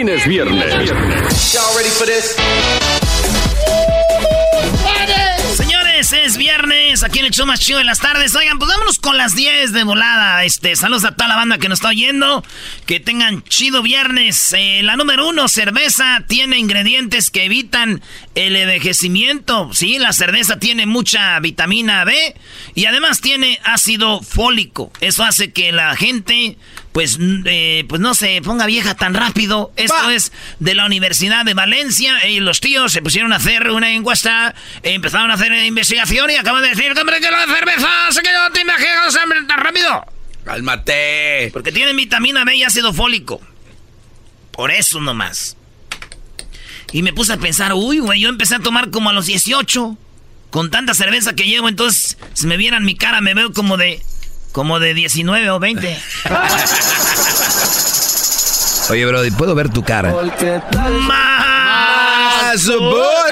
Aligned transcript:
fin 0.00 0.08
es 0.08 0.26
viernes. 0.26 0.90
Señores, 5.56 6.12
es 6.12 6.36
viernes, 6.38 7.02
aquí 7.02 7.18
en 7.18 7.26
el 7.26 7.32
show 7.32 7.44
más 7.44 7.60
chido 7.60 7.78
de 7.78 7.84
las 7.84 7.98
tardes. 7.98 8.34
Oigan, 8.34 8.58
pues 8.58 8.70
vámonos 8.70 8.98
con 8.98 9.18
las 9.18 9.34
10 9.34 9.72
de 9.72 9.84
volada. 9.84 10.42
Este, 10.44 10.74
saludos 10.74 11.04
a 11.04 11.14
toda 11.14 11.28
la 11.28 11.36
banda 11.36 11.58
que 11.58 11.68
nos 11.68 11.80
está 11.80 11.88
oyendo. 11.88 12.42
Que 12.86 12.98
tengan 12.98 13.42
chido 13.44 13.82
viernes. 13.82 14.54
Eh, 14.56 14.80
la 14.82 14.96
número 14.96 15.28
uno, 15.28 15.48
cerveza, 15.48 16.24
tiene 16.26 16.58
ingredientes 16.58 17.30
que 17.30 17.44
evitan 17.44 18.00
el 18.34 18.56
envejecimiento. 18.56 19.70
Sí, 19.74 19.98
la 19.98 20.14
cerveza 20.14 20.58
tiene 20.58 20.86
mucha 20.86 21.38
vitamina 21.40 22.04
B 22.04 22.34
y 22.74 22.86
además 22.86 23.20
tiene 23.20 23.60
ácido 23.64 24.22
fólico. 24.22 24.92
Eso 25.02 25.24
hace 25.24 25.52
que 25.52 25.72
la 25.72 25.94
gente 25.94 26.56
pues, 26.92 27.18
eh, 27.20 27.84
pues 27.88 28.00
no 28.00 28.14
se 28.14 28.40
ponga 28.42 28.66
vieja 28.66 28.94
tan 28.94 29.14
rápido. 29.14 29.72
Esto 29.76 30.10
es 30.10 30.32
de 30.58 30.74
la 30.74 30.86
Universidad 30.86 31.44
de 31.44 31.54
Valencia. 31.54 32.26
Y 32.28 32.40
los 32.40 32.60
tíos 32.60 32.92
se 32.92 33.02
pusieron 33.02 33.32
a 33.32 33.36
hacer 33.36 33.70
una 33.70 33.92
encuesta, 33.92 34.54
empezaron 34.82 35.30
a 35.30 35.34
hacer 35.34 35.52
investigación 35.64 36.30
y 36.30 36.34
acaban 36.34 36.62
de 36.62 36.70
decir, 36.70 36.92
hombre, 36.98 37.20
que 37.20 37.30
la 37.30 37.46
cerveza 37.46 37.88
se 38.10 38.22
quedó 38.22 38.50
te 38.52 38.62
imaginas 38.62 39.16
tan 39.46 39.60
rápido. 39.60 40.04
Cálmate. 40.44 41.50
Porque 41.52 41.72
tiene 41.72 41.92
vitamina 41.92 42.44
B 42.44 42.56
y 42.56 42.64
ácido 42.64 42.92
fólico. 42.92 43.40
Por 44.50 44.70
eso 44.70 45.00
nomás. 45.00 45.56
Y 46.92 47.02
me 47.02 47.12
puse 47.12 47.32
a 47.32 47.36
pensar, 47.36 47.72
uy, 47.74 48.00
güey, 48.00 48.20
yo 48.20 48.28
empecé 48.28 48.56
a 48.56 48.60
tomar 48.60 48.90
como 48.90 49.10
a 49.10 49.12
los 49.12 49.26
18. 49.26 49.96
Con 50.50 50.70
tanta 50.72 50.94
cerveza 50.94 51.34
que 51.34 51.44
llevo, 51.44 51.68
entonces, 51.68 52.18
si 52.34 52.48
me 52.48 52.56
vieran 52.56 52.84
mi 52.84 52.96
cara, 52.96 53.20
me 53.20 53.34
veo 53.34 53.52
como 53.52 53.76
de 53.76 54.02
como 54.52 54.80
de 54.80 54.94
19 54.94 55.50
o 55.50 55.58
20. 55.58 55.98
Oye, 58.90 59.06
Brody, 59.06 59.30
¿puedo 59.30 59.54
ver 59.54 59.68
tu 59.68 59.84
cara? 59.84 60.14
Más. 61.00 62.68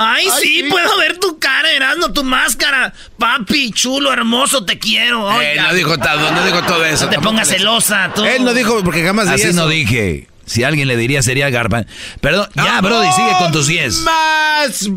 Ay, 0.00 0.28
sí, 0.40 0.64
puedo 0.70 0.98
ver 0.98 1.18
tu 1.18 1.38
cara, 1.38 1.70
Erasmo, 1.72 2.12
tu 2.12 2.22
máscara. 2.22 2.92
Papi, 3.18 3.72
chulo, 3.72 4.12
hermoso, 4.12 4.64
te 4.64 4.78
quiero. 4.78 5.40
Eh, 5.42 5.56
no 5.60 5.74
dijo 5.74 5.98
todo, 5.98 6.32
no 6.32 6.44
dijo 6.44 6.62
todo 6.62 6.84
eso. 6.84 7.06
No 7.06 7.10
te 7.10 7.18
pongas 7.18 7.48
celosa, 7.48 8.12
tú. 8.14 8.24
Él 8.24 8.44
no 8.44 8.54
dijo 8.54 8.82
porque 8.84 9.04
jamás 9.04 9.28
Así 9.28 9.52
no 9.52 9.66
dije. 9.66 10.28
Si 10.46 10.64
alguien 10.64 10.88
le 10.88 10.96
diría 10.96 11.22
sería 11.22 11.50
Garpan. 11.50 11.86
Perdón, 12.20 12.48
ya, 12.54 12.80
Brody, 12.80 13.10
sigue 13.12 13.32
con 13.38 13.52
tus 13.52 13.66
10. 13.66 13.94
Más. 14.00 14.88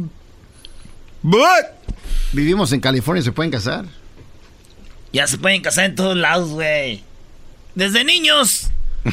Vivimos 2.31 2.71
en 2.71 2.79
California, 2.79 3.23
¿se 3.23 3.31
pueden 3.31 3.51
casar? 3.51 3.85
Ya 5.13 5.27
se 5.27 5.37
pueden 5.37 5.61
casar 5.61 5.85
en 5.85 5.95
todos 5.95 6.15
lados, 6.15 6.49
güey. 6.49 7.03
Desde 7.75 8.03
niños. 8.03 8.69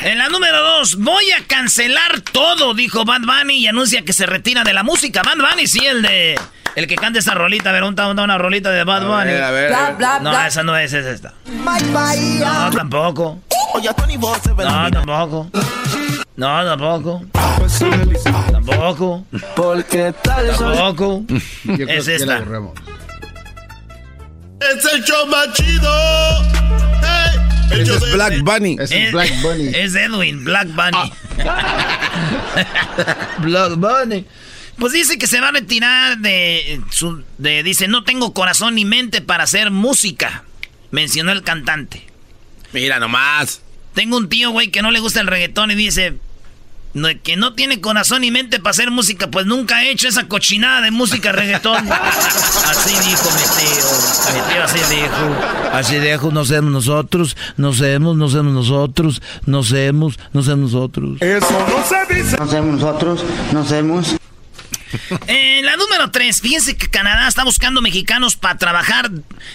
en 0.00 0.18
la 0.18 0.28
número 0.28 0.62
dos, 0.62 0.96
voy 0.96 1.30
a 1.32 1.44
cancelar 1.46 2.20
todo, 2.20 2.74
dijo 2.74 3.04
Bad 3.04 3.22
Bunny 3.22 3.58
y 3.58 3.66
anuncia 3.66 4.02
que 4.02 4.12
se 4.12 4.24
retira 4.24 4.62
de 4.62 4.72
la 4.72 4.82
música. 4.82 5.22
Bad 5.22 5.36
Bunny, 5.36 5.66
sí, 5.66 5.84
el 5.84 6.02
de. 6.02 6.38
El 6.76 6.86
que 6.88 6.96
canta 6.96 7.18
esa 7.20 7.34
rolita, 7.34 7.70
a 7.70 7.72
ver, 7.72 7.84
una, 7.84 8.08
una 8.08 8.38
rolita 8.38 8.70
de 8.70 8.82
Bad 8.84 9.02
Bunny. 9.06 9.32
A 9.32 9.50
ver, 9.50 9.72
a 9.72 9.90
ver, 9.92 10.22
no, 10.22 10.44
esa 10.44 10.62
no 10.62 10.76
es, 10.76 10.92
es 10.92 11.06
esta. 11.06 11.34
No, 11.46 12.70
tampoco. 12.70 13.42
No, 14.64 14.90
tampoco. 14.90 15.50
No, 16.36 16.64
tampoco. 16.64 17.24
Tampoco. 18.52 19.24
Porque 19.54 20.14
tal 20.22 20.56
Tampoco. 20.56 21.24
Es 21.88 22.08
esta. 22.08 22.42
Es 24.76 24.84
el 24.92 25.04
show 25.04 25.26
más 25.26 25.52
chido. 25.52 25.90
Hey, 27.00 27.80
Ese 27.80 27.94
es 27.94 28.12
Black 28.12 28.40
Bunny. 28.42 28.76
Es 28.80 29.12
Black 29.12 29.40
Bunny. 29.40 29.68
Es 29.74 29.94
Edwin, 29.94 30.44
Black 30.44 30.68
Bunny. 30.68 31.12
Black 33.38 33.74
Bunny. 33.76 34.24
Pues 34.78 34.92
dice 34.92 35.18
que 35.18 35.28
se 35.28 35.40
va 35.40 35.48
a 35.48 35.52
retirar 35.52 36.18
de 36.18 36.80
su. 36.90 37.22
De, 37.38 37.62
dice, 37.62 37.86
no 37.86 38.02
tengo 38.02 38.34
corazón 38.34 38.74
ni 38.74 38.84
mente 38.84 39.20
para 39.20 39.44
hacer 39.44 39.70
música. 39.70 40.42
Mencionó 40.90 41.30
el 41.30 41.42
cantante. 41.42 42.04
Mira 42.72 42.98
nomás. 42.98 43.60
Tengo 43.94 44.16
un 44.16 44.28
tío, 44.28 44.50
güey, 44.50 44.72
que 44.72 44.82
no 44.82 44.90
le 44.90 44.98
gusta 44.98 45.20
el 45.20 45.28
reggaetón 45.28 45.70
y 45.70 45.76
dice. 45.76 46.14
No, 46.94 47.08
que 47.22 47.36
no 47.36 47.54
tiene 47.54 47.80
corazón 47.80 48.20
ni 48.22 48.30
mente 48.30 48.60
para 48.60 48.70
hacer 48.70 48.90
música, 48.90 49.28
pues 49.28 49.46
nunca 49.46 49.78
ha 49.78 49.84
hecho 49.84 50.06
esa 50.06 50.28
cochinada 50.28 50.80
de 50.80 50.90
música 50.92 51.32
reggaetón. 51.32 51.86
así 51.90 52.94
dijo 53.08 53.30
mi 53.32 53.42
tío. 53.58 54.34
Mi 54.34 54.52
tío 54.52 54.64
así 54.64 54.78
dijo. 54.94 55.72
Así 55.72 55.98
dijo, 55.98 56.30
no 56.30 56.44
seamos 56.44 56.70
nosotros, 56.72 57.36
no 57.56 57.72
seamos, 57.72 58.16
no 58.16 58.28
seamos 58.28 58.52
nosotros, 58.52 59.20
no 59.44 59.64
seamos, 59.64 60.18
no 60.32 60.42
seamos 60.42 60.72
nosotros. 60.72 61.20
Eso 61.20 61.66
no 61.68 61.84
se 61.84 62.14
dice. 62.14 62.36
No 62.38 62.48
seamos 62.48 62.80
nosotros, 62.80 63.24
no 63.52 63.64
seamos. 63.64 64.16
Eh, 65.26 65.60
la 65.62 65.76
número 65.76 66.10
3, 66.10 66.40
fíjense 66.40 66.76
que 66.76 66.88
Canadá 66.88 67.26
está 67.28 67.44
buscando 67.44 67.80
mexicanos 67.80 68.36
para 68.36 68.58
trabajar 68.58 69.10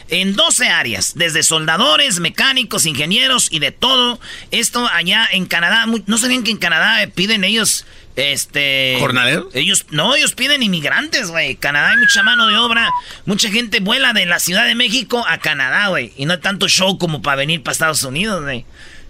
en 0.10 0.36
12 0.36 0.68
áreas, 0.68 1.14
desde 1.16 1.44
soldadores, 1.44 2.20
mecánicos, 2.20 2.86
ingenieros 2.86 3.50
y 3.52 3.60
de 3.60 3.72
todo. 3.72 4.20
Esto 4.52 4.88
allá 4.88 5.28
en 5.32 5.46
Canadá, 5.46 5.86
no 6.06 6.18
sabían 6.18 6.44
que 6.44 6.52
en 6.52 6.58
Canadá 6.58 7.08
piden 7.14 7.44
ellos 7.44 7.86
este. 8.20 8.98
¿Jornaleros? 9.00 9.48
Ellos, 9.54 9.86
no, 9.92 10.16
ellos 10.16 10.34
piden 10.34 10.62
inmigrantes, 10.62 11.32
güey. 11.32 11.56
Canadá 11.56 11.92
hay 11.92 11.98
mucha 11.98 12.22
mano 12.24 12.48
de 12.48 12.58
obra. 12.58 12.92
Mucha 13.26 13.50
gente 13.50 13.80
vuela 13.80 14.14
de 14.14 14.26
la 14.26 14.40
Ciudad 14.40 14.66
de 14.66 14.76
México 14.76 15.26
a 15.28 15.38
Canadá, 15.38 15.88
güey. 15.88 16.12
Y 16.18 16.26
no 16.26 16.34
hay 16.34 16.40
tanto 16.40 16.68
show 16.68 16.98
como 16.98 17.22
para 17.22 17.38
venir 17.38 17.64
para 17.64 17.72
Estados 17.72 18.04
Unidos, 18.04 18.44
güey. 18.44 18.66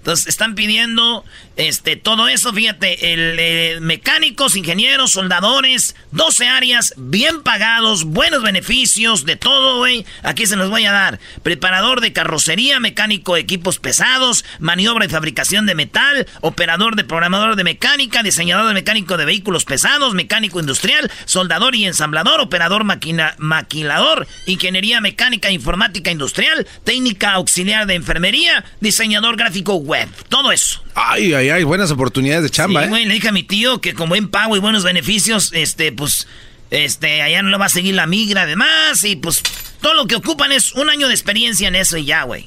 Entonces 0.09 0.25
están 0.25 0.55
pidiendo 0.55 1.23
este, 1.55 1.95
todo 1.95 2.27
eso, 2.29 2.51
fíjate, 2.51 3.13
el, 3.13 3.35
eh, 3.37 3.77
mecánicos, 3.79 4.55
ingenieros, 4.55 5.11
soldadores, 5.11 5.95
12 6.13 6.47
áreas, 6.47 6.95
bien 6.97 7.43
pagados, 7.43 8.05
buenos 8.05 8.41
beneficios, 8.41 9.23
de 9.23 9.35
todo, 9.35 9.77
güey. 9.77 10.07
Aquí 10.23 10.47
se 10.47 10.55
los 10.55 10.71
voy 10.71 10.85
a 10.85 10.91
dar. 10.91 11.19
Preparador 11.43 12.01
de 12.01 12.11
carrocería, 12.11 12.79
mecánico 12.79 13.35
de 13.35 13.41
equipos 13.41 13.77
pesados, 13.77 14.45
maniobra 14.57 15.05
y 15.05 15.09
fabricación 15.09 15.67
de 15.67 15.75
metal, 15.75 16.25
operador 16.41 16.95
de 16.95 17.03
programador 17.03 17.55
de 17.55 17.65
mecánica, 17.65 18.23
diseñador 18.23 18.67
de 18.67 18.73
mecánico 18.73 19.15
de 19.15 19.25
vehículos 19.25 19.63
pesados, 19.63 20.15
mecánico 20.15 20.59
industrial, 20.59 21.11
soldador 21.25 21.75
y 21.75 21.85
ensamblador, 21.85 22.41
operador 22.41 22.83
máquina, 22.83 23.35
maquilador, 23.37 24.27
ingeniería 24.47 25.01
mecánica, 25.01 25.51
informática 25.51 26.09
industrial, 26.09 26.65
técnica 26.83 27.33
auxiliar 27.33 27.85
de 27.85 27.93
enfermería, 27.93 28.65
diseñador 28.79 29.37
gráfico 29.37 29.75
web 29.75 29.98
web, 29.99 30.09
todo 30.29 30.51
eso. 30.51 30.83
Ay, 30.95 31.33
ay, 31.33 31.49
ay, 31.49 31.63
buenas 31.63 31.91
oportunidades 31.91 32.43
de 32.43 32.49
chamba, 32.49 32.81
Sí, 32.81 32.85
¿eh? 32.85 32.89
güey, 32.89 33.05
le 33.05 33.13
dije 33.13 33.29
a 33.29 33.31
mi 33.31 33.43
tío 33.43 33.81
que 33.81 33.93
con 33.93 34.09
buen 34.09 34.29
pago 34.29 34.55
y 34.55 34.59
buenos 34.59 34.83
beneficios, 34.83 35.51
este, 35.53 35.91
pues, 35.91 36.27
este, 36.71 37.21
allá 37.21 37.41
no 37.41 37.49
le 37.49 37.57
va 37.57 37.65
a 37.65 37.69
seguir 37.69 37.95
la 37.95 38.05
migra 38.07 38.43
además 38.43 39.03
y 39.03 39.15
pues 39.15 39.41
todo 39.81 39.93
lo 39.95 40.05
que 40.07 40.15
ocupan 40.15 40.51
es 40.51 40.73
un 40.73 40.89
año 40.89 41.07
de 41.07 41.13
experiencia 41.13 41.67
en 41.67 41.75
eso 41.75 41.97
y 41.97 42.05
ya, 42.05 42.23
güey. 42.23 42.45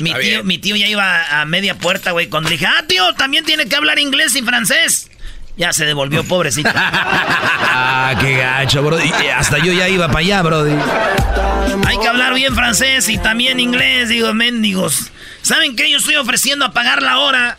Mi 0.00 0.12
tío, 0.12 0.44
mi 0.44 0.58
tío 0.58 0.76
ya 0.76 0.86
iba 0.88 1.40
a 1.40 1.46
media 1.46 1.78
puerta, 1.78 2.10
güey, 2.10 2.28
cuando 2.28 2.50
le 2.50 2.56
dije, 2.56 2.66
ah, 2.66 2.84
tío, 2.86 3.14
también 3.14 3.44
tiene 3.44 3.66
que 3.66 3.76
hablar 3.76 3.98
inglés 3.98 4.36
y 4.36 4.42
francés. 4.42 5.10
Ya 5.56 5.72
se 5.72 5.84
devolvió, 5.84 6.24
pobrecito. 6.24 6.70
Ah, 7.78 8.14
qué 8.20 8.38
gacho, 8.38 8.82
bro. 8.82 8.98
Y 9.04 9.10
hasta 9.28 9.58
yo 9.58 9.72
ya 9.72 9.88
iba 9.88 10.06
para 10.06 10.20
allá, 10.20 10.42
bro. 10.42 10.64
Hay 10.64 11.98
que 11.98 12.08
hablar 12.08 12.32
bien 12.32 12.54
francés 12.54 13.08
y 13.08 13.18
también 13.18 13.60
inglés, 13.60 14.08
digo, 14.08 14.32
mendigos. 14.32 15.10
¿Saben 15.42 15.76
qué? 15.76 15.90
Yo 15.90 15.98
estoy 15.98 16.16
ofreciendo 16.16 16.64
a 16.64 16.72
pagar 16.72 17.02
la 17.02 17.18
hora 17.18 17.58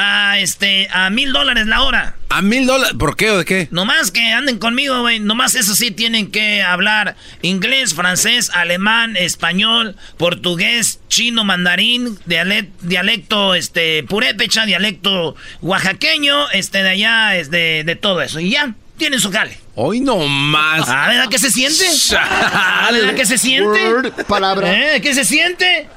a 0.00 0.38
este 0.38 0.88
a 0.92 1.10
mil 1.10 1.32
dólares 1.32 1.66
la 1.66 1.82
hora. 1.82 2.14
¿A 2.28 2.40
mil 2.40 2.66
dólares? 2.66 2.94
¿Por 2.96 3.16
qué 3.16 3.32
o 3.32 3.38
de 3.38 3.44
qué? 3.44 3.68
Nomás 3.72 4.12
que 4.12 4.32
anden 4.32 4.58
conmigo, 4.58 5.00
güey. 5.00 5.18
Nomás 5.18 5.56
eso 5.56 5.74
sí 5.74 5.90
tienen 5.90 6.30
que 6.30 6.62
hablar 6.62 7.16
inglés, 7.42 7.94
francés, 7.94 8.50
alemán, 8.54 9.16
español, 9.16 9.96
portugués, 10.16 11.00
chino, 11.08 11.42
mandarín, 11.42 12.16
dialecto, 12.26 12.86
dialecto 12.86 13.54
este, 13.56 14.04
purépecha, 14.04 14.66
dialecto 14.66 15.34
oaxaqueño, 15.62 16.48
este, 16.50 16.84
de 16.84 16.90
allá, 16.90 17.36
es 17.36 17.50
de, 17.50 17.82
de 17.84 17.96
todo 17.96 18.22
eso. 18.22 18.38
Y 18.38 18.50
ya, 18.50 18.74
tienen 18.98 19.20
su 19.20 19.32
jale. 19.32 19.58
Hoy 19.74 20.00
no 20.00 20.28
más. 20.28 20.84
Ah, 20.86 21.08
¿verdad 21.08 21.28
que 21.28 21.38
se 21.40 21.50
siente? 21.50 21.86
Ah, 22.16 22.88
¿Verdad 22.92 23.14
que 23.14 23.26
se 23.26 23.38
siente? 23.38 23.88
Word, 23.88 24.12
palabra. 24.26 24.94
¿Eh? 24.94 25.00
¿Qué 25.00 25.12
se 25.12 25.24
siente? 25.24 25.88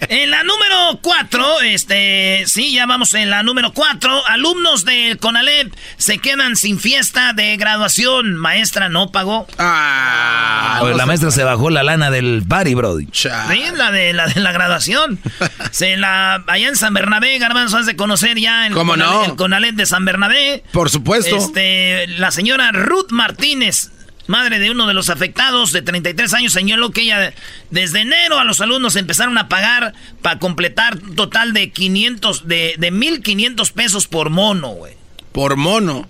En 0.00 0.30
la 0.30 0.42
número 0.42 0.98
4, 1.02 1.60
este, 1.62 2.44
sí, 2.46 2.72
ya 2.72 2.86
vamos 2.86 3.14
en 3.14 3.30
la 3.30 3.42
número 3.42 3.72
4. 3.72 4.26
Alumnos 4.26 4.84
del 4.84 5.18
CONALEP 5.18 5.72
se 5.96 6.18
quedan 6.18 6.56
sin 6.56 6.78
fiesta 6.80 7.32
de 7.32 7.56
graduación. 7.56 8.36
Maestra 8.36 8.88
no 8.88 9.12
pagó. 9.12 9.46
Ah, 9.58 10.82
la 10.96 11.06
maestra 11.06 11.30
se 11.30 11.44
bajó 11.44 11.70
la 11.70 11.82
lana 11.82 12.10
del 12.10 12.42
party, 12.46 12.74
brody. 12.74 13.08
Sí, 13.12 13.28
la 13.76 13.90
de 13.90 14.12
la, 14.12 14.26
de 14.26 14.40
la 14.40 14.52
graduación. 14.52 15.18
Se 15.70 15.96
la, 15.96 16.42
allá 16.46 16.68
en 16.68 16.76
San 16.76 16.94
Bernabé, 16.94 17.38
Garbanzo, 17.38 17.76
has 17.78 17.86
de 17.86 17.96
conocer 17.96 18.38
ya 18.38 18.66
el, 18.66 18.72
¿Cómo 18.72 18.92
CONALEP, 18.92 19.14
no? 19.14 19.24
el 19.24 19.36
CONALEP 19.36 19.74
de 19.76 19.86
San 19.86 20.04
Bernabé. 20.04 20.64
Por 20.72 20.90
supuesto. 20.90 21.36
Este, 21.36 22.06
la 22.08 22.30
señora 22.30 22.72
Ruth 22.72 23.10
Martínez, 23.10 23.90
madre 24.30 24.58
de 24.58 24.70
uno 24.70 24.86
de 24.86 24.94
los 24.94 25.10
afectados 25.10 25.72
de 25.72 25.82
33 25.82 26.32
años, 26.32 26.52
señaló 26.52 26.90
que 26.92 27.02
ella 27.02 27.34
desde 27.70 28.00
enero 28.00 28.38
a 28.38 28.44
los 28.44 28.60
alumnos 28.60 28.96
empezaron 28.96 29.36
a 29.36 29.48
pagar 29.48 29.92
para 30.22 30.38
completar 30.38 30.96
un 30.96 31.16
total 31.16 31.52
de 31.52 31.70
500, 31.70 32.48
de, 32.48 32.76
de 32.78 32.92
1.500 32.92 33.72
pesos 33.72 34.06
por 34.06 34.30
mono, 34.30 34.68
güey. 34.70 34.94
Por 35.32 35.56
mono. 35.56 36.08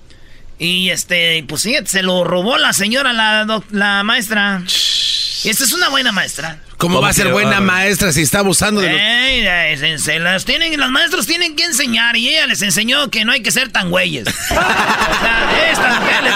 Y 0.58 0.90
este, 0.90 1.43
pues 1.49 1.62
sí, 1.62 1.75
se 1.87 2.02
lo 2.02 2.22
robó 2.22 2.58
la 2.58 2.75
señora, 2.75 3.12
la, 3.14 3.62
la 3.70 4.02
maestra. 4.05 4.62
Esta 4.67 5.64
es 5.64 5.72
una 5.72 5.88
buena 5.88 6.12
maestra. 6.12 6.58
¿Cómo, 6.76 6.96
¿Cómo 6.96 7.00
va 7.02 7.08
a 7.08 7.14
ser 7.14 7.32
buena 7.32 7.52
va, 7.52 7.61
maestra 7.61 8.12
si 8.12 8.20
está 8.22 8.40
abusando 8.40 8.81
de 8.82 8.90
los... 8.90 9.00
Ey, 9.00 9.46
ey, 9.46 9.76
se, 9.78 9.99
se 9.99 10.19
las 10.19 10.44
tienen, 10.44 10.78
las 10.78 10.90
maestras 10.90 11.26
tienen 11.26 11.56
que 11.56 11.64
enseñar 11.64 12.17
y 12.17 12.28
ella 12.28 12.46
les 12.46 12.61
enseñó 12.61 13.11
que 13.11 13.25
no 13.25 13.32
hay 13.32 13.43
que 13.43 13.50
ser 13.50 13.70
tan 13.70 13.90
güeyes. 13.90 14.26
o 14.28 14.31
sea, 14.31 15.70
esta 15.72 16.00
mujer 16.00 16.25
les 16.25 16.34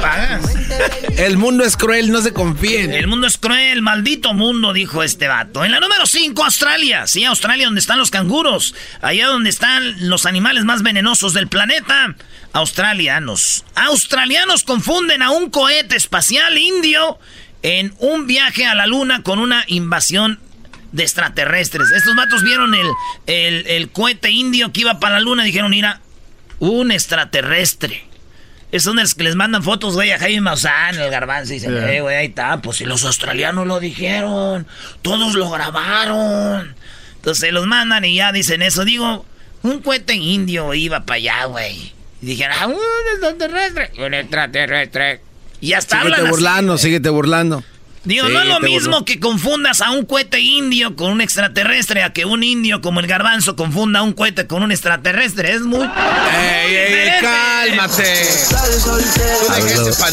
pagas. 0.00 0.42
El 1.16 1.36
mundo 1.36 1.64
es 1.64 1.76
cruel, 1.76 2.10
no 2.10 2.20
se 2.20 2.32
confíen. 2.32 2.92
El 2.92 3.06
mundo 3.06 3.26
es 3.26 3.38
cruel, 3.38 3.82
maldito 3.82 4.34
mundo, 4.34 4.72
dijo 4.72 5.02
este 5.02 5.28
vato. 5.28 5.64
En 5.64 5.72
la 5.72 5.80
número 5.80 6.06
5, 6.06 6.44
Australia. 6.44 7.06
Sí, 7.06 7.24
Australia, 7.24 7.66
donde 7.66 7.80
están 7.80 7.98
los 7.98 8.10
canguros. 8.10 8.74
Allá 9.00 9.26
donde 9.28 9.50
están 9.50 10.08
los 10.08 10.26
animales 10.26 10.64
más 10.64 10.82
venenosos 10.82 11.32
del 11.32 11.48
planeta. 11.48 12.14
Australianos. 12.52 13.64
Australianos 13.74 14.64
confunden 14.64 15.22
a 15.22 15.30
un 15.30 15.50
cohete 15.50 15.96
espacial 15.96 16.56
indio 16.58 17.18
en 17.62 17.94
un 17.98 18.26
viaje 18.26 18.66
a 18.66 18.74
la 18.74 18.86
luna 18.86 19.22
con 19.22 19.38
una 19.38 19.64
invasión 19.66 20.40
de 20.92 21.02
extraterrestres. 21.02 21.90
Estos 21.90 22.14
vatos 22.14 22.42
vieron 22.42 22.74
el, 22.74 22.86
el, 23.26 23.66
el 23.66 23.90
cohete 23.90 24.30
indio 24.30 24.72
que 24.72 24.82
iba 24.82 25.00
para 25.00 25.16
la 25.16 25.20
luna 25.20 25.42
y 25.42 25.46
dijeron, 25.46 25.70
mira, 25.70 26.00
un 26.58 26.90
extraterrestre. 26.90 28.05
Son 28.80 28.96
los 28.96 29.14
que 29.14 29.24
les 29.24 29.34
mandan 29.36 29.62
fotos, 29.62 29.94
güey, 29.94 30.12
a 30.12 30.18
Jaime 30.18 30.40
Maussan, 30.40 30.98
el 30.98 31.10
garbanzo, 31.10 31.52
y 31.52 31.56
dicen, 31.56 31.76
eh, 31.88 32.00
güey, 32.00 32.16
ahí 32.16 32.26
está, 32.26 32.60
pues 32.62 32.78
si 32.78 32.84
los 32.84 33.04
australianos 33.04 33.66
lo 33.66 33.80
dijeron, 33.80 34.66
todos 35.02 35.34
lo 35.34 35.50
grabaron. 35.50 36.74
Entonces 37.16 37.40
se 37.40 37.52
los 37.52 37.66
mandan 37.66 38.04
y 38.04 38.16
ya 38.16 38.32
dicen 38.32 38.62
eso. 38.62 38.84
Digo, 38.84 39.24
un 39.62 39.80
cohete 39.82 40.14
indio 40.14 40.72
iba 40.74 41.04
para 41.04 41.16
allá, 41.16 41.44
güey. 41.46 41.92
Y 42.22 42.26
dijeron, 42.26 42.56
ah, 42.60 42.66
un 42.68 42.76
extraterrestre. 43.12 43.90
Un 44.04 44.14
extraterrestre. 44.14 45.20
Y 45.60 45.72
hasta 45.72 45.96
Síguete 45.96 46.14
hablan 46.14 46.20
así. 46.20 46.30
burlando, 46.30 46.78
síguete 46.78 47.08
burlando. 47.10 47.64
Digo, 48.06 48.28
no 48.28 48.40
es 48.40 48.46
lo 48.46 48.60
mismo 48.60 49.04
que 49.04 49.18
confundas 49.18 49.80
a 49.80 49.90
un 49.90 50.06
cohete 50.06 50.40
indio 50.40 50.94
con 50.94 51.10
un 51.10 51.20
extraterrestre, 51.20 52.04
a 52.04 52.12
que 52.12 52.24
un 52.24 52.44
indio 52.44 52.80
como 52.80 53.00
el 53.00 53.08
garbanzo 53.08 53.56
confunda 53.56 54.02
un 54.02 54.12
cohete 54.12 54.46
con 54.46 54.62
un 54.62 54.70
extraterrestre. 54.70 55.52
Es 55.52 55.62
muy... 55.62 55.80
¡Ey, 55.82 56.74
ey, 56.74 57.10
cálmate! 57.20 58.04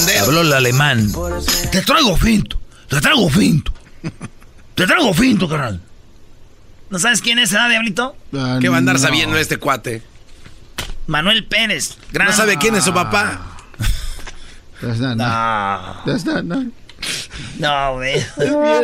Deja 0.05 0.23
Habló, 0.23 0.41
el 0.41 0.53
alemán. 0.53 1.11
Te 1.71 1.81
traigo 1.83 2.17
finto, 2.17 2.59
te 2.89 2.99
traigo 2.99 3.29
finto. 3.29 3.71
Te 4.73 4.87
traigo 4.87 5.13
finto, 5.13 5.47
carnal. 5.47 5.79
¿No 6.89 6.97
sabes 6.97 7.21
quién 7.21 7.37
es, 7.37 7.53
ah, 7.53 7.69
Diablito? 7.69 8.17
Ah, 8.33 8.57
¿Qué 8.59 8.69
va 8.69 8.75
a 8.75 8.79
andar 8.79 8.95
no. 8.95 9.01
sabiendo 9.01 9.37
este 9.37 9.57
cuate? 9.57 10.01
Manuel 11.05 11.45
Pérez. 11.45 11.97
Gran... 12.11 12.29
No 12.29 12.33
sabe 12.33 12.57
quién 12.57 12.73
es 12.75 12.83
su 12.83 12.93
papá. 12.93 13.39
That's 14.81 14.99
not, 14.99 15.15
no. 15.15 15.25
No, 15.25 16.03
That's 16.05 16.25
not, 16.25 16.43
no. 16.43 16.71
No, 17.59 17.93
güey. 17.95 18.25
No 18.37 18.81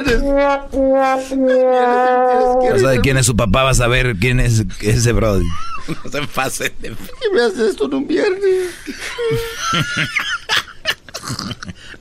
sabe 2.79 2.99
quién 3.01 3.17
es 3.17 3.25
su 3.25 3.35
papá, 3.35 3.63
vas 3.63 3.79
a 3.81 3.87
ver 3.87 4.15
quién 4.17 4.39
es 4.39 4.63
ese 4.81 5.11
brody. 5.13 5.45
No 6.03 6.11
se 6.11 6.21
pasen 6.27 6.71
de... 6.81 6.89
¿Qué 6.89 7.29
me 7.33 7.41
haces 7.41 7.71
esto 7.71 7.85
en 7.85 7.93
un 7.95 8.07
viernes? 8.07 8.41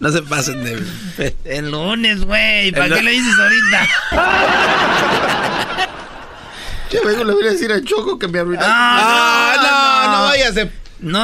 No 0.01 0.11
se 0.13 0.23
pasen 0.23 0.63
de... 0.63 1.35
El 1.45 1.71
lunes, 1.71 2.25
güey. 2.25 2.71
¿Para 2.73 2.87
El 2.87 2.95
qué 2.95 3.03
le 3.03 3.11
dices 3.13 3.35
ahorita? 3.39 3.89
Ya 6.91 7.01
vengo, 7.05 7.23
le 7.25 7.35
voy 7.35 7.47
a 7.47 7.51
decir 7.51 7.71
a 7.71 7.83
Choco 7.83 8.19
que 8.19 8.29
me 8.29 8.39
arruinaste. 8.39 8.73
Ah, 8.75 10.05
no, 10.07 10.13
no 10.13 10.23
vayas 10.29 10.55
de... 10.55 10.65
No 10.65 10.71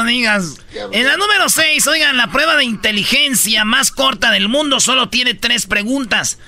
digas. 0.05 0.57
En 0.93 1.07
la 1.07 1.17
número 1.17 1.49
6, 1.49 1.87
oigan, 1.87 2.17
la 2.17 2.31
prueba 2.31 2.57
de 2.57 2.65
inteligencia 2.65 3.65
más 3.65 3.91
corta 3.91 4.31
del 4.31 4.49
mundo 4.49 4.81
solo 4.81 5.09
tiene 5.09 5.35
tres 5.35 5.67
preguntas. 5.67 6.39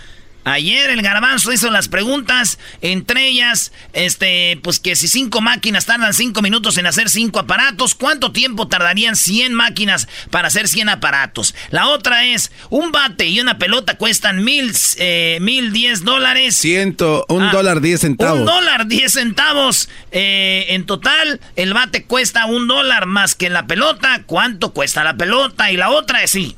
Ayer 0.49 0.91
el 0.91 1.03
garbanzo 1.03 1.53
hizo 1.53 1.73
las 1.73 1.89
preguntas, 1.89 2.61
entre 2.81 3.27
ellas, 3.27 3.73
este, 3.93 4.61
pues 4.63 4.79
que 4.79 4.95
si 4.95 5.09
cinco 5.09 5.41
máquinas 5.41 5.87
tardan 5.87 6.15
cinco 6.15 6.41
minutos 6.41 6.79
en 6.79 6.87
hacer 6.87 7.11
cinco 7.11 7.41
aparatos, 7.41 7.97
¿cuánto 7.97 8.31
tiempo 8.31 8.69
tardarían 8.69 9.17
100 9.17 9.53
máquinas 9.55 10.07
para 10.31 10.47
hacer 10.47 10.69
100 10.69 10.89
aparatos? 10.89 11.53
La 11.71 11.89
otra 11.89 12.27
es, 12.27 12.53
un 12.71 12.93
bate 12.93 13.27
y 13.27 13.41
una 13.41 13.59
pelota 13.59 13.97
cuestan 13.97 14.45
mil, 14.45 14.73
eh, 14.99 15.39
mil 15.41 15.73
diez 15.73 16.05
dólares. 16.05 16.57
Ciento, 16.57 17.27
un 17.29 17.43
Ah, 17.43 17.51
dólar 17.51 17.81
diez 17.81 18.03
centavos. 18.03 18.39
Un 18.39 18.47
dólar 18.47 18.87
diez 18.87 19.15
centavos. 19.15 19.89
Eh, 20.13 20.67
en 20.69 20.87
total, 20.87 21.41
el 21.57 21.75
bate 21.75 22.05
cuesta 22.05 22.47
un 22.47 22.69
dólar 22.69 23.07
más 23.07 23.35
que 23.35 23.51
la 23.51 23.67
pelota. 23.67 24.23
¿Cuánto 24.27 24.73
cuesta 24.73 25.03
la 25.03 25.17
pelota? 25.17 25.73
Y 25.73 25.77
la 25.77 25.91
otra 25.91 26.23
es 26.23 26.31
sí. 26.31 26.55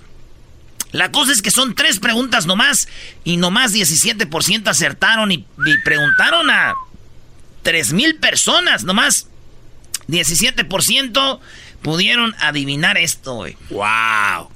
La 0.92 1.12
cosa 1.12 1.33
es 1.33 1.42
que 1.42 1.50
son 1.50 1.75
tres 1.75 1.99
preguntas 1.99 2.47
nomás 2.47 2.88
y 3.25 3.37
nomás 3.37 3.75
17% 3.75 4.68
acertaron 4.68 5.30
y, 5.33 5.35
y 5.66 5.83
preguntaron 5.85 6.50
a 6.50 6.75
3 7.62 7.92
mil 7.92 8.16
personas 8.16 8.85
nomás. 8.85 9.28
17% 10.09 11.40
pudieron 11.83 12.35
adivinar 12.40 12.97
esto, 12.97 13.35
güey. 13.35 13.57
¡Wow! 13.71 14.50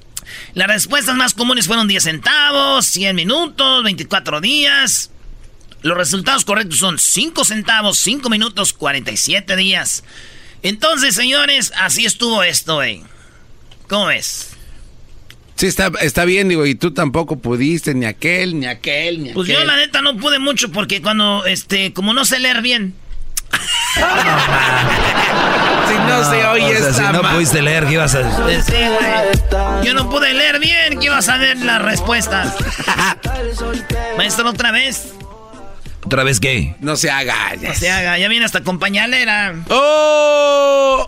Las 0.55 0.67
respuestas 0.67 1.15
más 1.15 1.33
comunes 1.33 1.67
fueron 1.67 1.87
10 1.87 2.03
centavos, 2.03 2.85
100 2.87 3.15
minutos, 3.15 3.83
24 3.83 4.41
días. 4.41 5.11
Los 5.83 5.97
resultados 5.97 6.45
correctos 6.45 6.79
son 6.79 6.97
5 6.97 7.43
centavos, 7.45 7.99
5 7.99 8.29
minutos, 8.29 8.73
47 8.73 9.55
días. 9.55 10.03
Entonces, 10.63 11.13
señores, 11.13 11.73
así 11.75 12.05
estuvo 12.05 12.41
esto, 12.41 12.75
güey. 12.75 13.03
¿Cómo 13.87 14.05
ves? 14.05 14.52
Sí, 15.55 15.67
está, 15.67 15.91
está 16.01 16.25
bien, 16.25 16.49
digo, 16.49 16.65
y 16.65 16.75
tú 16.75 16.91
tampoco 16.93 17.37
pudiste, 17.37 17.93
ni 17.93 18.05
aquel, 18.05 18.59
ni 18.59 18.65
aquel, 18.65 19.23
ni 19.23 19.29
Pues 19.33 19.47
aquel. 19.49 19.61
yo 19.61 19.65
la 19.65 19.77
neta 19.77 20.01
no 20.01 20.17
pude 20.17 20.39
mucho 20.39 20.71
porque 20.71 21.01
cuando, 21.01 21.45
este, 21.45 21.93
como 21.93 22.13
no 22.13 22.25
sé 22.25 22.39
leer 22.39 22.61
bien. 22.61 22.95
Si 25.87 25.93
no 26.09 26.23
se 26.29 26.45
oye 26.45 26.65
o 26.65 26.69
sea, 26.69 26.89
esta 26.89 26.93
si 26.93 27.13
no 27.13 27.21
ma- 27.23 27.33
pudiste 27.33 27.61
leer, 27.61 27.85
¿qué 27.85 27.93
ibas 27.93 28.15
a 28.15 28.23
Sí, 28.61 28.71
güey. 28.71 29.85
Yo 29.85 29.93
no 29.93 30.09
pude 30.09 30.33
leer 30.33 30.59
bien, 30.59 30.99
que 30.99 31.05
iba 31.05 31.17
a 31.17 31.21
saber 31.21 31.57
las 31.57 31.81
respuestas. 31.81 32.55
Maestro, 34.17 34.49
otra 34.49 34.71
vez. 34.71 35.13
¿Otra 36.05 36.23
vez 36.23 36.39
qué? 36.39 36.75
No 36.79 36.95
se 36.95 37.11
haga. 37.11 37.35
No 37.61 37.73
se 37.75 37.91
haga, 37.91 38.17
ya 38.17 38.27
viene 38.27 38.45
hasta 38.45 38.61
con 38.63 38.79
pañalera. 38.79 39.53
¡Oh! 39.69 41.07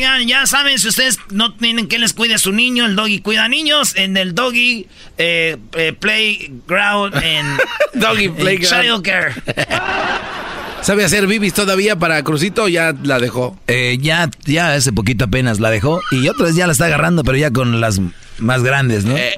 Oigan, 0.00 0.26
ya 0.26 0.46
saben, 0.46 0.78
si 0.78 0.88
ustedes 0.88 1.18
no 1.28 1.52
tienen 1.52 1.86
que 1.86 1.98
les 1.98 2.14
cuide 2.14 2.32
a 2.32 2.38
su 2.38 2.52
niño, 2.52 2.86
el 2.86 2.96
doggy 2.96 3.20
cuida 3.20 3.44
a 3.44 3.48
niños, 3.50 3.94
en 3.96 4.16
el 4.16 4.34
doggy 4.34 4.86
eh, 5.18 5.58
eh, 5.74 5.92
playground, 5.92 7.14
en 7.22 7.46
Doggy 8.00 8.30
playground. 8.30 8.82
childcare. 8.82 9.34
¿Sabe 10.80 11.04
hacer 11.04 11.26
bibis 11.26 11.52
todavía 11.52 11.96
para 11.96 12.24
Crucito 12.24 12.62
o 12.62 12.68
ya 12.68 12.94
la 13.02 13.18
dejó? 13.18 13.60
Eh, 13.66 13.98
ya, 14.00 14.30
ya 14.46 14.72
hace 14.72 14.90
poquito 14.90 15.26
apenas 15.26 15.60
la 15.60 15.68
dejó 15.68 16.00
y 16.12 16.26
otra 16.30 16.46
vez 16.46 16.54
ya 16.56 16.64
la 16.66 16.72
está 16.72 16.86
agarrando, 16.86 17.22
pero 17.22 17.36
ya 17.36 17.50
con 17.50 17.78
las 17.82 18.00
más 18.38 18.62
grandes, 18.62 19.04
¿no? 19.04 19.18
Eh. 19.18 19.34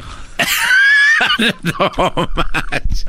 no 1.64 2.30
manches. 2.36 3.06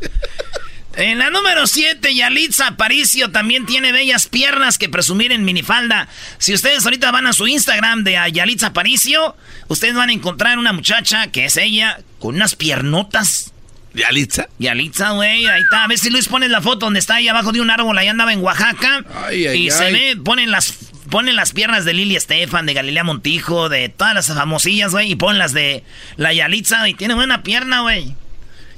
En 0.96 1.18
la 1.18 1.32
número 1.32 1.66
7, 1.66 2.14
Yalitza 2.14 2.68
Aparicio 2.68 3.32
también 3.32 3.66
tiene 3.66 3.92
bellas 3.92 4.28
piernas 4.28 4.78
que 4.78 4.90
presumir 4.90 5.32
en 5.32 5.44
minifalda. 5.44 6.08
Si 6.38 6.54
ustedes 6.54 6.86
ahorita 6.86 7.12
van 7.12 7.26
a 7.26 7.34
su 7.34 7.48
Instagram 7.48 8.04
de 8.04 8.20
Yalitza 8.32 8.68
Aparicio, 8.68 9.36
ustedes 9.70 9.96
van 9.96 10.10
a 10.10 10.14
encontrar 10.14 10.60
una 10.60 10.72
muchacha 10.72 11.28
que 11.28 11.46
es 11.46 11.58
ella 11.58 12.00
con 12.20 12.36
unas 12.36 12.56
piernotas. 12.56 13.54
¿Yalitza? 13.96 14.50
Yalitza, 14.60 15.12
güey, 15.12 15.48
ahí 15.48 15.62
está. 15.62 15.84
A 15.84 15.88
ver 15.88 15.98
si 15.98 16.12
Luis 16.12 16.28
pone 16.28 16.48
la 16.48 16.62
foto 16.62 16.86
donde 16.86 17.00
está 17.00 17.16
ahí 17.16 17.28
abajo 17.28 17.52
de 17.52 17.62
un 17.62 17.72
árbol, 17.72 17.98
ahí 17.98 18.08
andaba 18.08 18.32
en 18.32 18.42
Oaxaca. 18.42 19.04
Ay, 19.26 19.48
ay, 19.48 19.68
y 19.68 19.72
se 19.72 19.92
ve, 19.92 20.16
ponen 20.24 20.52
las, 20.52 20.76
ponen 21.10 21.36
las 21.36 21.54
piernas 21.54 21.86
de 21.86 21.94
Lili 21.94 22.16
Estefan, 22.16 22.68
de 22.68 22.74
Galilea 22.76 23.04
Montijo, 23.04 23.68
de 23.68 23.90
todas 23.90 24.14
las 24.14 24.28
famosillas, 24.28 24.92
güey, 24.92 25.12
y 25.12 25.16
ponen 25.16 25.40
las 25.40 25.54
de 25.54 25.84
la 26.18 26.34
Yalitza, 26.34 26.88
y 26.88 26.94
tiene 26.94 27.16
buena 27.16 27.42
pierna, 27.42 27.82
güey. 27.82 28.16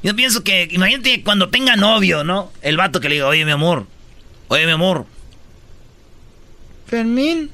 Yo 0.06 0.16
pienso 0.16 0.44
que, 0.44 0.68
imagínate 0.70 1.24
cuando 1.24 1.50
tenga 1.50 1.76
novio, 1.76 2.24
¿no? 2.24 2.52
El 2.62 2.78
vato 2.78 3.00
que 3.02 3.10
le 3.10 3.16
diga, 3.16 3.26
oye, 3.26 3.44
mi 3.44 3.50
amor, 3.50 3.88
oye, 4.50 4.68
mi 4.68 4.72
amor. 4.72 5.08
Fermín, 6.86 7.50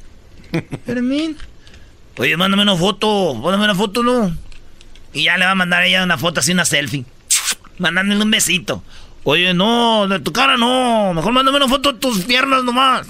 Fermín. 0.86 1.38
Oye, 2.18 2.36
mándame 2.36 2.64
una 2.64 2.76
foto, 2.76 3.36
mándame 3.36 3.64
una 3.64 3.76
foto, 3.76 4.04
¿no? 4.04 4.36
Y 5.14 5.24
ya 5.24 5.38
le 5.38 5.46
va 5.46 5.52
a 5.52 5.56
mandar 5.56 5.84
a 5.84 5.86
ella 5.86 6.04
una 6.04 6.18
foto 6.18 6.42
así, 6.42 6.52
una 6.52 6.66
selfie. 6.66 7.06
Mandándole 7.78 8.22
un 8.22 8.30
besito. 8.30 8.84
Oye, 9.24 9.54
no, 9.54 10.10
de 10.10 10.20
tu 10.20 10.34
cara 10.34 10.58
no. 10.58 11.14
Mejor 11.14 11.32
mándame 11.32 11.56
una 11.56 11.70
foto 11.70 11.94
de 11.94 12.00
tus 12.00 12.26
piernas 12.26 12.66
nomás. 12.66 13.08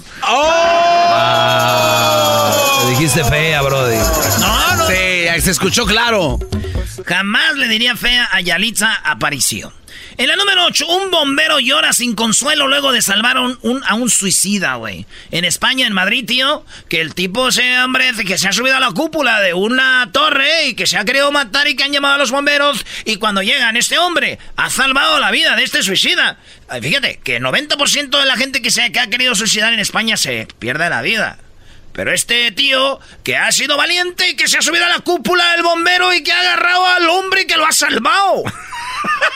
Te 2.84 2.90
dijiste 2.90 3.24
fea, 3.24 3.60
Brody. 3.62 3.96
No, 4.38 4.76
no. 4.76 4.86
Sí, 4.86 5.40
se 5.40 5.50
escuchó 5.50 5.84
claro. 5.84 6.38
Jamás 7.06 7.56
le 7.56 7.68
diría 7.68 7.96
fea 7.96 8.28
a 8.32 8.40
Yalitza 8.40 8.94
Aparicio. 9.04 9.72
En 10.18 10.28
la 10.28 10.36
número 10.36 10.66
8, 10.66 10.86
un 10.86 11.10
bombero 11.10 11.58
llora 11.58 11.92
sin 11.92 12.14
consuelo 12.14 12.68
luego 12.68 12.92
de 12.92 13.00
salvar 13.00 13.38
a 13.38 13.40
un, 13.40 14.10
suicida, 14.10 14.74
güey. 14.74 15.06
En 15.30 15.44
España, 15.44 15.86
en 15.86 15.94
Madrid, 15.94 16.24
tío, 16.26 16.66
que 16.88 17.00
el 17.00 17.14
tipo 17.14 17.48
ese 17.48 17.78
hombre 17.80 18.12
que 18.26 18.36
se 18.36 18.48
ha 18.48 18.52
subido 18.52 18.76
a 18.76 18.80
la 18.80 18.90
cúpula 18.90 19.40
de 19.40 19.54
una 19.54 20.10
torre 20.12 20.66
y 20.66 20.74
que 20.74 20.86
se 20.86 20.98
ha 20.98 21.04
querido 21.04 21.32
matar 21.32 21.66
y 21.66 21.76
que 21.76 21.84
han 21.84 21.92
llamado 21.92 22.14
a 22.14 22.18
los 22.18 22.30
bomberos 22.30 22.84
y 23.04 23.16
cuando 23.16 23.42
llegan, 23.42 23.76
este 23.76 23.98
hombre 23.98 24.38
ha 24.56 24.68
salvado 24.70 25.18
la 25.18 25.30
vida 25.30 25.56
de 25.56 25.64
este 25.64 25.82
suicida. 25.82 26.38
Fíjate, 26.80 27.20
que 27.24 27.36
el 27.36 27.42
90% 27.42 28.18
de 28.18 28.26
la 28.26 28.36
gente 28.36 28.60
que, 28.60 28.70
se, 28.70 28.92
que 28.92 29.00
ha 29.00 29.08
querido 29.08 29.34
suicidar 29.34 29.72
en 29.72 29.80
España 29.80 30.16
se 30.16 30.46
pierde 30.58 30.90
la 30.90 31.02
vida. 31.02 31.38
Pero 31.92 32.12
este 32.12 32.50
tío, 32.52 32.98
que 33.22 33.36
ha 33.36 33.52
sido 33.52 33.76
valiente 33.76 34.30
y 34.30 34.36
que 34.36 34.48
se 34.48 34.58
ha 34.58 34.62
subido 34.62 34.84
a 34.84 34.88
la 34.88 35.00
cúpula 35.00 35.52
del 35.52 35.62
bombero 35.62 36.12
y 36.14 36.22
que 36.22 36.32
ha 36.32 36.40
agarrado 36.40 36.86
al 36.86 37.08
hombre 37.10 37.46
que 37.46 37.56
lo 37.56 37.66
ha 37.66 37.72
salvado. 37.72 38.42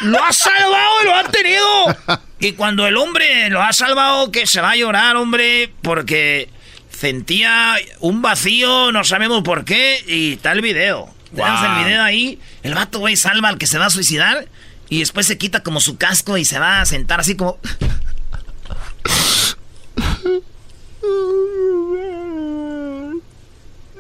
Lo 0.03 0.23
ha 0.23 0.33
salvado 0.33 1.03
y 1.03 1.07
lo 1.07 1.15
ha 1.15 1.25
tenido. 1.25 1.97
Y 2.39 2.53
cuando 2.53 2.87
el 2.87 2.97
hombre 2.97 3.49
lo 3.51 3.63
ha 3.63 3.73
salvado, 3.73 4.31
que 4.31 4.47
se 4.47 4.61
va 4.61 4.73
a 4.73 4.77
llorar, 4.77 5.17
hombre, 5.17 5.73
porque 5.83 6.51
sentía 6.91 7.77
un 8.01 8.23
vacío, 8.23 8.93
no 8.93 9.05
sabemos 9.05 9.43
por 9.43 9.65
qué, 9.65 10.03
y 10.07 10.35
está 10.35 10.53
el 10.53 10.61
video. 10.61 11.13
Tenemos 11.35 11.61
el 11.65 11.85
video 11.85 12.03
ahí. 12.03 12.39
El 12.63 12.75
vato, 12.75 12.99
güey, 12.99 13.17
salva 13.17 13.49
al 13.49 13.59
que 13.59 13.67
se 13.67 13.79
va 13.79 13.87
a 13.87 13.91
suicidar 13.91 14.49
y 14.89 15.01
después 15.01 15.27
se 15.27 15.39
quita 15.39 15.63
como 15.63 15.81
su 15.81 15.97
casco 15.97 16.37
y 16.37 16.45
se 16.45 16.59
va 16.59 16.81
a 16.81 16.87
sentar 16.87 17.21
así 17.21 17.37
como... 17.37 17.59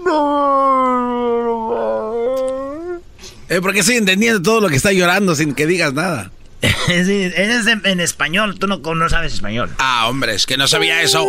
Eh, 3.49 3.61
porque 3.61 3.79
estoy 3.79 3.95
entendiendo 3.95 4.43
todo 4.43 4.61
lo 4.61 4.69
que 4.69 4.75
está 4.75 4.91
llorando 4.91 5.37
sin 5.37 5.55
que 5.55 5.67
digas 5.67 5.93
nada. 5.93 6.33
Sí, 6.87 7.31
es 7.35 7.67
en, 7.67 7.83
en 7.85 8.01
español, 8.01 8.59
tú 8.59 8.67
no, 8.67 8.79
no 8.79 9.09
sabes 9.09 9.35
español. 9.35 9.71
Ah, 9.79 10.09
hombre, 10.09 10.35
es 10.35 10.47
que 10.47 10.57
no 10.57 10.67
sabía 10.67 11.03
eso. 11.03 11.25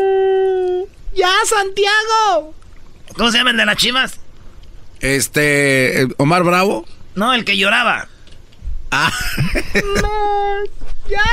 ¡Ya, 1.15 1.31
Santiago! 1.45 2.53
¿Cómo 3.15 3.31
se 3.31 3.37
llama 3.37 3.51
el 3.51 3.57
de 3.57 3.65
las 3.65 3.77
chivas? 3.77 4.19
Este, 4.99 6.01
eh, 6.01 6.07
Omar 6.17 6.43
Bravo. 6.43 6.85
No, 7.15 7.33
el 7.33 7.45
que 7.45 7.57
lloraba. 7.57 8.07
Ah, 8.91 9.11
¡Ya! 11.09 11.23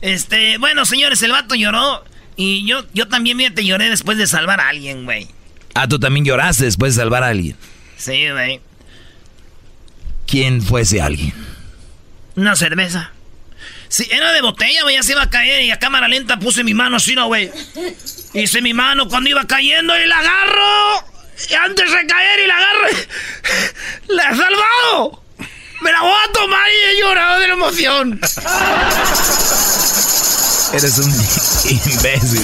Este, 0.00 0.58
bueno, 0.58 0.84
señores, 0.84 1.22
el 1.22 1.32
vato 1.32 1.54
lloró. 1.54 2.04
Y 2.36 2.66
yo, 2.66 2.84
yo 2.92 3.08
también, 3.08 3.38
fíjate, 3.38 3.64
lloré 3.64 3.88
después 3.88 4.18
de 4.18 4.26
salvar 4.26 4.60
a 4.60 4.68
alguien, 4.68 5.04
güey. 5.04 5.28
Ah, 5.78 5.86
tú 5.86 5.98
también 5.98 6.24
lloraste 6.24 6.64
después 6.64 6.94
de 6.94 7.02
salvar 7.02 7.22
a 7.22 7.28
alguien. 7.28 7.54
Sí, 7.98 8.30
güey.¿ 8.30 8.60
Quién 10.26 10.62
fue 10.62 10.80
ese 10.80 11.02
alguien? 11.02 11.34
Una 12.34 12.56
cerveza. 12.56 13.12
Sí, 13.88 14.08
era 14.10 14.32
de 14.32 14.40
botella, 14.40 14.82
güey, 14.82 14.96
ya 14.96 15.02
se 15.02 15.12
iba 15.12 15.22
a 15.22 15.30
caer 15.30 15.62
y 15.62 15.70
a 15.70 15.78
cámara 15.78 16.08
lenta 16.08 16.38
puse 16.38 16.64
mi 16.64 16.72
mano 16.74 16.96
así, 16.96 17.14
¿no, 17.14 17.26
güey? 17.26 17.50
Hice 18.32 18.62
mi 18.62 18.74
mano 18.74 19.06
cuando 19.08 19.30
iba 19.30 19.46
cayendo 19.46 19.94
y 19.98 20.06
la 20.06 20.18
agarro. 20.18 21.06
Y 21.50 21.54
antes 21.54 21.90
de 21.92 22.06
caer 22.06 22.40
y 22.40 22.46
la 22.46 22.56
agarro. 22.56 22.88
¡La 24.08 24.30
he 24.30 24.36
salvado! 24.36 25.22
¡Me 25.82 25.92
la 25.92 26.00
voy 26.00 26.18
a 26.26 26.32
tomar 26.32 26.68
y 26.70 26.96
he 26.96 27.00
llorado 27.00 27.40
de 27.40 27.48
la 27.48 27.54
emoción! 27.54 28.20
Eres 30.72 30.98
un 30.98 31.12
imbécil, 31.70 32.42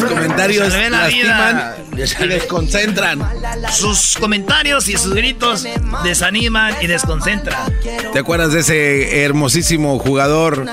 los 0.00 0.04
comentarios 0.04 0.72
Salvé 0.72 0.90
la 0.90 1.06
vida. 1.06 1.76
lastiman 1.96 2.24
y 2.24 2.26
desconcentran. 2.28 3.28
Sus 3.72 4.16
comentarios 4.18 4.88
y 4.88 4.96
sus 4.96 5.14
gritos 5.14 5.64
desaniman 6.02 6.74
y 6.80 6.86
desconcentran. 6.86 7.72
¿Te 8.12 8.18
acuerdas 8.18 8.52
de 8.52 8.60
ese 8.60 9.24
hermosísimo 9.24 9.98
jugador 9.98 10.66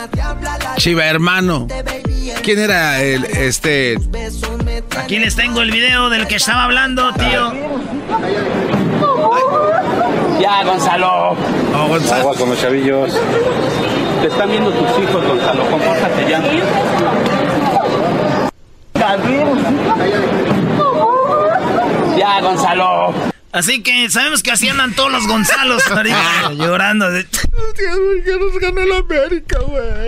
Chiva 0.78 1.06
hermano? 1.06 1.68
¿Quién 2.44 2.60
era 2.60 3.02
el 3.02 3.26
este? 3.26 3.98
Aquí 4.98 5.20
les 5.20 5.36
tengo 5.36 5.62
el 5.62 5.72
video 5.72 6.10
del 6.10 6.28
que 6.28 6.36
estaba 6.36 6.64
hablando, 6.66 7.14
tío. 7.14 7.54
Ya, 10.40 10.64
Gonzalo. 10.64 11.32
Oh, 11.76 11.88
Gonzalo. 11.88 12.22
Agua 12.22 12.36
con 12.36 12.50
los 12.50 12.60
chavillos. 12.60 13.12
Te 14.22 14.28
están 14.28 14.50
viendo 14.50 14.72
tus 14.72 15.04
hijos, 15.04 15.24
Gonzalo. 15.26 15.70
Compórtate 15.70 16.30
ya. 16.30 16.42
Ya, 22.18 22.42
Gonzalo. 22.42 23.32
Así 23.54 23.84
que 23.84 24.10
sabemos 24.10 24.44
que 24.44 24.52
así 24.52 24.70
andan 24.70 24.94
todos 24.94 25.12
los 25.12 25.28
Gonzalos 25.28 25.86
ahorita, 25.92 26.52
llorando. 26.58 27.12
De... 27.12 27.28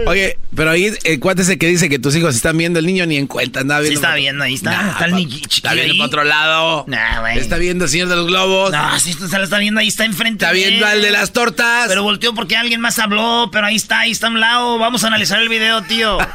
Oye, 0.05 0.37
pero 0.55 0.71
ahí 0.71 0.93
el 1.03 1.19
cuate 1.19 1.41
ese 1.41 1.57
que 1.57 1.67
dice 1.67 1.89
que 1.89 1.99
tus 1.99 2.15
hijos 2.15 2.35
están 2.35 2.57
viendo 2.57 2.79
el 2.79 2.85
niño 2.85 3.05
ni 3.05 3.17
en 3.17 3.27
cuenta, 3.27 3.65
nada 3.65 3.81
Sí 3.81 3.89
viendo. 3.89 4.01
está 4.01 4.15
viendo, 4.15 4.43
ahí 4.45 4.53
está. 4.53 4.71
Nah, 4.71 4.91
está 4.91 5.05
el 5.05 5.15
niño 5.15 5.37
Está 5.45 5.73
viendo 5.73 5.95
para 5.95 6.05
otro 6.05 6.23
lado. 6.23 6.85
Nah, 6.87 7.19
güey. 7.19 7.37
Está 7.37 7.57
viendo 7.57 7.83
el 7.83 7.91
señor 7.91 8.07
de 8.07 8.15
los 8.15 8.27
globos. 8.27 8.71
No, 8.71 8.99
sí, 8.99 9.11
se 9.11 9.37
lo 9.37 9.43
está 9.43 9.57
viendo, 9.57 9.81
ahí 9.81 9.89
está 9.89 10.05
enfrente. 10.05 10.45
Está 10.45 10.53
viendo 10.53 10.85
al 10.85 11.01
de 11.01 11.11
las 11.11 11.33
tortas. 11.33 11.87
Pero 11.89 12.03
volteó 12.03 12.33
porque 12.33 12.55
alguien 12.55 12.79
más 12.79 12.97
habló, 12.99 13.49
pero 13.51 13.67
ahí 13.67 13.75
está, 13.75 14.01
ahí 14.01 14.11
está 14.11 14.27
a 14.27 14.29
un 14.29 14.39
lado. 14.39 14.79
Vamos 14.79 15.03
a 15.03 15.07
analizar 15.07 15.41
el 15.41 15.49
video, 15.49 15.81
tío. 15.81 16.17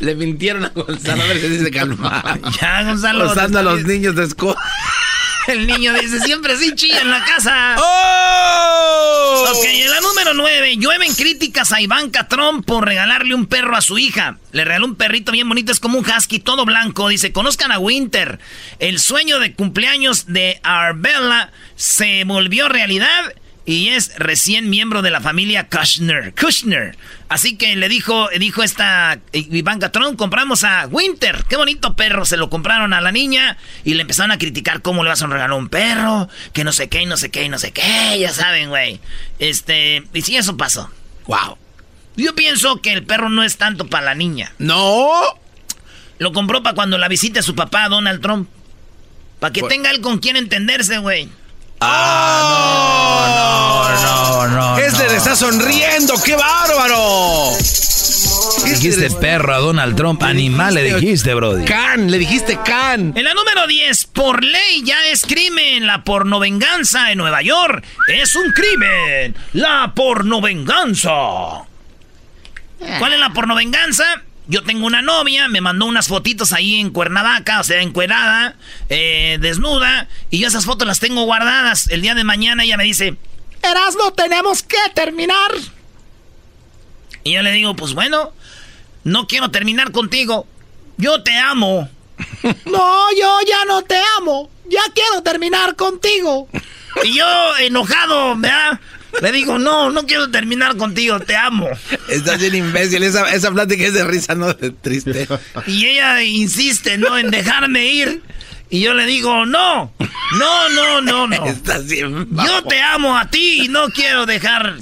Le 0.00 0.14
mintieron 0.14 0.64
a 0.64 0.68
Gonzalo 0.68 1.22
a 1.22 1.26
ver 1.26 1.40
si 1.40 1.48
dice 1.48 1.70
calma. 1.70 2.22
ya, 2.60 2.82
Gonzalo. 2.84 3.30
Usando 3.30 3.58
a 3.58 3.62
los 3.62 3.84
niños 3.84 4.14
de 4.14 4.24
escuela. 4.24 4.60
El 5.46 5.66
niño 5.66 5.94
dice, 5.94 6.20
siempre 6.20 6.56
sí 6.56 6.74
chilla 6.74 7.02
en 7.02 7.10
la 7.10 7.24
casa. 7.24 7.76
¡Oh! 7.78 9.44
Ok, 9.54 9.64
en 9.64 9.90
la 9.90 10.00
número 10.00 10.34
9. 10.34 10.76
Llueven 10.76 11.14
críticas 11.14 11.72
a 11.72 11.80
Ivanka 11.80 12.26
Trump 12.26 12.66
por 12.66 12.84
regalarle 12.84 13.34
un 13.34 13.46
perro 13.46 13.76
a 13.76 13.80
su 13.80 13.96
hija. 13.96 14.38
Le 14.50 14.64
regaló 14.64 14.86
un 14.86 14.96
perrito 14.96 15.30
bien 15.30 15.48
bonito, 15.48 15.70
es 15.70 15.78
como 15.78 15.98
un 15.98 16.04
husky 16.04 16.40
todo 16.40 16.64
blanco. 16.64 17.08
Dice, 17.08 17.30
conozcan 17.30 17.70
a 17.70 17.78
Winter. 17.78 18.40
El 18.80 18.98
sueño 18.98 19.38
de 19.38 19.54
cumpleaños 19.54 20.26
de 20.26 20.58
Arbella 20.64 21.52
se 21.76 22.24
volvió 22.24 22.68
realidad 22.68 23.32
y 23.66 23.88
es 23.88 24.16
recién 24.16 24.70
miembro 24.70 25.02
de 25.02 25.10
la 25.10 25.20
familia 25.20 25.68
Kushner. 25.68 26.32
Kushner. 26.34 26.96
Así 27.28 27.56
que 27.56 27.74
le 27.74 27.88
dijo, 27.88 28.28
dijo 28.38 28.62
esta 28.62 29.18
Ivanka 29.32 29.90
Trump, 29.90 30.16
compramos 30.16 30.62
a 30.62 30.86
Winter. 30.86 31.44
Qué 31.48 31.56
bonito 31.56 31.96
perro. 31.96 32.24
Se 32.24 32.36
lo 32.36 32.48
compraron 32.48 32.92
a 32.92 33.00
la 33.00 33.10
niña 33.10 33.58
y 33.82 33.94
le 33.94 34.02
empezaron 34.02 34.30
a 34.30 34.38
criticar 34.38 34.82
cómo 34.82 35.02
le 35.02 35.10
vas 35.10 35.20
a 35.22 35.26
regalar 35.26 35.52
un 35.52 35.68
perro, 35.68 36.28
que 36.52 36.62
no 36.62 36.72
sé 36.72 36.88
qué, 36.88 37.02
y 37.02 37.06
no 37.06 37.16
sé 37.16 37.32
qué, 37.32 37.42
y 37.42 37.48
no 37.48 37.58
sé 37.58 37.72
qué. 37.72 38.16
Ya 38.20 38.32
saben, 38.32 38.68
güey. 38.68 39.00
Este, 39.40 40.04
y 40.14 40.22
sí, 40.22 40.36
eso 40.36 40.56
pasó. 40.56 40.88
Wow. 41.26 41.58
Yo 42.16 42.36
pienso 42.36 42.80
que 42.80 42.92
el 42.92 43.02
perro 43.02 43.30
no 43.30 43.42
es 43.42 43.56
tanto 43.56 43.88
para 43.88 44.06
la 44.06 44.14
niña. 44.14 44.52
No. 44.58 45.10
Lo 46.18 46.32
compró 46.32 46.62
para 46.62 46.76
cuando 46.76 46.98
la 46.98 47.08
visite 47.08 47.42
su 47.42 47.56
papá, 47.56 47.88
Donald 47.88 48.22
Trump. 48.22 48.48
Para 49.40 49.52
que 49.52 49.62
tenga 49.64 49.90
él 49.90 50.00
con 50.00 50.18
quien 50.18 50.36
entenderse, 50.36 50.98
güey. 50.98 51.28
¡Ah, 51.80 53.32
no! 54.02 54.46
No, 54.48 54.48
no, 54.48 54.78
Este 54.78 55.08
le 55.08 55.16
está 55.16 55.36
sonriendo, 55.36 56.14
¡qué 56.24 56.36
bárbaro! 56.36 57.52
Dijiste 58.64 59.10
perro 59.20 59.54
a 59.54 59.58
Donald 59.58 59.96
Trump, 59.96 60.22
animal 60.22 60.74
le 60.74 60.82
dijiste, 60.82 61.34
Brody. 61.34 61.64
Can, 61.64 62.10
le 62.10 62.18
dijiste 62.18 62.58
can. 62.64 63.12
En 63.16 63.24
la 63.24 63.34
número 63.34 63.66
10, 63.66 64.06
por 64.06 64.42
ley 64.44 64.82
ya 64.84 65.06
es 65.08 65.24
crimen 65.24 65.86
la 65.86 66.02
pornovenganza 66.02 67.12
en 67.12 67.18
Nueva 67.18 67.42
York. 67.42 67.84
Es 68.08 68.34
un 68.34 68.52
crimen, 68.52 69.36
la 69.52 69.92
pornovenganza. 69.94 71.10
¿Cuál 72.98 73.12
es 73.12 73.20
la 73.20 73.30
pornovenganza? 73.30 74.04
Yo 74.48 74.62
tengo 74.62 74.86
una 74.86 75.02
novia, 75.02 75.48
me 75.48 75.60
mandó 75.60 75.86
unas 75.86 76.06
fotitos 76.06 76.52
ahí 76.52 76.76
en 76.80 76.90
Cuernavaca, 76.90 77.58
o 77.58 77.64
sea, 77.64 77.82
encuerada, 77.82 78.54
eh, 78.88 79.38
desnuda, 79.40 80.08
y 80.30 80.38
yo 80.38 80.48
esas 80.48 80.64
fotos 80.64 80.86
las 80.86 81.00
tengo 81.00 81.24
guardadas. 81.24 81.88
El 81.88 82.00
día 82.02 82.14
de 82.14 82.22
mañana 82.22 82.62
ella 82.62 82.76
me 82.76 82.84
dice, 82.84 83.16
Erasmo, 83.62 84.12
tenemos 84.12 84.62
que 84.62 84.78
terminar. 84.94 85.52
Y 87.24 87.32
yo 87.32 87.42
le 87.42 87.50
digo, 87.50 87.74
pues 87.74 87.94
bueno, 87.94 88.32
no 89.02 89.26
quiero 89.26 89.50
terminar 89.50 89.90
contigo. 89.90 90.46
Yo 90.96 91.22
te 91.22 91.36
amo. 91.36 91.88
no, 92.66 93.12
yo 93.18 93.38
ya 93.46 93.64
no 93.66 93.82
te 93.82 94.00
amo. 94.18 94.48
Ya 94.68 94.82
quiero 94.94 95.22
terminar 95.22 95.74
contigo. 95.74 96.48
Y 97.02 97.14
yo, 97.14 97.56
enojado, 97.58 98.36
¿verdad? 98.36 98.80
Le 99.22 99.32
digo, 99.32 99.58
no, 99.58 99.90
no 99.90 100.06
quiero 100.06 100.30
terminar 100.30 100.76
contigo, 100.76 101.18
te 101.20 101.36
amo. 101.36 101.68
Estás 102.08 102.38
bien 102.38 102.54
imbécil, 102.54 103.02
esa, 103.02 103.32
esa 103.32 103.50
plática 103.50 103.84
es 103.84 103.94
de 103.94 104.04
risa, 104.04 104.34
no 104.34 104.52
de 104.52 104.70
triste. 104.70 105.26
Y 105.66 105.86
ella 105.86 106.22
insiste, 106.22 106.98
¿no? 106.98 107.16
En 107.16 107.30
dejarme 107.30 107.86
ir. 107.86 108.22
Y 108.68 108.80
yo 108.80 108.94
le 108.94 109.06
digo, 109.06 109.46
no, 109.46 109.92
no, 110.38 110.68
no, 110.70 111.00
no, 111.00 111.26
no. 111.28 111.46
Estás 111.46 111.86
bien 111.86 112.28
Yo 112.32 112.64
te 112.64 112.80
amo 112.80 113.16
a 113.16 113.30
ti 113.30 113.64
y 113.64 113.68
no 113.68 113.88
quiero 113.90 114.26
dejar. 114.26 114.78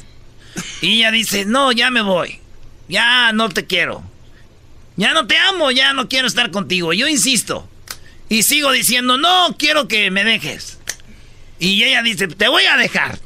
Y 0.81 0.99
ella 0.99 1.11
dice, 1.11 1.45
no, 1.45 1.71
ya 1.73 1.91
me 1.91 2.03
voy. 2.03 2.41
Ya 2.89 3.33
no 3.33 3.49
te 3.51 3.67
quiero. 3.67 4.03
Ya 4.97 5.13
no 5.13 5.27
te 5.27 5.37
amo, 5.37 5.71
ya 5.71 5.93
no 5.93 6.09
quiero 6.09 6.27
estar 6.27 6.51
contigo. 6.51 6.93
Yo 6.93 7.09
insisto. 7.09 7.69
Y 8.29 8.43
sigo 8.43 8.73
diciendo, 8.73 9.19
no, 9.19 9.55
quiero 9.59 9.87
que 9.87 10.11
me 10.11 10.25
dejes. 10.25 10.79
Y 11.59 11.83
ella 11.83 12.03
dice, 12.03 12.27
te 12.29 12.49
voy 12.49 12.65
a 12.65 12.77
dejar. 12.77 13.19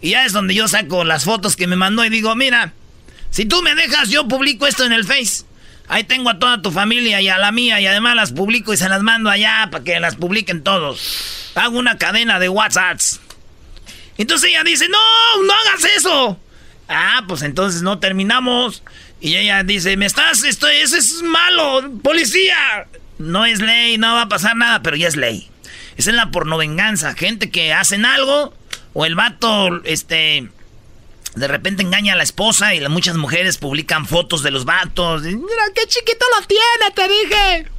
Y 0.00 0.10
ya 0.10 0.24
es 0.24 0.32
donde 0.32 0.54
yo 0.54 0.68
saco 0.68 1.04
las 1.04 1.24
fotos 1.24 1.56
que 1.56 1.66
me 1.66 1.76
mandó 1.76 2.04
y 2.04 2.08
digo, 2.08 2.34
mira, 2.36 2.72
si 3.30 3.46
tú 3.46 3.62
me 3.62 3.74
dejas, 3.74 4.10
yo 4.10 4.28
publico 4.28 4.66
esto 4.66 4.84
en 4.84 4.92
el 4.92 5.04
Face. 5.04 5.44
Ahí 5.88 6.04
tengo 6.04 6.28
a 6.28 6.38
toda 6.38 6.60
tu 6.60 6.70
familia 6.70 7.20
y 7.20 7.28
a 7.28 7.38
la 7.38 7.50
mía 7.50 7.80
y 7.80 7.86
además 7.86 8.14
las 8.14 8.32
publico 8.32 8.74
y 8.74 8.76
se 8.76 8.88
las 8.88 9.02
mando 9.02 9.30
allá 9.30 9.68
para 9.70 9.84
que 9.84 9.98
las 10.00 10.16
publiquen 10.16 10.62
todos. 10.62 11.52
Hago 11.54 11.78
una 11.78 11.96
cadena 11.96 12.38
de 12.38 12.48
WhatsApps. 12.48 13.20
Entonces 14.18 14.50
ella 14.50 14.64
dice, 14.64 14.86
no, 14.88 14.98
no 15.42 15.52
hagas 15.52 15.84
eso. 15.96 16.40
Ah, 16.88 17.22
pues 17.26 17.42
entonces 17.42 17.82
no 17.82 17.98
terminamos. 17.98 18.82
Y 19.20 19.36
ella 19.36 19.62
dice, 19.62 19.96
me 19.96 20.06
estás, 20.06 20.44
esto, 20.44 20.68
ese 20.68 20.98
es 20.98 21.22
malo, 21.22 21.90
policía. 22.02 22.86
No 23.18 23.46
es 23.46 23.60
ley, 23.60 23.96
no 23.98 24.14
va 24.14 24.22
a 24.22 24.28
pasar 24.28 24.56
nada, 24.56 24.82
pero 24.82 24.96
ya 24.96 25.08
es 25.08 25.16
ley. 25.16 25.50
Esa 25.96 26.10
es 26.10 26.16
la 26.16 26.30
pornovenganza. 26.30 27.14
Gente 27.14 27.50
que 27.50 27.72
hacen 27.72 28.04
algo 28.04 28.54
o 29.00 29.06
el 29.06 29.14
vato, 29.14 29.80
este, 29.84 30.48
de 31.36 31.46
repente 31.46 31.84
engaña 31.84 32.14
a 32.14 32.16
la 32.16 32.24
esposa 32.24 32.74
y 32.74 32.80
muchas 32.88 33.16
mujeres 33.16 33.56
publican 33.56 34.06
fotos 34.06 34.42
de 34.42 34.50
los 34.50 34.64
vatos. 34.64 35.22
Mira, 35.22 35.62
qué 35.72 35.86
chiquito 35.86 36.26
lo 36.36 36.44
tiene, 36.48 36.90
te 36.96 37.08
dije. 37.08 37.77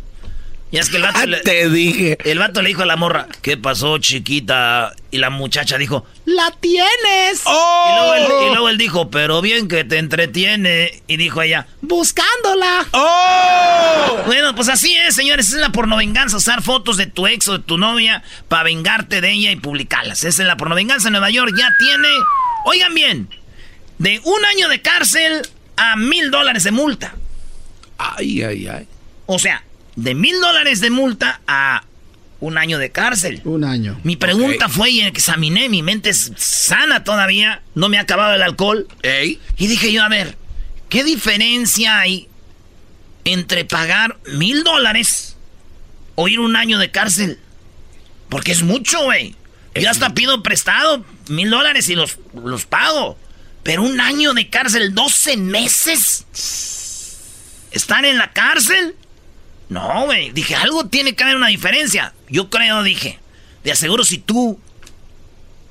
Y 0.71 0.77
es 0.77 0.89
que 0.89 0.97
el 0.97 1.03
vato 1.03 1.19
ah, 1.23 1.25
le, 1.25 1.39
te 1.39 1.67
dije. 1.67 2.17
El 2.23 2.38
vato 2.38 2.62
le 2.62 2.69
dijo 2.69 2.84
a 2.84 2.86
la 2.86 2.95
morra, 2.95 3.27
¿qué 3.41 3.58
pasó, 3.58 3.97
chiquita? 3.97 4.93
Y 5.10 5.17
la 5.17 5.32
muchacha 5.32 5.79
dijo, 5.79 6.05
¡la 6.25 6.51
tienes! 6.60 7.41
¡Oh! 7.45 8.13
Y, 8.15 8.49
luego 8.51 8.69
él, 8.69 8.77
dijo, 8.77 9.10
pero 9.10 9.41
bien 9.41 9.67
que 9.67 9.84
te 9.84 9.97
entretiene. 9.97 11.01
Y 11.08 11.17
dijo 11.17 11.41
ella, 11.41 11.65
buscándola. 11.82 12.86
¡Oh! 12.91 14.19
Bueno, 14.27 14.53
pues 14.53 14.69
así 14.69 14.95
es, 14.95 15.15
señores. 15.15 15.49
Es 15.49 15.55
la 15.55 15.71
pornovenganza, 15.71 16.38
usar 16.38 16.62
fotos 16.62 16.97
de 16.97 17.08
tu 17.08 17.25
ex 17.25 17.47
o 17.47 17.58
de 17.58 17.63
tu 17.63 17.79
novia 17.79 18.21
para 18.47 18.63
vengarte 18.63 19.21
de 19.21 19.32
ella 19.32 19.51
y 19.51 19.55
publicarlas. 19.55 20.23
Esa 20.23 20.43
es 20.43 20.47
la 20.47 20.58
pornovenganza 20.58 21.08
en 21.08 21.13
Nueva 21.13 21.32
York. 21.32 21.51
Ya 21.58 21.69
tiene, 21.79 22.10
oigan 22.65 22.93
bien, 22.93 23.29
de 23.97 24.21
un 24.23 24.45
año 24.45 24.69
de 24.69 24.84
cárcel 24.84 25.41
a 25.77 25.95
mil 25.95 26.29
dólares 26.29 26.63
de 26.63 26.71
multa. 26.71 27.15
Ay, 27.97 28.43
ay, 28.43 28.67
ay. 28.67 28.88
O 29.25 29.39
sea, 29.39 29.63
de 30.03 30.15
mil 30.15 30.39
dólares 30.39 30.79
de 30.79 30.89
multa 30.89 31.41
a 31.47 31.83
un 32.39 32.57
año 32.57 32.77
de 32.77 32.89
cárcel. 32.89 33.41
Un 33.43 33.65
año. 33.65 33.99
Mi 34.03 34.15
pregunta 34.15 34.69
fue 34.69 34.91
y 34.91 35.01
examiné, 35.01 35.67
mi 35.67 35.83
mente 35.83 36.09
es 36.09 36.31
sana 36.38 37.03
todavía, 37.03 37.62
no 37.75 37.89
me 37.89 37.97
ha 37.97 38.01
acabado 38.01 38.33
el 38.33 38.41
alcohol. 38.41 38.88
Y 39.03 39.67
dije 39.67 39.91
yo, 39.91 40.03
a 40.03 40.09
ver, 40.09 40.38
¿qué 40.88 41.03
diferencia 41.03 41.99
hay 41.99 42.29
entre 43.25 43.65
pagar 43.65 44.17
mil 44.33 44.63
dólares 44.63 45.35
o 46.15 46.27
ir 46.29 46.39
un 46.39 46.55
año 46.55 46.79
de 46.79 46.91
cárcel? 46.91 47.39
Porque 48.29 48.53
es 48.53 48.63
mucho, 48.63 49.03
güey. 49.03 49.35
Yo 49.75 49.89
hasta 49.89 50.13
pido 50.13 50.41
prestado 50.41 51.05
mil 51.27 51.49
dólares 51.49 51.89
y 51.89 51.95
los, 51.95 52.17
los 52.33 52.65
pago. 52.65 53.17
Pero 53.63 53.83
un 53.83 53.99
año 53.99 54.33
de 54.33 54.49
cárcel, 54.49 54.95
12 54.95 55.38
meses. 55.38 56.25
¿Están 57.71 58.05
en 58.05 58.17
la 58.17 58.31
cárcel? 58.31 58.95
No, 59.69 60.05
güey. 60.05 60.32
Dije, 60.32 60.55
algo 60.55 60.88
tiene 60.88 61.15
que 61.15 61.23
haber 61.23 61.36
una 61.36 61.47
diferencia. 61.47 62.13
Yo 62.27 62.49
creo, 62.49 62.84
dije. 62.84 63.19
De 63.63 63.71
aseguro 63.71 64.03
si 64.03 64.17
tú 64.17 64.60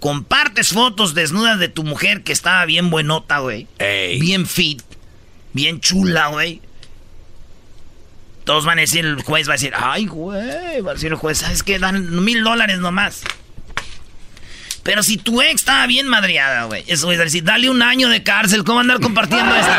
compartes 0.01 0.69
fotos 0.69 1.15
desnudas 1.15 1.59
de 1.59 1.69
tu 1.69 1.83
mujer 1.83 2.23
que 2.23 2.33
estaba 2.33 2.65
bien 2.65 2.91
buenota, 2.91 3.39
güey. 3.39 3.67
Bien 3.79 4.47
fit. 4.47 4.83
Bien 5.53 5.81
chula, 5.81 6.29
güey. 6.29 6.63
Todos 8.45 8.65
van 8.65 8.79
a 8.79 8.83
decir, 8.83 9.05
el 9.05 9.21
juez 9.23 9.49
va 9.49 9.53
a 9.53 9.57
decir, 9.57 9.73
ay, 9.77 10.07
güey. 10.07 10.81
Va 10.81 10.93
a 10.93 10.95
decir 10.95 11.11
el 11.11 11.17
juez, 11.19 11.39
¿sabes 11.39 11.63
qué? 11.63 11.79
Dan 11.79 12.25
mil 12.25 12.45
dólares 12.45 12.79
nomás. 12.79 13.23
Pero 14.89 15.03
si 15.03 15.19
tu 15.19 15.43
ex 15.43 15.57
estaba 15.57 15.87
bien 15.87 16.09
madriada, 16.09 16.65
güey. 16.65 16.83
Eso 16.87 17.13
es 17.13 17.19
decir, 17.19 17.45
dale 17.45 17.69
un 17.69 17.83
año 17.83 18.09
de 18.09 18.23
cárcel. 18.23 18.65
¿Cómo 18.65 18.81
andar 18.81 19.01
compartiendo 19.01 19.55
esto? 19.55 19.71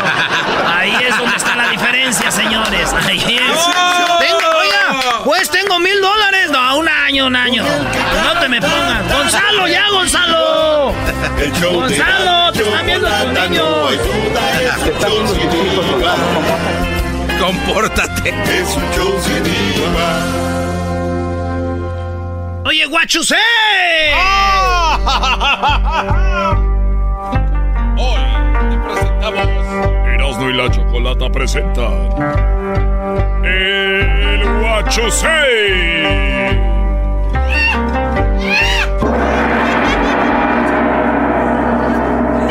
Ahí 0.72 0.94
es 1.04 1.18
donde 1.18 1.36
está 1.36 1.56
la 1.56 1.68
diferencia, 1.68 2.30
señores. 2.30 2.92
Ahí 2.92 3.18
es. 3.18 3.58
Tengo, 4.20 4.38
oiga, 4.56 5.24
pues 5.24 5.50
tengo 5.50 5.80
mil 5.80 6.00
dólares. 6.00 6.52
No, 6.52 6.78
un 6.78 6.88
año, 6.88 7.26
un 7.26 7.34
año. 7.34 7.64
No 7.64 8.40
te 8.40 8.48
me 8.48 8.60
pongas. 8.60 9.12
Gonzalo, 9.12 9.66
ya, 9.66 9.90
Gonzalo. 9.90 10.94
Gonzalo, 11.60 12.52
te 12.52 12.62
están 12.62 12.86
viendo 12.86 13.08
tus 13.08 13.32
niños. 13.32 13.90
Te 14.84 14.90
están 14.92 15.10
viendo 15.10 15.32
tus 15.32 15.38
hijos, 15.42 15.86
Compórtate. 17.40 18.28
Es 18.28 18.76
un 18.76 18.92
show 18.94 19.20
sin 19.24 19.44
igual. 19.44 20.59
Oye, 22.64 22.84
guachusé. 22.86 23.34
Hoy 27.96 28.20
te 28.70 28.76
presentamos 28.78 29.48
Erasmo 30.06 30.48
y 30.48 30.52
la 30.52 30.70
Chocolata 30.70 31.30
presentan 31.30 32.10
El 33.44 34.44
Guachusé. 34.60 35.28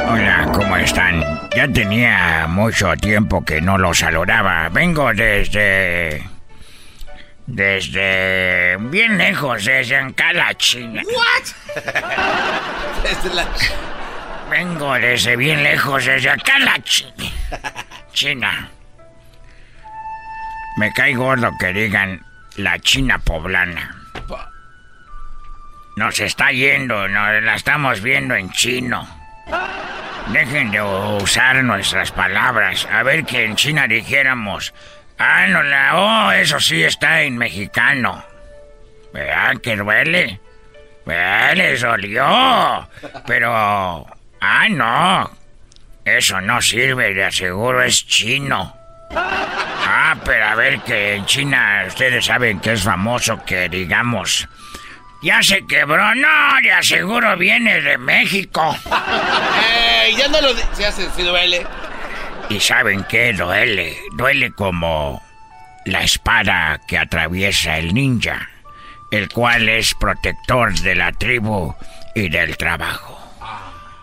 Hola, 0.07 0.49
¿cómo 0.53 0.77
están? 0.77 1.23
Ya 1.55 1.67
tenía 1.67 2.47
mucho 2.47 2.95
tiempo 2.97 3.45
que 3.45 3.61
no 3.61 3.77
los 3.77 3.99
saludaba. 3.99 4.69
Vengo 4.69 5.13
desde 5.13 6.38
desde 7.49 8.77
bien 8.77 9.17
lejos, 9.17 9.65
desde 9.65 9.97
acá 9.97 10.33
la 10.33 10.53
China. 10.55 11.01
¿What? 11.05 11.83
desde 13.03 13.35
la 13.35 13.47
Vengo 14.49 14.93
desde 14.93 15.35
bien 15.35 15.63
lejos, 15.63 16.05
desde 16.05 16.29
acá 16.29 16.59
la 16.59 16.81
China. 16.83 17.31
China. 18.13 18.69
Me 20.77 20.91
cae 20.93 21.13
gordo 21.13 21.51
que 21.59 21.73
digan 21.73 22.23
la 22.55 22.79
China 22.79 23.19
poblana. 23.19 23.95
nos 25.95 26.19
está 26.19 26.51
yendo, 26.51 27.07
nos 27.07 27.43
la 27.43 27.55
estamos 27.55 28.01
viendo 28.01 28.35
en 28.35 28.49
chino. 28.51 29.07
Dejen 30.31 30.71
de 30.71 30.81
usar 30.81 31.63
nuestras 31.63 32.11
palabras. 32.11 32.87
A 32.91 33.03
ver 33.03 33.25
que 33.25 33.43
en 33.43 33.55
China 33.55 33.87
dijéramos, 33.87 34.73
ah, 35.19 35.45
no 35.47 35.61
la, 35.63 35.91
oh, 35.95 36.31
eso 36.31 36.59
sí 36.59 36.83
está 36.83 37.21
en 37.21 37.37
mexicano. 37.37 38.23
¿Verdad 39.13 39.57
que 39.61 39.75
duele? 39.75 40.39
¿Verdad? 41.05 41.55
Les 41.55 41.81
dolió. 41.81 42.89
Pero, 43.25 44.05
ah, 44.41 44.67
no. 44.69 45.31
Eso 46.05 46.41
no 46.41 46.61
sirve, 46.61 47.13
de 47.13 47.25
aseguro 47.25 47.83
es 47.83 48.05
chino. 48.07 48.75
Ah, 49.11 50.15
pero 50.23 50.45
a 50.45 50.55
ver 50.55 50.79
que 50.81 51.15
en 51.15 51.25
China 51.25 51.83
ustedes 51.87 52.25
saben 52.25 52.59
que 52.59 52.73
es 52.73 52.83
famoso 52.83 53.43
que 53.43 53.69
digamos, 53.69 54.47
ya 55.21 55.41
se 55.41 55.65
quebró, 55.65 56.15
no, 56.15 56.61
de 56.61 56.71
aseguro 56.71 57.35
viene 57.37 57.81
de 57.81 57.97
México. 57.97 58.75
¡Ey! 60.05 60.15
Ya 60.15 60.27
no 60.27 60.41
lo 60.41 60.55
se 60.73 60.85
hace, 60.85 61.09
si 61.11 61.23
duele. 61.23 61.65
¿Y 62.49 62.59
saben 62.59 63.03
qué 63.03 63.31
duele? 63.33 63.95
Duele 64.13 64.51
como 64.51 65.21
la 65.85 66.01
espada 66.01 66.81
que 66.87 66.97
atraviesa 66.97 67.77
el 67.77 67.93
ninja, 67.93 68.49
el 69.11 69.29
cual 69.29 69.69
es 69.69 69.93
protector 69.93 70.73
de 70.79 70.95
la 70.95 71.11
tribu 71.11 71.75
y 72.15 72.29
del 72.29 72.57
trabajo. 72.57 73.17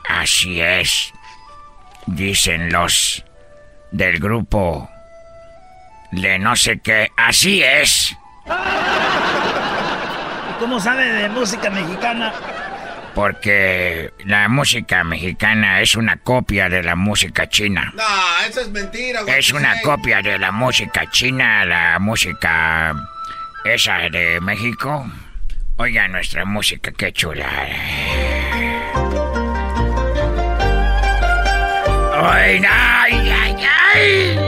Así 0.09 0.61
es, 0.61 1.13
dicen 2.07 2.71
los 2.71 3.25
del 3.91 4.21
grupo 4.21 4.89
de 6.13 6.39
no 6.39 6.55
sé 6.55 6.79
qué. 6.79 7.11
Así 7.17 7.63
es. 7.63 8.17
¿Cómo 10.61 10.81
sabe 10.81 11.05
de 11.05 11.29
música 11.29 11.69
mexicana? 11.69 12.33
Porque 13.17 14.13
la 14.27 14.47
música 14.47 15.03
mexicana 15.03 15.81
es 15.81 15.97
una 15.97 16.19
copia 16.19 16.69
de 16.69 16.83
la 16.83 16.97
música 16.97 17.49
china. 17.49 17.91
No, 17.97 18.05
eso 18.47 18.61
es 18.61 18.69
mentira, 18.69 19.23
güey. 19.23 19.39
Es 19.39 19.55
una 19.55 19.81
copia 19.81 20.21
de 20.21 20.39
la 20.39 20.53
música 20.53 21.11
china, 21.11 21.65
la 21.65 21.99
música 21.99 22.95
esa 23.65 24.11
de 24.11 24.39
México. 24.43 25.07
Oiga 25.79 26.07
nuestra 26.09 26.45
música, 26.45 26.93
qué 26.93 27.11
chula. 27.11 27.49
Ay, 32.23 32.63
ay, 32.69 33.33
ay, 33.33 33.67
ay. 33.95 34.39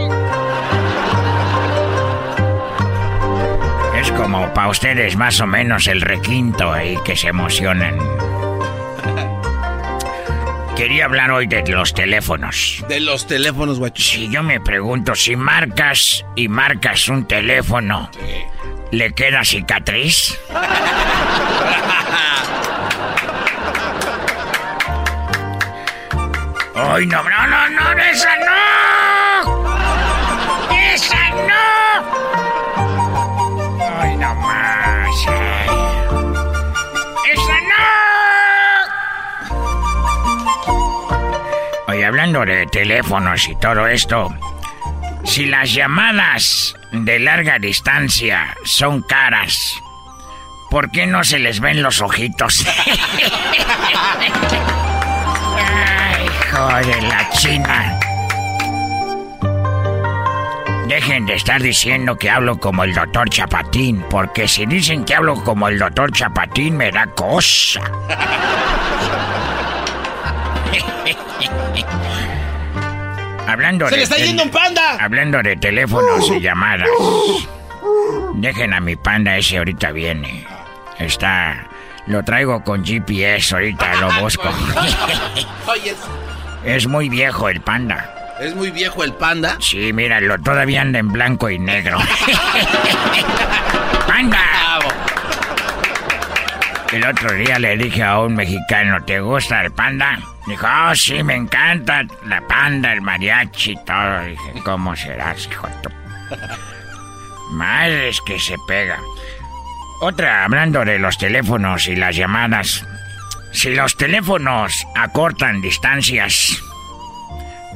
Es 3.98 4.12
como 4.12 4.52
para 4.52 4.68
ustedes 4.68 5.16
más 5.16 5.40
o 5.40 5.46
menos 5.46 5.86
el 5.86 6.02
requinto 6.02 6.70
ahí 6.70 6.98
que 7.02 7.16
se 7.16 7.28
emocionan. 7.28 7.96
Quería 10.78 11.06
hablar 11.06 11.32
hoy 11.32 11.48
de 11.48 11.66
los 11.66 11.92
teléfonos. 11.92 12.84
De 12.88 13.00
los 13.00 13.26
teléfonos, 13.26 13.80
guacho. 13.80 14.00
Si 14.00 14.30
yo 14.30 14.44
me 14.44 14.60
pregunto 14.60 15.16
si 15.16 15.34
marcas 15.34 16.24
y 16.36 16.46
marcas 16.46 17.08
un 17.08 17.26
teléfono, 17.26 18.08
¿le 18.92 19.12
queda 19.12 19.44
cicatriz? 19.44 20.38
¡Ay, 26.76 27.06
no, 27.06 27.24
no, 27.24 27.46
no, 27.48 27.68
no, 27.70 28.02
esa 28.04 28.36
no! 28.36 29.48
¡Esa 30.94 31.30
no! 31.30 32.37
Hablando 42.08 42.44
de 42.44 42.66
teléfonos 42.66 43.48
y 43.48 43.56
todo 43.56 43.86
esto, 43.86 44.34
si 45.24 45.44
las 45.44 45.74
llamadas 45.74 46.74
de 46.90 47.18
larga 47.18 47.58
distancia 47.58 48.56
son 48.64 49.02
caras, 49.02 49.74
¿por 50.70 50.90
qué 50.90 51.06
no 51.06 51.22
se 51.22 51.38
les 51.38 51.60
ven 51.60 51.82
los 51.82 52.00
ojitos? 52.00 52.66
Ay, 55.58 56.26
hijo 56.26 56.66
de 56.88 57.02
la 57.02 57.28
china. 57.30 58.00
Dejen 60.88 61.26
de 61.26 61.34
estar 61.34 61.60
diciendo 61.60 62.16
que 62.16 62.30
hablo 62.30 62.58
como 62.58 62.84
el 62.84 62.94
doctor 62.94 63.28
Chapatín, 63.28 64.02
porque 64.08 64.48
si 64.48 64.64
dicen 64.64 65.04
que 65.04 65.14
hablo 65.14 65.44
como 65.44 65.68
el 65.68 65.78
doctor 65.78 66.10
Chapatín 66.10 66.78
me 66.78 66.90
da 66.90 67.06
cosa. 67.08 67.82
Hablando 73.48 73.86
¡Se 73.86 73.92
de 73.92 73.96
le 73.96 74.02
está 74.04 74.16
yendo 74.18 74.42
un 74.42 74.50
panda! 74.50 74.96
Hablando 75.00 75.42
de 75.42 75.56
teléfonos 75.56 76.30
y 76.30 76.40
llamadas. 76.40 76.88
Dejen 78.34 78.74
a 78.74 78.80
mi 78.80 78.94
panda 78.96 79.36
ese 79.36 79.58
ahorita 79.58 79.90
viene. 79.92 80.46
Está. 80.98 81.66
Lo 82.06 82.22
traigo 82.22 82.62
con 82.62 82.84
GPS, 82.84 83.54
ahorita 83.54 83.94
lo 83.96 84.10
busco. 84.20 84.48
Es 86.64 86.86
muy 86.86 87.08
viejo 87.08 87.48
el 87.48 87.60
panda. 87.60 88.36
es 88.40 88.54
muy 88.54 88.70
viejo 88.70 89.02
el 89.04 89.12
panda. 89.14 89.56
Sí, 89.60 89.92
míralo, 89.92 90.38
todavía 90.40 90.82
anda 90.82 90.98
en 90.98 91.08
blanco 91.12 91.48
y 91.48 91.58
negro. 91.58 91.98
¡Panda! 94.06 94.38
El 96.92 97.04
otro 97.04 97.34
día 97.34 97.58
le 97.58 97.76
dije 97.76 98.02
a 98.02 98.20
un 98.20 98.34
mexicano, 98.34 99.04
¿te 99.04 99.20
gusta 99.20 99.60
el 99.60 99.70
panda? 99.72 100.18
Dijo, 100.46 100.66
oh, 100.66 100.94
sí, 100.94 101.22
me 101.22 101.34
encanta 101.34 102.02
la 102.24 102.40
panda, 102.40 102.94
el 102.94 103.02
mariachi 103.02 103.72
y 103.72 103.84
todo. 103.84 104.24
Dije, 104.24 104.52
¿cómo 104.64 104.96
serás, 104.96 105.46
hijo 105.46 105.66
de 105.66 105.74
tu... 105.82 105.90
Madres 107.52 108.20
que 108.22 108.38
se 108.38 108.56
pega. 108.66 108.98
Otra, 110.00 110.44
hablando 110.44 110.84
de 110.84 110.98
los 110.98 111.18
teléfonos 111.18 111.88
y 111.88 111.96
las 111.96 112.16
llamadas. 112.16 112.86
Si 113.52 113.74
los 113.74 113.96
teléfonos 113.96 114.86
acortan 114.96 115.60
distancias, 115.60 116.62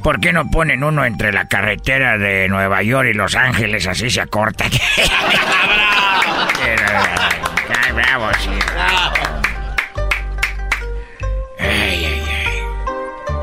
¿Por 0.03 0.19
qué 0.19 0.33
no 0.33 0.51
ponen 0.51 0.83
uno 0.83 1.05
entre 1.05 1.33
la 1.33 1.47
carretera 1.47 2.19
de 2.19 2.49
Nueva 2.49 2.83
York 2.83 3.11
y 3.11 3.15
Los 3.15 3.37
Ángeles? 3.37 3.87
Así 3.87 4.11
se 4.11 4.21
acorta. 4.21 4.65
Ay, 7.81 7.93
bravo, 7.93 8.31
sí. 8.41 8.51
Ay, 11.59 11.69
ay, 11.69 12.05
ay. 12.07 12.23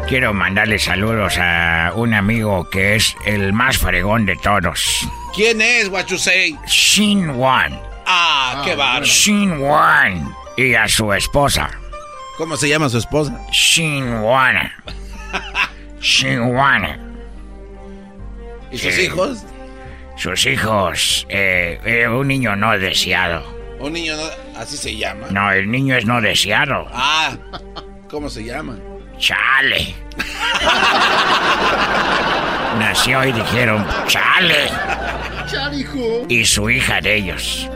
Quiero 0.08 0.34
mandarle 0.34 0.80
saludos 0.80 1.38
a 1.38 1.92
un 1.96 2.14
amigo 2.14 2.68
que 2.70 2.96
es 2.96 3.16
el 3.26 3.54
más 3.54 3.78
fregón 3.78 4.26
de 4.26 4.36
todos. 4.38 5.08
¿Quién 5.36 5.62
es, 5.62 5.90
Guachusei? 5.90 6.58
Shin 6.68 7.30
Wan. 7.30 7.80
Ah, 8.06 8.64
qué 8.66 8.76
bárbaro. 8.76 9.06
Shin 9.06 9.60
Wan. 9.60 10.34
Y 10.58 10.74
a 10.74 10.88
su 10.88 11.14
esposa. 11.14 11.70
¿Cómo 12.38 12.58
se 12.58 12.68
llama 12.68 12.90
su 12.90 12.98
esposa? 12.98 13.40
Shin 13.52 14.16
Wan. 14.22 14.72
Shin 16.02 16.42
Wan. 16.42 16.98
¿Y 18.72 18.78
sus 18.78 18.98
hijos? 18.98 19.46
Sus 20.16 20.46
hijos, 20.46 21.26
eh, 21.30 21.80
eh, 21.86 22.08
un 22.08 22.28
niño 22.28 22.56
no 22.56 22.78
deseado. 22.78 23.59
Un 23.80 23.94
niño, 23.94 24.16
no- 24.18 24.60
así 24.60 24.78
se 24.78 24.96
llama. 24.96 25.28
No, 25.32 25.52
el 25.52 25.70
niño 25.72 25.96
es 25.96 26.06
no 26.06 26.22
deseado. 26.22 26.86
Ah, 26.92 27.32
¿cómo 28.10 28.30
se 28.30 28.44
llama? 28.44 28.78
Chale. 29.18 29.96
Nació 32.80 33.26
y 33.26 33.32
dijeron, 33.32 33.86
chale. 34.08 34.70
Charijo. 35.50 36.26
Y 36.30 36.46
su 36.46 36.70
hija 36.70 37.02
de 37.02 37.16
ellos. 37.16 37.70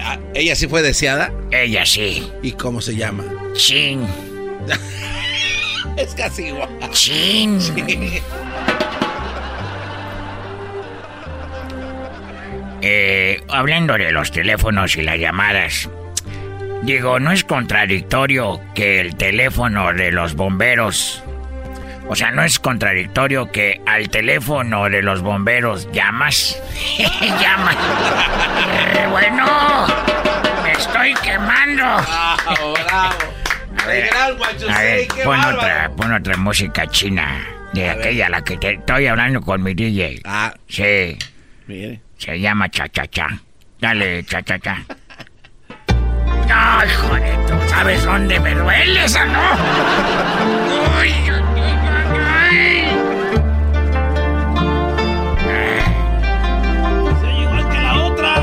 Ah, 0.00 0.18
¿Ella 0.34 0.54
sí 0.54 0.68
fue 0.68 0.82
deseada? 0.82 1.32
Ella 1.50 1.84
sí. 1.86 2.30
¿Y 2.42 2.52
cómo 2.52 2.80
se 2.80 2.94
llama? 2.96 3.24
Chin. 3.54 4.06
Es 5.96 6.14
casi 6.14 6.46
igual. 6.46 6.68
Chin. 6.92 7.58
Eh, 12.82 13.40
hablando 13.48 13.94
de 13.96 14.10
los 14.12 14.32
teléfonos 14.32 14.96
y 14.96 15.02
las 15.02 15.18
llamadas, 15.18 15.88
digo, 16.82 17.20
¿no 17.20 17.30
es 17.32 17.44
contradictorio 17.44 18.60
que 18.74 19.00
el 19.00 19.16
teléfono 19.16 19.92
de 19.92 20.10
los 20.12 20.34
bomberos... 20.34 21.22
O 22.08 22.16
sea, 22.16 22.32
¿no 22.32 22.42
es 22.42 22.58
contradictorio 22.58 23.50
que 23.52 23.80
al 23.86 24.10
teléfono 24.10 24.90
de 24.90 25.00
los 25.02 25.22
bomberos 25.22 25.88
llamas? 25.92 26.60
llamas. 27.40 27.76
Eh, 28.98 29.06
bueno, 29.08 29.46
me 30.64 30.72
estoy 30.72 31.14
quemando. 31.22 31.84
Bravo, 31.84 32.74
bravo. 32.74 33.14
A 33.78 33.86
ver, 33.86 34.10
a 34.12 35.24
pon 35.24 35.38
bárbaro. 35.38 35.56
otra, 35.58 35.90
pon 35.96 36.12
otra 36.12 36.36
música 36.36 36.86
china. 36.88 37.46
De 37.72 37.88
A 37.88 37.94
ver. 37.94 38.00
aquella, 38.06 38.28
la 38.28 38.42
que 38.42 38.56
te 38.58 38.72
estoy 38.72 39.06
hablando 39.06 39.40
con 39.40 39.62
mi 39.62 39.72
DJ. 39.72 40.20
Ah, 40.24 40.52
Sí, 40.68 41.16
mire. 41.68 42.00
Se 42.22 42.38
llama 42.38 42.68
Cha 42.68 42.86
Cha 42.88 43.04
Cha. 43.08 43.26
Dale, 43.80 44.22
Cha 44.24 44.40
Cha 44.42 44.56
Cha. 44.58 44.76
Ay, 46.54 46.88
joder, 47.00 47.46
¿tú 47.46 47.54
sabes 47.68 48.04
dónde 48.04 48.38
me 48.38 48.54
duele 48.54 49.04
esa 49.04 49.24
no? 49.24 49.40
Uy, 51.00 51.12
Soy 57.20 57.40
igual 57.42 57.68
que 57.68 57.78
la 57.80 58.04
otra. 58.04 58.34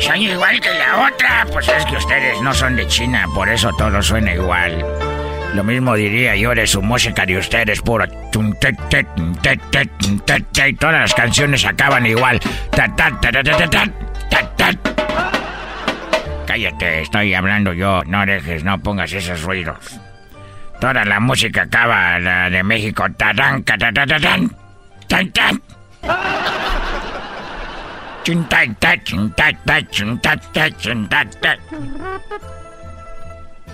Soy 0.00 0.26
igual 0.30 0.60
que 0.60 0.74
la 0.74 1.06
otra. 1.08 1.46
Pues 1.52 1.68
es 1.68 1.84
que 1.84 1.96
ustedes 1.96 2.40
no 2.40 2.54
son 2.54 2.76
de 2.76 2.86
China, 2.86 3.26
por 3.34 3.48
eso 3.50 3.70
todo 3.76 4.00
suena 4.00 4.32
igual. 4.32 4.82
Lo 5.54 5.62
mismo 5.62 5.94
diría 5.94 6.34
yo 6.34 6.52
de 6.52 6.66
su 6.66 6.82
música 6.82 7.24
de 7.24 7.38
ustedes, 7.38 7.80
pura. 7.80 8.08
Todas 10.80 11.00
las 11.00 11.14
canciones 11.14 11.64
acaban 11.64 12.04
igual. 12.06 12.40
Cállate, 16.44 17.02
estoy 17.02 17.34
hablando 17.34 17.72
yo. 17.72 18.02
No 18.04 18.26
dejes, 18.26 18.64
no 18.64 18.80
pongas 18.80 19.12
esos 19.12 19.42
ruidos. 19.42 20.00
Toda 20.80 21.04
la 21.04 21.20
música 21.20 21.62
acaba 21.62 22.18
la 22.18 22.50
de 22.50 22.64
México. 22.64 23.06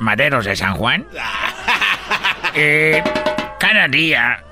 maderos 0.00 0.44
de 0.44 0.56
San 0.56 0.74
Juan, 0.74 1.06
eh, 2.54 3.02
cada 3.58 3.86
día, 3.88 4.42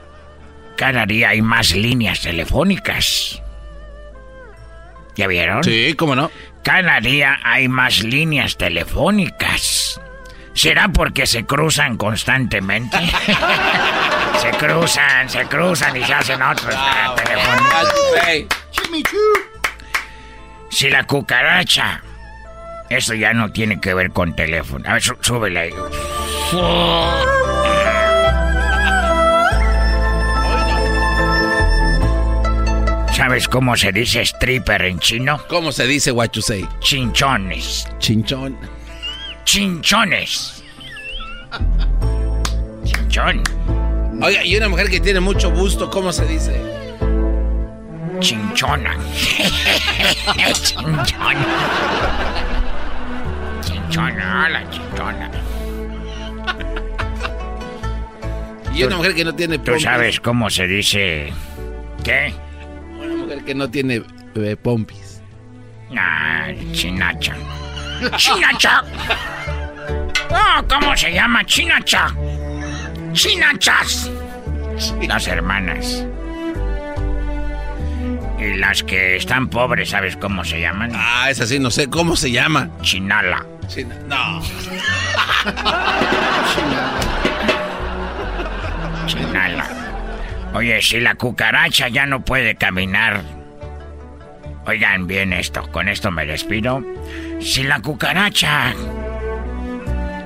cada 0.76 1.04
día 1.06 1.30
hay 1.30 1.42
más 1.42 1.72
líneas 1.72 2.20
telefónicas. 2.20 3.42
¿Ya 5.16 5.26
vieron? 5.26 5.64
Sí, 5.64 5.94
cómo 5.94 6.14
no. 6.14 6.30
Cada 6.62 7.00
día 7.00 7.38
hay 7.42 7.66
más 7.68 8.02
líneas 8.04 8.56
telefónicas. 8.56 10.00
¿Será 10.54 10.88
porque 10.88 11.26
se 11.26 11.44
cruzan 11.44 11.96
constantemente? 11.96 12.96
se 14.40 14.50
cruzan, 14.58 15.28
se 15.28 15.44
cruzan 15.46 15.96
y 15.96 16.04
se 16.04 16.14
hacen 16.14 16.42
otros 16.42 16.74
Ah, 16.76 17.14
telefónicos. 17.16 17.94
Si 20.70 20.90
la 20.90 21.04
cucaracha. 21.04 22.02
Eso 22.90 23.14
ya 23.14 23.32
no 23.34 23.50
tiene 23.52 23.80
que 23.80 23.92
ver 23.94 24.10
con 24.12 24.34
teléfono. 24.34 24.88
A 24.88 24.94
ver, 24.94 25.02
sú- 25.02 25.16
súbele 25.20 25.60
ahí. 25.60 25.70
¿Sabes 33.14 33.48
cómo 33.48 33.76
se 33.76 33.90
dice 33.92 34.22
stripper 34.22 34.82
en 34.82 34.98
chino? 35.00 35.40
¿Cómo 35.48 35.72
se 35.72 35.86
dice 35.86 36.12
guachusei? 36.12 36.66
Chinchones. 36.80 37.88
Chinchón. 37.98 38.56
Chinchones. 39.44 40.62
Chinchón. 42.84 43.42
Oiga, 44.22 44.44
y 44.44 44.56
una 44.56 44.68
mujer 44.68 44.88
que 44.88 45.00
tiene 45.00 45.18
mucho 45.20 45.50
gusto, 45.50 45.90
¿cómo 45.90 46.12
se 46.12 46.26
dice? 46.26 46.60
Chinchona. 48.20 48.96
Chinchona. 50.62 51.46
Chinchona, 53.88 54.48
la 54.48 54.70
chinchona. 54.70 55.30
Y 58.74 58.84
una 58.84 58.96
mujer 58.96 59.14
que 59.14 59.24
no 59.24 59.34
tiene 59.34 59.58
¿Tú 59.58 59.64
pompis. 59.64 59.82
sabes 59.82 60.20
cómo 60.20 60.48
se 60.50 60.68
dice? 60.68 61.32
¿Qué? 62.04 62.32
Una 63.00 63.16
mujer 63.16 63.44
que 63.44 63.52
no 63.54 63.68
tiene 63.68 64.02
eh, 64.36 64.56
pompis. 64.56 65.20
Ah, 65.98 66.48
chinacha. 66.70 67.34
¡Chinacha! 68.16 68.84
Oh, 70.30 70.62
¿cómo 70.68 70.96
se 70.96 71.12
llama? 71.12 71.44
Chinacha. 71.44 72.14
Chinachas. 73.12 74.12
Las 75.08 75.26
hermanas. 75.26 76.06
Y 78.38 78.54
las 78.58 78.84
que 78.84 79.16
están 79.16 79.48
pobres, 79.48 79.90
¿sabes 79.90 80.16
cómo 80.16 80.44
se 80.44 80.60
llaman? 80.60 80.92
Ah, 80.94 81.28
es 81.30 81.40
así, 81.40 81.58
no 81.58 81.72
sé 81.72 81.88
cómo 81.90 82.14
se 82.14 82.30
llama. 82.30 82.70
Chinala. 82.82 83.44
China- 83.68 83.94
No. 84.06 84.40
Chinala. 89.06 89.66
Oye, 90.54 90.80
si 90.82 91.00
la 91.00 91.14
cucaracha 91.14 91.88
ya 91.88 92.06
no 92.06 92.20
puede 92.24 92.56
caminar. 92.56 93.22
Oigan 94.66 95.06
bien 95.06 95.32
esto, 95.32 95.62
con 95.70 95.88
esto 95.88 96.10
me 96.10 96.26
despido. 96.26 96.82
Si 97.40 97.62
la 97.62 97.80
cucaracha 97.80 98.74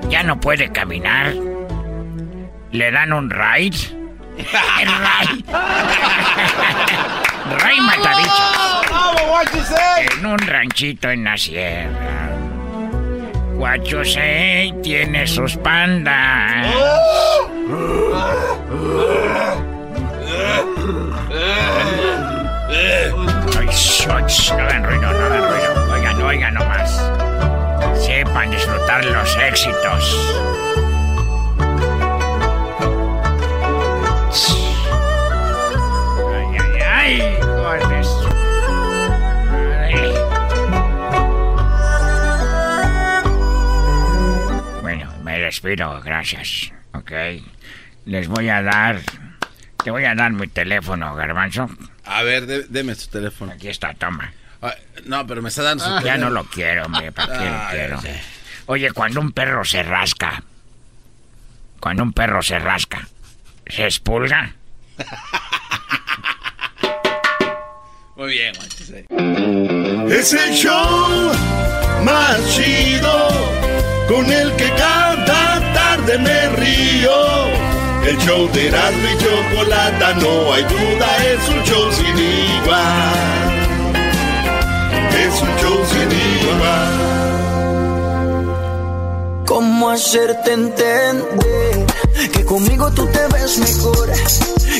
ya 0.08 0.22
no 0.24 0.40
puede 0.40 0.72
caminar, 0.72 1.32
le 2.72 2.90
dan 2.90 3.12
un 3.12 3.30
ride. 3.30 3.76
Ray. 4.38 5.44
Ray 7.58 7.80
Matabichos. 7.80 8.52
En 10.18 10.26
un 10.26 10.38
ranchito 10.38 11.10
en 11.10 11.24
la 11.24 11.36
sierra. 11.36 12.30
Guachusei 13.62 14.72
tiene 14.82 15.24
sus 15.24 15.56
pandas. 15.56 16.66
Ay, 23.58 23.68
sh- 23.70 24.08
ay, 24.10 24.24
sh- 24.28 24.52
no 24.56 24.62
hagan 24.64 24.84
ruido, 24.84 25.12
no 25.12 25.24
hagan 25.26 25.42
ruido. 25.50 25.92
Oigan, 25.92 26.22
oigan 26.22 26.54
nomás. 26.54 26.90
Sepan 28.04 28.50
disfrutar 28.50 29.04
los 29.04 29.36
éxitos. 29.36 30.16
Ay, 36.34 36.56
ay, 36.58 36.82
ay, 36.82 37.41
Despido, 45.56 46.00
gracias. 46.00 46.72
Ok. 46.94 47.12
Les 48.06 48.26
voy 48.26 48.48
a 48.48 48.62
dar. 48.62 49.02
Te 49.84 49.90
voy 49.90 50.06
a 50.06 50.14
dar 50.14 50.32
mi 50.32 50.48
teléfono, 50.48 51.14
Garbanzo. 51.14 51.68
A 52.06 52.22
ver, 52.22 52.46
dé- 52.46 52.64
deme 52.70 52.94
su 52.94 53.08
teléfono. 53.10 53.52
Aquí 53.52 53.68
está, 53.68 53.92
toma. 53.92 54.32
Ay, 54.62 54.72
no, 55.04 55.26
pero 55.26 55.42
me 55.42 55.50
está 55.50 55.62
dando 55.62 55.84
su 55.84 55.90
Ya 55.90 55.98
teléfono. 56.00 56.24
no 56.24 56.30
lo 56.30 56.44
quiero, 56.44 56.86
hombre, 56.86 57.12
¿para 57.12 57.38
qué 57.38 57.50
lo 57.50 57.68
quiero? 57.70 58.00
sí. 58.00 58.08
Oye, 58.64 58.92
cuando 58.92 59.20
un 59.20 59.32
perro 59.32 59.62
se 59.62 59.82
rasca, 59.82 60.42
cuando 61.80 62.02
un 62.02 62.14
perro 62.14 62.40
se 62.42 62.58
rasca, 62.58 63.06
¿se 63.66 63.84
expulga? 63.84 64.54
Muy 68.16 68.30
bien, 68.32 68.54
guachusei. 68.54 69.04
Es 70.10 70.32
el 70.32 70.54
show 70.54 71.32
más 72.04 72.40
chido 72.54 73.28
con 74.08 74.30
el 74.30 74.52
que 74.56 74.68
cada 74.70 75.72
tarde 75.72 76.18
me 76.18 76.48
río. 76.50 77.12
El 78.06 78.18
show 78.18 78.48
de 78.52 78.68
Erasmo 78.68 79.08
y 79.08 79.16
Chocolata, 79.22 80.14
no 80.14 80.52
hay 80.52 80.62
duda, 80.64 81.08
es 81.32 81.48
un 81.48 81.62
show 81.64 81.92
sin 81.92 82.18
igual. 82.18 83.52
Es 85.24 85.34
un 85.40 85.56
show 85.60 85.78
sin 85.92 86.10
igual. 86.40 87.12
¿Cómo 89.46 89.90
hacerte 89.90 90.52
entender 90.52 91.91
que 92.32 92.44
conmigo 92.44 92.90
tú 92.92 93.06
te 93.06 93.26
ves 93.28 93.58
mejor? 93.58 94.12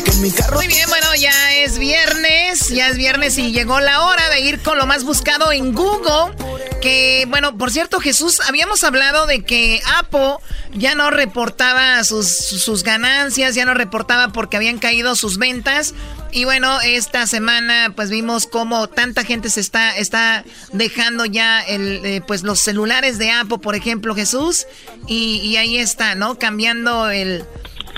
Que 0.05 0.11
en 0.11 0.23
mi 0.23 0.31
carro. 0.31 0.57
Muy 0.57 0.67
bien, 0.67 0.89
bueno, 0.89 1.07
ya 1.19 1.55
es 1.55 1.79
viernes, 1.79 2.69
ya 2.69 2.89
es 2.89 2.97
viernes 2.97 3.39
y 3.39 3.53
llegó 3.53 3.81
la 3.81 4.03
hora 4.07 4.29
de 4.31 4.41
ir 4.41 4.61
con 4.61 4.79
lo 4.79 4.87
más 4.87 5.05
buscado 5.05 5.53
en 5.53 5.75
Google. 5.75 6.35
Que, 6.81 7.27
bueno, 7.29 7.57
por 7.57 7.71
cierto, 7.71 8.01
Jesús, 8.01 8.41
habíamos 8.41 8.83
hablado 8.83 9.27
de 9.27 9.45
que 9.45 9.81
Apple 9.99 10.37
ya 10.75 10.95
no 10.95 11.11
reportaba 11.11 12.03
sus, 12.03 12.29
sus 12.29 12.83
ganancias, 12.83 13.55
ya 13.55 13.65
no 13.65 13.75
reportaba 13.75 14.33
porque 14.33 14.57
habían 14.57 14.79
caído 14.79 15.15
sus 15.15 15.39
ventas. 15.39 15.95
Y 16.33 16.47
bueno, 16.47 16.81
esta 16.81 17.27
semana 17.27 17.93
pues 17.95 18.11
vimos 18.11 18.47
cómo 18.47 18.87
tanta 18.89 19.23
gente 19.23 19.51
se 19.51 19.61
está, 19.61 19.95
está 19.97 20.45
dejando 20.73 21.27
ya 21.27 21.61
el, 21.61 22.05
eh, 22.07 22.23
pues 22.27 22.43
los 22.43 22.59
celulares 22.59 23.19
de 23.19 23.31
Apple, 23.31 23.59
por 23.59 23.75
ejemplo, 23.75 24.15
Jesús. 24.15 24.67
Y, 25.07 25.57
ahí 25.57 25.77
está, 25.77 26.15
¿no? 26.15 26.39
Cambiando 26.39 27.11
el, 27.11 27.45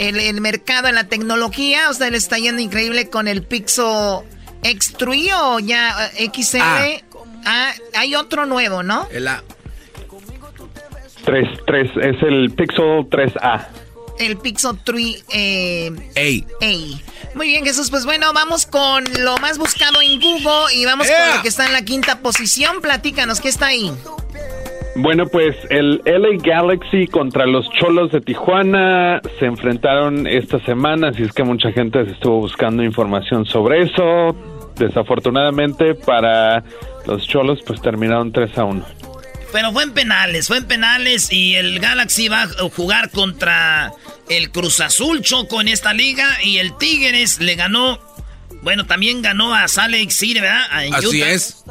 el, 0.01 0.41
mercado 0.41 0.89
en 0.89 0.97
la 0.97 1.05
tecnología. 1.05 1.89
O 1.91 1.95
sea, 1.95 2.11
le 2.11 2.17
está 2.17 2.37
yendo 2.37 2.61
increíble 2.61 3.09
con 3.09 3.29
el 3.29 3.45
Pixel 3.45 3.85
X3 4.65 5.33
o 5.41 5.61
ya 5.61 6.11
eh, 6.19 6.29
XL. 6.35 6.59
Ah. 6.61 6.97
ah. 7.47 7.73
hay 7.95 8.17
otro 8.17 8.47
nuevo, 8.47 8.83
¿no? 8.83 9.07
El 9.13 9.29
A. 9.29 9.45
3, 11.25 11.49
3, 11.67 11.91
es 12.03 12.23
el 12.23 12.51
Pixel 12.51 13.09
3A. 13.09 13.84
El 14.19 14.37
Pixel 14.37 14.79
3 14.83 15.25
eh, 15.33 15.91
A. 16.17 16.65
A. 16.65 17.35
Muy 17.35 17.49
bien, 17.49 17.65
Jesús. 17.65 17.91
Pues 17.91 18.05
bueno, 18.05 18.33
vamos 18.33 18.67
con 18.67 19.05
lo 19.21 19.37
más 19.39 19.59
buscado 19.59 20.01
en 20.03 20.21
Google 20.21 20.75
y 20.75 20.85
vamos 20.85 21.09
con 21.09 21.37
lo 21.37 21.43
que 21.43 21.49
está 21.49 21.67
en 21.67 21.73
la 21.73 21.85
quinta 21.85 22.21
posición. 22.21 22.81
Platícanos, 22.81 23.41
¿qué 23.41 23.49
está 23.49 23.67
ahí? 23.67 23.91
Bueno, 24.97 25.27
pues 25.27 25.57
el 25.71 26.01
LA 26.05 26.39
Galaxy 26.41 27.09
contra 27.09 27.47
los 27.47 27.69
Cholos 27.71 28.13
de 28.13 28.21
Tijuana 28.21 29.21
se 29.41 29.47
enfrentaron 29.47 30.29
esta 30.29 30.61
semana, 30.61 31.09
así 31.09 31.25
es 31.25 31.33
que 31.33 31.43
mucha 31.43 31.73
gente 31.73 32.01
estuvo 32.03 32.39
buscando 32.39 32.85
información 32.85 33.45
sobre 33.45 33.83
eso. 33.83 34.37
Desafortunadamente 34.77 35.95
para 35.97 36.63
los 37.07 37.27
Cholos, 37.27 37.61
pues 37.67 37.81
terminaron 37.81 38.31
3 38.31 38.57
a 38.59 38.65
1. 38.65 38.85
Pero 39.55 39.73
fue 39.73 39.85
en 39.85 39.93
penales, 39.93 40.49
fue 40.49 40.57
en 40.57 40.65
penales 40.65 41.29
y 41.31 41.55
el 41.55 41.79
Galaxy 41.79 42.27
va 42.27 42.43
a 42.43 42.49
jugar 42.75 43.11
contra 43.11 43.93
el 44.29 44.51
Cruz 44.51 44.81
Azul 44.81 45.23
Choco 45.23 45.61
en 45.61 45.69
esta 45.69 45.95
liga 45.95 46.27
y 46.43 46.59
el 46.59 46.77
Tigres 46.77 47.39
le 47.39 47.55
ganó, 47.55 48.01
bueno, 48.63 48.85
también 48.85 49.23
ganó 49.23 49.55
a 49.55 49.69
Salt 49.69 50.11
City, 50.11 50.41
¿verdad? 50.41 50.65
Así 50.93 51.23
es. 51.23 51.63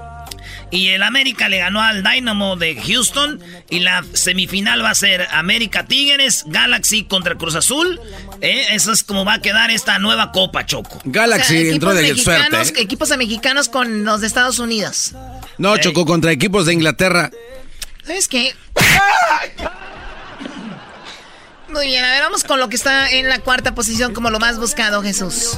Y 0.72 0.88
el 0.91 1.04
América 1.04 1.50
le 1.50 1.58
ganó 1.58 1.82
al 1.82 2.04
Dynamo 2.04 2.56
de 2.56 2.82
Houston. 2.82 3.41
Y 3.69 3.82
la 3.82 4.04
semifinal 4.13 4.84
va 4.84 4.91
a 4.91 4.96
ser 4.96 5.28
América 5.32 5.86
Tigres, 5.86 6.46
Galaxy 6.48 7.04
contra 7.04 7.36
Cruz 7.36 7.56
Azul. 7.56 8.00
¿Eh? 8.39 8.67
Eso 8.72 8.93
es 8.93 9.04
como 9.04 9.26
va 9.26 9.36
a 9.36 9.41
quedar 9.41 9.72
esta 9.72 10.00
nueva 10.00 10.32
Copa, 10.32 10.65
Choco. 10.65 11.02
Galaxy 11.04 11.69
entró 11.69 11.93
de 11.93 12.15
suerte. 12.15 12.62
¿eh? 12.62 12.74
Equipos 12.78 13.15
mexicanos 13.17 13.67
con 13.67 14.06
los 14.06 14.22
de 14.22 14.28
Estados 14.28 14.58
Unidos. 14.58 15.13
No, 15.58 15.78
Choco, 15.78 16.06
contra 16.06 16.32
equipos 16.32 16.65
de 16.65 16.74
Inglaterra. 16.74 17.30
¿Sabes 18.04 18.28
qué? 18.28 18.54
Muy 21.70 21.88
bien, 21.88 22.04
a 22.04 22.12
ver, 22.12 22.22
vamos 22.22 22.44
con 22.44 22.60
lo 22.60 22.70
que 22.70 22.76
está 22.76 23.10
en 23.10 23.30
la 23.30 23.39
cuarta 23.39 23.74
posición 23.74 24.13
como 24.13 24.30
lo 24.30 24.39
más 24.39 24.60
buscado, 24.60 25.02
Jesús. 25.02 25.58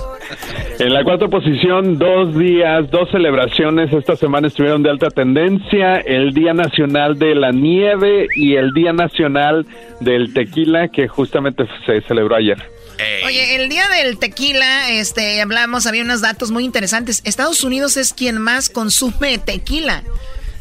En 0.79 0.93
la 0.93 1.03
cuarta 1.03 1.27
posición, 1.27 1.97
dos 1.97 2.37
días, 2.37 2.89
dos 2.89 3.09
celebraciones 3.11 3.91
esta 3.91 4.15
semana 4.15 4.47
estuvieron 4.47 4.81
de 4.81 4.91
alta 4.91 5.09
tendencia, 5.09 5.97
el 5.97 6.33
Día 6.33 6.53
Nacional 6.53 7.19
de 7.19 7.35
la 7.35 7.51
Nieve 7.51 8.27
y 8.35 8.55
el 8.55 8.71
Día 8.71 8.93
Nacional 8.93 9.65
del 9.99 10.33
Tequila, 10.33 10.87
que 10.87 11.09
justamente 11.09 11.65
se 11.85 12.01
celebró 12.01 12.35
ayer. 12.35 12.63
Oye, 13.25 13.55
el 13.55 13.67
día 13.67 13.89
del 13.89 14.17
tequila, 14.17 14.89
este, 14.89 15.41
hablamos, 15.41 15.85
había 15.85 16.03
unos 16.03 16.21
datos 16.21 16.51
muy 16.51 16.63
interesantes. 16.63 17.21
Estados 17.25 17.61
Unidos 17.63 17.97
es 17.97 18.13
quien 18.13 18.37
más 18.37 18.69
consume 18.69 19.37
tequila. 19.37 20.01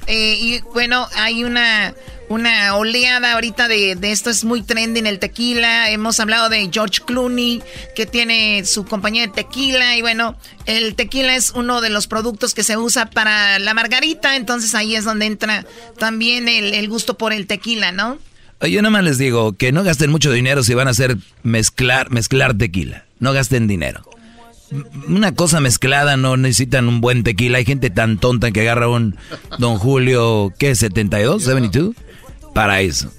Eh, 0.07 0.37
y 0.41 0.61
bueno, 0.73 1.09
hay 1.17 1.45
una, 1.45 1.95
una 2.29 2.77
oleada 2.77 3.33
ahorita 3.33 3.69
de, 3.69 3.97
de, 3.97 4.13
esto, 4.13 4.31
es 4.31 4.45
muy 4.45 4.63
trending 4.63 5.07
el 5.07 5.19
tequila. 5.19 5.91
Hemos 5.91 6.21
hablado 6.21 6.49
de 6.49 6.69
George 6.73 7.01
Clooney, 7.05 7.63
que 7.95 8.07
tiene 8.07 8.65
su 8.65 8.85
compañía 8.85 9.27
de 9.27 9.33
tequila. 9.33 9.97
Y 9.97 10.03
bueno, 10.03 10.37
el 10.67 10.95
tequila 10.95 11.35
es 11.37 11.53
uno 11.55 11.81
de 11.81 11.91
los 11.91 12.07
productos 12.07 12.55
que 12.55 12.63
se 12.63 12.77
usa 12.77 13.11
para 13.11 13.59
la 13.59 13.75
margarita. 13.75 14.37
Entonces 14.37 14.75
ahí 14.75 14.95
es 14.95 15.05
donde 15.05 15.27
entra 15.27 15.67
también 15.99 16.49
el, 16.49 16.75
el 16.75 16.89
gusto 16.89 17.17
por 17.17 17.33
el 17.33 17.47
tequila, 17.47 17.93
¿no? 17.93 18.19
Yo 18.61 18.81
nada 18.81 18.91
más 18.91 19.05
les 19.05 19.19
digo 19.19 19.55
que 19.57 19.73
no 19.73 19.83
gasten 19.83 20.11
mucho 20.11 20.33
dinero 20.33 20.63
si 20.63 20.73
van 20.73 20.89
a 20.89 20.93
hacer 20.93 21.19
mezclar, 21.43 22.11
mezclar 22.11 22.57
tequila. 22.57 23.05
No 23.19 23.33
gasten 23.33 23.67
dinero 23.67 24.05
una 25.09 25.35
cosa 25.35 25.61
mezclada, 25.61 26.17
no 26.17 26.37
necesitan 26.37 26.89
un 26.89 27.01
buen 27.01 27.23
tequila. 27.23 27.59
Hay 27.59 27.65
gente 27.65 27.91
tan 27.91 28.19
tonta 28.19 28.51
que 28.51 28.61
agarra 28.63 28.89
un 28.89 29.17
Don 29.59 29.79
Julio, 29.79 30.53
¿qué? 30.59 30.73
¿72? 30.73 31.41
¿72? 31.41 31.95
Para 32.55 32.81
eso. 32.81 33.11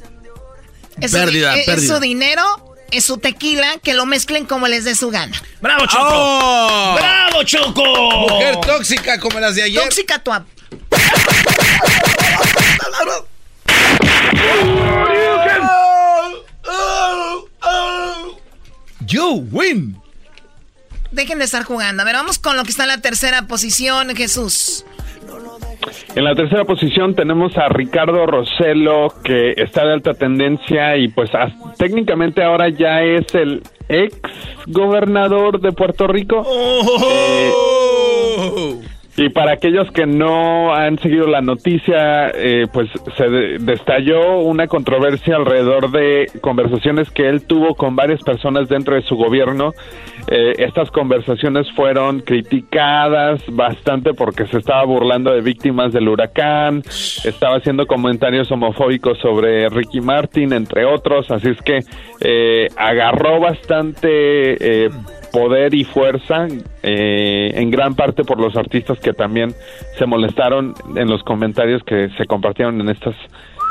pérdida, 0.99 1.55
Es 1.55 1.87
su 1.87 1.99
dinero, 1.99 2.43
es 2.91 3.05
su 3.05 3.17
tequila, 3.17 3.77
que 3.83 3.93
lo 3.93 4.05
mezclen 4.05 4.45
como 4.45 4.67
les 4.67 4.83
dé 4.85 4.95
su 4.95 5.09
gana. 5.09 5.41
¡Bravo, 5.61 5.85
Choco! 5.85 6.09
Oh. 6.11 6.95
¡Bravo, 6.95 7.43
Choco! 7.43 8.29
Mujer 8.29 8.57
tóxica 8.61 9.19
como 9.19 9.39
las 9.39 9.55
de 9.55 9.63
ayer. 9.63 9.83
Tóxica 9.83 10.19
tu... 10.19 10.31
You 19.07 19.47
win. 19.51 20.04
Dejen 21.15 21.39
de 21.39 21.45
estar 21.45 21.63
jugando. 21.63 22.01
A 22.01 22.05
ver, 22.05 22.15
vamos 22.15 22.39
con 22.39 22.57
lo 22.57 22.63
que 22.63 22.71
está 22.71 22.83
en 22.83 22.89
la 22.89 22.99
tercera 22.99 23.43
posición, 23.47 24.13
Jesús. 24.15 24.85
En 26.13 26.25
la 26.25 26.35
tercera 26.35 26.65
posición 26.65 27.15
tenemos 27.15 27.57
a 27.57 27.69
Ricardo 27.69 28.25
Roselo, 28.25 29.13
que 29.23 29.53
está 29.55 29.85
de 29.85 29.93
alta 29.93 30.13
tendencia 30.13 30.97
y 30.97 31.07
pues 31.07 31.29
técnicamente 31.77 32.43
ahora 32.43 32.67
ya 32.69 33.01
es 33.01 33.33
el 33.33 33.63
ex 33.87 34.17
gobernador 34.67 35.61
de 35.61 35.71
Puerto 35.71 36.07
Rico. 36.07 36.43
Oh. 36.45 37.01
Eh, 37.11 38.85
y 39.17 39.29
para 39.29 39.53
aquellos 39.53 39.89
que 39.91 40.05
no 40.05 40.75
han 40.75 40.99
seguido 40.99 41.27
la 41.27 41.39
noticia, 41.39 42.31
eh, 42.31 42.67
pues 42.73 42.89
se 43.15 43.29
destalló 43.59 44.39
una 44.39 44.67
controversia 44.67 45.37
alrededor 45.37 45.89
de 45.91 46.29
conversaciones 46.41 47.09
que 47.11 47.29
él 47.29 47.45
tuvo 47.47 47.75
con 47.75 47.95
varias 47.95 48.21
personas 48.23 48.67
dentro 48.67 48.95
de 48.95 49.03
su 49.03 49.15
gobierno. 49.15 49.73
Eh, 50.27 50.53
estas 50.57 50.89
conversaciones 50.91 51.71
fueron 51.73 52.21
criticadas 52.21 53.41
bastante 53.51 54.13
porque 54.13 54.47
se 54.47 54.57
estaba 54.57 54.83
burlando 54.83 55.31
de 55.31 55.41
víctimas 55.41 55.93
del 55.93 56.07
huracán, 56.07 56.81
estaba 57.23 57.57
haciendo 57.57 57.85
comentarios 57.85 58.51
homofóbicos 58.51 59.19
sobre 59.19 59.69
Ricky 59.69 60.01
Martin, 60.01 60.53
entre 60.53 60.85
otros, 60.85 61.29
así 61.31 61.49
es 61.49 61.61
que 61.61 61.79
eh, 62.21 62.67
agarró 62.75 63.39
bastante 63.39 64.89
poder 65.35 65.73
y 65.73 65.83
fuerza, 65.83 66.47
eh, 66.81 67.51
en 67.53 67.69
gran 67.69 67.93
parte 67.93 68.23
por 68.23 68.39
los 68.39 68.55
artistas 68.55 68.97
que 68.99 69.11
también 69.11 69.53
se 69.97 70.05
molestaron 70.05 70.73
en 70.95 71.09
los 71.09 71.23
comentarios 71.23 71.83
que 71.83 72.09
se 72.17 72.25
compartieron 72.25 72.79
en 72.79 72.87
estas 72.87 73.15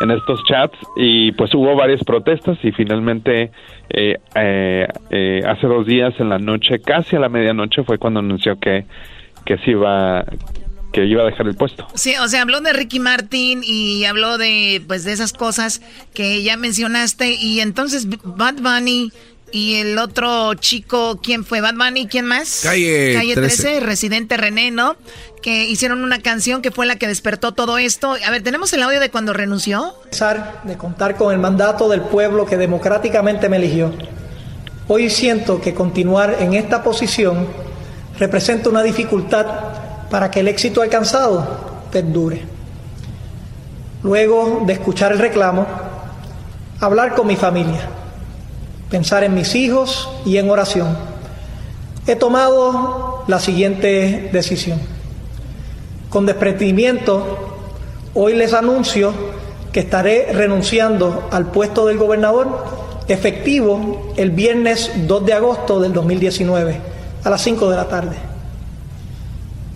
en 0.00 0.10
estos 0.10 0.42
chats 0.44 0.76
y 0.96 1.32
pues 1.32 1.54
hubo 1.54 1.74
varias 1.74 2.02
protestas 2.04 2.58
y 2.62 2.72
finalmente 2.72 3.50
eh, 3.90 4.18
eh, 4.34 5.42
hace 5.46 5.66
dos 5.66 5.86
días 5.86 6.14
en 6.18 6.28
la 6.28 6.38
noche, 6.38 6.80
casi 6.80 7.16
a 7.16 7.20
la 7.20 7.28
medianoche, 7.28 7.84
fue 7.84 7.98
cuando 7.98 8.20
anunció 8.20 8.58
que 8.58 8.86
que 9.44 9.58
se 9.58 9.72
iba 9.72 10.24
que 10.92 11.04
iba 11.04 11.22
a 11.22 11.26
dejar 11.26 11.46
el 11.48 11.56
puesto. 11.56 11.86
Sí, 11.94 12.14
o 12.22 12.28
sea, 12.28 12.42
habló 12.42 12.60
de 12.60 12.72
Ricky 12.72 13.00
Martin 13.00 13.62
y 13.64 14.04
habló 14.04 14.38
de 14.38 14.80
pues 14.86 15.04
de 15.04 15.12
esas 15.12 15.32
cosas 15.32 15.82
que 16.14 16.42
ya 16.42 16.56
mencionaste 16.56 17.32
y 17.32 17.60
entonces 17.60 18.06
Bad 18.22 18.54
Bunny 18.60 19.12
y 19.50 19.76
el 19.76 19.98
otro 19.98 20.54
chico, 20.54 21.20
¿quién 21.22 21.44
fue? 21.44 21.60
Bad 21.60 21.74
Bunny, 21.74 22.06
¿quién 22.06 22.26
más? 22.26 22.60
Calle, 22.62 23.14
Calle 23.14 23.34
13. 23.34 23.80
Residente 23.80 24.36
René, 24.36 24.70
¿no? 24.70 24.96
Que 25.44 25.64
hicieron 25.64 26.02
una 26.02 26.20
canción 26.20 26.62
que 26.62 26.70
fue 26.70 26.86
la 26.86 26.96
que 26.96 27.06
despertó 27.06 27.52
todo 27.52 27.76
esto. 27.76 28.16
A 28.26 28.30
ver, 28.30 28.42
¿tenemos 28.42 28.72
el 28.72 28.82
audio 28.82 28.98
de 28.98 29.10
cuando 29.10 29.34
renunció? 29.34 29.94
De 30.64 30.78
contar 30.78 31.16
con 31.16 31.34
el 31.34 31.38
mandato 31.38 31.86
del 31.90 32.00
pueblo 32.00 32.46
que 32.46 32.56
democráticamente 32.56 33.50
me 33.50 33.58
eligió. 33.58 33.92
Hoy 34.88 35.10
siento 35.10 35.60
que 35.60 35.74
continuar 35.74 36.38
en 36.40 36.54
esta 36.54 36.82
posición 36.82 37.46
representa 38.18 38.70
una 38.70 38.82
dificultad 38.82 39.44
para 40.08 40.30
que 40.30 40.40
el 40.40 40.48
éxito 40.48 40.80
alcanzado 40.80 41.84
perdure. 41.92 42.42
Luego 44.02 44.62
de 44.64 44.72
escuchar 44.72 45.12
el 45.12 45.18
reclamo, 45.18 45.66
hablar 46.80 47.14
con 47.14 47.26
mi 47.26 47.36
familia 47.36 47.86
pensar 48.90 49.24
en 49.24 49.34
mis 49.34 49.56
hijos 49.56 50.08
y 50.24 50.36
en 50.36 50.48
oración, 50.48 50.96
he 52.06 52.14
tomado 52.14 53.24
la 53.26 53.40
siguiente 53.40 54.30
decisión. 54.32 54.93
Con 56.14 56.26
desprendimiento, 56.26 57.58
hoy 58.14 58.34
les 58.34 58.52
anuncio 58.52 59.12
que 59.72 59.80
estaré 59.80 60.32
renunciando 60.32 61.28
al 61.32 61.50
puesto 61.50 61.86
del 61.86 61.98
gobernador 61.98 63.02
efectivo 63.08 64.14
el 64.16 64.30
viernes 64.30 64.92
2 65.08 65.26
de 65.26 65.32
agosto 65.32 65.80
del 65.80 65.92
2019 65.92 66.80
a 67.24 67.30
las 67.30 67.42
5 67.42 67.68
de 67.68 67.76
la 67.76 67.88
tarde. 67.88 68.14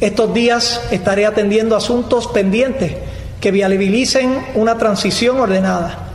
Estos 0.00 0.32
días 0.32 0.80
estaré 0.92 1.26
atendiendo 1.26 1.74
asuntos 1.74 2.28
pendientes 2.28 2.94
que 3.40 3.50
viabilicen 3.50 4.38
una 4.54 4.78
transición 4.78 5.40
ordenada 5.40 6.08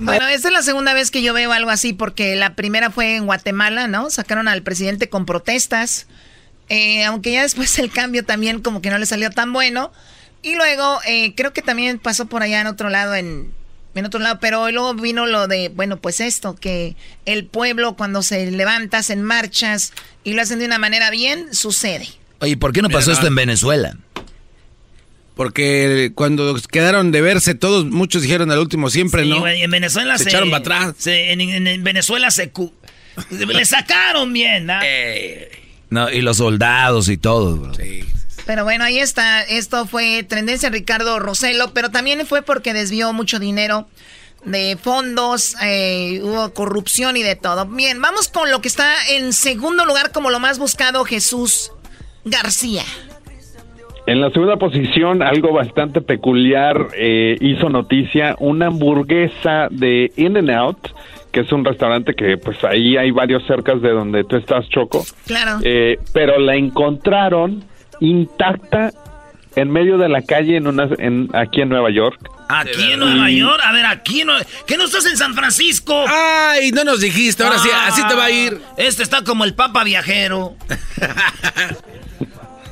bueno, 0.00 0.28
esta 0.28 0.48
es 0.48 0.54
la 0.54 0.62
segunda 0.62 0.94
vez 0.94 1.10
que 1.10 1.22
yo 1.22 1.34
veo 1.34 1.52
algo 1.52 1.70
así, 1.70 1.92
porque 1.92 2.36
la 2.36 2.54
primera 2.54 2.90
fue 2.90 3.16
en 3.16 3.26
Guatemala, 3.26 3.88
¿no? 3.88 4.10
Sacaron 4.10 4.46
al 4.46 4.62
presidente 4.62 5.08
con 5.08 5.26
protestas. 5.26 6.06
Eh, 6.68 7.04
aunque 7.04 7.32
ya 7.32 7.42
después 7.42 7.78
el 7.78 7.90
cambio 7.90 8.24
también 8.24 8.60
como 8.60 8.82
que 8.82 8.90
no 8.90 8.98
le 8.98 9.06
salió 9.06 9.30
tan 9.30 9.52
bueno. 9.52 9.92
Y 10.42 10.54
luego 10.54 11.00
eh, 11.06 11.34
creo 11.34 11.52
que 11.52 11.62
también 11.62 11.98
pasó 11.98 12.26
por 12.26 12.42
allá 12.42 12.60
en 12.60 12.66
otro 12.66 12.90
lado, 12.90 13.14
en, 13.14 13.52
en 13.94 14.06
otro 14.06 14.20
lado, 14.20 14.38
pero 14.40 14.70
luego 14.70 14.94
vino 14.94 15.26
lo 15.26 15.48
de, 15.48 15.68
bueno, 15.68 15.98
pues 16.00 16.20
esto, 16.20 16.54
que 16.54 16.94
el 17.26 17.46
pueblo 17.46 17.96
cuando 17.96 18.22
se 18.22 18.50
levanta, 18.50 19.00
en 19.08 19.22
marchas 19.22 19.92
y 20.24 20.34
lo 20.34 20.42
hacen 20.42 20.60
de 20.60 20.66
una 20.66 20.78
manera 20.78 21.10
bien, 21.10 21.54
sucede. 21.54 22.08
Oye, 22.40 22.56
¿por 22.56 22.72
qué 22.72 22.82
no 22.82 22.88
pasó 22.88 23.10
esto 23.10 23.26
en 23.26 23.34
Venezuela? 23.34 23.96
Porque 25.34 26.12
cuando 26.14 26.56
quedaron 26.70 27.12
de 27.12 27.20
verse 27.20 27.54
todos, 27.54 27.84
muchos 27.86 28.22
dijeron 28.22 28.50
al 28.50 28.58
último 28.58 28.90
siempre, 28.90 29.24
¿no? 29.24 29.46
en 29.46 29.70
Venezuela 29.70 30.18
se, 30.18 30.28
echaron 30.28 30.50
para 30.50 30.60
atrás. 30.60 31.06
en, 31.06 31.82
Venezuela 31.82 32.30
se 32.30 32.52
le 33.30 33.64
sacaron 33.64 34.32
bien, 34.32 34.66
¿no? 34.66 34.80
No, 35.90 36.10
y 36.10 36.20
los 36.20 36.38
soldados 36.38 37.08
y 37.08 37.16
todo. 37.16 37.72
Sí. 37.74 38.04
Pero 38.46 38.64
bueno, 38.64 38.84
ahí 38.84 38.98
está. 38.98 39.42
Esto 39.42 39.86
fue 39.86 40.22
tendencia 40.22 40.70
Ricardo 40.70 41.18
Roselo, 41.18 41.72
pero 41.74 41.90
también 41.90 42.26
fue 42.26 42.42
porque 42.42 42.72
desvió 42.72 43.12
mucho 43.12 43.38
dinero 43.38 43.86
de 44.44 44.78
fondos, 44.80 45.56
eh, 45.62 46.20
hubo 46.22 46.52
corrupción 46.54 47.16
y 47.16 47.22
de 47.22 47.36
todo. 47.36 47.66
Bien, 47.66 48.00
vamos 48.00 48.28
con 48.28 48.50
lo 48.50 48.60
que 48.60 48.68
está 48.68 48.94
en 49.10 49.32
segundo 49.32 49.84
lugar 49.84 50.12
como 50.12 50.30
lo 50.30 50.40
más 50.40 50.58
buscado, 50.58 51.04
Jesús 51.04 51.72
García. 52.24 52.84
En 54.06 54.22
la 54.22 54.30
segunda 54.30 54.56
posición, 54.56 55.22
algo 55.22 55.52
bastante 55.52 56.00
peculiar 56.00 56.88
eh, 56.96 57.36
hizo 57.40 57.68
noticia, 57.68 58.36
una 58.38 58.68
hamburguesa 58.68 59.68
de 59.70 60.10
In-N-Out, 60.16 60.78
que 61.38 61.44
es 61.44 61.52
un 61.52 61.64
restaurante 61.64 62.14
que 62.14 62.36
pues 62.36 62.64
ahí 62.64 62.96
hay 62.96 63.12
varios 63.12 63.46
cercas 63.46 63.80
de 63.80 63.90
donde 63.90 64.24
tú 64.24 64.34
estás, 64.34 64.68
Choco. 64.70 65.06
Claro. 65.24 65.60
Eh, 65.62 65.96
pero 66.12 66.36
la 66.40 66.56
encontraron 66.56 67.62
intacta 68.00 68.90
en 69.54 69.70
medio 69.70 69.98
de 69.98 70.08
la 70.08 70.22
calle 70.22 70.56
en 70.56 70.66
una, 70.66 70.88
en, 70.98 71.28
aquí 71.32 71.60
en 71.60 71.68
Nueva 71.68 71.90
York. 71.90 72.28
Aquí 72.48 72.90
en 72.92 72.98
Nueva 72.98 73.30
York, 73.30 73.60
a 73.64 73.72
ver, 73.72 73.86
aquí 73.86 74.24
no, 74.24 74.32
¿qué 74.66 74.76
no 74.76 74.86
estás 74.86 75.06
en 75.06 75.16
San 75.16 75.34
Francisco? 75.34 76.04
Ay, 76.08 76.72
no 76.72 76.82
nos 76.82 77.00
dijiste, 77.00 77.44
ahora 77.44 77.58
sí, 77.58 77.68
así 77.86 78.02
te 78.08 78.14
va 78.14 78.24
a 78.24 78.30
ir. 78.32 78.60
Este 78.76 79.04
está 79.04 79.22
como 79.22 79.44
el 79.44 79.54
Papa 79.54 79.84
viajero. 79.84 80.54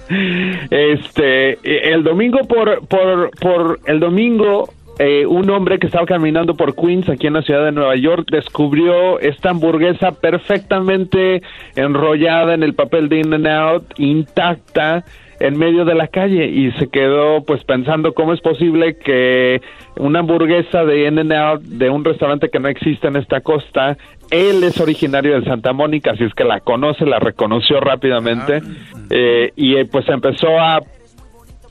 Este, 0.09 1.59
el 1.93 2.05
domingo 2.05 2.39
por, 2.47 2.87
por, 2.87 3.33
por 3.41 3.81
el 3.87 3.99
domingo, 3.99 4.73
eh, 4.99 5.27
un 5.27 5.51
hombre 5.51 5.79
que 5.79 5.87
estaba 5.87 6.07
caminando 6.07 6.57
por 6.57 6.75
Queens, 6.75 7.09
aquí 7.09 7.27
en 7.27 7.35
la 7.35 7.43
ciudad 7.43 7.65
de 7.65 7.73
Nueva 7.73 7.97
York, 7.97 8.29
descubrió 8.31 9.21
esta 9.21 9.51
hamburguesa 9.51 10.13
perfectamente 10.13 11.43
enrollada 11.75 12.55
en 12.55 12.63
el 12.63 12.75
papel 12.75 13.09
de 13.09 13.21
In 13.21 13.35
and 13.35 13.47
Out, 13.47 13.95
intacta, 13.99 15.05
en 15.39 15.59
medio 15.59 15.85
de 15.85 15.95
la 15.95 16.09
calle 16.09 16.47
y 16.47 16.73
se 16.73 16.89
quedó 16.89 17.45
pues 17.45 17.63
pensando 17.65 18.15
cómo 18.15 18.33
es 18.33 18.41
posible 18.41 18.97
que 18.97 19.61
una 19.97 20.21
hamburguesa 20.21 20.85
de 20.87 21.07
In 21.07 21.19
and 21.19 21.33
Out 21.33 21.63
de 21.63 21.91
un 21.91 22.05
restaurante 22.05 22.49
que 22.49 22.59
no 22.59 22.69
existe 22.69 23.09
en 23.09 23.17
esta 23.17 23.43
costa 23.43 23.99
él 24.31 24.65
es 24.65 24.81
originario 24.81 25.39
de 25.39 25.45
Santa 25.45 25.73
Mónica, 25.73 26.13
así 26.13 26.25
es 26.25 26.35
que 26.35 26.45
la 26.45 26.61
conoce, 26.61 27.07
la 27.07 27.19
reconoció 27.19 27.81
rápidamente 27.81 28.61
ah. 28.63 28.99
eh, 29.11 29.53
y 29.57 29.77
eh, 29.77 29.85
pues 29.85 30.09
empezó 30.09 30.59
a 30.59 30.81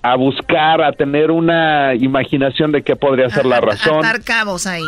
a 0.05 0.15
buscar, 0.15 0.83
a 0.83 0.91
tener 0.91 1.31
una 1.31 1.95
imaginación 1.95 2.71
de 2.71 2.83
qué 2.83 2.95
podría 2.95 3.27
ser 3.29 3.45
la 3.45 3.59
razón. 3.59 4.05
A 4.05 4.13
cabos 4.19 4.67
ahí. 4.67 4.83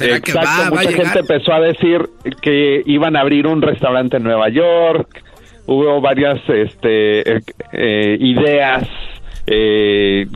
Exacto, 0.00 0.74
mucha 0.74 0.90
gente 0.90 1.20
empezó 1.20 1.52
a 1.52 1.60
decir 1.60 2.10
que 2.42 2.82
iban 2.86 3.16
a 3.16 3.20
abrir 3.20 3.46
un 3.46 3.62
restaurante 3.62 4.16
en 4.16 4.24
Nueva 4.24 4.48
York, 4.48 5.22
hubo 5.66 6.00
varias 6.00 6.40
este, 6.48 7.42
eh, 7.72 8.16
ideas, 8.20 8.88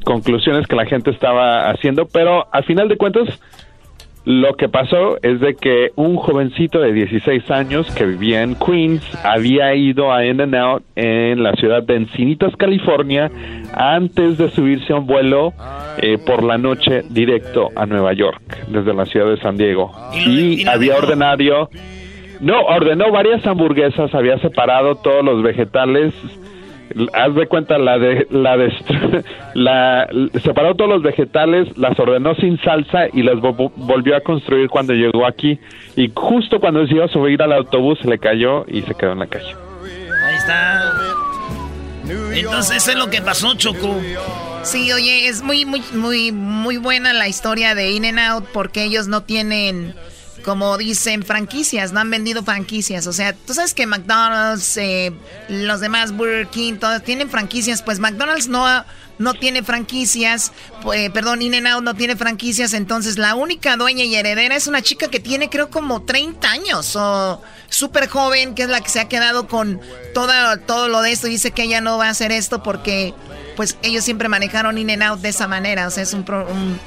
conclusiones 0.05 0.69
que 0.69 0.77
la 0.77 0.87
gente 0.87 1.11
estaba 1.11 1.69
haciendo, 1.69 2.07
pero 2.07 2.47
al 2.53 2.65
final 2.65 2.89
de 2.89 2.97
cuentas 2.97 3.29
lo 4.25 4.55
que 4.55 4.69
pasó 4.69 5.17
es 5.23 5.41
de 5.41 5.55
que 5.55 5.93
un 5.97 6.17
jovencito 6.17 6.81
de 6.81 6.93
16 6.93 7.51
años 7.51 7.91
que 7.95 8.05
vivía 8.05 8.43
en 8.43 8.55
Queens 8.55 9.03
había 9.25 9.75
ido 9.75 10.13
a 10.13 10.27
In 10.27 10.41
and 10.41 10.55
Out 10.55 10.83
en 10.95 11.43
la 11.43 11.53
ciudad 11.55 11.83
de 11.83 11.97
Encinitas, 11.97 12.55
California, 12.57 13.31
antes 13.73 14.37
de 14.37 14.51
subirse 14.51 14.93
a 14.93 14.97
un 14.97 15.07
vuelo 15.07 15.55
eh, 15.99 16.19
por 16.19 16.43
la 16.43 16.59
noche 16.59 17.03
directo 17.09 17.71
a 17.75 17.87
Nueva 17.87 18.13
York, 18.13 18.67
desde 18.69 18.93
la 18.93 19.07
ciudad 19.07 19.31
de 19.31 19.39
San 19.39 19.57
Diego. 19.57 19.91
Y, 20.27 20.67
había 20.67 20.97
ordenado, 20.97 21.71
no, 22.41 22.61
ordenó 22.63 23.11
varias 23.11 23.47
hamburguesas, 23.47 24.15
había 24.15 24.39
separado 24.39 24.97
todos 24.97 25.25
los 25.25 25.43
vegetales 25.43 26.13
haz 27.13 27.35
de 27.35 27.47
cuenta 27.47 27.79
la 27.79 27.99
de 27.99 28.27
la 28.31 28.57
de 28.57 28.73
la 29.55 30.09
separó 30.43 30.75
todos 30.75 30.91
los 30.91 31.03
vegetales 31.03 31.69
las 31.77 31.99
ordenó 31.99 32.35
sin 32.35 32.61
salsa 32.63 33.07
y 33.13 33.23
las 33.23 33.41
volvió 33.41 34.17
a 34.17 34.21
construir 34.21 34.69
cuando 34.69 34.93
llegó 34.93 35.27
aquí. 35.27 35.59
Y 35.97 36.11
justo 36.15 36.61
cuando 36.61 36.87
se 36.87 36.95
iba 36.95 37.05
a 37.05 37.09
subir 37.09 37.43
al 37.43 37.53
autobús 37.53 37.99
se 38.01 38.09
le 38.09 38.19
cayó 38.19 38.65
y 38.67 38.83
se 38.83 38.95
quedó 38.95 39.13
en 39.13 39.21
la 39.21 39.27
calle. 39.27 39.55
Ahí 40.27 40.37
está. 40.37 40.93
Entonces 42.33 42.77
eso 42.77 42.91
es 42.91 42.99
lo 42.99 43.11
que 43.11 43.23
pasó 43.23 43.55
Choco. 43.55 43.97
Sí 44.63 44.93
oye 44.93 45.29
es 45.29 45.43
muy 45.43 45.65
muy 45.65 45.83
muy 45.95 46.33
muy 46.33 46.77
buena 46.77 47.13
la 47.13 47.29
historia 47.29 47.75
de 47.75 47.91
In 47.91 48.05
and 48.05 48.19
Out 48.19 48.45
porque 48.53 48.85
ellos 48.85 49.09
no 49.09 49.23
tienen 49.23 49.95
como 50.45 50.77
dicen, 50.79 51.23
franquicias, 51.23 51.93
no 51.93 52.01
han 52.01 52.11
vendido 52.11 52.43
franquicias. 52.43 53.07
O 53.07 53.13
sea, 53.13 53.35
tú 53.35 53.55
sabes 53.55 53.75
que 53.75 53.87
McDonald's, 53.87 54.77
eh, 54.77 55.13
los 55.49 55.81
demás 55.81 56.13
Burger 56.13 56.49
King, 56.49 56.75
todos 56.75 57.03
tienen 57.03 57.31
franquicias. 57.31 57.83
Pues 57.83 57.99
McDonald's 57.99 58.49
no, 58.49 58.67
no 59.19 59.35
tiene 59.35 59.63
franquicias, 59.63 60.53
eh, 60.95 61.11
perdón, 61.11 61.43
In-N-Out 61.43 61.85
no 61.85 61.95
tiene 61.95 62.17
franquicias. 62.17 62.73
Entonces, 62.73 63.19
la 63.19 63.35
única 63.35 63.77
dueña 63.77 64.05
y 64.05 64.15
heredera 64.15 64.57
es 64.57 64.67
una 64.67 64.83
chica 64.83 65.09
que 65.09 65.21
tiene, 65.21 65.51
creo, 65.51 65.71
como 65.71 66.03
30 66.03 66.51
años 66.51 66.97
o 66.97 67.43
súper 67.69 68.09
joven, 68.09 68.55
que 68.55 68.63
es 68.63 68.69
la 68.69 68.81
que 68.81 68.89
se 68.89 69.01
ha 69.01 69.09
quedado 69.09 69.47
con 69.47 69.81
toda, 70.15 70.57
todo 70.59 70.89
lo 70.89 71.03
de 71.03 71.13
esto. 71.13 71.27
Dice 71.27 71.51
que 71.51 71.65
ella 71.65 71.81
no 71.81 71.99
va 71.99 72.07
a 72.07 72.11
hacer 72.11 72.33
esto 72.33 72.63
porque, 72.63 73.15
pues, 73.57 73.77
ellos 73.83 74.05
siempre 74.05 74.29
manejaron 74.29 74.79
In-N-Out 74.79 75.21
de 75.21 75.29
esa 75.29 75.47
manera. 75.47 75.87
O 75.87 75.91
sea, 75.91 76.03
es 76.03 76.15
un, 76.15 76.21
un 76.21 76.81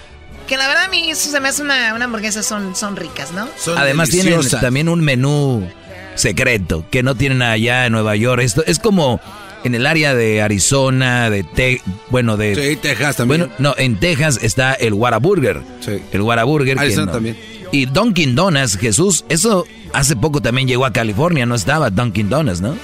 que 0.48 0.58
la 0.58 0.68
verdad 0.68 0.86
a 0.86 0.88
mí 0.90 1.10
eso 1.10 1.30
se 1.30 1.40
me 1.40 1.50
hace 1.50 1.62
una, 1.62 1.94
una 1.94 2.06
hamburguesa, 2.06 2.44
son, 2.44 2.76
son 2.76 2.96
ricas, 2.96 3.32
¿no? 3.32 3.48
Además 3.76 4.10
tienen 4.10 4.40
también 4.62 4.90
un 4.90 5.02
menú 5.02 5.68
secreto 6.16 6.86
que 6.92 7.04
no 7.04 7.16
tienen 7.16 7.42
allá 7.42 7.86
en 7.86 7.94
Nueva 7.94 8.16
York. 8.16 8.42
Esto 8.42 8.64
es 8.66 8.80
como 8.80 9.20
en 9.64 9.76
el 9.76 9.88
área 9.88 10.14
de 10.14 10.42
Arizona, 10.42 11.30
de 11.30 11.44
Te 11.44 11.82
bueno, 12.10 12.38
de 12.38 12.56
Sí, 12.56 12.76
Texas 12.76 13.16
también. 13.16 13.42
Bueno, 13.42 13.56
no, 13.60 13.76
en 13.78 14.00
Texas 14.00 14.40
está 14.42 14.74
el 14.74 14.94
Whataburger. 14.94 15.62
Sí. 15.80 16.02
El 16.12 16.22
Whataburger 16.22 16.78
Arizona 16.80 17.12
también. 17.12 17.38
Y 17.72 17.88
Dunkin 17.88 18.36
Donuts, 18.36 18.78
Jesús, 18.78 19.26
eso 19.30 19.66
hace 19.94 20.16
poco 20.16 20.42
también 20.42 20.68
llegó 20.68 20.86
a 20.86 20.94
California, 20.94 21.46
no 21.46 21.56
estaba 21.56 21.90
Dunkin 21.90 22.30
Donuts, 22.30 22.62
¿no? 22.62 22.78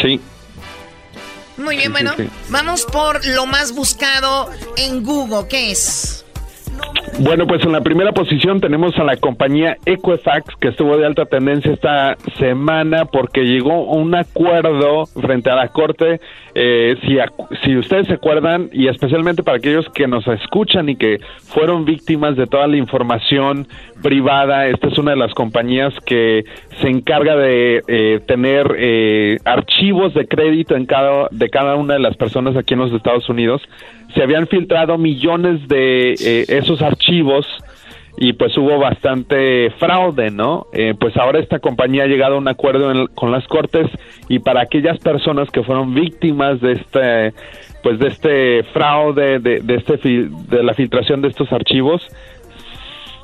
Sí. 0.00 0.20
Muy 1.56 1.76
bien, 1.76 1.92
bueno, 1.92 2.12
vamos 2.50 2.84
por 2.84 3.24
lo 3.24 3.46
más 3.46 3.72
buscado 3.72 4.50
en 4.76 5.02
Google, 5.02 5.48
¿qué 5.48 5.70
es? 5.72 6.25
Bueno, 7.18 7.46
pues 7.46 7.64
en 7.64 7.72
la 7.72 7.80
primera 7.80 8.12
posición 8.12 8.60
tenemos 8.60 8.98
a 8.98 9.04
la 9.04 9.16
compañía 9.16 9.78
Equifax, 9.86 10.54
que 10.60 10.68
estuvo 10.68 10.98
de 10.98 11.06
alta 11.06 11.24
tendencia 11.24 11.72
esta 11.72 12.14
semana 12.38 13.06
porque 13.06 13.46
llegó 13.46 13.72
a 13.72 13.96
un 13.96 14.14
acuerdo 14.14 15.06
frente 15.06 15.48
a 15.48 15.54
la 15.54 15.68
Corte. 15.68 16.20
Eh, 16.54 16.94
si, 17.06 17.16
si 17.64 17.74
ustedes 17.78 18.08
se 18.08 18.14
acuerdan, 18.14 18.68
y 18.70 18.88
especialmente 18.88 19.42
para 19.42 19.56
aquellos 19.56 19.88
que 19.94 20.06
nos 20.06 20.26
escuchan 20.28 20.90
y 20.90 20.96
que 20.96 21.18
fueron 21.46 21.86
víctimas 21.86 22.36
de 22.36 22.46
toda 22.46 22.66
la 22.66 22.76
información 22.76 23.66
privada, 24.02 24.66
esta 24.66 24.88
es 24.88 24.98
una 24.98 25.12
de 25.12 25.16
las 25.16 25.32
compañías 25.32 25.94
que 26.04 26.44
se 26.82 26.88
encarga 26.88 27.34
de 27.34 27.82
eh, 27.88 28.20
tener 28.26 28.74
eh, 28.76 29.38
archivos 29.46 30.12
de 30.12 30.28
crédito 30.28 30.76
en 30.76 30.84
cada, 30.84 31.28
de 31.30 31.48
cada 31.48 31.76
una 31.76 31.94
de 31.94 32.00
las 32.00 32.14
personas 32.18 32.56
aquí 32.56 32.74
en 32.74 32.80
los 32.80 32.92
Estados 32.92 33.26
Unidos 33.30 33.62
se 34.16 34.22
habían 34.22 34.46
filtrado 34.46 34.96
millones 34.96 35.68
de 35.68 36.12
eh, 36.12 36.46
esos 36.48 36.80
archivos 36.80 37.46
y 38.16 38.32
pues 38.32 38.56
hubo 38.56 38.78
bastante 38.78 39.70
fraude, 39.78 40.30
¿no? 40.30 40.68
Eh, 40.72 40.94
pues 40.98 41.14
ahora 41.18 41.38
esta 41.38 41.58
compañía 41.58 42.04
ha 42.04 42.06
llegado 42.06 42.36
a 42.36 42.38
un 42.38 42.48
acuerdo 42.48 43.08
con 43.14 43.30
las 43.30 43.46
cortes 43.46 43.88
y 44.28 44.38
para 44.38 44.62
aquellas 44.62 44.98
personas 45.00 45.50
que 45.50 45.62
fueron 45.62 45.94
víctimas 45.94 46.58
de 46.62 46.72
este, 46.72 47.34
pues 47.82 47.98
de 47.98 48.08
este 48.08 48.62
fraude, 48.72 49.38
de, 49.38 49.60
de 49.60 49.74
este, 49.74 49.98
de 49.98 50.62
la 50.62 50.72
filtración 50.72 51.20
de 51.20 51.28
estos 51.28 51.52
archivos, 51.52 52.08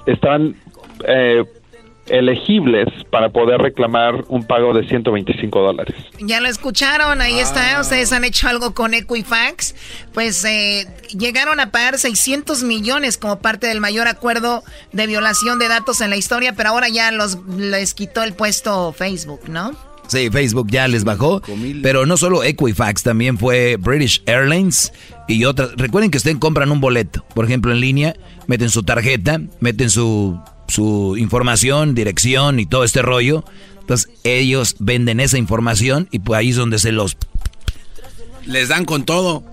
estaban 0.04 0.56
eh, 1.08 1.42
elegibles 2.06 2.88
para 3.10 3.30
poder 3.30 3.60
reclamar 3.60 4.24
un 4.28 4.44
pago 4.46 4.74
de 4.74 4.86
125 4.86 5.60
dólares. 5.60 5.94
Ya 6.20 6.40
lo 6.40 6.48
escucharon, 6.48 7.20
ahí 7.20 7.38
está, 7.38 7.76
ah. 7.76 7.80
ustedes 7.80 8.12
han 8.12 8.24
hecho 8.24 8.48
algo 8.48 8.74
con 8.74 8.94
Equifax, 8.94 9.74
pues 10.12 10.44
eh, 10.44 10.86
llegaron 11.16 11.60
a 11.60 11.70
pagar 11.70 11.98
600 11.98 12.64
millones 12.64 13.18
como 13.18 13.38
parte 13.38 13.66
del 13.66 13.80
mayor 13.80 14.08
acuerdo 14.08 14.62
de 14.92 15.06
violación 15.06 15.58
de 15.58 15.68
datos 15.68 16.00
en 16.00 16.10
la 16.10 16.16
historia, 16.16 16.54
pero 16.54 16.70
ahora 16.70 16.88
ya 16.88 17.10
los 17.12 17.38
les 17.56 17.94
quitó 17.94 18.22
el 18.22 18.34
puesto 18.34 18.92
Facebook, 18.92 19.48
¿no? 19.48 19.72
Sí, 20.08 20.28
Facebook 20.30 20.68
ya 20.70 20.88
les 20.88 21.04
bajó. 21.04 21.40
Pero 21.82 22.04
no 22.04 22.16
solo 22.16 22.44
Equifax, 22.44 23.02
también 23.02 23.38
fue 23.38 23.76
British 23.76 24.22
Airlines 24.26 24.92
y 25.26 25.44
otras. 25.44 25.70
Recuerden 25.76 26.10
que 26.10 26.18
ustedes 26.18 26.36
compran 26.38 26.70
un 26.70 26.80
boleto, 26.80 27.24
por 27.34 27.44
ejemplo, 27.44 27.72
en 27.72 27.80
línea, 27.80 28.14
meten 28.46 28.68
su 28.68 28.82
tarjeta, 28.82 29.40
meten 29.60 29.88
su, 29.88 30.38
su 30.68 31.16
información, 31.18 31.94
dirección 31.94 32.60
y 32.60 32.66
todo 32.66 32.84
este 32.84 33.02
rollo. 33.02 33.44
Entonces 33.80 34.10
ellos 34.24 34.76
venden 34.78 35.20
esa 35.20 35.38
información 35.38 36.08
y 36.10 36.20
pues 36.20 36.38
ahí 36.38 36.50
es 36.50 36.56
donde 36.56 36.78
se 36.78 36.92
los... 36.92 37.16
Les 38.46 38.68
dan 38.68 38.84
con 38.84 39.04
todo. 39.04 39.44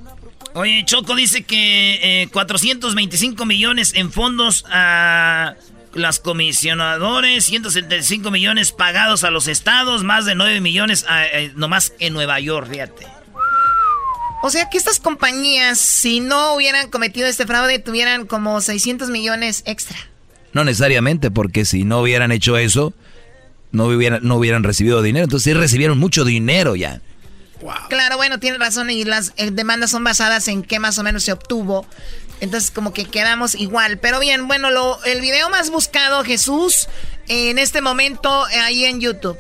Oye, 0.54 0.84
Choco 0.86 1.16
dice 1.16 1.44
que 1.44 2.28
425 2.32 3.44
eh, 3.44 3.46
millones 3.46 3.94
en 3.96 4.12
fondos 4.12 4.66
a 4.70 5.56
las 5.94 6.20
comisionadores, 6.20 7.46
175 7.46 8.32
millones 8.32 8.72
pagados 8.72 9.24
a 9.24 9.32
los 9.32 9.48
estados, 9.48 10.04
más 10.04 10.26
de 10.26 10.36
9 10.36 10.62
millones 10.62 11.06
eh, 11.34 11.52
nomás 11.56 11.94
en 12.00 12.14
Nueva 12.14 12.40
York, 12.40 12.68
fíjate. 12.70 13.08
O 14.42 14.50
sea 14.50 14.70
que 14.70 14.78
estas 14.78 15.00
compañías, 15.00 15.80
si 15.80 16.22
no 16.22 16.56
hubieran 16.56 16.90
cometido 16.90 17.28
este 17.28 17.46
fraude, 17.46 17.80
tuvieran 17.80 18.26
como 18.26 18.62
600 18.62 19.10
millones 19.10 19.64
extra. 19.66 19.98
No 20.54 20.64
necesariamente, 20.64 21.32
porque 21.32 21.66
si 21.66 21.84
no 21.84 22.02
hubieran 22.02 22.32
hecho 22.32 22.58
eso, 22.58 22.94
no 23.72 23.86
hubieran, 23.86 24.22
no 24.24 24.36
hubieran 24.38 24.64
recibido 24.64 25.02
dinero. 25.02 25.26
Entonces 25.26 25.54
sí 25.54 25.54
recibieron 25.54 25.98
mucho 25.98 26.26
dinero 26.26 26.76
ya. 26.76 27.02
Claro, 27.90 28.18
bueno, 28.18 28.40
tiene 28.40 28.58
razón 28.58 28.90
y 28.90 29.04
las 29.04 29.34
eh, 29.36 29.52
demandas 29.52 29.92
son 29.92 30.04
basadas 30.04 30.48
en 30.48 30.64
qué 30.64 30.80
más 30.80 30.98
o 30.98 31.04
menos 31.04 31.24
se 31.24 31.34
obtuvo. 31.34 31.86
Entonces 32.40 32.72
como 32.72 32.94
que 32.94 33.06
quedamos 33.06 33.54
igual. 33.56 33.98
Pero 34.00 34.20
bien, 34.20 34.48
bueno, 34.48 34.72
lo, 34.72 35.04
el 35.04 35.20
video 35.22 35.50
más 35.50 35.70
buscado, 35.70 36.24
Jesús, 36.24 36.88
en 37.28 37.60
este 37.60 37.82
momento 37.82 38.48
eh, 38.50 38.60
ahí 38.60 38.86
en 38.86 39.02
YouTube. 39.02 39.38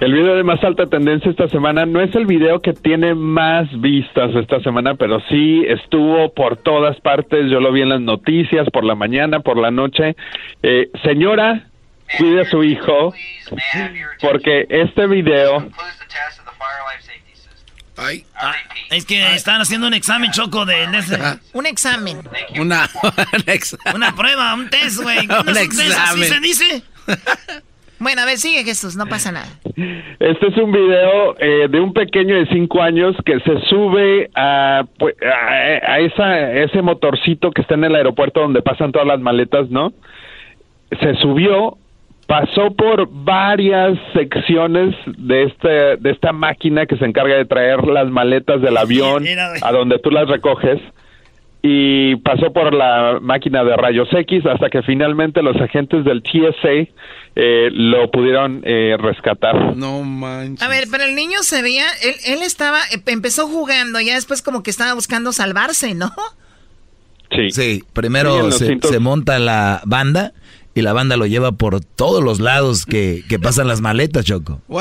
El 0.00 0.12
video 0.12 0.36
de 0.36 0.44
más 0.44 0.62
alta 0.62 0.86
tendencia 0.86 1.28
esta 1.28 1.48
semana 1.48 1.84
no 1.84 2.00
es 2.00 2.14
el 2.14 2.24
video 2.24 2.62
que 2.62 2.72
tiene 2.72 3.16
más 3.16 3.68
vistas 3.80 4.30
esta 4.36 4.60
semana, 4.60 4.94
pero 4.94 5.20
sí 5.28 5.64
estuvo 5.66 6.32
por 6.34 6.56
todas 6.56 7.00
partes. 7.00 7.50
Yo 7.50 7.58
lo 7.58 7.72
vi 7.72 7.82
en 7.82 7.88
las 7.88 8.00
noticias, 8.00 8.68
por 8.72 8.84
la 8.84 8.94
mañana, 8.94 9.40
por 9.40 9.56
la 9.58 9.72
noche. 9.72 10.14
Eh, 10.62 10.88
señora, 11.02 11.66
cuide 12.16 12.42
a 12.42 12.44
su 12.44 12.62
hijo, 12.62 13.12
porque 14.20 14.66
este 14.68 15.08
video 15.08 15.66
Ay. 18.00 18.24
Ah, 18.36 18.54
es 18.90 19.04
que 19.04 19.34
están 19.34 19.60
haciendo 19.60 19.88
un 19.88 19.94
examen 19.94 20.30
choco 20.30 20.64
de, 20.64 20.86
un 21.52 21.66
examen. 21.66 22.20
Una, 22.56 22.88
una 23.94 24.14
prueba, 24.14 24.54
un 24.54 24.70
test, 24.70 25.02
güey. 25.02 25.18
un 25.46 25.56
examen. 25.56 25.92
¿Así 25.98 26.24
se 26.24 26.40
dice? 26.40 26.82
Bueno, 28.00 28.22
a 28.22 28.24
ver, 28.24 28.38
sigue 28.38 28.64
Jesús, 28.64 28.96
no 28.96 29.06
pasa 29.06 29.32
nada. 29.32 29.48
Este 30.20 30.46
es 30.48 30.56
un 30.56 30.70
video 30.70 31.36
eh, 31.38 31.68
de 31.68 31.80
un 31.80 31.92
pequeño 31.92 32.36
de 32.36 32.46
cinco 32.46 32.80
años 32.80 33.16
que 33.24 33.40
se 33.40 33.60
sube 33.68 34.30
a, 34.34 34.84
pues, 34.98 35.16
a, 35.22 35.98
esa, 35.98 36.52
ese 36.52 36.80
motorcito 36.82 37.50
que 37.50 37.62
está 37.62 37.74
en 37.74 37.84
el 37.84 37.94
aeropuerto 37.94 38.40
donde 38.40 38.62
pasan 38.62 38.92
todas 38.92 39.06
las 39.06 39.20
maletas, 39.20 39.68
¿no? 39.70 39.92
Se 41.00 41.14
subió 41.16 41.76
pasó 42.26 42.74
por 42.74 43.08
varias 43.10 43.98
secciones 44.12 44.94
de 45.06 45.44
este 45.44 45.96
de 45.96 46.10
esta 46.10 46.32
máquina 46.32 46.84
que 46.84 46.98
se 46.98 47.06
encarga 47.06 47.36
de 47.36 47.46
traer 47.46 47.84
las 47.84 48.10
maletas 48.10 48.60
del 48.60 48.76
avión 48.76 49.24
a 49.62 49.72
donde 49.72 49.98
tú 49.98 50.10
las 50.10 50.28
recoges 50.28 50.78
y 51.62 52.16
pasó 52.16 52.52
por 52.52 52.72
la 52.72 53.18
máquina 53.20 53.64
de 53.64 53.76
rayos 53.76 54.08
X 54.12 54.46
hasta 54.46 54.70
que 54.70 54.82
finalmente 54.82 55.42
los 55.42 55.56
agentes 55.56 56.04
del 56.04 56.22
TSA 56.22 56.88
eh, 57.36 57.68
lo 57.72 58.10
pudieron 58.10 58.62
eh, 58.64 58.96
rescatar. 58.98 59.76
No 59.76 60.02
manches. 60.02 60.62
A 60.62 60.68
ver, 60.68 60.84
pero 60.90 61.04
el 61.04 61.14
niño 61.14 61.42
se 61.42 61.62
veía, 61.62 61.86
él, 62.02 62.14
él 62.26 62.42
estaba, 62.42 62.78
empezó 63.06 63.46
jugando, 63.48 64.00
ya 64.00 64.14
después 64.14 64.42
como 64.42 64.62
que 64.62 64.70
estaba 64.70 64.94
buscando 64.94 65.32
salvarse, 65.32 65.94
¿no? 65.94 66.12
Sí. 67.30 67.50
Sí, 67.50 67.84
primero 67.92 68.50
se, 68.52 68.78
se 68.80 68.98
monta 69.00 69.38
la 69.38 69.82
banda 69.84 70.32
y 70.78 70.82
la 70.82 70.92
banda 70.92 71.16
lo 71.16 71.26
lleva 71.26 71.52
por 71.52 71.80
todos 71.84 72.22
los 72.22 72.38
lados 72.40 72.86
que, 72.86 73.24
pasan 73.42 73.66
las 73.66 73.80
maletas, 73.80 74.24
Choco. 74.24 74.62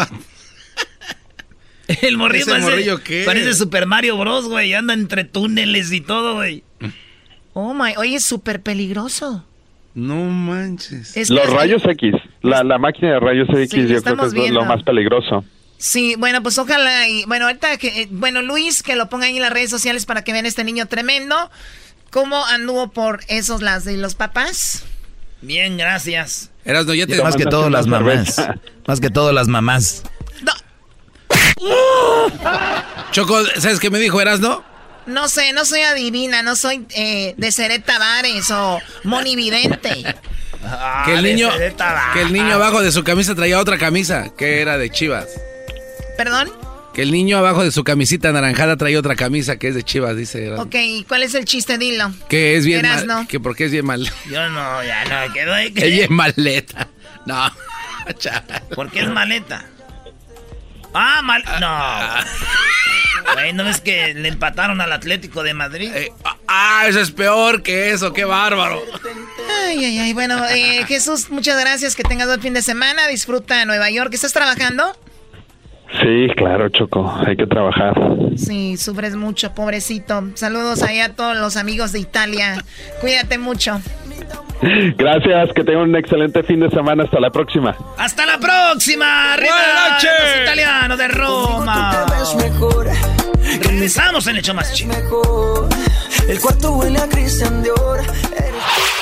El 2.01 2.17
morrillo 2.17 2.45
parece, 2.47 2.95
qué? 3.03 3.23
parece 3.25 3.53
Super 3.53 3.87
Mario 3.87 4.17
Bros, 4.17 4.47
güey. 4.47 4.73
Anda 4.73 4.93
entre 4.93 5.23
túneles 5.23 5.91
y 5.93 6.01
todo, 6.01 6.35
güey. 6.35 6.63
Oh 7.59 7.73
my, 7.73 7.95
oye, 7.97 8.17
es 8.17 8.23
súper 8.23 8.61
peligroso. 8.61 9.43
No 9.95 10.25
manches. 10.25 11.27
Los 11.27 11.51
rayos 11.51 11.81
X, 11.83 12.13
la, 12.43 12.63
máquina 12.77 13.13
de 13.13 13.19
rayos 13.19 13.49
X 13.49 13.89
yo 13.89 14.03
creo 14.03 14.29
que 14.29 14.45
es 14.45 14.51
lo 14.51 14.63
más 14.63 14.83
peligroso. 14.83 15.43
Sí, 15.79 16.13
bueno, 16.19 16.43
pues 16.43 16.59
ojalá 16.59 17.07
y 17.07 17.25
bueno, 17.25 17.47
ahorita 17.47 17.77
que 17.77 18.03
eh, 18.03 18.07
bueno, 18.11 18.43
Luis 18.43 18.83
que 18.83 18.95
lo 18.95 19.09
ponga 19.09 19.25
ahí 19.25 19.37
en 19.37 19.41
las 19.41 19.51
redes 19.51 19.71
sociales 19.71 20.05
para 20.05 20.23
que 20.23 20.33
vean 20.33 20.45
este 20.45 20.63
niño 20.63 20.85
tremendo. 20.85 21.49
¿Cómo 22.11 22.45
anduvo 22.45 22.89
por 22.89 23.21
esos 23.27 23.63
lados 23.63 23.85
de 23.85 23.97
los 23.97 24.13
papás? 24.13 24.85
Bien, 25.41 25.77
gracias. 25.77 26.51
Eras 26.63 26.85
no, 26.85 26.93
ya 26.93 27.07
te... 27.07 27.19
Más 27.23 27.35
que 27.35 27.45
todas 27.45 27.71
las 27.71 27.87
mamás. 27.87 28.39
Más 28.85 28.99
que 28.99 29.09
todas 29.09 29.33
las 29.33 29.47
mamás. 29.47 30.03
Choco, 33.11 33.43
¿sabes 33.57 33.79
qué 33.79 33.89
me 33.89 33.97
dijo 33.97 34.21
Erasno? 34.21 34.63
No 35.07 35.29
sé, 35.29 35.53
no 35.53 35.65
soy 35.65 35.81
adivina, 35.81 36.43
no 36.43 36.55
soy 36.55 36.85
eh, 36.95 37.33
de 37.37 37.51
Seret 37.51 37.83
Tavares 37.85 38.51
o 38.51 38.79
monividente. 39.03 40.03
Ah, 40.63 41.03
que 41.05 41.13
el 41.13 41.23
niño, 41.23 41.49
que 42.13 42.21
el 42.21 42.33
niño 42.33 42.55
abajo 42.55 42.81
de 42.81 42.91
su 42.91 43.03
camisa 43.03 43.33
traía 43.33 43.59
otra 43.59 43.77
camisa 43.77 44.29
que 44.37 44.61
era 44.61 44.77
de 44.77 44.89
Chivas. 44.89 45.27
¿Perdón? 46.17 46.51
Que 46.93 47.03
el 47.03 47.11
niño 47.11 47.37
abajo 47.37 47.63
de 47.63 47.71
su 47.71 47.83
camisita 47.83 48.31
naranjada 48.31 48.75
trae 48.75 48.97
otra 48.97 49.15
camisa 49.15 49.57
que 49.57 49.69
es 49.69 49.75
de 49.75 49.83
Chivas, 49.83 50.17
dice. 50.17 50.51
Ok, 50.53 50.75
¿y 50.75 51.03
cuál 51.03 51.23
es 51.23 51.35
el 51.35 51.45
chiste? 51.45 51.77
Dilo. 51.77 52.11
Que 52.27 52.57
es 52.57 52.65
bien 52.65 52.81
mal. 52.81 53.27
Que 53.27 53.39
porque 53.39 53.65
es 53.65 53.71
bien 53.71 53.85
mal. 53.85 54.03
Yo 54.29 54.49
no, 54.49 54.83
ya 54.83 55.05
no, 55.05 55.33
quedó 55.33 55.53
ahí. 55.53 55.71
Que... 55.73 55.85
Ella 55.85 56.03
es 56.05 56.09
maleta. 56.09 56.87
No. 57.25 57.51
¿Por 58.75 58.89
qué 58.89 59.01
es 59.01 59.09
maleta? 59.09 59.65
Ah, 60.93 61.21
mal. 61.23 61.43
No. 61.59 63.33
Güey, 63.33 63.53
¿no 63.53 63.63
ves 63.63 63.81
que 63.81 64.13
le 64.13 64.29
empataron 64.29 64.79
al 64.81 64.91
Atlético 64.91 65.43
de 65.43 65.53
Madrid? 65.53 65.91
Eh, 65.93 66.11
ah, 66.47 66.85
eso 66.87 66.99
es 66.99 67.11
peor 67.11 67.61
que 67.61 67.91
eso, 67.91 68.13
qué 68.13 68.25
bárbaro. 68.25 68.81
Ay, 69.67 69.83
ay, 69.83 69.99
ay. 69.99 70.13
Bueno, 70.13 70.45
eh, 70.49 70.85
Jesús, 70.87 71.29
muchas 71.29 71.59
gracias. 71.59 71.95
Que 71.95 72.03
tengas 72.03 72.27
buen 72.27 72.41
fin 72.41 72.53
de 72.53 72.61
semana. 72.61 73.07
Disfruta 73.07 73.65
Nueva 73.65 73.89
York. 73.89 74.13
¿Estás 74.13 74.33
trabajando? 74.33 74.95
Sí, 76.01 76.27
claro, 76.35 76.69
Choco, 76.69 77.13
hay 77.25 77.37
que 77.37 77.47
trabajar. 77.47 77.95
Sí, 78.35 78.75
sufres 78.77 79.15
mucho, 79.15 79.53
pobrecito. 79.53 80.31
Saludos 80.35 80.83
ahí 80.83 80.99
a 80.99 81.13
todos 81.13 81.37
los 81.37 81.55
amigos 81.55 81.93
de 81.93 81.99
Italia. 81.99 82.63
Cuídate 82.99 83.37
mucho. 83.37 83.81
Gracias, 84.97 85.53
que 85.53 85.63
tengan 85.63 85.89
un 85.89 85.95
excelente 85.95 86.43
fin 86.43 86.59
de 86.59 86.69
semana. 86.69 87.03
Hasta 87.03 87.19
la 87.19 87.29
próxima. 87.29 87.75
¡Hasta 87.97 88.25
la 88.25 88.37
próxima! 88.39 89.33
¡Arriba 89.33 89.55
los 89.91 90.43
italianos 90.43 90.97
de 90.97 91.07
Roma! 91.09 92.05
Regresamos 93.63 94.27
en 94.27 94.37
Hecho 94.37 94.53
Más 94.53 94.73
Chido. 94.73 95.69
El 96.27 96.39
cuarto 96.39 96.71
huele 96.73 96.99
a 96.99 97.07
Cristian 97.07 97.63
Dior. 97.63 98.01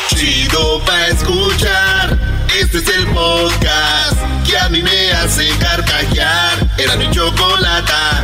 Chido 0.08 0.84
pa' 0.86 1.08
escuchar. 1.08 2.20
Este 2.60 2.78
es 2.78 2.88
el 2.90 3.08
podcast 3.08 4.18
que 4.48 4.58
a 4.58 4.70
mí 4.70 4.82
me 4.82 5.12
hace 5.14 5.48
carcajear. 5.60 6.58
Era 6.78 6.96
mi 6.98 7.10
chocolata. 7.12 8.24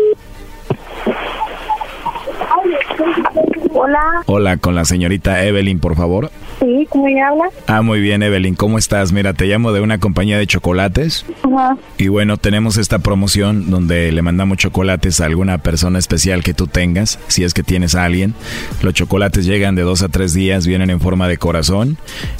Hola, 3.73 4.23
Hola, 4.25 4.57
con 4.57 4.75
la 4.75 4.85
señorita 4.85 5.43
Evelyn, 5.43 5.79
por 5.79 5.95
favor. 5.95 6.29
Sí, 6.61 6.87
¿cómo 6.89 7.07
ella 7.07 7.29
habla? 7.29 7.45
Ah, 7.67 7.81
muy 7.81 7.99
bien, 7.99 8.23
Evelyn, 8.23 8.55
¿cómo 8.55 8.77
estás? 8.77 9.11
Mira, 9.11 9.33
te 9.33 9.45
llamo 9.45 9.73
de 9.73 9.81
una 9.81 9.99
compañía 9.99 10.37
de 10.37 10.47
chocolates. 10.47 11.25
Ajá. 11.43 11.77
Y 11.97 12.07
bueno, 12.07 12.37
tenemos 12.37 12.77
esta 12.77 12.99
promoción 12.99 13.69
donde 13.69 14.11
le 14.11 14.21
mandamos 14.21 14.57
chocolates 14.57 15.19
a 15.21 15.25
alguna 15.25 15.57
persona 15.57 15.99
especial 15.99 16.43
que 16.43 16.53
tú 16.53 16.67
tengas, 16.67 17.19
si 17.27 17.43
es 17.43 17.53
que 17.53 17.63
tienes 17.63 17.95
a 17.95 18.05
alguien. 18.05 18.33
Los 18.81 18.93
chocolates 18.93 19.45
llegan 19.45 19.75
de 19.75 19.81
dos 19.81 20.01
a 20.03 20.09
tres 20.09 20.33
días, 20.33 20.67
vienen 20.67 20.89
en 20.89 21.01
forma 21.01 21.27
de 21.27 21.37
corazón 21.37 21.97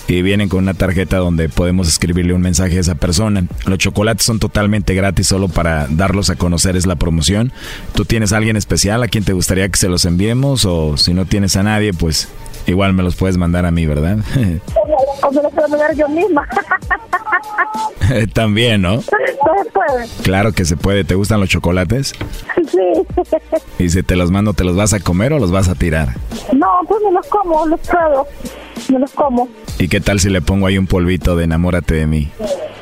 y 0.08 0.22
vienen 0.22 0.50
con 0.50 0.60
una 0.60 0.74
tarjeta 0.74 1.18
donde 1.18 1.50
podemos 1.50 1.88
escribirle 1.88 2.34
un 2.34 2.42
mensaje 2.42 2.78
a 2.78 2.82
esa 2.82 2.96
persona. 2.96 3.46
Los 3.66 3.80
chocolates 3.80 4.26
son 4.26 4.40
totalmente 4.40 4.94
gratis, 4.94 5.28
solo 5.28 5.48
para 5.48 5.88
darlos 5.90 6.30
a 6.30 6.36
conocer 6.36 6.76
es 6.76 6.86
la 6.86 6.96
promoción. 6.96 7.52
¿Tú 7.94 8.06
tienes 8.06 8.34
a 8.34 8.38
alguien 8.38 8.58
especial 8.58 9.04
a 9.04 9.08
quien 9.08 9.24
te 9.24 9.34
gustaría 9.34 9.68
que 9.70 9.78
se 9.78 9.90
los 9.90 10.06
enviemos? 10.06 10.66
O 10.66 10.98
si 10.98 11.14
no 11.14 11.26
tienes 11.26 11.56
a 11.56 11.64
nadie, 11.64 11.94
pues 11.94 12.30
igual 12.68 12.94
me 12.94 13.04
los 13.04 13.16
puedes 13.16 13.38
mandar 13.38 13.66
a 13.66 13.72
mí, 13.72 13.86
¿verdad? 13.86 14.18
O 15.24 15.32
me 15.32 15.42
lo 15.44 15.50
puedo 15.52 15.78
dar 15.78 15.96
yo 15.96 16.10
misma. 16.10 16.48
También, 18.34 18.82
¿no? 18.82 18.96
No 18.96 19.02
se 19.02 19.70
puede. 19.72 20.08
Claro 20.24 20.52
que 20.52 20.66
se 20.66 20.76
puede. 20.78 21.04
¿Te 21.04 21.16
gustan 21.16 21.40
los 21.40 21.50
chocolates? 21.50 22.14
Sí. 22.56 23.84
Y 23.84 23.90
si 23.90 24.04
te 24.04 24.16
los 24.16 24.32
mando, 24.32 24.54
¿te 24.54 24.64
los 24.64 24.76
vas 24.76 24.94
a 24.94 25.00
comer 25.00 25.34
o 25.34 25.40
los 25.40 25.52
vas 25.52 25.70
a 25.70 25.76
tirar? 25.76 26.10
No, 26.54 26.68
pues 26.88 27.02
me 27.04 27.12
los 27.12 27.28
como, 27.28 27.66
los 27.68 27.80
pruebo. 27.82 28.28
Me 28.90 29.00
los 29.00 29.12
como. 29.12 29.48
¿Y 29.78 29.88
qué 29.88 30.02
tal 30.02 30.20
si 30.20 30.30
le 30.30 30.42
pongo 30.42 30.68
ahí 30.68 30.78
un 30.78 30.88
polvito 30.88 31.36
de 31.36 31.46
enamórate 31.46 31.96
de 31.96 32.08
mí? 32.08 32.32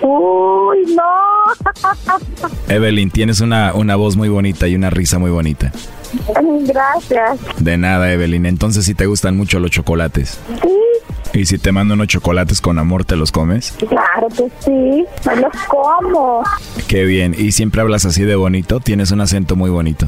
Uy, 0.01 0.95
no. 0.95 1.03
Evelyn, 2.73 3.11
tienes 3.11 3.41
una, 3.41 3.73
una 3.73 3.95
voz 3.95 4.15
muy 4.15 4.29
bonita 4.29 4.67
y 4.67 4.75
una 4.75 4.89
risa 4.89 5.19
muy 5.19 5.31
bonita. 5.31 5.71
Gracias. 6.65 7.39
De 7.57 7.77
nada, 7.77 8.11
Evelyn. 8.11 8.45
Entonces 8.45 8.85
sí 8.85 8.93
te 8.93 9.05
gustan 9.05 9.37
mucho 9.37 9.59
los 9.59 9.71
chocolates. 9.71 10.39
Sí, 10.61 10.69
¿Y 11.39 11.45
si 11.45 11.57
te 11.59 11.71
mando 11.71 11.93
unos 11.93 12.07
chocolates 12.07 12.59
con 12.59 12.79
amor, 12.79 13.05
te 13.05 13.15
los 13.15 13.31
comes? 13.31 13.73
claro 13.87 14.27
que 14.29 14.49
sí. 14.59 15.05
Me 15.25 15.35
los 15.41 15.53
como. 15.67 16.43
Qué 16.87 17.03
bien. 17.05 17.35
¿Y 17.37 17.51
siempre 17.51 17.81
hablas 17.81 18.05
así 18.05 18.23
de 18.23 18.35
bonito? 18.35 18.79
Tienes 18.79 19.11
un 19.11 19.21
acento 19.21 19.55
muy 19.55 19.69
bonito. 19.69 20.07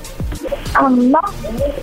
No. 0.91 1.19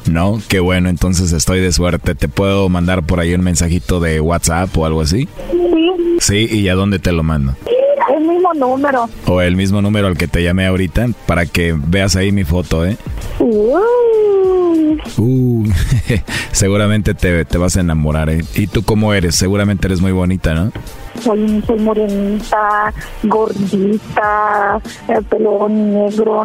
No, 0.06 0.40
qué 0.48 0.60
bueno, 0.60 0.88
entonces 0.88 1.32
estoy 1.32 1.60
de 1.60 1.72
suerte. 1.72 2.14
¿Te 2.14 2.28
puedo 2.28 2.68
mandar 2.68 3.02
por 3.02 3.20
ahí 3.20 3.34
un 3.34 3.42
mensajito 3.42 4.00
de 4.00 4.20
WhatsApp 4.20 4.76
o 4.76 4.86
algo 4.86 5.00
así? 5.02 5.28
Sí, 5.50 5.94
Sí, 6.20 6.48
¿y 6.50 6.68
a 6.68 6.74
dónde 6.74 6.98
te 6.98 7.12
lo 7.12 7.22
mando? 7.22 7.54
el 8.16 8.24
mismo 8.26 8.52
número. 8.54 9.08
O 9.26 9.40
el 9.42 9.54
mismo 9.54 9.82
número 9.82 10.08
al 10.08 10.16
que 10.16 10.26
te 10.26 10.42
llamé 10.42 10.66
ahorita 10.66 11.08
para 11.26 11.44
que 11.46 11.74
veas 11.76 12.16
ahí 12.16 12.32
mi 12.32 12.44
foto, 12.44 12.84
¿eh? 12.86 12.96
Uy, 13.38 14.98
Uh, 15.18 15.64
seguramente 16.52 17.14
te, 17.14 17.44
te 17.44 17.58
vas 17.58 17.76
a 17.76 17.80
enamorar, 17.80 18.30
¿eh? 18.30 18.42
¿Y 18.54 18.66
tú 18.66 18.82
cómo 18.82 19.12
eres? 19.12 19.34
Seguramente 19.36 19.86
eres 19.86 20.00
muy 20.00 20.12
bonita, 20.12 20.54
¿no? 20.54 20.72
soy, 21.22 21.62
soy 21.66 21.78
morenita, 21.80 22.92
gordita, 23.24 24.80
el 25.08 25.24
pelo 25.24 25.68
negro. 25.68 26.44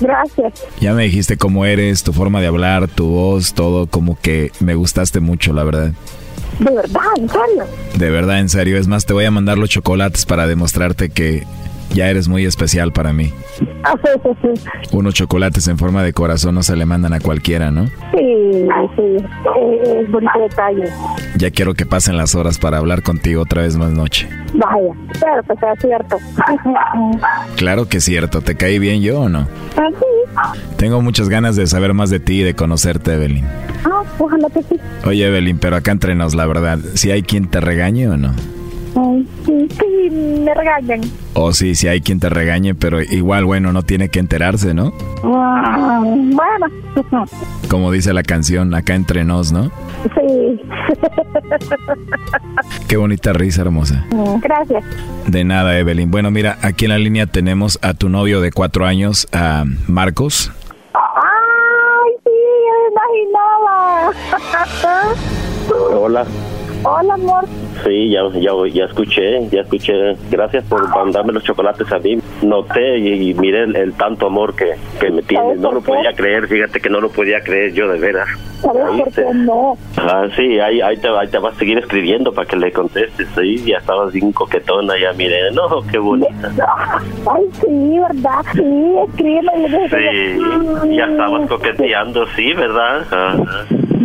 Gracias. 0.00 0.64
Ya 0.80 0.94
me 0.94 1.04
dijiste 1.04 1.36
cómo 1.36 1.64
eres, 1.64 2.02
tu 2.02 2.12
forma 2.12 2.40
de 2.40 2.46
hablar, 2.46 2.88
tu 2.88 3.06
voz, 3.08 3.54
todo, 3.54 3.86
como 3.86 4.18
que 4.18 4.52
me 4.60 4.74
gustaste 4.74 5.20
mucho, 5.20 5.52
la 5.52 5.64
verdad. 5.64 5.92
De 6.58 6.70
verdad, 6.70 7.02
en 7.16 7.28
serio. 7.28 7.64
De 7.96 8.10
verdad, 8.10 8.40
en 8.40 8.48
serio. 8.48 8.78
Es 8.78 8.86
más, 8.86 9.06
te 9.06 9.12
voy 9.12 9.24
a 9.24 9.30
mandar 9.30 9.58
los 9.58 9.68
chocolates 9.68 10.24
para 10.26 10.46
demostrarte 10.46 11.10
que 11.10 11.44
ya 11.92 12.08
eres 12.08 12.28
muy 12.28 12.44
especial 12.44 12.92
para 12.92 13.12
mí. 13.12 13.32
Ah, 13.84 13.94
sí, 14.02 14.10
sí, 14.42 14.48
sí. 14.54 14.70
Unos 14.96 15.14
chocolates 15.14 15.68
en 15.68 15.78
forma 15.78 16.02
de 16.02 16.12
corazón 16.12 16.54
no 16.54 16.62
se 16.62 16.76
le 16.76 16.86
mandan 16.86 17.12
a 17.12 17.20
cualquiera, 17.20 17.70
¿no? 17.70 17.86
Sí, 18.12 18.68
sí. 18.96 19.24
Es 19.96 20.10
bonito 20.10 20.38
detalle. 20.40 20.84
Ya 21.36 21.50
quiero 21.50 21.74
que 21.74 21.86
pasen 21.86 22.16
las 22.16 22.34
horas 22.34 22.58
para 22.58 22.78
hablar 22.78 23.02
contigo 23.02 23.42
otra 23.42 23.62
vez 23.62 23.76
más 23.76 23.92
noche. 23.92 24.28
Vaya, 24.54 24.92
claro 25.18 25.42
que 25.42 25.56
sea 25.56 25.76
cierto. 25.76 26.18
Claro 27.56 27.88
que 27.88 27.98
es 27.98 28.04
cierto, 28.04 28.40
¿te 28.40 28.56
caí 28.56 28.78
bien 28.78 29.02
yo 29.02 29.20
o 29.22 29.28
no? 29.28 29.46
Ah, 29.76 29.88
sí. 29.90 30.56
Tengo 30.76 31.00
muchas 31.00 31.28
ganas 31.28 31.56
de 31.56 31.66
saber 31.66 31.94
más 31.94 32.10
de 32.10 32.20
ti 32.20 32.40
y 32.40 32.42
de 32.42 32.54
conocerte, 32.54 33.14
Evelyn. 33.14 33.44
Ah, 33.84 34.02
ojalá 34.18 34.48
que 34.52 34.62
sí. 34.62 34.80
Oye, 35.04 35.26
Evelyn, 35.26 35.58
pero 35.58 35.76
acá 35.76 35.92
entre 35.92 36.14
nos, 36.14 36.34
la 36.34 36.46
verdad, 36.46 36.78
si 36.94 37.10
hay 37.10 37.22
quien 37.22 37.48
te 37.48 37.60
regañe 37.60 38.08
o 38.08 38.16
no. 38.16 38.32
Ay, 38.98 39.26
sí, 39.44 39.68
sí, 39.78 40.10
me 40.10 40.54
regañan. 40.54 41.00
O 41.34 41.52
sí, 41.52 41.74
si 41.74 41.86
hay 41.86 42.00
quien 42.00 42.18
te 42.18 42.28
regañe, 42.30 42.74
pero 42.74 43.02
igual, 43.02 43.44
bueno, 43.44 43.72
no 43.72 43.82
tiene 43.82 44.08
que 44.08 44.18
enterarse, 44.20 44.72
¿no? 44.72 44.92
Ah, 45.22 46.00
Bueno, 46.02 47.26
Como 47.68 47.90
dice 47.92 48.12
la 48.14 48.22
canción, 48.22 48.74
acá 48.74 48.94
entre 48.94 49.24
nos, 49.24 49.52
¿no? 49.52 49.70
sí. 50.14 50.60
Qué 52.88 52.96
bonita 52.96 53.32
risa, 53.32 53.62
hermosa. 53.62 54.04
Gracias. 54.40 54.84
De 55.26 55.44
nada, 55.44 55.78
Evelyn. 55.78 56.10
Bueno, 56.10 56.30
mira, 56.30 56.56
aquí 56.62 56.86
en 56.86 56.92
la 56.92 56.98
línea 56.98 57.26
tenemos 57.26 57.78
a 57.82 57.92
tu 57.94 58.08
novio 58.08 58.40
de 58.40 58.50
cuatro 58.52 58.86
años, 58.86 59.28
a 59.32 59.64
Marcos. 59.88 60.50
Ay, 60.94 62.12
sí, 62.24 62.30
me 62.72 62.88
imaginaba. 62.92 64.12
Hola. 65.94 66.24
Hola, 66.84 67.14
amor. 67.14 67.44
Sí, 67.86 68.10
ya, 68.10 68.22
ya, 68.34 68.50
ya 68.72 68.84
escuché, 68.86 69.48
ya 69.48 69.60
escuché. 69.60 70.16
Gracias 70.28 70.64
por 70.64 70.88
mandarme 70.88 71.32
los 71.32 71.44
chocolates 71.44 71.90
a 71.92 72.00
mí. 72.00 72.18
Noté 72.42 72.98
y, 72.98 73.32
miré 73.34 73.62
el, 73.62 73.92
tanto 73.94 74.26
amor 74.26 74.56
que, 74.56 74.74
que 74.98 75.08
me 75.10 75.22
tiene. 75.22 75.54
No 75.54 75.70
lo 75.70 75.80
podía 75.80 76.12
creer, 76.12 76.48
fíjate 76.48 76.80
que 76.80 76.90
no 76.90 77.00
lo 77.00 77.10
podía 77.10 77.40
creer 77.42 77.72
yo 77.74 77.86
de 77.86 78.00
veras. 78.00 78.28
¿Sabes 78.60 78.82
por 79.02 79.12
qué 79.12 79.24
no? 79.34 79.78
Ah, 79.98 80.26
sí, 80.34 80.58
ahí, 80.58 80.80
ahí, 80.80 80.96
te, 80.96 81.08
ahí 81.08 81.28
te 81.28 81.38
vas 81.38 81.54
a 81.54 81.58
seguir 81.58 81.78
escribiendo 81.78 82.32
para 82.32 82.48
que 82.48 82.56
le 82.56 82.72
contestes. 82.72 83.28
Sí, 83.38 83.64
ya 83.64 83.78
estabas 83.78 84.12
bien 84.12 84.32
coquetona, 84.32 84.94
ya 84.98 85.12
miré. 85.12 85.52
No, 85.52 85.80
qué 85.88 85.98
bonita. 85.98 86.50
Ay, 87.30 87.44
sí, 87.60 87.98
¿verdad? 88.00 88.44
Sí, 88.52 88.94
escríbeme. 89.08 89.88
Sí, 89.90 90.96
ya 90.96 91.04
estabas 91.04 91.48
coqueteando, 91.48 92.26
sí, 92.34 92.52
¿verdad? 92.52 93.02
Ajá. 93.12 93.66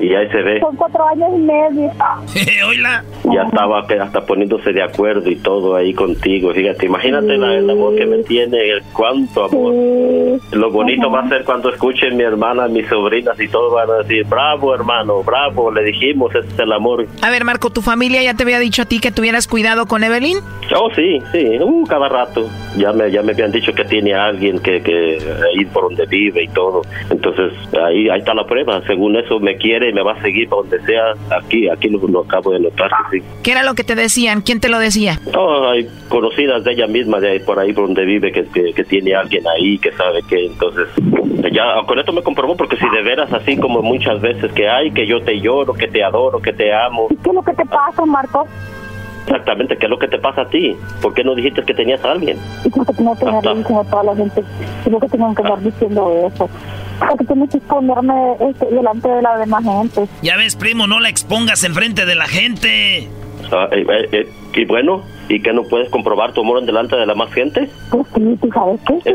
Y 0.00 0.14
ahí 0.14 0.28
se 0.28 0.42
ve. 0.42 0.60
Son 0.60 0.76
cuatro 0.76 1.06
años 1.06 1.28
y 1.34 1.38
medio. 1.38 1.92
Oila. 2.68 3.04
Ya 3.32 3.42
estaba 3.42 3.80
hasta 3.80 4.26
poniéndose 4.26 4.72
de 4.72 4.82
acuerdo 4.82 5.30
y 5.30 5.36
todo 5.36 5.76
ahí 5.76 5.94
contigo. 5.94 6.52
Fíjate, 6.52 6.86
imagínate 6.86 7.34
el 7.34 7.70
amor 7.70 7.96
que 7.96 8.06
me 8.06 8.18
tiene, 8.24 8.58
el 8.70 8.82
cuánto 8.92 9.44
amor. 9.44 10.40
Lo 10.52 10.70
bonito 10.70 11.10
va 11.10 11.20
a 11.20 11.28
ser 11.28 11.44
cuando 11.44 11.70
escuchen 11.70 12.16
mi 12.16 12.22
hermana, 12.22 12.68
mis 12.68 12.86
sobrinas 12.88 13.38
y 13.40 13.48
todos 13.48 13.72
van 13.72 13.90
a 13.90 14.02
decir, 14.02 14.24
bravo 14.26 14.74
hermano, 14.74 15.22
bravo, 15.22 15.70
le 15.70 15.84
dijimos, 15.84 16.34
ese 16.34 16.48
es 16.48 16.58
el 16.58 16.72
amor. 16.72 17.06
A 17.22 17.30
ver, 17.30 17.44
Marco, 17.44 17.70
¿tu 17.70 17.82
familia 17.82 18.22
ya 18.22 18.34
te 18.34 18.42
había 18.42 18.58
dicho 18.58 18.82
a 18.82 18.84
ti 18.84 19.00
que 19.00 19.10
tuvieras 19.10 19.46
cuidado 19.46 19.86
con 19.86 20.04
Evelyn? 20.04 20.38
Oh, 20.76 20.90
sí, 20.94 21.18
sí, 21.32 21.58
uh, 21.60 21.84
cada 21.86 22.08
rato. 22.08 22.48
Ya 22.76 22.92
me, 22.92 23.10
ya 23.10 23.22
me 23.22 23.32
habían 23.32 23.52
dicho 23.52 23.72
que 23.72 23.84
tiene 23.84 24.14
alguien 24.14 24.58
que, 24.58 24.82
que 24.82 25.18
ir 25.54 25.68
por 25.68 25.84
donde 25.84 26.06
vive 26.06 26.44
y 26.44 26.48
todo. 26.48 26.82
Entonces, 27.10 27.52
ahí, 27.78 28.08
ahí 28.08 28.18
está 28.18 28.34
la 28.34 28.46
prueba. 28.46 28.82
Según 28.86 29.16
eso, 29.16 29.38
me 29.38 29.56
quiere 29.56 29.83
y 29.88 29.92
me 29.92 30.02
va 30.02 30.12
a 30.12 30.22
seguir 30.22 30.48
para 30.48 30.62
donde 30.62 30.80
sea. 30.84 31.14
Aquí, 31.36 31.68
aquí 31.68 31.88
lo, 31.88 31.98
lo 32.06 32.20
acabo 32.20 32.52
de 32.52 32.60
notar. 32.60 32.90
sí. 33.10 33.22
¿Qué 33.42 33.52
era 33.52 33.62
lo 33.62 33.74
que 33.74 33.84
te 33.84 33.94
decían? 33.94 34.40
¿Quién 34.40 34.60
te 34.60 34.68
lo 34.68 34.78
decía? 34.78 35.20
Oh, 35.36 35.68
hay 35.68 35.88
conocidas 36.08 36.64
de 36.64 36.72
ella 36.72 36.86
misma, 36.86 37.20
de 37.20 37.32
ahí, 37.32 37.38
por 37.40 37.58
ahí 37.58 37.72
por 37.72 37.86
donde 37.86 38.04
vive, 38.04 38.32
que, 38.32 38.44
que, 38.72 38.84
tiene 38.84 39.14
alguien 39.14 39.46
ahí, 39.48 39.78
que 39.78 39.92
sabe 39.92 40.22
que 40.28 40.46
entonces... 40.46 40.88
Ya 41.52 41.86
con 41.86 41.98
esto 41.98 42.12
me 42.12 42.22
comprobó 42.22 42.56
porque 42.56 42.76
si 42.76 42.88
de 42.88 43.02
veras 43.02 43.32
así 43.32 43.56
como 43.56 43.80
muchas 43.80 44.20
veces 44.20 44.50
que 44.52 44.68
hay, 44.68 44.90
que 44.90 45.06
yo 45.06 45.22
te 45.22 45.40
lloro, 45.40 45.72
que 45.74 45.86
te 45.86 46.02
adoro, 46.02 46.40
que 46.40 46.52
te 46.52 46.72
amo. 46.74 47.06
¿Y 47.10 47.16
qué 47.16 47.28
es 47.28 47.34
lo 47.34 47.42
que 47.42 47.52
te 47.52 47.64
pasa, 47.64 48.04
Marco? 48.04 48.48
Exactamente, 49.26 49.78
¿qué 49.78 49.86
es 49.86 49.90
lo 49.90 49.98
que 49.98 50.08
te 50.08 50.18
pasa 50.18 50.42
a 50.42 50.48
ti? 50.48 50.76
¿Por 51.00 51.14
qué 51.14 51.24
no 51.24 51.34
dijiste 51.34 51.62
que 51.62 51.72
tenías 51.72 52.04
a 52.04 52.12
alguien? 52.12 52.36
Y 52.64 52.68
porque 52.68 52.92
tengo 52.92 53.14
que 53.14 53.24
tener 53.24 53.36
a 53.36 53.84
toda 53.84 54.04
la 54.04 54.16
gente. 54.16 54.44
¿Por 54.84 55.00
que 55.00 55.08
tengo 55.08 55.34
que 55.34 55.42
estar 55.42 55.62
diciendo 55.62 56.30
eso? 56.32 56.48
Porque 56.98 57.24
tengo 57.24 57.48
que 57.48 57.58
exponerme 57.58 58.14
este, 58.40 58.66
delante 58.66 59.08
de 59.08 59.22
la 59.22 59.38
demás 59.38 59.64
gente. 59.64 60.08
Ya 60.22 60.36
ves, 60.36 60.56
primo, 60.56 60.86
no 60.86 61.00
la 61.00 61.08
expongas 61.08 61.64
enfrente 61.64 62.06
de 62.06 62.14
la 62.14 62.26
gente. 62.26 63.08
Ah, 63.52 63.68
eh, 63.72 63.84
eh, 63.88 64.08
eh, 64.12 64.32
y 64.54 64.64
bueno, 64.64 65.02
¿Y 65.28 65.40
que 65.40 65.52
no 65.52 65.62
puedes 65.64 65.88
comprobar 65.90 66.32
tu 66.32 66.42
amor 66.42 66.58
en 66.58 66.66
delante 66.66 66.96
de 66.96 67.06
la 67.06 67.14
más 67.14 67.32
gente? 67.32 67.68
Pues 67.90 68.06
sí, 68.14 68.38
¿tú 68.40 68.48
sabes 68.52 68.80
qué? 68.86 69.14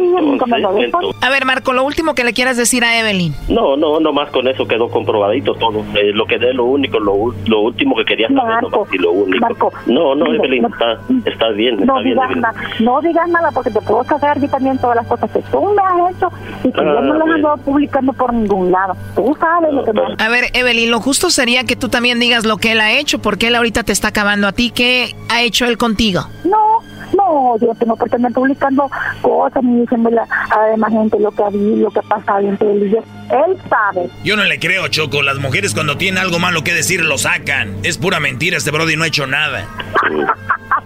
A 1.21 1.29
ver, 1.29 1.45
Marco, 1.45 1.73
lo 1.73 1.83
último 1.83 2.15
que 2.15 2.23
le 2.23 2.33
quieras 2.33 2.57
decir 2.57 2.83
a 2.83 2.99
Evelyn. 2.99 3.33
No, 3.47 3.77
no, 3.77 3.99
no 3.99 4.11
más 4.11 4.29
con 4.31 4.47
eso 4.47 4.67
quedó 4.67 4.89
comprobadito 4.89 5.53
todo. 5.55 5.79
Eh, 5.95 6.11
lo 6.13 6.25
que 6.25 6.39
de 6.39 6.53
lo 6.53 6.65
único, 6.65 6.99
lo, 6.99 7.33
lo 7.47 7.61
último 7.61 7.95
que 7.95 8.05
quería 8.05 8.27
saber, 8.27 8.63
Marco, 8.63 8.87
no, 8.89 8.95
y 8.95 8.97
lo 8.97 9.11
único. 9.11 9.39
Marco, 9.39 9.73
no, 9.85 10.15
no, 10.15 10.33
Evelyn, 10.33 10.63
no, 10.63 10.69
está, 10.69 10.99
está 11.25 11.49
bien, 11.49 11.75
no 11.77 11.81
está 11.83 11.99
bien, 11.99 12.15
digas 12.15 12.37
nada, 12.37 12.53
no 12.79 13.01
digas 13.01 13.29
nada 13.29 13.51
porque 13.51 13.69
te 13.69 13.81
puedo 13.81 14.03
saber 14.03 14.41
yo 14.41 14.49
también 14.49 14.77
todas 14.79 14.95
las 14.95 15.07
cosas 15.07 15.29
que 15.31 15.41
tú 15.51 15.61
me 15.73 15.81
has 15.81 16.15
hecho 16.15 16.31
y 16.63 16.71
que 16.71 16.77
yo 16.77 17.01
no 17.01 17.13
las 17.13 17.29
ando 17.29 17.57
publicando 17.57 18.13
por 18.13 18.33
ningún 18.33 18.71
lado. 18.71 18.95
Tú 19.15 19.35
sabes 19.39 19.73
lo 19.73 19.83
que 19.83 19.93
me... 19.93 20.01
A 20.17 20.29
ver, 20.29 20.45
Evelyn, 20.53 20.89
lo 20.89 20.99
justo 20.99 21.29
sería 21.29 21.63
que 21.65 21.75
tú 21.75 21.89
también 21.89 22.19
digas 22.19 22.45
lo 22.45 22.57
que 22.57 22.71
él 22.71 22.81
ha 22.81 22.93
hecho 22.93 23.19
porque 23.19 23.47
él 23.47 23.55
ahorita 23.55 23.83
te 23.83 23.91
está 23.91 24.09
acabando 24.09 24.47
a 24.47 24.51
ti. 24.51 24.71
¿Qué 24.71 25.15
ha 25.29 25.41
hecho 25.41 25.65
él 25.65 25.77
contigo? 25.77 25.98
No, 26.45 26.79
no, 27.17 27.57
yo 27.59 27.75
tengo 27.75 27.97
que 27.97 28.05
estar 28.05 28.31
publicando 28.31 28.89
cosas 29.21 29.61
ni 29.61 29.81
diciéndole 29.81 30.21
a 30.21 30.57
la 30.57 30.65
demás 30.67 30.91
gente 30.91 31.19
lo 31.19 31.29
que 31.31 31.43
ha 31.43 31.49
visto, 31.49 31.75
lo 31.75 31.91
que 31.91 31.99
ha 31.99 32.03
pasado 32.03 32.39
entre 32.39 32.71
él 32.71 32.87
y 32.87 32.91
yo. 32.91 32.99
Él 33.29 33.57
sabe. 33.69 34.09
Yo 34.23 34.37
no 34.37 34.45
le 34.45 34.59
creo, 34.59 34.87
Choco. 34.87 35.21
Las 35.21 35.37
mujeres 35.39 35.73
cuando 35.73 35.97
tienen 35.97 36.23
algo 36.23 36.39
malo 36.39 36.63
que 36.63 36.73
decir 36.73 37.03
lo 37.03 37.17
sacan. 37.17 37.75
Es 37.83 37.97
pura 37.97 38.21
mentira, 38.21 38.57
este 38.57 38.71
Brody 38.71 38.95
no 38.95 39.03
ha 39.03 39.07
hecho 39.07 39.27
nada. 39.27 39.67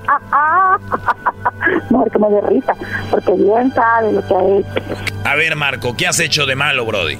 Mejor 1.89 2.11
que 2.11 2.19
me 2.19 2.29
dé 2.29 2.41
risa, 2.41 2.73
porque 3.09 3.31
bien 3.33 3.71
sabe 3.71 4.11
lo 4.13 4.27
que 4.27 4.35
ha 4.35 4.43
hecho. 4.57 5.03
A 5.25 5.35
ver, 5.35 5.55
Marco, 5.55 5.95
¿qué 5.97 6.07
has 6.07 6.19
hecho 6.19 6.45
de 6.45 6.55
malo, 6.55 6.85
Brody? 6.85 7.17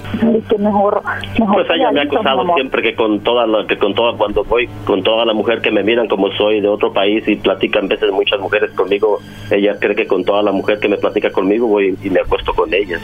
que 0.50 0.58
mejor, 0.58 1.02
mejor 1.40 1.56
pues 1.56 1.68
ella 1.80 1.92
me 1.92 2.02
ha 2.02 2.04
acusado 2.04 2.44
siempre 2.56 2.82
que 2.82 2.96
con 2.96 3.22
toda 3.22 3.48
la, 3.48 3.66
que 3.66 3.78
con 3.78 3.94
toda 3.94 4.18
cuando 4.18 4.44
voy 4.44 4.68
con 4.86 5.04
toda 5.04 5.26
la 5.26 5.34
mujer 5.34 5.62
que 5.62 5.72
me 5.72 5.84
miran 5.84 6.08
como 6.08 6.30
soy 6.32 6.60
de 6.60 6.68
otro 6.68 6.92
país 6.92 7.24
y 7.28 7.36
platican 7.38 7.88
veces 7.88 8.12
muchas 8.12 8.40
mujeres 8.40 8.72
conmigo, 8.72 9.20
ella 9.50 9.78
cree 9.80 9.96
que 9.96 10.06
con 10.06 10.24
toda 10.26 10.44
la 10.44 10.52
mujer 10.52 10.80
que 10.80 10.90
me 10.90 10.98
platica 10.98 11.32
conmigo 11.32 11.68
voy 11.68 11.98
y 12.04 12.10
me 12.10 12.20
acuesto 12.20 12.54
con 12.54 12.74
ellas. 12.74 13.02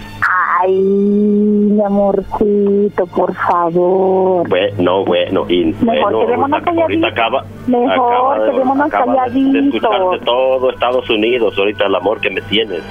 Ay, 0.61 0.73
mi 0.73 1.81
amorcito, 1.81 3.05
por 3.07 3.33
favor. 3.33 4.47
Bueno, 4.49 4.75
no, 4.79 5.05
bueno, 5.05 5.45
y 5.47 5.65
mejor 5.81 6.13
bueno, 6.13 6.57
ahorita 6.81 7.07
acaba, 7.07 7.45
mejor 7.67 8.51
quedémonos 8.51 8.89
calladitos. 8.89 9.53
de 9.53 9.68
todo 9.71 10.71
Estados 10.71 11.09
Unidos 11.09 11.53
ahorita 11.57 11.85
el 11.85 11.95
amor 11.95 12.19
que 12.21 12.29
me 12.29 12.41
tienes, 12.41 12.81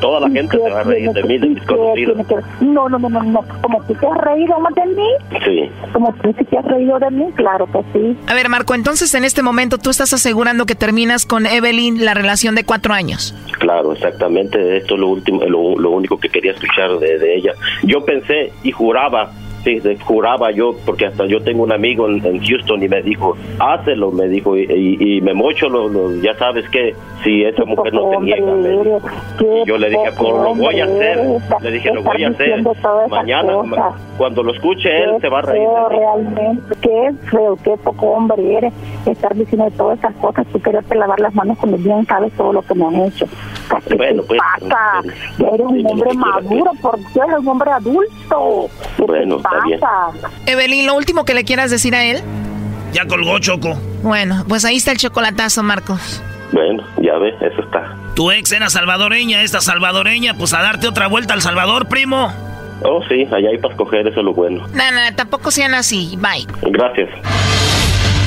toda 0.00 0.20
la 0.20 0.30
gente 0.30 0.58
se 0.58 0.70
va 0.70 0.80
a 0.80 0.84
reír 0.84 1.10
de 1.10 1.22
mí, 1.24 1.38
de 1.38 1.48
mis 1.48 1.62
conocidos. 1.64 2.16
No, 2.60 2.88
no, 2.88 2.98
no, 2.98 3.08
no, 3.08 3.22
no, 3.22 3.44
como 3.62 3.82
tú 3.84 3.94
te 3.94 4.06
has 4.06 4.18
reído 4.18 4.58
más 4.60 4.74
de 4.74 4.86
mí. 4.86 5.08
Sí. 5.44 5.70
Como 5.92 6.12
tú 6.14 6.34
sí 6.38 6.44
te 6.44 6.58
has 6.58 6.64
reído 6.64 6.98
de 6.98 7.10
mí, 7.10 7.26
claro 7.34 7.66
que 7.66 7.80
sí. 7.92 8.16
A 8.26 8.34
ver, 8.34 8.48
Marco, 8.48 8.74
entonces 8.74 9.14
en 9.14 9.24
este 9.24 9.42
momento 9.42 9.78
tú 9.78 9.90
estás 9.90 10.12
asegurando 10.12 10.66
que 10.66 10.74
terminas 10.74 11.26
con 11.26 11.46
Evelyn 11.46 12.04
la 12.04 12.14
relación 12.14 12.54
de 12.54 12.64
cuatro 12.64 12.94
años. 12.94 13.34
Claro, 13.58 13.92
exactamente, 13.92 14.76
esto 14.76 14.94
es 14.94 15.00
lo 15.00 15.08
último, 15.08 15.42
lo, 15.44 15.76
lo 15.76 15.90
único 15.90 16.18
que 16.18 16.28
quería 16.28 16.52
escuchar 16.52 16.98
de, 16.98 17.18
de 17.18 17.36
ella. 17.36 17.52
Yo 17.82 18.04
pensé 18.04 18.52
y 18.62 18.72
juraba 18.72 19.30
sí, 19.66 19.98
juraba 20.04 20.52
yo, 20.52 20.74
porque 20.84 21.06
hasta 21.06 21.26
yo 21.26 21.42
tengo 21.42 21.64
un 21.64 21.72
amigo 21.72 22.08
en, 22.08 22.40
Houston 22.40 22.82
y 22.82 22.88
me 22.88 23.02
dijo, 23.02 23.36
hácelo, 23.58 24.12
me 24.12 24.28
dijo, 24.28 24.56
y, 24.56 25.20
me 25.22 25.34
mocho, 25.34 25.68
lo, 25.68 26.14
ya 26.20 26.34
sabes 26.34 26.68
que 26.68 26.94
si 27.24 27.42
esa 27.44 27.64
mujer 27.64 27.92
no 27.92 28.10
te 28.10 28.20
niega, 28.20 28.46
y 29.40 29.66
yo 29.66 29.78
le 29.78 29.90
dije, 29.90 30.10
pues 30.16 30.30
lo 30.30 30.54
voy 30.54 30.80
a 30.80 30.84
hacer, 30.84 31.18
le 31.60 31.70
dije, 31.72 31.92
lo 31.92 32.02
voy 32.02 32.24
a 32.24 32.28
hacer, 32.28 32.62
mañana, 33.08 33.52
cuando 34.16 34.42
lo 34.42 34.52
escuche 34.52 34.88
él, 35.02 35.16
se 35.20 35.28
va 35.28 35.40
a 35.40 35.42
reír. 35.42 35.66
realmente, 35.88 36.74
qué 36.80 37.10
feo, 37.30 37.58
qué 37.64 37.76
poco 37.82 38.06
hombre 38.06 38.56
eres, 38.56 38.72
estar 39.06 39.34
diciendo 39.34 39.70
todas 39.76 39.98
esas 39.98 40.14
cosas, 40.16 40.46
tú 40.52 40.60
quererte 40.60 40.94
lavar 40.94 41.18
las 41.20 41.34
manos 41.34 41.58
cuando 41.58 41.76
bien 41.78 42.06
sabes 42.06 42.32
todo 42.34 42.52
lo 42.52 42.62
que 42.62 42.74
me 42.74 42.86
han 42.86 42.94
hecho. 43.06 43.26
Bueno, 43.96 44.22
pues, 44.22 44.40
pasa? 44.40 45.02
eres 45.38 45.66
un 45.66 45.86
hombre 45.86 46.14
maduro, 46.14 46.72
por 46.80 46.98
Dios, 46.98 47.26
eres 47.28 47.38
un 47.38 47.48
hombre 47.48 47.70
adulto. 47.70 48.70
Bueno, 48.98 49.40
Evelyn, 50.46 50.86
lo 50.86 50.94
último 50.94 51.24
que 51.24 51.34
le 51.34 51.44
quieras 51.44 51.70
decir 51.70 51.94
a 51.94 52.04
él. 52.04 52.22
Ya 52.92 53.06
colgó 53.06 53.38
Choco. 53.38 53.78
Bueno, 54.02 54.44
pues 54.48 54.64
ahí 54.64 54.76
está 54.76 54.92
el 54.92 54.98
chocolatazo, 54.98 55.62
Marcos. 55.62 56.22
Bueno, 56.52 56.82
ya 57.02 57.18
ves, 57.18 57.34
eso 57.42 57.60
está. 57.62 57.96
Tu 58.14 58.30
ex 58.30 58.52
era 58.52 58.70
salvadoreña, 58.70 59.42
esta 59.42 59.60
salvadoreña, 59.60 60.34
pues 60.34 60.54
a 60.54 60.62
darte 60.62 60.88
otra 60.88 61.06
vuelta 61.08 61.34
al 61.34 61.42
Salvador, 61.42 61.88
primo. 61.88 62.32
Oh, 62.82 63.02
sí, 63.08 63.26
allá 63.32 63.50
hay 63.50 63.58
para 63.58 63.74
escoger, 63.74 64.06
eso 64.06 64.20
es 64.20 64.24
lo 64.24 64.32
bueno. 64.32 64.66
No, 64.72 64.90
no, 64.90 65.16
tampoco 65.16 65.50
sean 65.50 65.74
así. 65.74 66.16
Bye. 66.18 66.46
Gracias. 66.70 67.10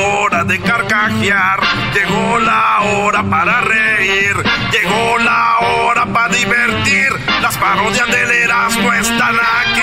hora 0.00 0.44
de 0.44 0.58
carcajear, 0.60 1.60
llegó 1.94 2.38
la 2.38 2.80
hora 2.80 3.22
para 3.28 3.60
reír, 3.60 4.34
llegó 4.72 5.18
la 5.18 5.58
hora 5.58 6.06
para 6.12 6.34
divertir. 6.34 7.08
Las 7.42 7.56
parodias 7.58 8.06
del 8.06 8.30
Erasmo 8.30 8.92
están 8.92 9.36
aquí. 9.36 9.80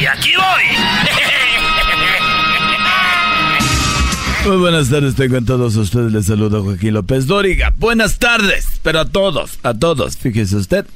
Y 0.00 0.06
aquí 0.06 0.32
voy. 0.36 0.64
Muy 4.46 4.56
buenas 4.56 4.88
tardes, 4.88 5.14
tengo 5.14 5.36
a 5.36 5.42
todos 5.42 5.76
ustedes. 5.76 6.12
Les 6.12 6.26
saludo 6.26 6.62
Joaquín 6.62 6.94
López 6.94 7.26
Dóriga. 7.26 7.74
Buenas 7.76 8.18
tardes, 8.18 8.66
pero 8.82 9.00
a 9.00 9.04
todos, 9.04 9.58
a 9.62 9.74
todos. 9.74 10.16
Fíjese 10.16 10.56
usted, 10.56 10.86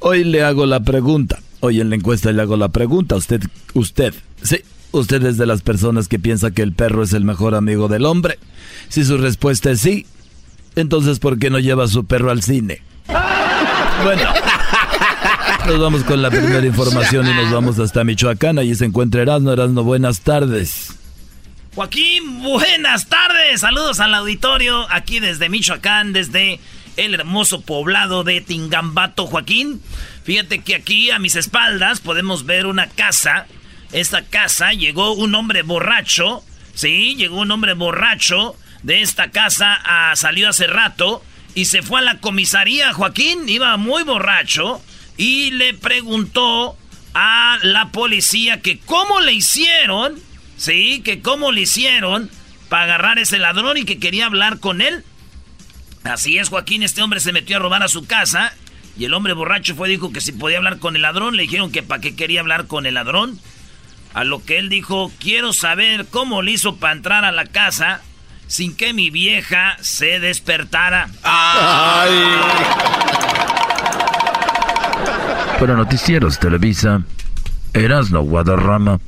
hoy 0.00 0.24
le 0.24 0.42
hago 0.42 0.66
la 0.66 0.80
pregunta. 0.80 1.40
Hoy 1.60 1.80
en 1.80 1.90
la 1.90 1.96
encuesta 1.96 2.32
le 2.32 2.42
hago 2.42 2.56
la 2.56 2.68
pregunta. 2.68 3.16
Usted, 3.16 3.42
usted, 3.74 4.14
sí, 4.42 4.58
usted 4.92 5.24
es 5.24 5.36
de 5.36 5.46
las 5.46 5.62
personas 5.62 6.08
que 6.08 6.18
piensa 6.18 6.50
que 6.50 6.62
el 6.62 6.72
perro 6.72 7.02
es 7.02 7.12
el 7.12 7.24
mejor 7.24 7.54
amigo 7.54 7.88
del 7.88 8.06
hombre. 8.06 8.38
Si 8.88 9.04
su 9.04 9.18
respuesta 9.18 9.70
es 9.70 9.80
sí, 9.80 10.06
entonces 10.76 11.18
¿por 11.18 11.38
qué 11.38 11.50
no 11.50 11.58
lleva 11.58 11.88
su 11.88 12.04
perro 12.04 12.30
al 12.30 12.42
cine? 12.42 12.82
Bueno, 14.02 14.22
nos 15.66 15.80
vamos 15.80 16.04
con 16.04 16.22
la 16.22 16.30
primera 16.30 16.64
información 16.64 17.26
y 17.26 17.34
nos 17.34 17.50
vamos 17.50 17.78
hasta 17.78 18.04
Michoacán. 18.04 18.58
Allí 18.58 18.74
se 18.74 18.84
encuentra 18.84 19.22
Erasmo. 19.22 19.52
Erasmo, 19.52 19.82
buenas 19.82 20.20
tardes. 20.20 20.94
Joaquín, 21.74 22.42
buenas 22.42 23.06
tardes. 23.06 23.60
Saludos 23.60 24.00
al 24.00 24.14
auditorio 24.14 24.86
aquí 24.90 25.20
desde 25.20 25.48
Michoacán, 25.48 26.12
desde 26.12 26.60
el 26.96 27.14
hermoso 27.14 27.60
poblado 27.60 28.24
de 28.24 28.40
Tingambato, 28.40 29.26
Joaquín. 29.26 29.80
Fíjate 30.24 30.60
que 30.60 30.74
aquí 30.74 31.10
a 31.10 31.18
mis 31.18 31.36
espaldas 31.36 32.00
podemos 32.00 32.44
ver 32.46 32.66
una 32.66 32.88
casa. 32.88 33.46
Esta 33.92 34.24
casa 34.24 34.72
llegó 34.72 35.12
un 35.12 35.34
hombre 35.34 35.62
borracho. 35.62 36.44
Sí, 36.74 37.14
llegó 37.16 37.40
un 37.40 37.50
hombre 37.50 37.74
borracho 37.74 38.56
de 38.82 39.02
esta 39.02 39.30
casa. 39.30 39.80
salió 40.14 40.48
hace 40.48 40.66
rato 40.66 41.22
y 41.54 41.64
se 41.64 41.82
fue 41.82 42.00
a 42.00 42.04
la 42.04 42.18
comisaría. 42.18 42.92
Joaquín 42.92 43.48
iba 43.48 43.76
muy 43.76 44.02
borracho 44.02 44.82
y 45.16 45.50
le 45.50 45.74
preguntó 45.74 46.76
a 47.14 47.58
la 47.62 47.90
policía 47.90 48.60
que 48.60 48.78
cómo 48.78 49.20
le 49.20 49.32
hicieron, 49.32 50.14
sí, 50.56 51.02
que 51.04 51.20
cómo 51.20 51.50
le 51.50 51.62
hicieron 51.62 52.30
para 52.68 52.84
agarrar 52.84 53.18
ese 53.18 53.38
ladrón 53.38 53.76
y 53.78 53.84
que 53.84 53.98
quería 53.98 54.26
hablar 54.26 54.60
con 54.60 54.80
él. 54.80 55.02
Así 56.04 56.38
es, 56.38 56.48
Joaquín, 56.48 56.82
este 56.82 57.02
hombre 57.02 57.20
se 57.20 57.32
metió 57.32 57.56
a 57.56 57.60
robar 57.60 57.82
a 57.82 57.88
su 57.88 58.06
casa 58.06 58.54
y 58.96 59.04
el 59.04 59.14
hombre 59.14 59.32
borracho 59.32 59.74
fue 59.74 59.88
dijo 59.88 60.12
que 60.12 60.20
si 60.20 60.32
podía 60.32 60.58
hablar 60.58 60.78
con 60.78 60.96
el 60.96 61.02
ladrón, 61.02 61.36
le 61.36 61.42
dijeron 61.42 61.72
que 61.72 61.82
para 61.82 62.00
qué 62.00 62.14
quería 62.14 62.40
hablar 62.40 62.66
con 62.66 62.86
el 62.86 62.94
ladrón. 62.94 63.40
A 64.14 64.24
lo 64.24 64.44
que 64.44 64.58
él 64.58 64.68
dijo, 64.68 65.12
quiero 65.18 65.52
saber 65.52 66.06
cómo 66.06 66.42
le 66.42 66.52
hizo 66.52 66.76
para 66.76 66.94
entrar 66.94 67.24
a 67.24 67.32
la 67.32 67.46
casa 67.46 68.00
sin 68.46 68.74
que 68.74 68.92
mi 68.92 69.10
vieja 69.10 69.76
se 69.80 70.20
despertara. 70.20 71.08
Para 75.60 75.74
Noticieros 75.74 76.38
Televisa, 76.38 77.02
Erasmo 77.74 78.22
Guadarrama. 78.22 79.00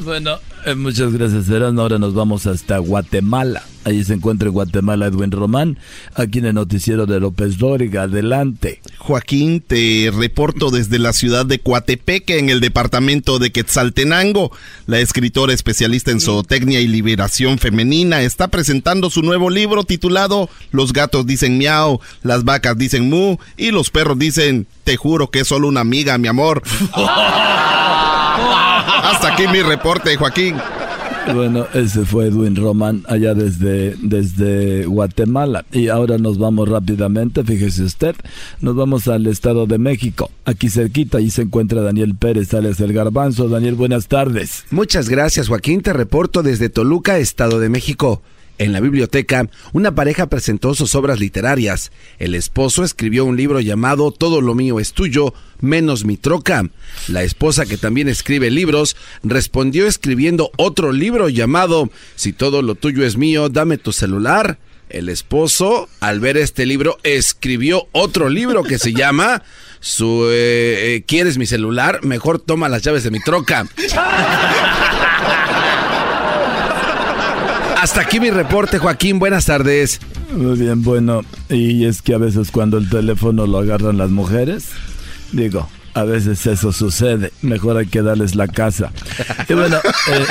Bueno, 0.00 0.38
eh, 0.64 0.74
muchas 0.74 1.12
gracias, 1.12 1.48
Erasmo. 1.48 1.82
Ahora 1.82 1.98
nos 1.98 2.14
vamos 2.14 2.46
hasta 2.46 2.78
Guatemala. 2.78 3.62
Allí 3.86 4.02
se 4.02 4.14
encuentra 4.14 4.48
en 4.48 4.54
Guatemala 4.54 5.06
Edwin 5.06 5.30
Román, 5.30 5.78
aquí 6.16 6.40
en 6.40 6.46
el 6.46 6.54
noticiero 6.54 7.06
de 7.06 7.20
López 7.20 7.56
Dóriga. 7.56 8.02
Adelante. 8.02 8.80
Joaquín, 8.98 9.60
te 9.60 10.10
reporto 10.12 10.72
desde 10.72 10.98
la 10.98 11.12
ciudad 11.12 11.46
de 11.46 11.60
Coatepeque, 11.60 12.40
en 12.40 12.50
el 12.50 12.58
departamento 12.58 13.38
de 13.38 13.52
Quetzaltenango. 13.52 14.50
La 14.88 14.98
escritora 14.98 15.52
especialista 15.52 16.10
en 16.10 16.20
zootecnia 16.20 16.80
y 16.80 16.88
liberación 16.88 17.58
femenina 17.58 18.22
está 18.22 18.48
presentando 18.48 19.08
su 19.08 19.22
nuevo 19.22 19.50
libro 19.50 19.84
titulado 19.84 20.50
Los 20.72 20.92
gatos 20.92 21.24
dicen 21.24 21.56
miau, 21.56 22.00
las 22.24 22.42
vacas 22.42 22.76
dicen 22.76 23.08
mu 23.08 23.36
y 23.56 23.70
los 23.70 23.90
perros 23.90 24.18
dicen 24.18 24.66
te 24.82 24.96
juro 24.96 25.30
que 25.30 25.40
es 25.40 25.46
solo 25.46 25.68
una 25.68 25.82
amiga, 25.82 26.18
mi 26.18 26.26
amor. 26.26 26.60
Hasta 29.04 29.32
aquí 29.32 29.46
mi 29.46 29.62
reporte, 29.62 30.16
Joaquín. 30.16 30.56
Bueno, 31.34 31.66
ese 31.74 32.04
fue 32.04 32.26
Edwin 32.26 32.56
Roman 32.56 33.04
allá 33.08 33.34
desde, 33.34 33.96
desde 34.00 34.86
Guatemala. 34.86 35.64
Y 35.72 35.88
ahora 35.88 36.18
nos 36.18 36.38
vamos 36.38 36.68
rápidamente, 36.68 37.42
fíjese 37.42 37.82
usted, 37.82 38.14
nos 38.60 38.76
vamos 38.76 39.08
al 39.08 39.26
Estado 39.26 39.66
de 39.66 39.78
México. 39.78 40.30
Aquí 40.44 40.70
cerquita, 40.70 41.18
ahí 41.18 41.30
se 41.30 41.42
encuentra 41.42 41.82
Daniel 41.82 42.14
Pérez, 42.14 42.54
alias 42.54 42.80
El 42.80 42.92
Garbanzo. 42.92 43.48
Daniel, 43.48 43.74
buenas 43.74 44.06
tardes. 44.06 44.64
Muchas 44.70 45.08
gracias, 45.08 45.48
Joaquín. 45.48 45.82
Te 45.82 45.92
reporto 45.92 46.42
desde 46.42 46.68
Toluca, 46.68 47.18
Estado 47.18 47.58
de 47.58 47.68
México. 47.68 48.22
En 48.58 48.72
la 48.72 48.80
biblioteca, 48.80 49.48
una 49.72 49.94
pareja 49.94 50.28
presentó 50.28 50.74
sus 50.74 50.94
obras 50.94 51.20
literarias. 51.20 51.92
El 52.18 52.34
esposo 52.34 52.84
escribió 52.84 53.24
un 53.26 53.36
libro 53.36 53.60
llamado 53.60 54.12
Todo 54.12 54.40
lo 54.40 54.54
mío 54.54 54.80
es 54.80 54.92
tuyo, 54.92 55.34
menos 55.60 56.04
mi 56.04 56.16
troca. 56.16 56.68
La 57.08 57.22
esposa, 57.22 57.66
que 57.66 57.76
también 57.76 58.08
escribe 58.08 58.50
libros, 58.50 58.96
respondió 59.22 59.86
escribiendo 59.86 60.50
otro 60.56 60.92
libro 60.92 61.28
llamado 61.28 61.90
Si 62.14 62.32
todo 62.32 62.62
lo 62.62 62.74
tuyo 62.74 63.04
es 63.04 63.16
mío, 63.16 63.50
dame 63.50 63.76
tu 63.76 63.92
celular. 63.92 64.58
El 64.88 65.08
esposo, 65.08 65.88
al 66.00 66.20
ver 66.20 66.36
este 66.36 66.64
libro, 66.64 66.98
escribió 67.02 67.88
otro 67.92 68.28
libro 68.28 68.62
que 68.62 68.78
se 68.78 68.92
llama 68.92 69.42
eh, 70.00 70.94
eh, 70.96 71.04
¿Quieres 71.06 71.38
mi 71.38 71.46
celular? 71.46 72.04
Mejor 72.04 72.38
toma 72.38 72.68
las 72.68 72.82
llaves 72.82 73.04
de 73.04 73.10
mi 73.10 73.20
troca. 73.20 73.66
Hasta 77.86 78.00
aquí 78.00 78.18
mi 78.18 78.30
reporte, 78.30 78.80
Joaquín. 78.80 79.20
Buenas 79.20 79.46
tardes. 79.46 80.00
Muy 80.32 80.58
bien, 80.58 80.82
bueno, 80.82 81.20
y 81.48 81.84
es 81.84 82.02
que 82.02 82.14
a 82.14 82.18
veces 82.18 82.50
cuando 82.50 82.78
el 82.78 82.90
teléfono 82.90 83.46
lo 83.46 83.58
agarran 83.58 83.96
las 83.96 84.10
mujeres, 84.10 84.70
digo, 85.30 85.68
a 85.96 86.04
veces 86.04 86.46
eso 86.46 86.72
sucede. 86.72 87.32
Mejor 87.40 87.78
hay 87.78 87.86
que 87.86 88.02
darles 88.02 88.34
la 88.34 88.48
casa. 88.48 88.92
Y 89.48 89.54
bueno, 89.54 89.76
eh, 89.76 90.24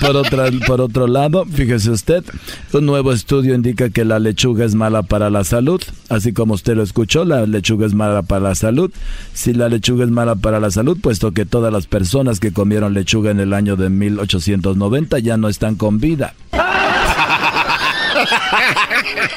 por, 0.00 0.64
por, 0.64 0.80
otro 0.80 1.08
lado, 1.08 1.44
fíjese 1.46 1.90
usted, 1.90 2.24
un 2.72 2.86
nuevo 2.86 3.12
estudio 3.12 3.56
indica 3.56 3.90
que 3.90 4.04
la 4.04 4.20
lechuga 4.20 4.64
es 4.64 4.76
mala 4.76 5.02
para 5.02 5.28
la 5.28 5.42
salud. 5.42 5.82
Así 6.08 6.32
como 6.32 6.54
usted 6.54 6.76
lo 6.76 6.84
escuchó, 6.84 7.24
la 7.24 7.44
lechuga 7.44 7.86
es 7.86 7.94
mala 7.94 8.22
para 8.22 8.50
la 8.50 8.54
salud. 8.54 8.92
Si 9.34 9.52
la 9.52 9.68
lechuga 9.68 10.04
es 10.04 10.10
mala 10.12 10.36
para 10.36 10.60
la 10.60 10.70
salud, 10.70 10.96
puesto 11.02 11.32
que 11.32 11.44
todas 11.44 11.72
las 11.72 11.88
personas 11.88 12.38
que 12.38 12.52
comieron 12.52 12.94
lechuga 12.94 13.32
en 13.32 13.40
el 13.40 13.52
año 13.52 13.74
de 13.74 13.90
1890 13.90 15.18
ya 15.18 15.36
no 15.36 15.48
están 15.48 15.74
con 15.74 15.98
vida. 15.98 16.34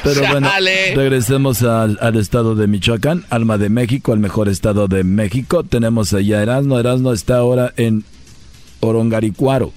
Pero 0.02 0.20
bueno, 0.30 0.50
regresemos 0.94 1.62
al, 1.62 1.98
al 2.00 2.16
estado 2.16 2.54
de 2.54 2.66
Michoacán, 2.66 3.24
Alma 3.30 3.58
de 3.58 3.68
México, 3.68 4.12
el 4.12 4.20
mejor 4.20 4.48
estado 4.48 4.88
de 4.88 5.04
México. 5.04 5.64
Tenemos 5.64 6.12
allá 6.12 6.42
Erasmo. 6.42 6.78
Erasmo 6.78 7.12
está 7.12 7.36
ahora 7.38 7.72
en 7.76 8.04
Orongaricuaro. 8.80 9.72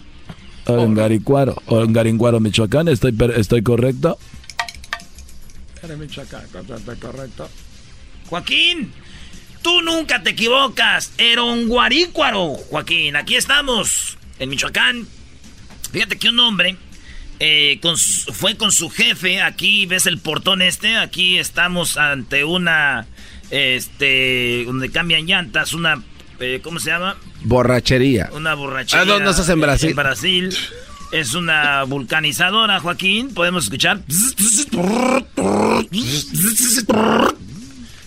Orongaricuaro, 0.65 1.55
Orongaringuaro, 1.67 2.39
Michoacán. 2.41 2.89
¿Estoy, 2.89 3.13
per- 3.13 3.31
estoy 3.39 3.61
correcto? 3.63 4.17
correcto. 6.99 7.49
Joaquín, 8.29 8.91
tú 9.61 9.81
nunca 9.81 10.21
te 10.21 10.31
equivocas. 10.31 11.11
Eronguarícuaro, 11.17 12.55
Joaquín. 12.69 13.15
Aquí 13.15 13.35
estamos, 13.35 14.17
en 14.39 14.49
Michoacán. 14.49 15.07
Fíjate 15.91 16.17
que 16.17 16.27
un 16.29 16.39
hombre 16.41 16.75
eh, 17.39 17.79
con 17.81 17.97
su- 17.97 18.33
fue 18.33 18.55
con 18.57 18.71
su 18.71 18.89
jefe. 18.89 19.41
Aquí 19.41 19.85
ves 19.85 20.05
el 20.07 20.17
portón 20.19 20.61
este. 20.61 20.97
Aquí 20.97 21.37
estamos 21.37 21.97
ante 21.97 22.43
una. 22.43 23.05
Este. 23.51 24.63
Donde 24.65 24.89
cambian 24.91 25.25
llantas. 25.25 25.73
Una. 25.73 26.01
eh, 26.39 26.59
¿Cómo 26.63 26.79
se 26.79 26.89
llama? 26.89 27.17
Borrachería. 27.43 28.29
Una 28.33 28.53
borrachera. 28.53 29.01
Ah, 29.01 29.05
no, 29.05 29.19
no 29.19 29.29
estás 29.31 29.49
en 29.49 29.61
Brasil. 29.61 29.89
En 29.89 29.95
Brasil. 29.95 30.55
Es 31.11 31.33
una 31.35 31.83
vulcanizadora, 31.83 32.79
Joaquín. 32.81 33.33
Podemos 33.33 33.63
escuchar. 33.65 34.01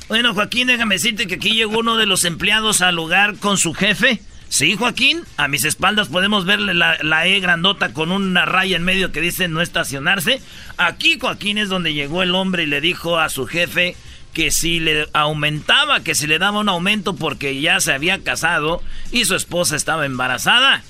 Bueno, 0.09 0.35
Joaquín, 0.35 0.67
déjame 0.67 0.97
decirte 0.97 1.27
que 1.27 1.37
aquí 1.37 1.53
llegó 1.53 1.79
uno 1.79 1.97
de 1.97 2.07
los 2.07 2.25
empleados 2.25 2.81
al 2.83 2.97
lugar 2.97 3.37
con 3.37 3.57
su 3.59 3.73
jefe. 3.75 4.21
Sí, 4.51 4.77
Joaquín, 4.77 5.23
a 5.37 5.47
mis 5.47 5.65
espaldas 5.65 6.09
podemos 6.09 6.45
verle 6.45 6.75
la, 6.75 6.99
la, 7.03 7.25
E 7.25 7.39
grandota 7.39 7.93
con 7.93 8.11
una 8.11 8.45
raya 8.47 8.77
en 8.77 8.83
medio 8.83 9.13
que 9.13 9.21
dice 9.21 9.47
no 9.47 9.61
estacionarse. 9.61 10.43
Aquí, 10.77 11.21
Joaquín, 11.21 11.57
es 11.57 11.69
donde 11.69 11.95
llegó 11.95 12.25
el 12.25 12.35
hombre 12.35 12.65
y 12.65 12.67
le 12.67 12.81
dijo 12.81 13.21
a 13.21 13.29
su 13.29 13.47
jefe 13.47 13.95
que 14.33 14.51
si 14.51 14.81
le 14.81 15.07
aumentaba, 15.13 16.01
que 16.01 16.17
si 16.17 16.27
le 16.27 16.41
daba 16.41 16.59
un 16.59 16.69
aumento 16.69 17.15
porque 17.15 17.61
ya 17.61 17.79
se 17.79 17.93
había 17.93 18.25
casado 18.25 18.83
y 19.13 19.25
su 19.25 19.37
esposa 19.37 19.77
estaba 19.77 20.05
embarazada. 20.05 20.83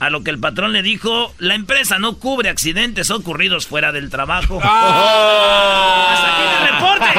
A 0.00 0.08
lo 0.08 0.24
que 0.24 0.30
el 0.30 0.38
patrón 0.38 0.72
le 0.72 0.82
dijo, 0.82 1.34
la 1.38 1.54
empresa 1.54 1.98
no 1.98 2.16
cubre 2.16 2.48
accidentes 2.48 3.10
ocurridos 3.10 3.66
fuera 3.66 3.92
del 3.92 4.08
trabajo. 4.08 4.60
¡Ah! 4.62 6.08
¡Hasta 6.10 6.36
aquí 6.36 6.42
el 6.56 6.64
reporte! 6.72 7.10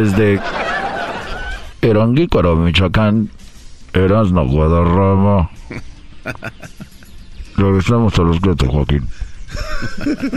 Desde 0.00 0.40
Michoacán, 2.56 3.30
Erasmo, 3.94 4.46
Guadarrama. 4.46 5.50
Regresamos 7.56 8.18
a 8.18 8.22
los 8.22 8.40
gritos, 8.40 8.68
Joaquín. 8.68 9.04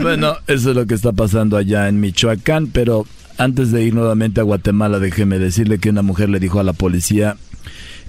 Bueno, 0.01 0.35
eso 0.45 0.69
es 0.69 0.75
lo 0.75 0.85
que 0.85 0.93
está 0.93 1.11
pasando 1.11 1.57
allá 1.57 1.89
en 1.89 1.99
Michoacán, 1.99 2.67
pero 2.67 3.05
antes 3.37 3.71
de 3.71 3.83
ir 3.83 3.95
nuevamente 3.95 4.39
a 4.39 4.43
Guatemala, 4.43 4.99
déjeme 4.99 5.39
decirle 5.39 5.79
que 5.79 5.89
una 5.89 6.03
mujer 6.03 6.29
le 6.29 6.39
dijo 6.39 6.59
a 6.59 6.63
la 6.63 6.73
policía 6.73 7.37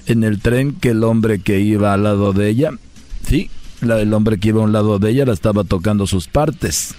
en 0.07 0.24
el 0.24 0.40
tren 0.40 0.72
que 0.72 0.90
el 0.90 1.03
hombre 1.05 1.40
que 1.40 1.61
iba 1.61 1.92
al 1.94 2.03
lado 2.03 2.32
de 2.32 2.49
ella 2.49 2.72
Sí, 3.28 3.51
la, 3.82 4.01
el 4.01 4.14
hombre 4.14 4.38
que 4.38 4.49
iba 4.49 4.62
a 4.62 4.64
un 4.64 4.72
lado 4.72 4.99
de 4.99 5.11
ella 5.11 5.26
la 5.26 5.34
estaba 5.34 5.64
tocando 5.64 6.07
sus 6.07 6.28
partes. 6.28 6.94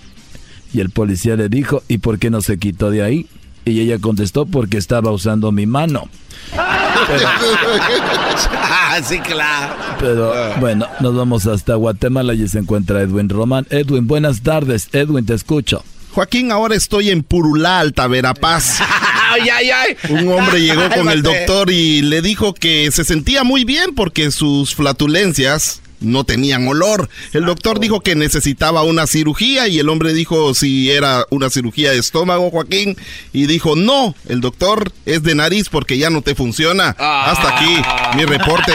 Y 0.74 0.80
el 0.80 0.92
policía 0.92 1.36
le 1.36 1.50
dijo, 1.50 1.82
¿y 1.88 1.98
por 1.98 2.20
qué 2.20 2.30
no 2.30 2.42
se 2.42 2.60
quitó 2.60 2.92
de 2.92 3.02
ahí? 3.02 3.28
Y 3.66 3.82
ella 3.82 4.00
contestó, 4.00 4.46
porque 4.46 4.78
estaba 4.78 5.12
usando 5.12 5.52
mi 5.52 5.66
mano. 5.66 6.08
sí, 9.04 9.20
claro. 9.20 9.76
Pero 10.00 10.34
bueno, 10.60 10.88
nos 11.00 11.16
vamos 11.16 11.48
hasta 11.48 11.76
Guatemala 11.76 12.34
y 12.34 12.48
se 12.48 12.60
encuentra 12.60 13.02
Edwin 13.02 13.30
Román. 13.30 13.68
Edwin, 13.70 14.08
buenas 14.08 14.42
tardes. 14.42 14.90
Edwin, 14.94 15.26
te 15.26 15.34
escucho. 15.34 15.84
Joaquín, 16.12 16.52
ahora 16.52 16.76
estoy 16.76 17.12
en 17.12 17.24
Purulá, 17.24 17.80
Alta 17.80 18.08
Verapaz. 18.08 18.80
ay, 19.30 19.50
ay, 19.50 19.70
ay. 19.70 19.98
Un 20.10 20.32
hombre 20.32 20.62
llegó 20.62 20.90
con 20.90 21.10
el 21.10 21.22
doctor 21.22 21.72
y 21.72 22.02
le 22.02 22.22
dijo 22.22 22.54
que 22.54 22.90
se 22.92 23.04
sentía 23.04 23.44
muy 23.44 23.64
bien 23.64 23.94
porque 23.96 24.32
sus 24.32 24.76
flatulencias 24.76 25.82
no 26.02 26.24
tenían 26.24 26.68
olor. 26.68 27.10
El 27.34 27.46
doctor 27.46 27.80
dijo 27.80 28.02
que 28.02 28.16
necesitaba 28.16 28.84
una 28.84 29.08
cirugía 29.08 29.68
y 29.68 29.80
el 29.80 29.90
hombre 29.90 30.14
dijo 30.14 30.54
si 30.54 30.92
era 30.92 31.26
una 31.30 31.50
cirugía 31.50 31.92
de 31.92 31.98
estómago, 31.98 32.50
Joaquín, 32.50 32.98
y 33.34 33.46
dijo 33.46 33.76
no, 33.76 34.16
el 34.28 34.42
doctor 34.42 34.92
es 35.06 35.24
de 35.24 35.36
nariz 35.36 35.70
porque 35.70 35.98
ya 35.98 36.10
no 36.10 36.22
te 36.22 36.36
funciona. 36.36 36.96
Hasta 36.98 37.58
aquí 37.58 37.82
mi 38.18 38.26
reporte. 38.26 38.74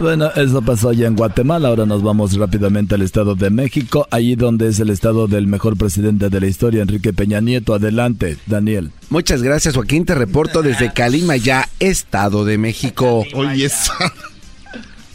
Bueno, 0.00 0.30
eso 0.34 0.60
pasó 0.60 0.88
allá 0.88 1.06
en 1.06 1.14
Guatemala. 1.14 1.68
Ahora 1.68 1.86
nos 1.86 2.02
vamos 2.02 2.36
rápidamente 2.36 2.96
al 2.96 3.02
Estado 3.02 3.36
de 3.36 3.50
México, 3.50 4.08
allí 4.10 4.34
donde 4.34 4.68
es 4.68 4.80
el 4.80 4.90
estado 4.90 5.28
del 5.28 5.46
mejor 5.46 5.76
presidente 5.76 6.30
de 6.30 6.40
la 6.40 6.46
historia, 6.46 6.82
Enrique 6.82 7.12
Peña 7.12 7.40
Nieto. 7.40 7.74
Adelante, 7.74 8.36
Daniel. 8.46 8.90
Muchas 9.08 9.42
gracias, 9.42 9.74
Joaquín. 9.76 10.04
Te 10.04 10.14
reporto 10.14 10.62
desde 10.62 10.92
Calima, 10.92 11.36
ya 11.36 11.68
Estado 11.78 12.44
de 12.44 12.58
México. 12.58 13.24
Oye, 13.34 13.70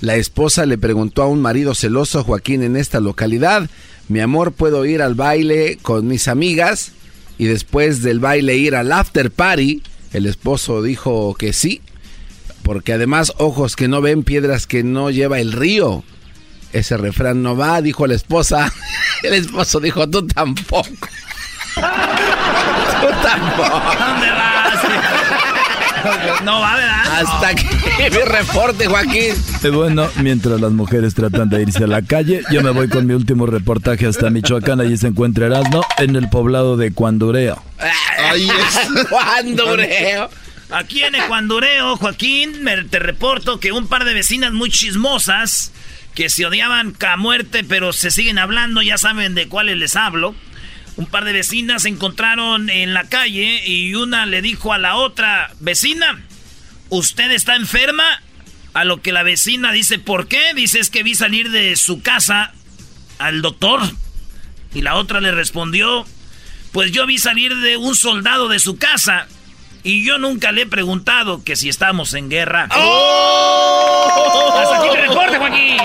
la 0.02 0.16
esposa 0.16 0.66
le 0.66 0.78
preguntó 0.78 1.24
a 1.24 1.28
un 1.28 1.42
marido 1.42 1.76
celoso, 1.76 2.24
Joaquín, 2.24 2.64
en 2.64 2.76
esta 2.76 3.00
localidad, 3.00 3.70
mi 4.08 4.22
amor, 4.22 4.54
¿puedo 4.54 4.86
ir 4.86 5.02
al 5.02 5.14
baile 5.14 5.78
con 5.82 6.08
mis 6.08 6.28
amigas? 6.28 6.94
Y 7.38 7.46
después 7.46 8.02
del 8.02 8.20
baile 8.20 8.56
ir 8.56 8.76
al 8.76 8.92
after 8.92 9.30
party, 9.30 9.84
el 10.14 10.26
esposo 10.26 10.82
dijo 10.82 11.36
que 11.36 11.54
sí, 11.54 11.82
porque 12.64 12.94
además 12.94 13.34
ojos 13.38 13.76
que 13.76 13.88
no 13.88 14.02
ven, 14.02 14.24
piedras 14.24 14.68
que 14.68 14.84
no 14.84 15.10
lleva 15.10 15.40
el 15.40 15.52
río. 15.52 16.04
Ese 16.72 16.98
refrán 16.98 17.44
no 17.44 17.58
va, 17.58 17.82
dijo 17.82 18.08
la 18.08 18.16
esposa. 18.16 18.72
El 19.24 19.34
esposo 19.34 19.80
dijo, 19.80 20.08
tú 20.08 20.28
tampoco. 20.28 20.88
tú 21.76 23.08
tampoco. 23.24 23.92
No 26.44 26.60
va, 26.60 26.76
¿verdad? 26.76 27.22
Hasta 27.22 27.48
aquí 27.50 27.68
mi 28.00 28.22
reporte, 28.24 28.88
Joaquín. 28.88 29.36
Bueno, 29.74 30.10
mientras 30.22 30.60
las 30.60 30.72
mujeres 30.72 31.14
tratan 31.14 31.50
de 31.50 31.62
irse 31.62 31.84
a 31.84 31.88
la 31.88 32.02
calle, 32.02 32.42
yo 32.52 32.62
me 32.62 32.72
voy 32.72 32.88
con 32.88 33.06
mi 33.06 33.14
último 33.14 33.46
reportaje 33.46 34.06
hasta 34.08 34.30
Michoacán. 34.30 34.82
Allí 34.82 34.98
se 34.98 35.08
encuentra 35.08 35.48
Erasmo, 35.48 35.86
en 35.98 36.16
el 36.16 36.30
poblado 36.30 36.78
de 36.78 36.92
Cuandureo. 36.92 37.62
Ahí 38.30 38.50
es. 38.50 39.06
Cuandureo. 39.08 40.30
Aquí 40.72 41.04
en 41.04 41.16
Ecuandureo, 41.16 41.98
Joaquín, 41.98 42.64
me, 42.64 42.84
te 42.84 43.00
reporto 43.00 43.60
que 43.60 43.72
un 43.72 43.88
par 43.88 44.06
de 44.06 44.14
vecinas 44.14 44.54
muy 44.54 44.70
chismosas 44.70 45.72
que 46.14 46.30
se 46.30 46.46
odiaban 46.46 46.96
a 47.08 47.18
muerte, 47.18 47.64
pero 47.64 47.92
se 47.92 48.12
siguen 48.12 48.38
hablando, 48.38 48.82
ya 48.82 48.98
saben 48.98 49.34
de 49.34 49.48
cuáles 49.48 49.78
les 49.78 49.96
hablo. 49.96 50.36
Un 51.00 51.06
par 51.06 51.24
de 51.24 51.32
vecinas 51.32 51.84
se 51.84 51.88
encontraron 51.88 52.70
en 52.70 52.94
la 52.94 53.08
calle 53.08 53.66
y 53.66 53.96
una 53.96 54.26
le 54.26 54.42
dijo 54.42 54.74
a 54.74 54.78
la 54.78 54.98
otra 54.98 55.50
vecina, 55.62 56.22
¿usted 56.90 57.32
está 57.32 57.56
enferma? 57.56 58.04
A 58.74 58.84
lo 58.84 59.02
que 59.02 59.14
la 59.14 59.24
vecina 59.24 59.72
dice, 59.72 59.98
¿por 59.98 60.28
qué? 60.28 60.54
Dice, 60.56 60.78
es 60.78 60.90
que 60.90 61.04
vi 61.04 61.16
salir 61.16 61.52
de 61.52 61.78
su 61.78 62.02
casa 62.02 62.52
al 63.18 63.42
doctor. 63.42 63.80
Y 64.74 64.82
la 64.82 64.96
otra 64.96 65.22
le 65.22 65.32
respondió, 65.32 66.06
pues 66.74 66.92
yo 66.92 67.06
vi 67.06 67.18
salir 67.18 67.56
de 67.56 67.78
un 67.78 67.96
soldado 67.96 68.50
de 68.50 68.60
su 68.60 68.78
casa 68.78 69.30
y 69.84 70.06
yo 70.06 70.18
nunca 70.18 70.52
le 70.52 70.64
he 70.64 70.66
preguntado 70.68 71.44
que 71.44 71.56
si 71.56 71.70
estamos 71.70 72.14
en 72.14 72.30
guerra. 72.30 72.70
¡Oh! 72.76 74.54
Hasta 74.56 74.78
aquí 74.78 74.98
reporte, 75.08 75.38
Joaquín. 75.38 75.78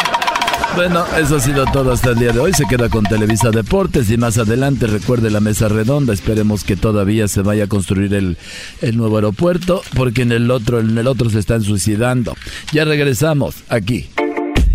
Bueno, 0.76 1.04
eso 1.16 1.36
ha 1.36 1.40
sido 1.40 1.66
todo 1.66 1.92
hasta 1.92 2.10
el 2.10 2.18
día 2.18 2.32
de 2.32 2.40
hoy. 2.40 2.52
Se 2.52 2.64
queda 2.66 2.88
con 2.88 3.04
Televisa 3.04 3.50
Deportes 3.50 4.10
y 4.10 4.16
más 4.16 4.38
adelante 4.38 4.88
recuerde 4.88 5.30
la 5.30 5.38
mesa 5.38 5.68
redonda. 5.68 6.12
Esperemos 6.12 6.64
que 6.64 6.74
todavía 6.74 7.28
se 7.28 7.42
vaya 7.42 7.64
a 7.64 7.66
construir 7.68 8.12
el, 8.12 8.36
el 8.80 8.96
nuevo 8.96 9.16
aeropuerto 9.16 9.82
porque 9.94 10.22
en 10.22 10.32
el 10.32 10.50
otro 10.50 10.80
en 10.80 10.98
el 10.98 11.06
otro 11.06 11.30
se 11.30 11.38
están 11.38 11.62
suicidando. 11.62 12.36
Ya 12.72 12.84
regresamos 12.84 13.56
aquí. 13.68 14.10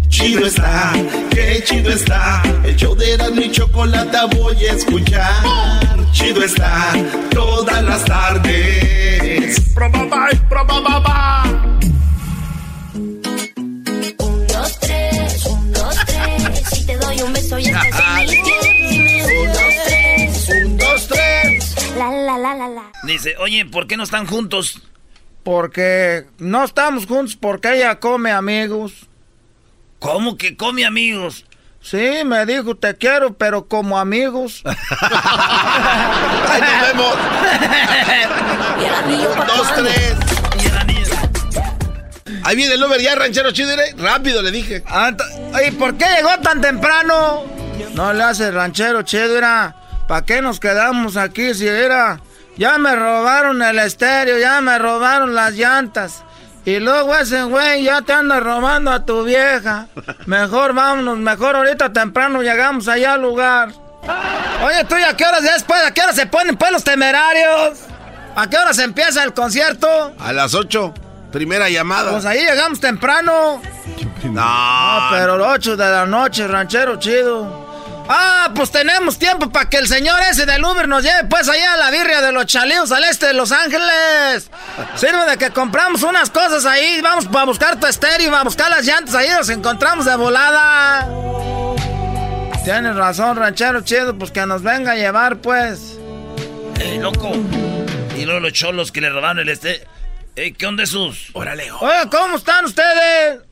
Chido 0.08 0.46
está, 0.46 0.94
qué 1.30 1.64
chido 1.66 1.92
está. 1.92 2.44
El 2.64 2.76
show 2.78 2.96
de 2.96 3.18
mi 3.36 3.52
chocolate 3.52 4.18
voy 4.38 4.56
a 4.66 4.74
escuchar. 4.74 5.34
Chido 6.14 6.44
está, 6.44 6.94
todas 7.30 7.84
las 7.84 8.06
tardes. 8.06 8.99
Probaba, 9.76 10.30
probaba. 10.50 11.44
Un, 12.96 13.22
dos, 14.48 14.80
tres, 14.80 15.46
un, 15.46 15.72
dos, 15.72 15.96
tres. 16.06 16.70
Si 16.72 16.86
te 16.88 16.98
doy 16.98 17.22
un 17.22 17.34
beso 17.34 17.60
ya 17.60 17.80
te 17.82 17.90
Un, 17.90 19.54
dos, 19.54 19.74
tres, 19.86 20.50
un, 20.50 20.78
dos, 20.78 21.08
tres. 21.08 21.96
La, 21.96 22.10
la, 22.10 22.38
la, 22.40 22.56
la, 22.56 22.68
la. 22.70 22.92
Dice, 23.04 23.36
oye, 23.38 23.66
¿por 23.66 23.86
qué 23.86 23.98
no 23.98 24.04
están 24.04 24.26
juntos? 24.26 24.82
Porque 25.44 26.26
no 26.40 26.64
estamos 26.64 27.06
juntos 27.06 27.36
porque 27.36 27.76
ella 27.76 28.00
come 28.00 28.32
amigos. 28.32 29.08
¿Cómo 30.00 30.38
que 30.38 30.58
come 30.58 30.86
amigos? 30.86 31.46
Sí, 31.82 32.24
me 32.26 32.46
dijo 32.46 32.76
te 32.76 32.96
quiero, 32.96 33.34
pero 33.34 33.68
como 33.68 33.98
amigos. 33.98 34.62
Ahí 34.66 36.62
nos 36.62 36.82
vemos. 36.88 37.16
Dos, 39.48 39.76
tres. 39.76 40.16
Ahí 42.44 42.56
viene 42.56 42.76
el 42.76 42.84
Uber 42.84 43.00
ya, 43.02 43.16
ranchero 43.16 43.52
chido. 43.52 43.76
Rápido, 43.98 44.42
le 44.42 44.52
dije. 44.52 44.84
¿Y 45.68 45.72
por 45.72 45.96
qué 45.98 46.06
llegó 46.18 46.38
tan 46.40 46.62
temprano? 46.62 47.44
No 47.94 48.14
le 48.14 48.24
hace 48.24 48.52
ranchero 48.52 49.02
chido, 49.04 49.38
era. 49.38 49.76
¿Para 50.08 50.26
qué 50.26 50.42
nos 50.42 50.60
quedamos 50.60 51.18
aquí 51.18 51.54
si 51.54 51.68
era? 51.68 52.20
Ya 52.58 52.78
me 52.78 52.96
robaron 52.96 53.62
el 53.62 53.80
estéreo, 53.80 54.38
ya 54.40 54.60
me 54.62 54.78
robaron 54.80 55.36
las 55.36 55.54
llantas. 55.54 56.24
Y 56.66 56.80
luego 56.80 57.16
ese 57.16 57.44
güey 57.44 57.84
ya 57.84 58.02
te 58.02 58.14
anda 58.14 58.40
robando 58.40 58.92
a 58.92 59.06
tu 59.06 59.24
vieja. 59.24 59.88
Mejor 60.26 60.74
vámonos, 60.74 61.18
mejor 61.18 61.56
ahorita 61.56 61.92
temprano 61.94 62.42
llegamos 62.42 62.88
allá 62.88 63.14
al 63.14 63.22
lugar. 63.22 63.72
Oye, 64.64 64.84
tú, 64.86 64.96
¿a 64.96 65.16
qué 65.16 65.26
horas 65.26 65.44
ya 65.44 65.54
después? 65.54 65.82
¿A 65.86 65.92
qué 65.92 66.02
hora 66.02 66.14
se 66.14 66.26
ponen 66.26 66.58
pues 66.58 66.72
los 66.72 66.84
temerarios? 66.84 67.80
¿A 68.36 68.50
qué 68.50 68.58
hora 68.58 68.74
se 68.74 68.84
empieza 68.84 69.24
el 69.24 69.34
concierto? 69.34 70.14
A 70.20 70.34
las 70.34 70.54
8. 70.54 70.94
Primera 71.32 71.70
llamada. 71.70 72.12
Pues 72.12 72.26
ahí 72.26 72.40
llegamos 72.40 72.80
temprano. 72.80 73.62
No, 74.24 75.08
pero 75.12 75.36
8 75.52 75.78
de 75.78 75.90
la 75.90 76.06
noche, 76.06 76.48
ranchero 76.48 76.98
chido. 76.98 77.69
Ah, 78.12 78.52
pues 78.56 78.72
tenemos 78.72 79.20
tiempo 79.20 79.52
para 79.52 79.70
que 79.70 79.78
el 79.78 79.88
señor 79.88 80.20
ese 80.32 80.48
del 80.48 80.66
Uber 80.66 80.88
nos 80.88 81.04
lleve 81.04 81.26
pues 81.30 81.48
allá 81.48 81.74
a 81.74 81.78
la 81.78 81.92
birria 81.92 82.22
de 82.22 82.32
los 82.32 82.48
chalíos 82.48 82.92
al 82.92 83.04
este 83.04 83.28
de 83.28 83.34
Los 83.34 83.52
Ángeles. 83.52 84.50
Sirve 84.96 85.30
de 85.30 85.38
que 85.38 85.52
compramos 85.52 86.02
unas 86.02 86.32
cosas 86.32 86.66
ahí, 86.66 87.02
vamos 87.02 87.28
a 87.32 87.46
buscar 87.46 87.80
tu 87.80 87.86
estéreo, 87.86 88.36
a 88.36 88.44
buscar 88.44 88.72
las 88.72 88.84
llantas 88.84 89.14
ahí, 89.14 89.30
nos 89.30 89.50
encontramos 89.50 90.06
de 90.06 90.16
volada. 90.16 91.08
Tienes 92.64 92.96
razón, 92.96 93.38
ranchero 93.38 93.82
chido, 93.82 94.18
pues 94.18 94.32
que 94.32 94.44
nos 94.48 94.64
venga 94.64 94.94
a 94.94 94.96
llevar 94.96 95.38
pues. 95.38 96.00
Eh, 96.80 96.98
loco. 97.00 97.32
Y 98.18 98.26
luego 98.26 98.40
los 98.40 98.54
cholos 98.54 98.92
que 98.92 99.02
le 99.02 99.12
robaron 99.12 99.38
el 99.38 99.50
este... 99.50 99.86
Ey, 100.36 100.54
¿qué 100.54 100.66
onda 100.66 100.84
esos? 100.84 101.30
Órale, 101.34 101.72
Oye, 101.72 102.10
¿cómo 102.10 102.38
están 102.38 102.66
ustedes? 102.66 103.49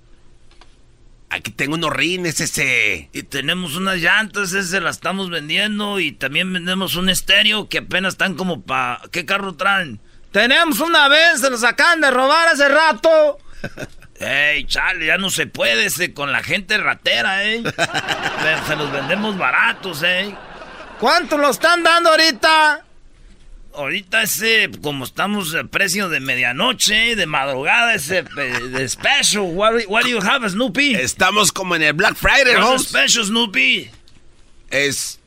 Aquí 1.29 1.51
tengo 1.51 1.75
unos 1.75 1.91
rines 1.91 2.39
ese. 2.39 3.09
Y 3.11 3.23
tenemos 3.23 3.75
unas 3.75 3.97
llantas, 3.97 4.53
ese 4.53 4.79
las 4.79 4.97
estamos 4.97 5.29
vendiendo. 5.29 5.99
Y 5.99 6.13
también 6.13 6.51
vendemos 6.53 6.95
un 6.95 7.09
estéreo 7.09 7.67
que 7.67 7.79
apenas 7.79 8.13
están 8.13 8.35
como 8.35 8.61
para... 8.61 9.01
¿Qué 9.11 9.25
carro 9.25 9.55
traen? 9.55 9.99
Tenemos 10.31 10.79
una 10.79 11.07
vez, 11.07 11.41
se 11.41 11.49
los 11.49 11.63
acaban 11.63 12.01
de 12.01 12.11
robar 12.11 12.47
hace 12.47 12.67
rato. 12.69 13.39
Ey, 14.19 14.65
chale, 14.65 15.05
ya 15.05 15.17
no 15.17 15.29
se 15.29 15.45
puede 15.45 15.85
ese, 15.85 16.13
con 16.13 16.31
la 16.31 16.41
gente 16.41 16.77
ratera, 16.77 17.45
eh. 17.45 17.61
Pero 17.63 18.65
se 18.67 18.75
los 18.75 18.91
vendemos 18.91 19.37
baratos, 19.37 20.01
eh. 20.03 20.35
¿Cuánto 20.99 21.37
lo 21.37 21.51
están 21.51 21.83
dando 21.83 22.09
ahorita? 22.09 22.83
Ahorita 23.77 24.23
ese, 24.23 24.71
como 24.81 25.05
estamos 25.05 25.53
a 25.53 25.63
precio 25.63 26.09
de 26.09 26.19
medianoche, 26.19 27.15
de 27.15 27.27
madrugada, 27.27 27.93
ese 27.93 28.19
eh, 28.19 28.59
de 28.71 28.89
special. 28.89 29.43
What, 29.43 29.85
what 29.87 30.01
do 30.01 30.09
you 30.09 30.19
have, 30.19 30.49
Snoopy? 30.49 30.95
Estamos 30.95 31.51
como 31.51 31.75
en 31.75 31.83
el 31.83 31.93
Black 31.93 32.15
Friday, 32.15 32.55
the 32.55 32.79
special, 32.79 33.23
Snoopy? 33.25 33.91
Es 34.71 35.19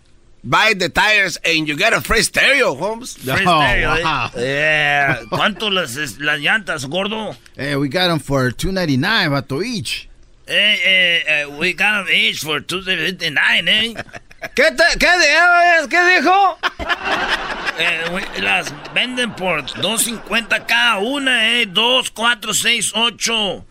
buy 0.43 0.75
the 0.75 0.89
tires 0.89 1.39
and 1.45 1.69
you 1.69 1.77
get 1.77 1.93
a 1.93 2.01
free 2.01 2.23
stereo, 2.23 2.75
Holmes. 2.75 3.15
Free 3.19 3.37
stereo, 3.37 3.95
eh. 3.95 4.31
Yeah. 4.37 5.21
¿Cuánto 5.31 5.71
las, 5.71 5.97
las 6.19 6.41
llantas, 6.41 6.87
gordo? 6.87 7.37
Hey, 7.57 7.77
we 7.77 7.89
got 7.89 8.09
them 8.09 8.19
for 8.19 8.51
two 8.51 8.73
ninety 8.73 8.97
nine, 8.97 9.31
vato 9.31 9.65
each. 9.65 10.09
Eh, 10.49 10.53
eh, 10.85 11.23
eh, 11.29 11.47
we 11.47 11.73
got 11.73 12.07
them 12.07 12.13
each 12.13 12.41
for 12.43 12.59
259, 12.59 13.69
eh. 13.69 13.95
¿Qué, 14.55 14.71
te, 14.73 14.85
qué, 14.99 15.07
¿Qué 15.91 16.19
dijo? 16.21 16.59
Eh, 17.79 18.05
we- 18.11 18.41
las 18.41 18.73
venden 18.95 19.33
por 19.35 19.65
2.50 19.65 20.65
cada 20.67 20.99
una, 20.99 21.51
eh. 21.61 21.67
2, 21.67 22.11
4, 22.11 22.55
6, 22.55 22.93
8. 22.95 23.67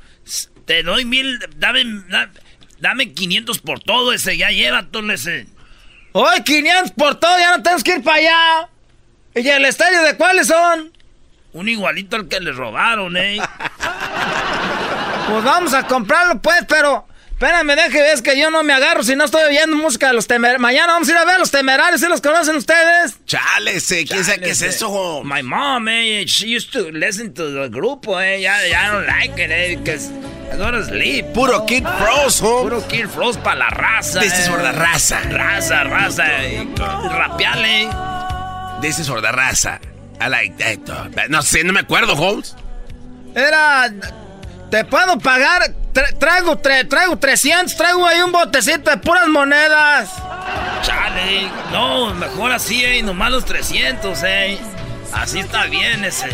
Te 0.65 0.83
doy 0.83 1.05
mil. 1.05 1.39
Dame, 1.57 1.83
da- 2.07 2.29
dame 2.79 3.13
500 3.13 3.59
por 3.59 3.79
todo 3.79 4.13
ese. 4.13 4.37
Ya 4.37 4.49
llévatelo 4.51 5.11
ese. 5.13 5.47
Hoy 6.11 6.43
500 6.43 6.91
por 6.91 7.15
todo, 7.15 7.37
ya 7.39 7.57
no 7.57 7.63
tenemos 7.63 7.83
que 7.83 7.95
ir 7.95 8.03
para 8.03 8.17
allá. 8.17 8.69
¿Y 9.35 9.47
el 9.47 9.65
estéreo 9.65 10.03
de 10.03 10.15
cuáles 10.17 10.47
son? 10.47 10.91
Un 11.53 11.67
igualito 11.69 12.15
al 12.15 12.27
que 12.27 12.39
le 12.39 12.51
robaron, 12.51 13.17
eh. 13.17 13.39
Pues 15.29 15.43
vamos 15.43 15.73
a 15.73 15.85
comprarlo, 15.87 16.39
pues, 16.41 16.63
pero. 16.67 17.07
Espérame, 17.39 17.73
deje, 17.73 18.11
es 18.11 18.21
que 18.21 18.37
yo 18.37 18.51
no 18.51 18.63
me 18.63 18.73
agarro 18.73 19.01
si 19.01 19.15
no 19.15 19.23
estoy 19.23 19.43
oyendo 19.43 19.77
música 19.77 20.07
de 20.07 20.13
los 20.13 20.27
temerarios. 20.27 20.59
Mañana 20.59 20.91
vamos 20.91 21.07
a 21.07 21.11
ir 21.13 21.17
a 21.19 21.23
ver 21.23 21.35
a 21.35 21.39
los 21.39 21.49
temerarios, 21.49 22.01
¿sí 22.01 22.07
los 22.09 22.19
conocen 22.19 22.57
ustedes? 22.57 23.15
Chale, 23.25 23.77
ese, 23.77 24.03
¿quién 24.03 24.25
sabe 24.25 24.41
qué 24.41 24.49
es 24.49 24.61
eso? 24.61 25.23
My 25.23 25.41
mom, 25.41 25.87
eh, 25.87 26.25
she 26.27 26.53
used 26.53 26.69
to 26.73 26.91
listen 26.91 27.33
to 27.33 27.49
the 27.49 27.69
grupo, 27.69 28.19
eh. 28.19 28.41
Ya, 28.41 28.67
ya 28.67 28.91
don't 28.91 29.07
like 29.07 29.41
it, 29.41 29.51
eh, 29.51 29.77
because 29.77 30.11
I 30.51 30.57
to 30.57 30.83
sleep. 30.83 31.27
Puro 31.33 31.65
Kid 31.65 31.85
Frost, 31.97 32.41
Holmes. 32.41 32.73
Puro 32.73 32.87
Kid 32.89 33.07
Frost 33.07 33.39
para 33.39 33.59
la 33.59 33.69
raza. 33.69 34.19
This 34.19 34.37
is 34.37 34.45
eh. 34.45 34.51
for 34.51 34.61
the 34.61 34.73
raza. 34.73 35.21
Raza, 35.31 35.85
raza. 35.85 36.25
eh, 36.43 36.67
Rapeale. 36.75 38.81
This 38.81 38.99
is 38.99 39.07
for 39.07 39.21
the 39.21 39.29
raza. 39.29 39.79
I 40.19 40.27
like 40.27 40.57
that. 40.57 41.29
No 41.29 41.41
sé, 41.41 41.63
no 41.63 41.71
me 41.71 41.79
acuerdo, 41.79 42.17
Holmes. 42.17 42.53
Era. 43.33 43.89
Te 44.69 44.83
puedo 44.83 45.17
pagar. 45.19 45.73
Tra- 45.99 46.17
traigo, 46.17 46.57
tre- 46.61 46.87
traigo 46.87 47.17
300, 47.17 47.75
traigo 47.75 48.05
ahí 48.07 48.21
un 48.21 48.31
botecito 48.31 48.89
de 48.89 48.97
puras 48.97 49.27
monedas. 49.27 50.09
Chale. 50.81 51.49
No, 51.71 52.13
mejor 52.13 52.51
así, 52.53 52.83
eh. 52.83 53.01
Nomás 53.03 53.31
los 53.31 53.45
300, 53.45 54.23
eh. 54.23 54.57
Así 55.13 55.39
está 55.39 55.65
bien 55.65 56.05
ese. 56.05 56.29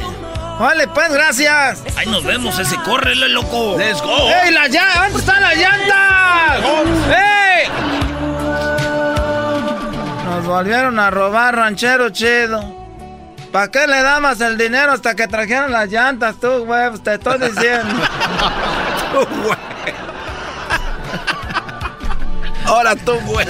Vale, 0.59 0.87
pues, 0.87 1.11
gracias. 1.11 1.81
Ahí 1.97 2.05
nos 2.07 2.23
vemos 2.23 2.57
ese. 2.59 2.75
Córrele, 2.77 3.27
loco. 3.29 3.75
Let's 3.77 4.01
go. 4.01 4.29
¡Ey, 4.29 4.51
las 4.53 4.69
llantas! 4.69 4.95
¿Dónde 5.03 5.19
están 5.19 5.41
las 5.41 5.57
llantas? 5.57 6.61
¡Ey! 7.17 7.67
Nos 10.25 10.45
volvieron 10.45 10.99
a 10.99 11.09
robar, 11.09 11.55
ranchero 11.55 12.09
chido. 12.09 12.74
¿Para 13.55 13.71
qué 13.71 13.87
le 13.87 14.01
dabas 14.01 14.41
el 14.41 14.57
dinero 14.57 14.91
hasta 14.91 15.15
que 15.15 15.29
trajeron 15.29 15.71
las 15.71 15.89
llantas, 15.89 16.35
tú, 16.41 16.65
güey? 16.65 16.89
Pues 16.89 17.01
Te 17.03 17.13
estoy 17.13 17.39
diciendo. 17.39 17.95
Ahora 22.65 22.97
tú, 22.97 23.13
güey. 23.21 23.47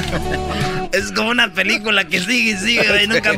Es 0.92 1.12
como 1.12 1.32
una 1.32 1.52
película 1.52 2.04
que 2.06 2.20
sigue 2.20 2.52
y 2.52 2.58
sigue, 2.58 2.88
güey. 2.88 3.08
Nunca, 3.08 3.32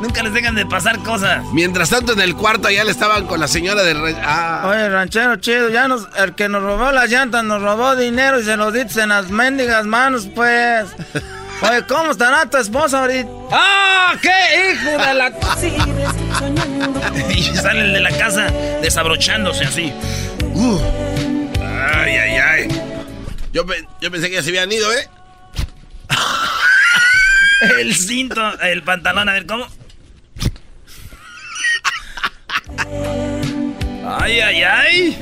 nunca 0.00 0.22
les 0.22 0.32
dejan 0.32 0.54
de 0.54 0.64
pasar 0.64 0.98
cosas. 1.02 1.44
Mientras 1.52 1.90
tanto, 1.90 2.14
en 2.14 2.20
el 2.20 2.34
cuarto 2.34 2.68
allá 2.68 2.84
le 2.84 2.90
estaban 2.92 3.26
con 3.26 3.38
la 3.40 3.48
señora 3.48 3.82
de... 3.82 3.92
re- 3.92 4.16
Ah, 4.24 4.62
Oye, 4.70 4.88
ranchero 4.88 5.36
chido, 5.36 5.68
ya 5.68 5.88
nos, 5.88 6.08
el 6.16 6.34
que 6.34 6.48
nos 6.48 6.62
robó 6.62 6.90
las 6.90 7.10
llantas 7.10 7.44
nos 7.44 7.60
robó 7.60 7.96
dinero 7.96 8.40
y 8.40 8.44
se 8.44 8.56
lo 8.56 8.72
diste 8.72 9.02
en 9.02 9.10
las 9.10 9.28
mendigas 9.28 9.84
manos, 9.84 10.26
pues. 10.34 10.86
Oye, 11.60 11.82
¿cómo 11.88 12.12
estará 12.12 12.48
tu 12.48 12.56
esposa 12.56 13.00
ahorita? 13.00 13.28
¡Ah! 13.50 14.14
¡Qué 14.22 14.72
hijo 14.72 14.90
de 14.90 15.14
la... 15.14 15.32
y 17.34 17.42
salen 17.56 17.92
de 17.92 18.00
la 18.00 18.10
casa 18.16 18.44
desabrochándose 18.80 19.64
así. 19.64 19.92
Uh. 20.54 20.78
Ay, 21.60 22.16
ay, 22.16 22.36
ay. 22.38 22.68
Yo, 23.52 23.66
pe- 23.66 23.86
yo 24.00 24.10
pensé 24.10 24.28
que 24.28 24.36
ya 24.36 24.42
se 24.42 24.50
habían 24.50 24.70
ido, 24.70 24.92
¿eh? 24.92 25.08
El 27.80 27.94
cinto, 27.94 28.40
el 28.60 28.82
pantalón, 28.84 29.28
a 29.28 29.32
ver 29.32 29.44
cómo. 29.46 29.66
Ay, 34.20 34.40
ay, 34.40 34.62
ay. 34.62 35.18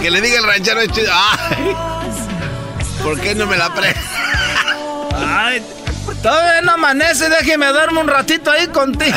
Que 0.00 0.10
le 0.10 0.20
diga 0.20 0.38
el 0.38 0.44
ranchero 0.46 0.80
es 0.80 0.92
chido. 0.92 1.12
Ay, 1.12 1.76
¿Por 3.02 3.20
qué 3.20 3.34
no 3.34 3.46
me 3.46 3.56
la 3.56 3.72
pre... 3.74 3.94
Ay, 5.16 5.62
todavía 6.22 6.60
no 6.62 6.72
amanece, 6.72 7.28
déjeme 7.28 7.66
duermo 7.68 8.00
un 8.00 8.08
ratito 8.08 8.50
ahí 8.50 8.66
contigo. 8.68 9.16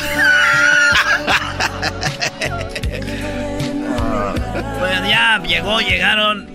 Pues 4.79 5.09
ya 5.09 5.39
llegó, 5.45 5.79
llegaron. 5.81 6.49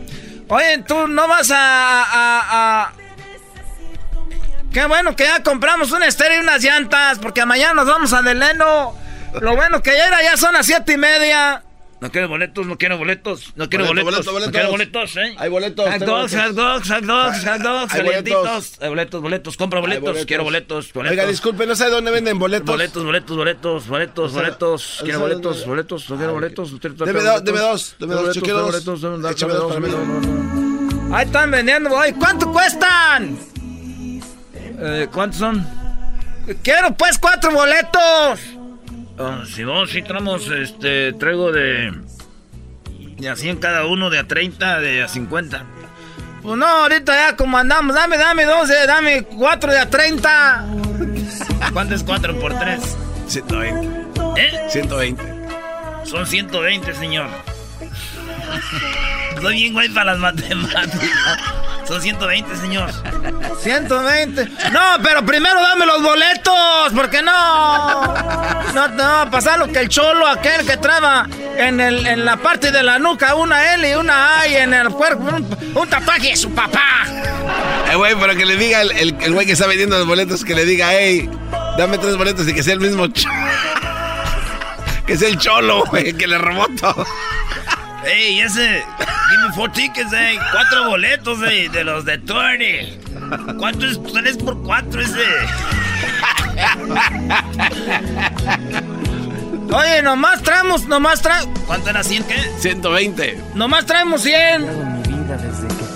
Oye, 0.48 0.78
tú 0.86 1.06
no 1.08 1.26
vas 1.28 1.50
a, 1.50 2.02
a, 2.02 2.82
a- 2.82 2.92
Qué 4.72 4.84
bueno 4.86 5.14
que 5.14 5.24
ya 5.24 5.40
compramos 5.42 5.92
un 5.92 6.02
estéreo 6.02 6.38
y 6.38 6.42
unas 6.42 6.62
llantas, 6.62 7.18
porque 7.20 7.44
mañana 7.46 7.74
nos 7.74 7.86
vamos 7.86 8.12
a 8.12 8.22
Deleno. 8.22 8.94
Lo 9.40 9.56
bueno 9.56 9.82
que 9.82 9.90
ya 9.96 10.06
era, 10.08 10.22
ya 10.22 10.36
son 10.36 10.52
las 10.54 10.66
siete 10.66 10.92
y 10.92 10.96
media. 10.98 11.62
No 12.00 12.10
quiero 12.10 12.28
boletos, 12.28 12.66
no 12.66 12.76
quiero 12.76 12.98
boletos, 12.98 13.52
no 13.56 13.68
quiero 13.70 13.86
Boleto, 13.86 14.04
boletos, 14.04 14.26
boleto, 14.26 14.46
no 14.46 14.52
quiero 14.52 14.70
boletos. 14.72 15.14
boletos, 15.14 15.16
¿eh? 15.16 15.34
Hay 15.38 15.48
boletos, 15.48 15.86
Hot 15.90 15.98
dogs, 16.00 16.32
boletos. 16.34 16.34
hot 16.34 16.54
dogs, 16.54 16.90
hot 16.90 17.02
dogs, 17.04 17.44
hot 17.46 17.62
dogs, 17.62 17.94
Hay 17.94 18.00
calientitos. 18.02 18.40
boletos. 18.42 18.78
Hay 18.82 18.88
boletos, 18.90 19.22
boletos, 19.22 19.56
compra 19.56 19.80
boletos, 19.80 20.02
boletos. 20.04 20.26
quiero 20.26 20.44
boletos, 20.44 20.92
boletos. 20.92 21.12
Oiga, 21.18 21.26
disculpe, 21.26 21.66
no 21.66 21.74
sé 21.74 21.88
dónde 21.88 22.10
venden 22.10 22.38
boletos. 22.38 22.66
Boletos, 22.66 23.04
boletos, 23.04 23.36
boletos, 23.38 23.88
boletos, 23.88 24.32
boletos. 24.34 25.00
Quiero 25.02 25.20
boletos, 25.20 25.66
boletos, 25.66 26.10
no 26.10 26.16
quiero 26.18 26.32
boletos. 26.34 26.70
Deme 26.80 26.90
dos, 26.90 27.24
boletos. 27.24 27.44
deme 27.44 27.58
dos, 27.60 27.96
deme 27.98 28.14
dos, 28.14 28.38
quiero 28.38 28.58
dos. 28.58 28.84
boletos, 28.84 29.32
Échame 29.32 29.54
dos, 29.54 29.80
dos. 29.80 31.14
Ahí 31.14 31.24
están 31.24 31.50
vendiendo, 31.50 31.90
oye, 31.90 32.12
¿cuánto 32.18 32.52
cuestan? 32.52 33.38
Eh, 34.78 35.08
¿Cuántos 35.10 35.38
son? 35.38 35.66
Quiero 36.62 36.94
pues 36.94 37.18
cuatro 37.18 37.50
boletos. 37.52 38.40
Ah, 39.18 39.44
si 39.46 39.64
vos 39.64 39.90
sí 39.90 40.02
traemos, 40.02 40.48
este, 40.50 41.12
traigo 41.12 41.52
de... 41.52 41.92
De 43.16 43.28
a 43.28 43.36
100 43.36 43.58
cada 43.58 43.86
uno, 43.86 44.10
de 44.10 44.18
a 44.18 44.26
30, 44.26 44.80
de 44.80 45.02
a 45.04 45.08
50. 45.08 45.64
Pues 46.42 46.56
no, 46.58 46.66
ahorita 46.66 47.14
ya 47.14 47.36
como 47.36 47.56
andamos, 47.56 47.94
dame, 47.94 48.18
dame 48.18 48.44
12, 48.44 48.86
dame 48.86 49.22
cuatro 49.22 49.72
de 49.72 49.78
a 49.78 49.88
30. 49.88 50.66
¿Cuánto 51.72 51.94
es 51.94 52.02
4 52.02 52.38
por 52.38 52.58
3? 52.58 52.96
120. 53.28 53.88
¿Eh? 54.36 54.66
120. 54.68 55.22
Son 56.04 56.26
120, 56.26 56.94
señor. 56.94 57.28
Soy 59.40 59.54
bien 59.54 59.72
güey 59.72 59.88
para 59.88 60.12
las 60.12 60.18
matemáticas. 60.18 61.38
Son 61.86 62.00
120, 62.00 62.56
señor. 62.56 62.90
120. 63.62 64.46
No, 64.72 64.80
pero 65.02 65.24
primero 65.24 65.60
dame 65.60 65.84
los 65.86 66.02
boletos, 66.02 66.92
porque 66.94 67.22
no. 67.22 68.02
No 68.72 68.90
te 68.90 68.96
va 69.02 69.22
a 69.22 69.30
pasar 69.30 69.58
lo 69.58 69.68
que 69.68 69.80
el 69.80 69.88
cholo, 69.88 70.26
aquel 70.26 70.66
que 70.66 70.76
traba 70.78 71.26
en, 71.56 71.80
el, 71.80 72.06
en 72.06 72.24
la 72.24 72.36
parte 72.38 72.72
de 72.72 72.82
la 72.82 72.98
nuca, 72.98 73.34
una 73.34 73.74
L 73.74 73.88
y 73.90 73.94
una 73.94 74.40
A 74.40 74.48
y 74.48 74.56
en 74.56 74.72
el 74.74 74.88
cuerpo 74.90 75.24
un, 75.24 75.56
un 75.74 75.88
tatuaje 75.88 76.30
de 76.30 76.36
su 76.36 76.50
papá. 76.54 76.82
Eh, 77.90 77.94
güey, 77.96 78.14
pero 78.18 78.34
que 78.34 78.46
le 78.46 78.56
diga 78.56 78.80
el, 78.80 78.90
el, 78.92 79.16
el 79.20 79.32
güey 79.34 79.46
que 79.46 79.52
está 79.52 79.66
vendiendo 79.66 79.96
los 79.98 80.06
boletos, 80.06 80.44
que 80.44 80.54
le 80.54 80.64
diga, 80.64 80.88
hey, 80.90 81.28
dame 81.78 81.98
tres 81.98 82.16
boletos 82.16 82.48
y 82.48 82.54
que 82.54 82.62
sea 82.62 82.74
el 82.74 82.80
mismo 82.80 83.06
cho- 83.08 83.28
Que 85.06 85.18
sea 85.18 85.28
el 85.28 85.38
cholo, 85.38 85.84
güey, 85.90 86.14
que 86.14 86.26
le 86.26 86.38
robó 86.38 86.66
todo. 86.80 87.06
Ey, 88.06 88.40
ese. 88.40 88.84
Give 89.30 89.48
me 89.48 89.54
four 89.54 89.70
tickets, 89.72 90.12
eh. 90.12 90.38
Cuatro 90.52 90.88
boletos, 90.88 91.38
eh. 91.42 91.68
De 91.72 91.84
los 91.84 92.04
de 92.04 92.18
30. 92.18 93.54
¿Cuánto 93.58 93.86
es 93.86 94.00
3 94.02 94.36
por 94.38 94.62
4 94.62 95.00
ese? 95.00 95.26
Oye, 99.72 100.02
nomás 100.02 100.42
traemos, 100.42 100.86
nomás 100.86 101.22
traemos. 101.22 101.58
¿Cuánto 101.66 101.90
era 101.90 102.04
100 102.04 102.24
qué? 102.24 102.36
120. 102.58 103.42
Nomás 103.54 103.86
traemos 103.86 104.22
100. 104.22 104.94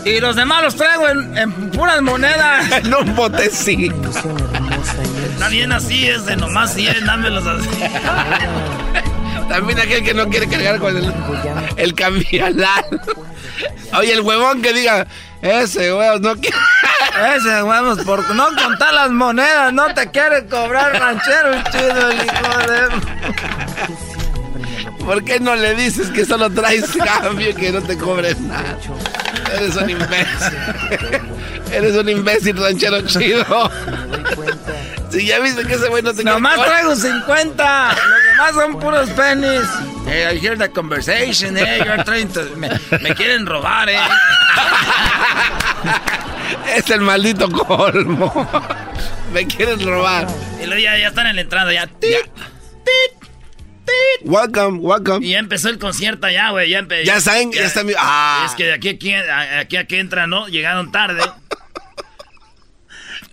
Y 0.04 0.20
los 0.20 0.36
demás 0.36 0.62
los 0.62 0.76
traigo 0.76 1.08
en, 1.08 1.36
en 1.36 1.70
puras 1.70 2.00
monedas. 2.00 2.70
en 2.84 2.94
un 2.94 3.14
botecito. 3.14 4.10
Está 5.32 5.48
bien 5.48 5.72
así, 5.72 6.08
es 6.08 6.24
de 6.26 6.36
nomás 6.36 6.74
100, 6.74 7.04
dámelos 7.04 7.46
así. 7.46 7.68
También 9.48 9.78
aquel 9.78 10.04
que 10.04 10.14
no 10.14 10.28
quiere 10.28 10.46
cargar 10.48 10.78
con 10.78 10.96
el, 10.96 11.12
el. 11.76 11.94
Oye, 13.98 14.12
el 14.12 14.20
huevón 14.20 14.60
que 14.60 14.72
diga, 14.72 15.06
ese 15.42 15.92
huevos 15.92 16.20
no 16.20 16.36
quiere. 16.36 16.56
Ese 17.36 17.62
huevos, 17.62 17.98
por 18.04 18.34
no 18.34 18.46
contar 18.54 18.94
las 18.94 19.10
monedas, 19.10 19.72
no 19.72 19.92
te 19.94 20.10
quiere 20.10 20.46
cobrar 20.46 20.92
ranchero 20.98 21.62
chido, 21.70 22.10
el 22.10 22.16
hijo 22.16 22.58
de. 22.70 22.88
¿Por 25.04 25.24
qué 25.24 25.40
no 25.40 25.56
le 25.56 25.74
dices 25.74 26.10
que 26.10 26.26
solo 26.26 26.50
traes 26.50 26.84
cambio 26.92 27.50
y 27.50 27.54
que 27.54 27.72
no 27.72 27.80
te 27.80 27.96
cobres 27.96 28.38
nada? 28.40 28.76
Eres 29.54 29.76
un 29.76 29.88
imbécil. 29.88 30.52
Eres 31.72 31.96
un 31.96 32.08
imbécil 32.08 32.56
ranchero 32.56 33.00
chido. 33.02 33.70
Si 35.10 35.26
ya 35.26 35.40
viste 35.40 35.64
que 35.64 35.74
ese 35.74 35.88
güey 35.88 36.02
no 36.02 36.12
te 36.12 36.22
Nomás 36.22 36.62
traigo 36.62 36.94
50. 36.94 37.88
Los 37.94 38.24
demás 38.24 38.54
son 38.54 38.78
puros 38.78 39.08
pennies. 39.10 39.66
Hey, 40.06 40.34
I 40.34 40.38
hear 40.38 40.56
the 40.58 40.70
conversation. 40.70 41.56
Hey, 41.56 41.80
you're 41.84 42.04
trying 42.04 42.28
to... 42.28 42.42
Me, 42.56 42.68
me 43.00 43.14
quieren 43.14 43.46
robar, 43.46 43.88
eh. 43.88 43.98
Es 46.76 46.90
el 46.90 47.00
maldito 47.00 47.50
colmo. 47.50 48.32
Me 49.32 49.46
quieren 49.46 49.84
robar. 49.84 50.26
Y 50.62 50.66
luego 50.66 50.80
ya, 50.82 50.96
ya 50.98 51.08
están 51.08 51.26
en 51.26 51.36
la 51.36 51.42
entrada, 51.42 51.72
ya. 51.72 51.86
tit, 51.86 52.16
Welcome, 54.24 54.78
welcome. 54.80 55.24
Y 55.26 55.30
ya 55.30 55.38
empezó 55.38 55.68
el 55.68 55.78
concierto 55.78 56.26
allá, 56.26 56.50
güey. 56.50 56.70
Ya, 56.70 56.86
Ya 57.04 57.20
saben, 57.20 57.52
ya 57.52 57.64
está 57.64 57.84
mi- 57.84 57.92
ah. 57.98 58.44
Es 58.46 58.54
que 58.54 58.64
de 58.64 58.72
aquí 58.74 58.88
a 58.88 58.92
aquí, 58.92 59.12
aquí 59.58 59.76
a 59.76 59.84
que 59.86 60.00
entran, 60.00 60.30
¿no? 60.30 60.48
Llegaron 60.48 60.90
tarde. 60.92 61.22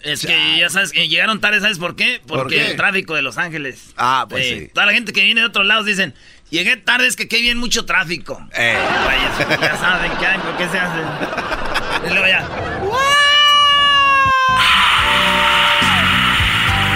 Es 0.06 0.26
que 0.26 0.58
ya 0.60 0.70
sabes 0.70 0.92
que 0.92 1.08
llegaron 1.08 1.42
tarde, 1.42 1.60
¿sabes 1.62 1.80
por 1.80 1.96
qué? 1.96 2.22
¿Por 2.28 2.38
Porque 2.40 2.56
qué? 2.58 2.72
el 2.72 2.78
tráfico 2.78 3.16
de 3.16 3.22
Los 3.24 3.38
Ángeles. 3.38 3.94
Ah, 3.98 4.26
pues 4.30 4.46
Eh, 4.46 4.60
sí. 4.68 4.72
Toda 4.74 4.86
la 4.86 4.94
gente 4.94 5.12
que 5.14 5.22
viene 5.24 5.42
de 5.42 5.48
otros 5.48 5.66
lados 5.66 5.86
dicen, 5.86 6.14
llegué 6.52 6.78
tarde, 6.78 7.08
es 7.08 7.16
que 7.16 7.24
aquí 7.24 7.42
viene 7.42 7.60
mucho 7.60 7.86
tráfico. 7.86 8.40
Eh. 8.54 8.78
Vaya, 9.06 9.60
ya 9.60 9.78
saben 9.78 10.12
qué 10.20 10.26
hay, 10.28 10.38
por 10.40 10.56
qué 10.58 10.68
se 10.70 10.78
hace. 10.80 11.00
Y 12.08 12.10
luego 12.12 12.28
ya. 12.28 12.48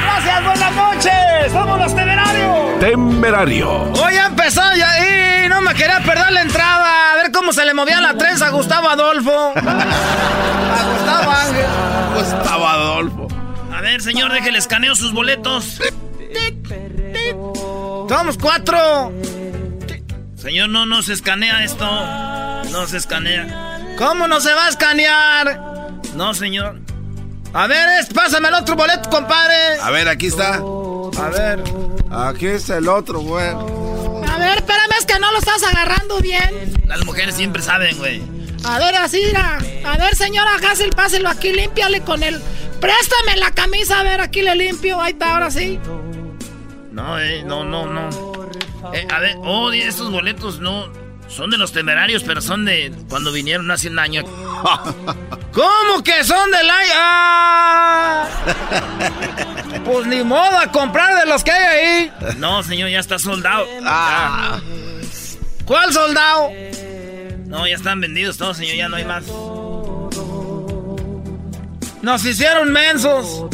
Gracias, 0.04 0.44
buenas 0.46 0.76
noches. 0.76 1.52
Somos 1.52 1.80
los 1.80 1.96
temerarios. 1.96 2.80
Temerario. 2.80 3.72
Hoy 3.94 4.14
ya 4.14 4.28
empezó 4.28 4.62
ya, 4.76 5.46
y 5.46 5.50
no 5.50 5.62
me 5.62 5.74
quería 5.74 6.00
perder 6.02 6.32
la 6.32 6.42
entrada. 6.42 7.14
A 7.14 7.16
ver 7.16 7.32
cómo 7.32 7.52
se 7.54 7.66
le 7.66 7.74
movía 7.74 8.00
la 8.02 8.16
trenza 8.18 8.48
a 8.48 8.50
Gustavo 8.50 8.90
Adolfo. 8.90 9.54
A 10.70 10.84
Gustavo 10.84 11.32
Ángel. 11.32 11.66
Gustavo 12.20 12.68
Adolfo. 12.68 13.28
A 13.74 13.82
ver, 13.82 14.02
señor, 14.02 14.32
déjele 14.34 14.58
escaneo 14.58 14.96
sus 14.96 15.14
boletos. 15.14 15.80
Somos 18.10 18.38
cuatro. 18.38 19.12
Señor, 20.36 20.70
no, 20.70 20.86
no 20.86 21.02
se 21.02 21.14
escanea 21.14 21.64
esto. 21.64 21.86
No 22.72 22.86
se 22.88 22.98
escanea. 22.98 23.96
¿Cómo 23.98 24.28
no 24.28 24.40
se 24.42 24.54
va 24.54 24.66
a 24.66 24.70
escanear? 24.70 25.92
No, 26.16 26.34
señor. 26.34 26.80
A 27.54 27.68
ver, 27.68 27.88
es- 28.00 28.08
pásame 28.14 28.48
el 28.50 28.54
otro 28.56 28.76
boleto, 28.76 29.10
compadre. 29.10 29.80
A 29.82 29.90
ver, 29.92 30.08
aquí 30.08 30.28
está. 30.28 30.56
A 30.56 31.30
ver. 31.30 31.64
Aquí 32.12 32.48
está 32.48 32.78
el 32.78 32.88
otro, 32.88 33.20
güey. 33.22 33.48
A 33.48 34.38
ver, 34.38 34.58
espérame, 34.58 34.92
es 35.00 35.06
que 35.06 35.20
no 35.20 35.32
lo 35.32 35.40
estás 35.40 35.64
agarrando 35.64 36.20
bien. 36.20 36.74
Las 36.86 37.04
mujeres 37.06 37.36
siempre 37.36 37.62
saben, 37.62 37.98
güey. 37.98 38.22
A 38.64 38.80
ver, 38.80 38.96
así. 38.96 39.22
A 39.86 39.98
ver, 39.98 40.16
señora 40.16 40.52
Hassel, 40.56 40.92
páselo 40.92 41.30
aquí, 41.30 41.52
límpiale 41.54 42.02
con 42.02 42.24
él. 42.24 42.42
Préstame 42.80 43.38
la 43.38 43.52
camisa, 43.52 44.00
a 44.00 44.04
ver, 44.04 44.22
aquí 44.22 44.42
le 44.42 44.56
limpio. 44.56 45.02
Ahí 45.02 45.14
está, 45.14 45.34
ahora 45.34 45.52
sí. 45.52 45.80
No, 46.92 47.20
eh, 47.20 47.44
no, 47.44 47.64
no, 47.64 47.86
no. 47.86 48.10
Eh, 48.94 49.08
a 49.10 49.20
ver, 49.20 49.36
oh, 49.44 49.72
estos 49.72 50.12
boletos 50.12 50.60
no. 50.60 50.88
Son 51.28 51.52
de 51.52 51.58
los 51.60 51.72
temerarios, 51.72 52.24
pero 52.24 52.42
son 52.42 52.66
de 52.66 52.92
cuando 53.08 53.32
vinieron 53.32 53.70
hace 53.70 53.90
un 53.90 54.00
año. 54.00 54.24
¿Cómo 55.54 56.04
que 56.04 56.24
son 56.24 56.50
del 56.50 56.68
año? 56.70 56.92
¡Ah! 56.96 58.28
Pues 59.86 60.08
ni 60.08 60.24
modo 60.24 60.58
a 60.58 60.72
comprar 60.72 61.20
de 61.20 61.28
los 61.28 61.44
que 61.44 61.52
hay 61.52 61.64
ahí. 61.64 62.12
No, 62.38 62.64
señor, 62.64 62.90
ya 62.90 63.00
está 63.00 63.20
soldado. 63.20 63.68
Ah. 63.86 64.60
¿Cuál 65.66 65.94
soldado? 65.94 66.50
No, 67.50 67.68
ya 67.68 67.76
están 67.76 68.00
vendidos 68.00 68.38
todos, 68.38 68.58
señor, 68.58 68.76
ya 68.76 68.88
no 68.90 68.96
hay 68.96 69.06
más. 69.06 69.24
Nos 72.02 72.24
hicieron 72.26 72.72
mensos. 72.72 73.46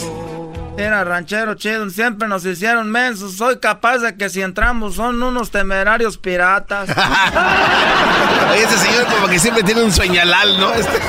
Era 0.77 1.05
ranchero 1.05 1.55
chido, 1.55 1.89
siempre 1.89 2.27
nos 2.27 2.45
hicieron 2.45 2.91
mensos. 2.91 3.37
Soy 3.37 3.59
capaz 3.59 3.99
de 3.99 4.17
que 4.17 4.27
si 4.29 4.41
entramos 4.41 4.95
son 4.95 5.23
unos 5.23 5.49
temerarios 5.49 6.17
piratas. 6.17 6.89
Oye, 8.51 8.63
ese 8.63 8.77
señor 8.77 9.05
como 9.05 9.27
que 9.27 9.39
siempre 9.39 9.63
tiene 9.63 9.81
un 9.83 9.91
sueñalal, 9.93 10.59
¿no? 10.59 10.73
Este- 10.73 10.99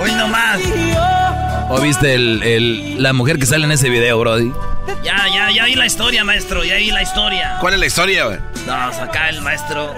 Hoy 0.00 0.12
nomás. 0.12 0.60
¿O 1.68 1.80
viste 1.80 2.14
el, 2.14 2.42
el- 2.44 3.02
la 3.02 3.12
mujer 3.12 3.40
que 3.40 3.46
sale 3.46 3.64
en 3.64 3.72
ese 3.72 3.88
video, 3.90 4.20
Brody? 4.20 4.52
Ya, 5.02 5.26
ya, 5.32 5.50
ya 5.50 5.64
vi 5.64 5.74
la 5.74 5.86
historia, 5.86 6.24
maestro, 6.24 6.64
ya 6.64 6.76
vi 6.76 6.90
la 6.90 7.02
historia. 7.02 7.56
¿Cuál 7.60 7.74
es 7.74 7.80
la 7.80 7.86
historia, 7.86 8.24
güey? 8.26 8.38
No, 8.66 8.74
acá 8.74 9.28
el 9.28 9.40
maestro. 9.42 9.94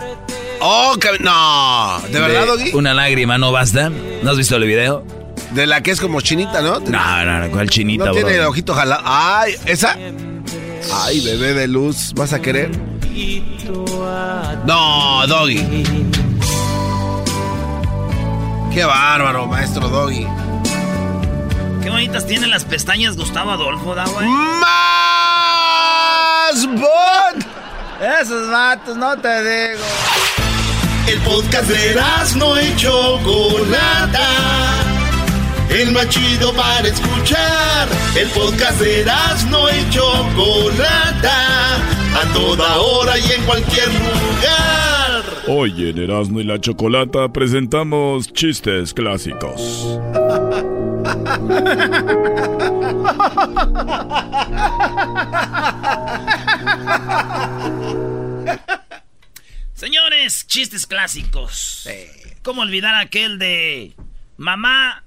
Oh, 0.60 0.97
no. 1.20 2.01
¿De 2.10 2.20
verdad, 2.20 2.47
Doggy? 2.47 2.73
Una 2.74 2.94
lágrima 2.94 3.39
no 3.39 3.52
basta. 3.52 3.90
¿No 3.90 4.31
has 4.31 4.36
visto 4.36 4.56
el 4.56 4.65
video? 4.65 5.05
De 5.52 5.66
la 5.66 5.82
que 5.82 5.93
es 5.93 6.01
como 6.01 6.20
chinita, 6.20 6.60
¿no? 6.60 6.81
No, 6.81 7.24
no, 7.24 7.40
no, 7.40 7.51
¿cuál 7.51 7.70
chinita, 7.70 8.06
No 8.06 8.12
tiene 8.12 8.35
el 8.35 8.44
ojito 8.44 8.74
jalado. 8.74 9.02
Ay, 9.05 9.55
esa. 9.66 9.97
Ay, 10.93 11.20
bebé 11.20 11.55
de 11.55 11.69
luz, 11.69 12.12
¿vas 12.15 12.32
a 12.32 12.40
querer? 12.40 12.70
No, 14.66 15.27
Doggy. 15.27 15.85
Qué 18.73 18.85
bárbaro, 18.85 19.47
maestro 19.47 19.89
Doggy. 19.89 20.27
Qué 21.82 21.90
bonitas 21.90 22.26
tienen 22.26 22.50
las 22.50 22.64
pestañas 22.64 23.16
Gustavo 23.16 23.50
Adolfo, 23.52 23.94
da, 23.94 24.05
güey. 24.06 24.26
¡Más 24.26 24.66
bot! 26.66 27.46
Esos 28.20 28.50
vatos, 28.50 28.96
no 28.96 29.16
te 29.16 29.42
digo. 29.42 29.84
El 31.06 31.18
podcast 31.20 31.68
de 31.68 31.94
no 32.36 32.60
y 32.60 32.76
Chocolata. 32.76 34.28
El 35.70 35.92
más 35.92 36.09
chido 36.09 36.52
para 36.55 36.88
escuchar. 36.88 37.88
El 38.16 38.28
podcast 38.28 38.80
de 38.80 39.05
no 39.50 39.68
y 39.70 39.90
Chocolata. 39.90 41.76
A 41.76 42.32
toda 42.34 42.78
hora 42.78 43.18
y 43.18 43.32
en 43.32 43.42
cualquier 43.44 43.88
lugar. 43.88 45.24
Hoy 45.46 45.90
en 45.90 45.98
Erasmo 45.98 46.40
y 46.40 46.44
la 46.44 46.60
Chocolata 46.60 47.28
presentamos 47.28 48.32
chistes 48.32 48.92
clásicos. 48.92 50.00
Señores, 59.74 60.47
chistes 60.47 60.86
clásicos. 60.86 61.89
¿Cómo 62.43 62.62
olvidar 62.62 62.94
aquel 62.94 63.39
de 63.39 63.94
mamá? 64.36 65.05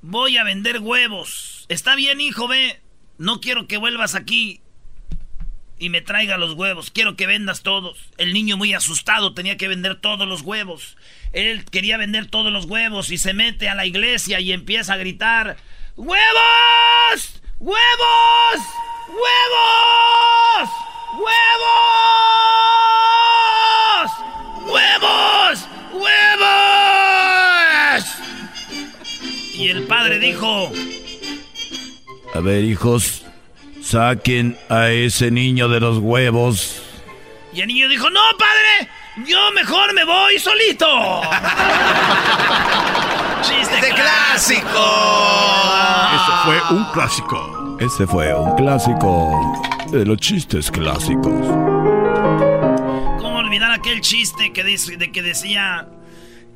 Voy 0.00 0.36
a 0.36 0.44
vender 0.44 0.78
huevos. 0.80 1.66
Está 1.68 1.94
bien, 1.94 2.20
hijo, 2.20 2.48
ve. 2.48 2.80
No 3.18 3.40
quiero 3.40 3.66
que 3.66 3.76
vuelvas 3.76 4.14
aquí 4.14 4.62
y 5.78 5.88
me 5.88 6.00
traiga 6.00 6.38
los 6.38 6.54
huevos. 6.54 6.92
Quiero 6.92 7.16
que 7.16 7.26
vendas 7.26 7.62
todos. 7.62 7.98
El 8.16 8.32
niño 8.32 8.56
muy 8.56 8.72
asustado 8.74 9.34
tenía 9.34 9.56
que 9.56 9.66
vender 9.66 10.00
todos 10.00 10.28
los 10.28 10.42
huevos. 10.42 10.96
Él 11.32 11.64
quería 11.64 11.96
vender 11.96 12.26
todos 12.26 12.52
los 12.52 12.66
huevos 12.66 13.10
y 13.10 13.18
se 13.18 13.32
mete 13.32 13.68
a 13.68 13.74
la 13.74 13.86
iglesia 13.86 14.38
y 14.40 14.52
empieza 14.52 14.94
a 14.94 14.98
gritar: 14.98 15.56
¡Huevos! 15.96 17.40
¡Huevos! 17.58 18.60
¡Huevos! 19.08 20.70
¡Huevos! 21.14 22.00
¡Huevos! 24.66 25.68
¡Huevos! 25.92 26.22
Y 29.54 29.68
el 29.68 29.84
padre 29.84 30.18
dijo: 30.18 30.70
A 32.34 32.40
ver, 32.40 32.64
hijos, 32.64 33.24
saquen 33.82 34.58
a 34.68 34.90
ese 34.90 35.30
niño 35.30 35.68
de 35.68 35.80
los 35.80 35.98
huevos. 35.98 36.82
Y 37.52 37.60
el 37.60 37.68
niño 37.68 37.88
dijo, 37.90 38.08
no, 38.08 38.20
padre, 38.38 38.88
yo 39.16 39.52
mejor 39.52 39.92
me 39.94 40.04
voy 40.04 40.38
solito. 40.38 40.86
Chiste 43.42 43.74
¡Chiste 43.74 43.94
clásico! 43.94 44.68
Ah. 44.68 46.42
fue 46.44 46.76
un 46.76 46.84
clásico. 46.92 47.76
Ese 47.80 48.06
fue 48.06 48.34
un 48.34 48.54
clásico 48.54 49.60
de 49.90 50.06
los 50.06 50.18
chistes 50.18 50.70
clásicos. 50.70 51.46
¿Cómo 53.20 53.38
olvidar 53.38 53.72
aquel 53.72 54.00
chiste 54.00 54.52
que, 54.52 54.62
dice, 54.62 54.96
de 54.96 55.10
que 55.10 55.22
decía, 55.22 55.88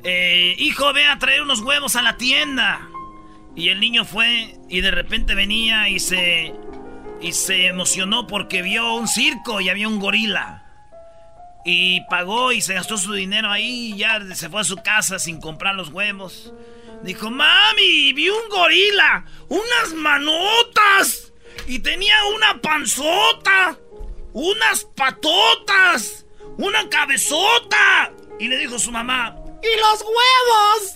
eh, 0.03 0.55
hijo, 0.57 0.93
ve 0.93 1.05
a 1.05 1.19
traer 1.19 1.41
unos 1.41 1.61
huevos 1.61 1.95
a 1.95 2.01
la 2.01 2.17
tienda? 2.17 2.87
Y 3.55 3.69
el 3.69 3.79
niño 3.79 4.05
fue 4.05 4.57
y 4.69 4.81
de 4.81 4.91
repente 4.91 5.35
venía 5.35 5.89
y 5.89 5.99
se, 5.99 6.53
y 7.21 7.33
se 7.33 7.67
emocionó 7.67 8.27
porque 8.27 8.61
vio 8.61 8.93
un 8.93 9.07
circo 9.07 9.59
y 9.61 9.69
había 9.69 9.87
un 9.87 9.99
gorila. 9.99 10.66
Y 11.69 11.99
pagó 12.09 12.53
y 12.53 12.61
se 12.61 12.75
gastó 12.75 12.97
su 12.97 13.11
dinero 13.11 13.51
ahí 13.51 13.91
y 13.91 13.97
ya 13.97 14.21
se 14.33 14.47
fue 14.47 14.61
a 14.61 14.63
su 14.63 14.77
casa 14.77 15.19
sin 15.19 15.41
comprar 15.41 15.75
los 15.75 15.89
huevos. 15.89 16.53
Dijo, 17.03 17.29
mami, 17.29 18.13
vi 18.13 18.29
un 18.29 18.47
gorila, 18.49 19.25
unas 19.49 19.93
manotas 19.93 21.33
y 21.67 21.79
tenía 21.79 22.15
una 22.33 22.61
panzota, 22.61 23.77
unas 24.31 24.85
patotas, 24.95 26.25
una 26.57 26.87
cabezota. 26.87 28.13
Y 28.39 28.47
le 28.47 28.59
dijo 28.59 28.79
su 28.79 28.89
mamá, 28.89 29.35
¡y 29.61 29.67
los 29.77 30.01
huevos! 30.03 30.93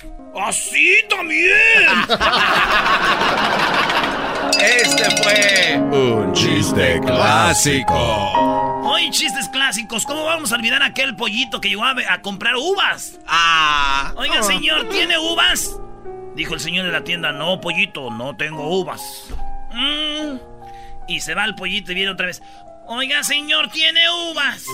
¡Así 0.48 0.99
también! 1.10 1.52
Este 4.57 5.10
fue 5.23 5.77
un 5.91 6.34
chiste 6.34 6.99
clásico. 7.03 8.70
Hoy 8.93 9.09
chistes 9.09 9.47
clásicos. 9.47 10.05
¿Cómo 10.05 10.26
vamos 10.26 10.51
a 10.51 10.55
olvidar 10.55 10.84
aquel 10.84 11.15
pollito 11.15 11.61
que 11.61 11.69
llegó 11.69 11.85
a, 11.85 11.95
a 12.09 12.22
comprar 12.22 12.57
uvas? 12.57 13.22
Ah. 13.26 14.13
Oiga, 14.18 14.43
señor, 14.43 14.89
¿tiene 14.89 15.18
uvas? 15.18 15.80
Dijo 16.35 16.55
el 16.55 16.59
señor 16.59 16.85
de 16.85 16.91
la 16.91 17.01
tienda, 17.05 17.31
no, 17.31 17.61
pollito, 17.61 18.11
no 18.11 18.35
tengo 18.35 18.68
uvas. 18.68 19.30
Mm. 19.72 20.35
Y 21.07 21.22
se 21.22 21.34
va 21.35 21.45
el 21.45 21.55
pollito 21.55 21.93
y 21.93 21.95
viene 21.95 22.11
otra 22.11 22.26
vez. 22.26 22.41
Oiga, 22.85 23.23
señor, 23.23 23.69
¿tiene 23.69 24.01
uvas? 24.09 24.65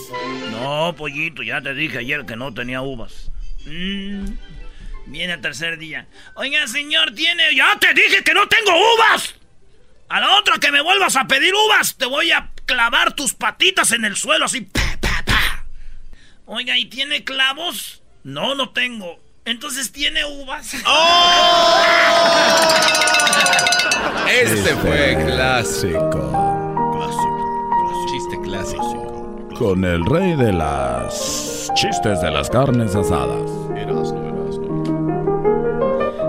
No, 0.49 0.95
pollito, 0.97 1.43
ya 1.43 1.61
te 1.61 1.75
dije 1.75 1.99
ayer 1.99 2.25
que 2.25 2.35
no 2.35 2.51
tenía 2.51 2.81
uvas. 2.81 3.29
Mm. 3.67 4.31
Viene 5.05 5.33
el 5.33 5.41
tercer 5.41 5.77
día. 5.77 6.07
Oiga, 6.33 6.65
señor, 6.65 7.13
¿tiene...? 7.13 7.53
Ya 7.55 7.77
te 7.79 7.93
dije 7.93 8.23
que 8.23 8.33
no 8.33 8.47
tengo 8.47 8.71
uvas. 8.95 9.35
A 10.09 10.19
la 10.19 10.37
otra 10.37 10.57
que 10.57 10.71
me 10.71 10.81
vuelvas 10.81 11.15
a 11.17 11.27
pedir 11.27 11.53
uvas, 11.53 11.95
te 11.97 12.07
voy 12.07 12.31
a 12.31 12.49
clavar 12.67 13.13
tus 13.13 13.33
patitas 13.33 13.91
en 13.91 14.05
el 14.05 14.15
suelo 14.15 14.45
así. 14.45 14.61
pa, 14.61 14.97
pa, 15.01 15.23
pa. 15.25 15.65
Oiga, 16.45 16.77
¿y 16.77 16.85
tiene 16.85 17.23
clavos? 17.23 18.03
No, 18.23 18.53
no 18.53 18.69
tengo. 18.69 19.19
Entonces, 19.45 19.91
¿tiene 19.91 20.23
uvas? 20.25 20.73
Este 24.29 24.75
fue 24.75 25.17
clásico. 25.25 26.33
Chiste 28.11 28.41
clásico. 28.43 29.47
Con 29.57 29.85
el 29.85 30.05
rey 30.05 30.35
de 30.35 30.51
las 30.51 31.71
chistes 31.73 32.21
de 32.21 32.29
las 32.29 32.49
carnes 32.49 32.93
asadas. 32.93 33.49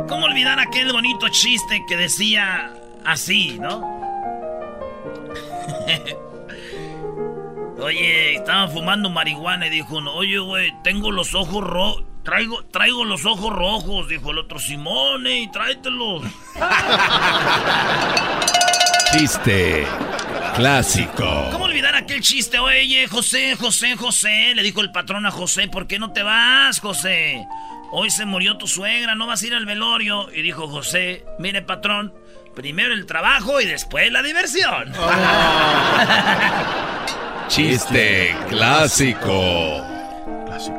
¿Cómo 0.08 0.26
olvidar 0.26 0.60
aquel 0.60 0.92
bonito 0.92 1.28
chiste 1.28 1.84
que 1.88 1.96
decía 1.96 2.72
así, 3.04 3.58
no? 3.58 3.98
Oye, 7.78 8.34
estaban 8.34 8.70
fumando 8.70 9.10
marihuana 9.10 9.68
y 9.68 9.70
dijo 9.70 9.96
uno, 9.96 10.12
oye, 10.12 10.38
güey, 10.38 10.72
tengo 10.82 11.10
los 11.10 11.34
ojos 11.34 11.64
rojos. 11.64 12.04
Traigo, 12.24 12.64
traigo 12.66 13.04
los 13.04 13.24
ojos 13.24 13.54
rojos, 13.54 14.08
dijo 14.08 14.32
el 14.32 14.38
otro, 14.38 14.58
Simone, 14.58 15.40
y 15.40 15.50
tráetelos. 15.50 16.24
Chiste 19.12 19.86
clásico. 20.58 21.48
¿Cómo 21.52 21.66
olvidar 21.66 21.94
aquel 21.94 22.20
chiste? 22.20 22.58
Oye, 22.58 23.06
José, 23.06 23.54
José, 23.54 23.96
José, 23.96 24.54
le 24.56 24.62
dijo 24.64 24.80
el 24.80 24.90
patrón 24.90 25.24
a 25.24 25.30
José, 25.30 25.68
¿por 25.68 25.86
qué 25.86 26.00
no 26.00 26.12
te 26.12 26.24
vas, 26.24 26.80
José? 26.80 27.46
Hoy 27.92 28.10
se 28.10 28.26
murió 28.26 28.58
tu 28.58 28.66
suegra, 28.66 29.14
no 29.14 29.28
vas 29.28 29.42
a 29.42 29.46
ir 29.46 29.54
al 29.54 29.66
velorio. 29.66 30.28
Y 30.34 30.42
dijo 30.42 30.66
José, 30.66 31.24
mire, 31.38 31.62
patrón, 31.62 32.12
primero 32.56 32.92
el 32.92 33.06
trabajo 33.06 33.60
y 33.60 33.66
después 33.66 34.10
la 34.10 34.22
diversión. 34.22 34.92
Chiste 37.48 38.36
clásico. 38.48 39.82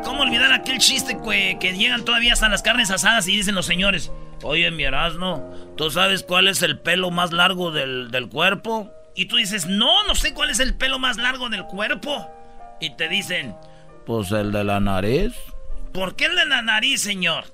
¿Cómo 0.03 0.21
olvidar 0.23 0.51
aquel 0.53 0.77
chiste 0.77 1.17
que, 1.23 1.57
que 1.59 1.73
llegan 1.73 2.03
todavía 2.05 2.33
hasta 2.33 2.49
las 2.49 2.61
carnes 2.61 2.91
asadas 2.91 3.27
y 3.27 3.37
dicen 3.37 3.55
los 3.55 3.65
señores, 3.65 4.11
oye, 4.43 4.69
mi 4.71 4.83
Erasmo, 4.83 5.49
¿tú 5.77 5.89
sabes 5.89 6.23
cuál 6.23 6.47
es 6.47 6.61
el 6.61 6.79
pelo 6.79 7.11
más 7.11 7.31
largo 7.31 7.71
del, 7.71 8.11
del 8.11 8.29
cuerpo? 8.29 8.91
Y 9.15 9.25
tú 9.25 9.37
dices, 9.37 9.65
no, 9.67 10.03
no 10.07 10.15
sé 10.15 10.33
cuál 10.33 10.49
es 10.49 10.59
el 10.59 10.75
pelo 10.75 10.99
más 10.99 11.17
largo 11.17 11.49
del 11.49 11.63
cuerpo. 11.65 12.29
Y 12.79 12.95
te 12.95 13.09
dicen, 13.09 13.55
Pues 14.05 14.31
el 14.31 14.51
de 14.51 14.63
la 14.63 14.79
nariz. 14.79 15.33
¿por 15.93 16.15
qué 16.15 16.25
el 16.25 16.35
de 16.35 16.45
la 16.45 16.61
nariz, 16.61 17.01
señor? 17.01 17.45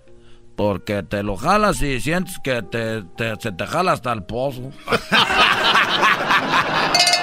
Porque 0.58 1.04
te 1.04 1.24
lo 1.24 1.38
jalas 1.38 1.82
y 1.82 2.00
sientes 2.02 2.38
que 2.44 2.62
te, 2.64 3.04
te- 3.18 3.36
se 3.40 3.52
te 3.54 3.66
jala 3.68 3.94
hasta 3.94 4.12
el 4.12 4.24
pozo. 4.24 4.72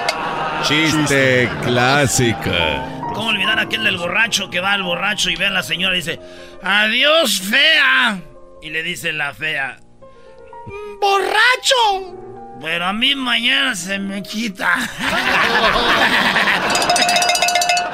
Chiste 0.63 1.49
clásico. 1.63 2.49
¿Cómo 3.13 3.29
olvidar 3.29 3.59
aquel 3.59 3.83
del 3.83 3.97
borracho 3.97 4.49
que 4.49 4.59
va 4.59 4.71
al 4.73 4.83
borracho 4.83 5.29
y 5.29 5.35
ve 5.35 5.45
a 5.47 5.49
la 5.51 5.61
señora 5.63 5.93
y 5.95 5.97
dice, 5.99 6.19
adiós, 6.63 7.41
fea? 7.41 8.19
Y 8.61 8.69
le 8.69 8.81
dice 8.81 9.11
la 9.13 9.33
fea, 9.33 9.77
¡Borracho! 11.01 12.17
pero 12.61 12.85
a 12.85 12.93
mí 12.93 13.13
mañana 13.13 13.75
se 13.75 13.99
me 13.99 14.23
quita. 14.23 14.75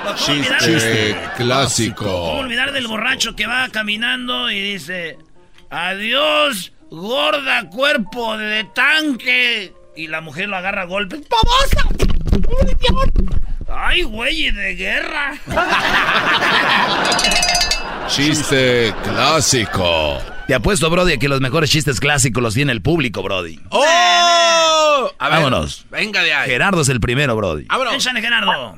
¿Cómo 0.04 0.16
olvidar- 0.38 0.60
Chiste 0.60 1.16
¿Cómo 1.16 1.34
clásico. 1.38 2.24
olvidar 2.34 2.72
del 2.72 2.88
borracho 2.88 3.36
que 3.36 3.48
va 3.48 3.68
caminando 3.70 4.52
y 4.52 4.74
dice, 4.74 5.18
adiós, 5.72 6.72
gorda 6.92 7.68
cuerpo 7.70 8.38
de 8.38 8.64
tanque? 8.66 9.74
Y 9.96 10.08
la 10.08 10.22
mujer 10.22 10.48
lo 10.50 10.56
agarra 10.58 10.84
a 10.84 10.86
golpes. 10.86 11.22
¡Babosa! 11.28 11.84
¡Ay, 13.68 14.04
güey, 14.04 14.52
de 14.52 14.76
guerra! 14.76 15.34
Chiste 18.08 18.94
clásico. 19.04 20.18
Te 20.48 20.56
apuesto, 20.56 20.90
Brody, 20.90 21.14
a 21.14 21.20
que 21.20 21.30
los 21.30 21.42
mejores 21.42 21.70
chistes 21.70 22.00
clásicos 22.00 22.42
los 22.42 22.56
tiene 22.56 22.72
el 22.72 22.82
público, 22.82 23.22
Brody. 23.22 23.60
¡Oh! 23.70 25.12
A 25.20 25.30
ver, 25.30 25.38
Vámonos. 25.38 25.86
Venga 25.92 26.24
de 26.24 26.34
ahí. 26.34 26.50
Gerardo 26.50 26.82
es 26.82 26.90
el 26.90 27.00
primero, 27.00 27.36
Brody. 27.36 27.66
Vámonos. 27.66 27.94
Échale, 27.94 28.22
Gerardo. 28.22 28.76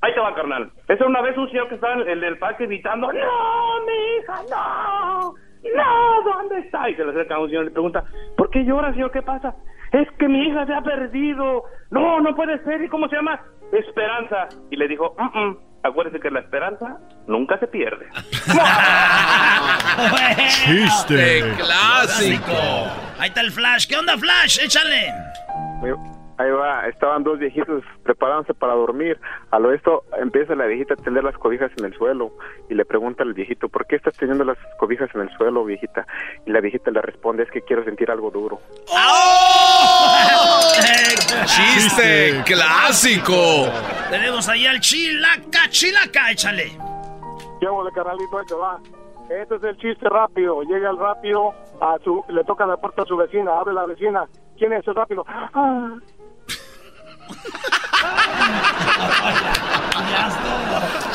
Ahí 0.00 0.12
te 0.12 0.20
va, 0.20 0.34
carnal. 0.34 0.70
Esa 0.88 1.06
una 1.06 1.22
vez 1.22 1.38
un 1.38 1.48
señor 1.48 1.68
que 1.68 1.76
estaba 1.76 1.94
en 1.94 2.08
el, 2.08 2.20
del 2.20 2.36
parque 2.36 2.66
gritando, 2.66 3.06
¡No, 3.06 3.12
mi 3.12 4.18
hija, 4.18 4.42
no! 4.50 5.34
¡No! 5.74 6.22
¿Dónde 6.30 6.58
está? 6.58 6.90
Y 6.90 6.94
se 6.96 7.04
le 7.04 7.12
acerca 7.12 7.36
a 7.36 7.38
un 7.38 7.48
señor 7.48 7.62
y 7.62 7.66
le 7.68 7.72
pregunta, 7.72 8.04
¿por 8.36 8.50
qué 8.50 8.64
llora, 8.64 8.90
señor? 8.92 9.12
¿Qué 9.12 9.22
pasa? 9.22 9.54
Es 10.00 10.08
que 10.18 10.28
mi 10.28 10.48
hija 10.48 10.66
se 10.66 10.74
ha 10.74 10.82
perdido. 10.82 11.62
No, 11.90 12.20
no 12.20 12.34
puede 12.34 12.62
ser. 12.64 12.82
¿Y 12.82 12.88
cómo 12.88 13.08
se 13.08 13.16
llama? 13.16 13.40
Esperanza. 13.72 14.48
Y 14.70 14.76
le 14.76 14.88
dijo, 14.88 15.14
"Mm, 15.18 15.38
mm, 15.38 15.56
acuérdese 15.84 16.20
que 16.20 16.30
la 16.30 16.40
esperanza 16.40 16.98
nunca 17.26 17.58
se 17.58 17.66
pierde. 17.68 18.06
Chiste 20.48 21.54
clásico. 21.56 22.52
Ahí 23.18 23.28
está 23.28 23.40
el 23.40 23.52
Flash. 23.52 23.86
¿Qué 23.86 23.96
onda, 23.96 24.18
Flash? 24.18 24.58
Échale. 24.62 25.12
Ahí 26.36 26.50
va, 26.50 26.88
estaban 26.88 27.22
dos 27.22 27.38
viejitos 27.38 27.84
preparándose 28.02 28.54
para 28.54 28.74
dormir. 28.74 29.20
A 29.52 29.58
lo 29.60 29.72
esto 29.72 30.02
empieza 30.20 30.54
la 30.56 30.66
viejita 30.66 30.94
a 30.94 30.96
tender 30.96 31.22
las 31.22 31.36
cobijas 31.38 31.70
en 31.78 31.84
el 31.84 31.94
suelo 31.94 32.32
y 32.68 32.74
le 32.74 32.84
pregunta 32.84 33.22
al 33.22 33.34
viejito, 33.34 33.68
¿por 33.68 33.86
qué 33.86 33.96
estás 33.96 34.16
teniendo 34.16 34.44
las 34.44 34.58
cobijas 34.78 35.08
en 35.14 35.22
el 35.22 35.30
suelo, 35.36 35.64
viejita? 35.64 36.06
Y 36.44 36.50
la 36.50 36.60
viejita 36.60 36.90
le 36.90 37.02
responde, 37.02 37.44
es 37.44 37.50
que 37.50 37.62
quiero 37.62 37.84
sentir 37.84 38.10
algo 38.10 38.30
duro. 38.30 38.58
Chiste 41.46 42.42
clásico. 42.44 43.66
Tenemos 44.10 44.48
ahí 44.48 44.66
al 44.66 44.80
Chilaca, 44.80 45.68
Chilaca. 45.68 46.32
Échale. 46.32 46.72
¿Qué 47.60 47.66
de 47.66 47.92
carnalito? 47.94 48.38
Ahí 48.38 48.46
te 48.46 48.54
va. 48.54 48.80
Este 49.30 49.56
es 49.56 49.62
el 49.62 49.76
chiste 49.78 50.08
rápido. 50.08 50.62
Llega 50.62 50.90
el 50.90 50.98
rápido, 50.98 51.54
a 51.80 51.96
su, 52.02 52.24
le 52.28 52.44
toca 52.44 52.66
la 52.66 52.76
puerta 52.76 53.02
a 53.02 53.06
su 53.06 53.16
vecina, 53.16 53.56
abre 53.58 53.72
la 53.72 53.86
vecina. 53.86 54.26
¿Quién 54.56 54.72
es 54.72 54.86
el 54.86 54.94
rápido? 54.94 55.24
Ah. 55.28 55.96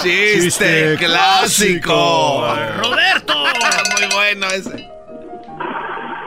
Chiste 0.02 0.95
clásico. 0.98 2.56
Roberto. 2.81 3.34
Muy 3.98 4.07
bueno 4.14 4.48
ese. 4.48 4.76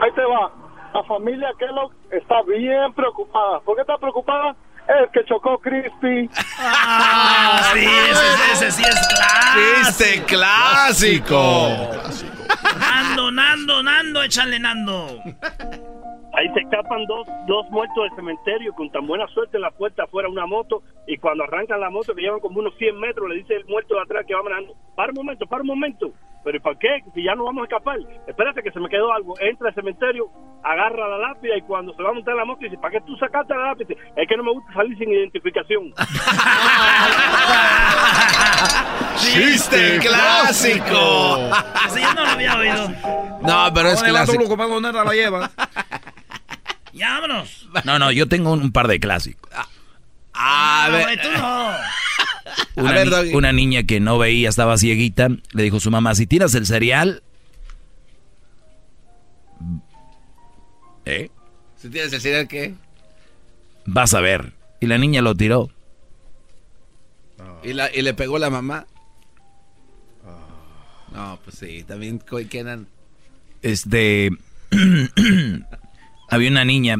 Ahí 0.01 0.11
te 0.15 0.21
va. 0.21 0.51
La 0.93 1.03
familia 1.05 1.49
Kellogg 1.57 1.91
está 2.11 2.43
bien 2.43 2.93
preocupada. 2.93 3.59
¿Por 3.61 3.75
qué 3.75 3.81
está 3.81 3.97
preocupada? 3.97 4.55
Es 4.87 5.09
que 5.11 5.25
chocó 5.25 5.57
Crispy. 5.59 6.29
Ah, 6.59 7.71
sí, 7.73 7.85
ese, 7.85 8.67
ese 8.67 8.71
sí 8.71 8.83
es 8.83 9.07
clásico. 9.07 9.85
Chiste 9.85 10.23
clásico. 10.25 11.69
Nando, 12.79 13.31
Nando, 13.31 13.81
Nando, 13.81 14.21
échale 14.23 14.59
Nando. 14.59 15.19
Ahí 16.33 16.49
se 16.53 16.61
escapan 16.61 17.05
dos, 17.05 17.27
dos 17.45 17.69
muertos 17.69 18.03
del 18.05 18.15
cementerio 18.15 18.73
con 18.73 18.89
tan 18.91 19.05
buena 19.05 19.27
suerte 19.27 19.57
en 19.57 19.61
la 19.61 19.69
puerta 19.71 20.03
afuera 20.03 20.27
una 20.27 20.47
moto 20.47 20.81
y 21.07 21.17
cuando 21.17 21.43
arrancan 21.43 21.79
la 21.79 21.91
moto 21.91 22.15
que 22.15 22.21
llevan 22.21 22.39
como 22.39 22.59
unos 22.59 22.75
100 22.77 22.99
metros 22.99 23.29
le 23.29 23.35
dice 23.35 23.55
el 23.55 23.65
muerto 23.65 23.93
de 23.93 24.01
atrás 24.01 24.25
que 24.27 24.33
va 24.33 24.41
manejando, 24.41 24.73
para 24.95 25.09
un 25.11 25.15
momento, 25.17 25.45
para 25.45 25.61
un 25.61 25.67
momento. 25.67 26.11
Pero 26.43 26.57
¿y 26.57 26.59
para 26.59 26.77
qué? 26.77 27.03
Si 27.13 27.23
ya 27.23 27.35
no 27.35 27.45
vamos 27.45 27.61
a 27.61 27.65
escapar. 27.65 27.97
Espérate 28.27 28.61
que 28.63 28.71
se 28.71 28.79
me 28.79 28.89
quedó 28.89 29.13
algo. 29.13 29.35
Entra 29.39 29.69
al 29.69 29.75
cementerio, 29.75 30.25
agarra 30.63 31.07
la 31.07 31.17
lápida 31.29 31.55
y 31.55 31.61
cuando 31.61 31.93
se 31.93 32.03
va 32.03 32.09
a 32.09 32.13
montar 32.13 32.33
en 32.33 32.37
la 32.39 32.45
moto 32.45 32.59
dice, 32.61 32.77
¿para 32.77 32.91
qué 32.91 33.01
tú 33.05 33.15
sacaste 33.17 33.53
la 33.53 33.67
lápida? 33.67 33.95
Es 34.15 34.27
que 34.27 34.35
no 34.35 34.43
me 34.43 34.51
gusta 34.51 34.73
salir 34.73 34.97
sin 34.97 35.09
identificación. 35.09 35.93
¡Chiste 39.17 39.99
clásico! 39.99 41.37
Ese 41.87 42.01
yo 42.01 42.13
no 42.13 42.23
lo 42.23 42.29
había 42.29 42.57
oído. 42.57 42.89
No, 43.41 43.73
pero 43.73 43.89
es 43.89 44.03
clásico. 44.03 44.43
loco, 44.43 44.57
¿para 44.57 44.69
dónde 44.69 44.91
la 44.91 45.13
lleva? 45.13 45.49
Ya, 46.93 47.19
vámonos. 47.19 47.67
No, 47.85 47.97
no, 47.99 48.11
yo 48.11 48.27
tengo 48.27 48.51
un 48.53 48.71
par 48.71 48.87
de 48.87 48.99
clásicos. 48.99 49.49
A 50.33 50.87
No, 50.87 50.93
ver. 50.93 51.03
güey, 51.05 51.21
tú 51.21 51.31
no. 51.31 51.71
Una, 52.75 52.91
ver, 52.91 53.25
ni- 53.25 53.33
una 53.35 53.51
niña 53.53 53.83
que 53.83 53.99
no 53.99 54.17
veía, 54.17 54.49
estaba 54.49 54.77
cieguita, 54.77 55.29
le 55.53 55.63
dijo 55.63 55.77
a 55.77 55.79
su 55.79 55.91
mamá, 55.91 56.13
si 56.15 56.25
tiras 56.27 56.53
el 56.55 56.65
cereal... 56.65 57.23
¿Eh? 61.05 61.29
Si 61.77 61.89
tienes 61.89 62.13
el 62.13 62.21
cereal, 62.21 62.47
¿qué? 62.47 62.73
Vas 63.85 64.13
a 64.13 64.21
ver. 64.21 64.53
Y 64.79 64.87
la 64.87 64.97
niña 64.97 65.21
lo 65.21 65.35
tiró. 65.35 65.69
¿Y, 67.63 67.73
la, 67.73 67.93
y 67.93 68.01
le 68.01 68.13
pegó 68.13 68.39
la 68.39 68.49
mamá. 68.49 68.87
No, 71.11 71.39
pues 71.43 71.57
sí, 71.59 71.83
también 71.83 72.21
quedan. 72.49 72.87
Este... 73.61 74.31
había 76.33 76.49
una 76.49 76.65
niña 76.65 76.97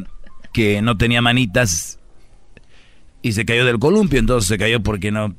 que 0.54 0.82
no 0.82 0.98
tenía 0.98 1.22
manitas 1.22 2.00
y 3.22 3.32
se 3.34 3.46
cayó 3.46 3.66
del 3.66 3.80
columpio, 3.80 4.20
entonces 4.20 4.48
se 4.48 4.58
cayó 4.58 4.82
porque 4.84 5.12
no... 5.12 5.36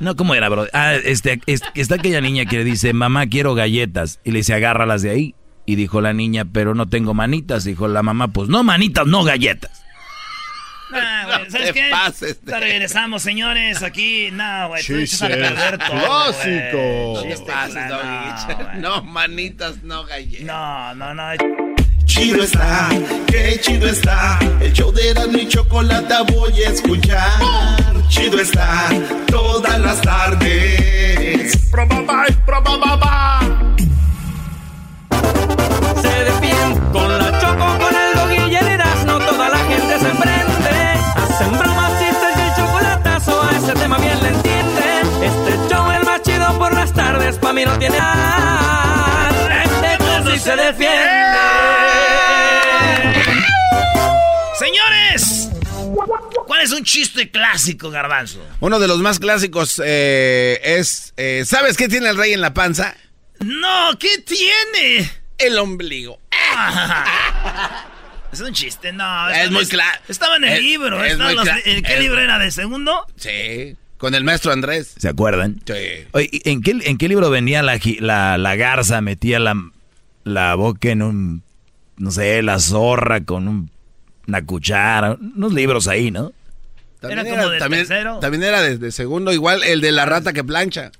No, 0.00 0.16
¿cómo 0.16 0.34
era, 0.34 0.48
bro? 0.48 0.66
Ah, 0.72 0.94
este, 0.94 1.40
es- 1.46 1.62
está 1.74 1.94
aquella 1.96 2.20
niña 2.20 2.46
que 2.46 2.58
le 2.58 2.64
dice, 2.64 2.92
mamá, 2.92 3.26
quiero 3.28 3.54
galletas. 3.54 4.18
Y 4.24 4.32
le 4.32 4.38
dice, 4.38 4.52
agárralas 4.54 5.02
de 5.02 5.10
ahí. 5.10 5.34
Y 5.66 5.76
dijo 5.76 6.00
la 6.00 6.12
niña, 6.12 6.44
pero 6.44 6.74
no 6.74 6.88
tengo 6.88 7.14
manitas. 7.14 7.64
Dijo 7.64 7.86
la 7.88 8.02
mamá, 8.02 8.28
pues 8.28 8.48
no 8.48 8.64
manitas, 8.64 9.06
no 9.06 9.22
galletas. 9.22 9.82
Nah, 10.90 11.24
güey, 11.38 11.50
¿sabes 11.50 11.68
te 11.68 11.72
qué? 11.72 11.88
pases 11.90 12.44
de- 12.44 12.60
regresamos, 12.60 13.22
señores, 13.22 13.82
aquí. 13.82 14.28
No, 14.32 14.68
güey, 14.68 14.84
tú 14.84 14.96
echas 14.96 15.22
a 15.22 15.28
Chiste 15.28 15.42
perder 15.42 15.78
todo, 15.78 16.00
clásico. 16.00 17.14
No 17.14 17.88
no, 17.88 18.56
güey. 18.56 18.80
No, 18.80 19.02
manitas, 19.04 19.82
no 19.82 20.04
galletas. 20.04 20.44
No, 20.44 20.94
no, 20.94 21.14
no. 21.14 21.63
Chido 22.06 22.42
está, 22.42 22.88
qué 23.26 23.58
chido 23.60 23.88
está. 23.88 24.38
El 24.60 24.72
show 24.72 24.92
de 24.92 25.10
Erasmo 25.10 25.38
y 25.38 25.48
Chocolata 25.48 26.22
voy 26.22 26.62
a 26.62 26.70
escuchar. 26.70 27.32
Chido 28.08 28.38
está, 28.40 28.88
todas 29.26 29.78
las 29.80 30.00
tardes. 30.00 31.56
Probaba, 31.70 32.24
probaba, 32.46 33.40
Se 36.00 36.08
defiende 36.08 36.80
con 36.92 37.18
la 37.18 37.38
choco, 37.40 37.78
con 37.78 37.94
el 37.94 38.14
doggy 38.14 38.52
y 38.52 38.56
el 38.56 38.68
Erasmo, 38.68 39.18
toda 39.18 39.48
la 39.48 39.58
gente 39.58 39.98
se 39.98 40.10
prende. 40.10 40.76
Hacen 41.16 41.58
bromas, 41.58 41.92
chistes 41.98 42.36
y 42.36 42.40
el 42.40 42.54
chocolatazo, 42.54 43.42
a 43.42 43.50
ese 43.56 43.72
tema 43.72 43.98
bien 43.98 44.22
le 44.22 44.28
entienden. 44.28 45.22
Este 45.22 45.74
show 45.74 45.90
es 45.90 46.04
más 46.04 46.22
chido 46.22 46.58
por 46.58 46.72
las 46.72 46.92
tardes, 46.92 47.38
pa' 47.38 47.52
mí 47.52 47.64
no 47.64 47.76
tiene 47.78 47.98
nada. 47.98 49.30
Este 49.64 50.04
show 50.04 50.30
sí 50.32 50.38
se 50.38 50.56
defiende. 50.56 51.23
¿Cuál 56.64 56.72
es 56.72 56.78
un 56.80 56.84
chiste 56.84 57.30
clásico, 57.30 57.90
Garbanzo? 57.90 58.44
Uno 58.60 58.78
de 58.78 58.88
los 58.88 58.98
más 59.00 59.18
clásicos 59.18 59.80
eh, 59.84 60.60
es. 60.64 61.12
eh, 61.16 61.42
¿Sabes 61.46 61.76
qué 61.76 61.88
tiene 61.88 62.08
el 62.08 62.16
rey 62.16 62.32
en 62.32 62.40
la 62.40 62.54
panza? 62.54 62.94
No, 63.40 63.98
¿qué 63.98 64.18
tiene? 64.18 65.10
El 65.38 65.58
ombligo. 65.58 66.18
Es 68.32 68.40
un 68.40 68.52
chiste, 68.52 68.92
no. 68.92 69.28
Es 69.30 69.48
muy 69.52 69.62
es- 69.62 69.72
cla- 69.72 70.00
Estaba 70.08 70.36
en 70.38 70.44
el 70.44 70.52
es- 70.54 70.62
libro. 70.62 71.04
es 71.04 71.12
estaban 71.12 71.34
muy 71.36 71.44
los- 71.44 71.54
cla- 71.54 71.62
¿En 71.66 71.82
qué 71.84 71.94
es- 71.94 72.00
libro 72.00 72.20
era? 72.20 72.36
¿De 72.40 72.50
segundo? 72.50 73.06
Sí, 73.16 73.76
con 73.96 74.14
el 74.16 74.24
maestro 74.24 74.50
Andrés. 74.52 74.92
¿Se 74.96 75.08
acuerdan? 75.08 75.60
Sí. 75.64 76.06
Oye, 76.10 76.28
¿y 76.32 76.50
¿en 76.50 76.60
qué, 76.60 76.72
¿en 76.82 76.98
qué 76.98 77.08
libro 77.08 77.30
venía 77.30 77.62
la, 77.62 77.78
gi- 77.78 78.00
la, 78.00 78.36
la 78.36 78.56
garza? 78.56 79.00
Metía 79.02 79.38
la, 79.38 79.54
la 80.24 80.54
boca 80.56 80.88
en 80.88 81.02
un, 81.02 81.42
no 81.96 82.10
sé, 82.10 82.42
la 82.42 82.58
zorra 82.58 83.20
con 83.24 83.46
un- 83.46 83.70
una 84.26 84.44
cuchara. 84.44 85.16
Unos 85.36 85.52
libros 85.52 85.86
ahí, 85.86 86.10
¿no? 86.10 86.32
También 87.08 87.26
Era 87.26 87.36
como 87.38 87.50
de 87.52 87.58
también, 87.58 87.86
tercero. 87.88 88.18
también 88.20 88.42
era 88.42 88.62
de, 88.62 88.78
de 88.78 88.92
segundo, 88.92 89.32
igual 89.32 89.62
el 89.64 89.80
de 89.80 89.92
la 89.92 90.06
rata 90.06 90.32
que 90.32 90.44
plancha. 90.44 90.90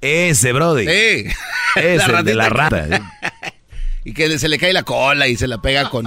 Ese, 0.00 0.52
Brody. 0.52 0.86
Sí. 0.86 1.26
Ese, 1.76 2.12
el 2.12 2.24
de 2.24 2.34
la 2.34 2.48
rata. 2.48 2.88
que- 2.88 3.02
y 4.04 4.14
que 4.14 4.36
se 4.36 4.48
le 4.48 4.58
cae 4.58 4.72
la 4.72 4.82
cola 4.82 5.28
y 5.28 5.36
se 5.36 5.46
la 5.46 5.62
pega 5.62 5.88
con. 5.88 6.04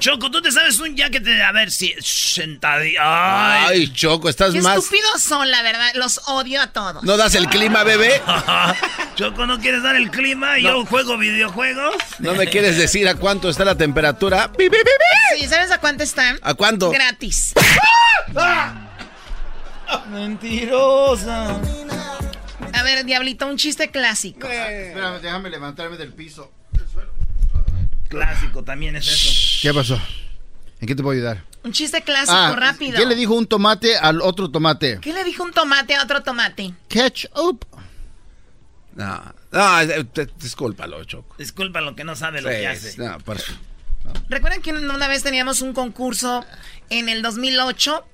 Choco, 0.00 0.28
tú 0.28 0.42
te 0.42 0.50
sabes 0.50 0.78
un 0.80 0.96
ya 0.96 1.08
que 1.08 1.20
te. 1.20 1.40
A 1.40 1.52
ver 1.52 1.70
si. 1.70 1.94
Sentadilla. 2.00 2.98
Ay. 3.00 3.64
Ay, 3.68 3.92
Choco, 3.92 4.28
estás 4.28 4.52
Qué 4.52 4.60
más. 4.60 4.78
estúpidos 4.78 5.22
son, 5.22 5.48
la 5.50 5.62
verdad. 5.62 5.88
Los 5.94 6.20
odio 6.26 6.60
a 6.60 6.72
todos. 6.72 7.04
¿No 7.04 7.16
das 7.16 7.36
el 7.36 7.46
clima, 7.46 7.84
bebé? 7.84 8.20
Choco, 9.14 9.46
¿no 9.46 9.60
quieres 9.60 9.84
dar 9.84 9.94
el 9.94 10.10
clima? 10.10 10.58
Yo 10.58 10.84
juego 10.86 11.16
videojuegos. 11.16 11.94
¿No 12.18 12.34
me 12.34 12.48
quieres 12.48 12.76
decir 12.76 13.06
a 13.08 13.14
cuánto 13.14 13.48
está 13.48 13.64
la 13.64 13.76
temperatura? 13.76 14.50
Sí, 15.38 15.46
¿sabes 15.46 15.70
a 15.70 15.78
cuánto 15.78 16.02
están? 16.02 16.38
¿A 16.42 16.54
cuánto? 16.54 16.90
Gratis. 16.90 17.54
Mentirosa. 20.10 21.60
A 22.72 22.82
ver, 22.82 23.04
Diablito, 23.04 23.46
un 23.46 23.56
chiste 23.56 23.90
clásico. 23.90 24.46
Espérame, 24.46 25.20
déjame 25.20 25.50
levantarme 25.50 25.96
del 25.96 26.12
piso. 26.12 26.52
Clásico 28.08 28.64
también 28.64 28.96
es 28.96 29.06
eso. 29.06 29.58
¿Qué 29.62 29.74
pasó? 29.74 30.00
¿En 30.80 30.86
qué 30.88 30.94
te 30.94 31.02
puedo 31.02 31.14
ayudar? 31.16 31.44
Un 31.64 31.72
chiste 31.72 32.00
clásico, 32.02 32.32
Ah, 32.36 32.54
rápido. 32.56 32.96
¿Qué 32.96 33.04
le 33.04 33.14
dijo 33.14 33.34
un 33.34 33.46
tomate 33.46 33.96
al 33.98 34.22
otro 34.22 34.50
tomate? 34.50 34.98
¿Qué 35.00 35.12
le 35.12 35.24
dijo 35.24 35.42
un 35.42 35.52
tomate 35.52 35.94
a 35.96 36.02
otro 36.04 36.22
tomate? 36.22 36.72
Ketchup. 36.88 37.64
No, 38.94 39.22
no, 39.52 39.80
eh, 39.80 40.04
te- 40.04 40.28
discúlpalo, 40.40 41.04
Choco. 41.04 41.34
Disculpa 41.38 41.80
lo 41.80 41.94
que 41.94 42.04
no 42.04 42.16
sabe 42.16 42.40
lo 42.40 42.48
Sí, 42.48 42.56
que 42.56 42.66
hace. 42.66 42.96
no, 42.98 43.18
por- 43.18 43.38
¿Recuerdan 44.28 44.62
que 44.62 44.72
una 44.72 45.06
vez 45.08 45.22
teníamos 45.22 45.60
un 45.60 45.74
concurso 45.74 46.44
en 46.88 47.08
el 47.10 47.20
2008 47.22 48.06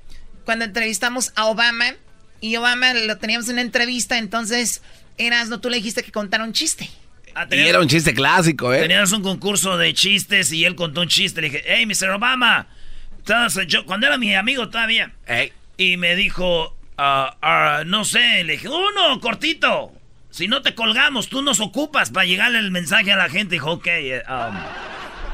cuando 0.45 0.65
entrevistamos 0.65 1.33
a 1.37 1.47
Obama? 1.47 1.95
Y 2.41 2.57
Obama 2.57 2.93
lo 2.95 3.17
teníamos 3.19 3.49
en 3.49 3.55
una 3.55 3.63
entrevista, 3.63 4.19
entonces 4.19 4.83
Erasno, 5.17 5.61
tú 5.61 5.71
le 5.71 5.77
dijiste 5.77 6.03
que 6.03 6.13
contara 6.13 6.45
un 6.45 6.53
chiste. 6.53 6.91
Ah, 7.35 7.47
Y 7.51 7.59
era 7.59 7.81
un 7.81 7.89
chiste 7.89 8.15
clásico, 8.15 8.73
¿eh? 8.73 8.81
Teníamos 8.81 9.13
un 9.13 9.23
concurso 9.23 9.77
de 9.77 9.93
chistes 9.93 10.53
y 10.53 10.65
él 10.65 10.77
contó 10.77 11.01
un 11.01 11.09
chiste. 11.09 11.41
Le 11.41 11.51
dije, 11.51 11.65
hey, 11.67 11.87
Mr. 11.87 12.11
Obama. 12.11 12.69
Entonces, 13.19 13.67
yo, 13.67 13.85
cuando 13.87 14.07
era 14.07 14.19
mi 14.19 14.35
amigo 14.35 14.69
todavía. 14.69 15.13
Y 15.77 15.97
me 15.97 16.15
dijo, 16.15 16.77
ah, 16.97 17.37
ah, 17.43 17.83
no 17.87 18.05
sé, 18.05 18.45
le 18.45 18.53
dije, 18.53 18.69
uno, 18.69 19.21
cortito. 19.21 19.93
Si 20.31 20.49
no 20.49 20.63
te 20.63 20.75
colgamos, 20.75 21.29
tú 21.29 21.43
nos 21.43 21.61
ocupas 21.61 22.11
para 22.11 22.27
llegarle 22.27 22.59
el 22.59 22.71
mensaje 22.71 23.13
a 23.13 23.17
la 23.17 23.29
gente. 23.29 23.55
Dijo, 23.55 23.73
ok, 23.73 23.87
eh, 23.87 24.23
um, 24.29 24.57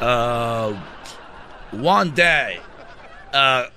uh, 0.07 1.87
one 1.87 2.13
day, 2.15 2.61
a 3.33 3.69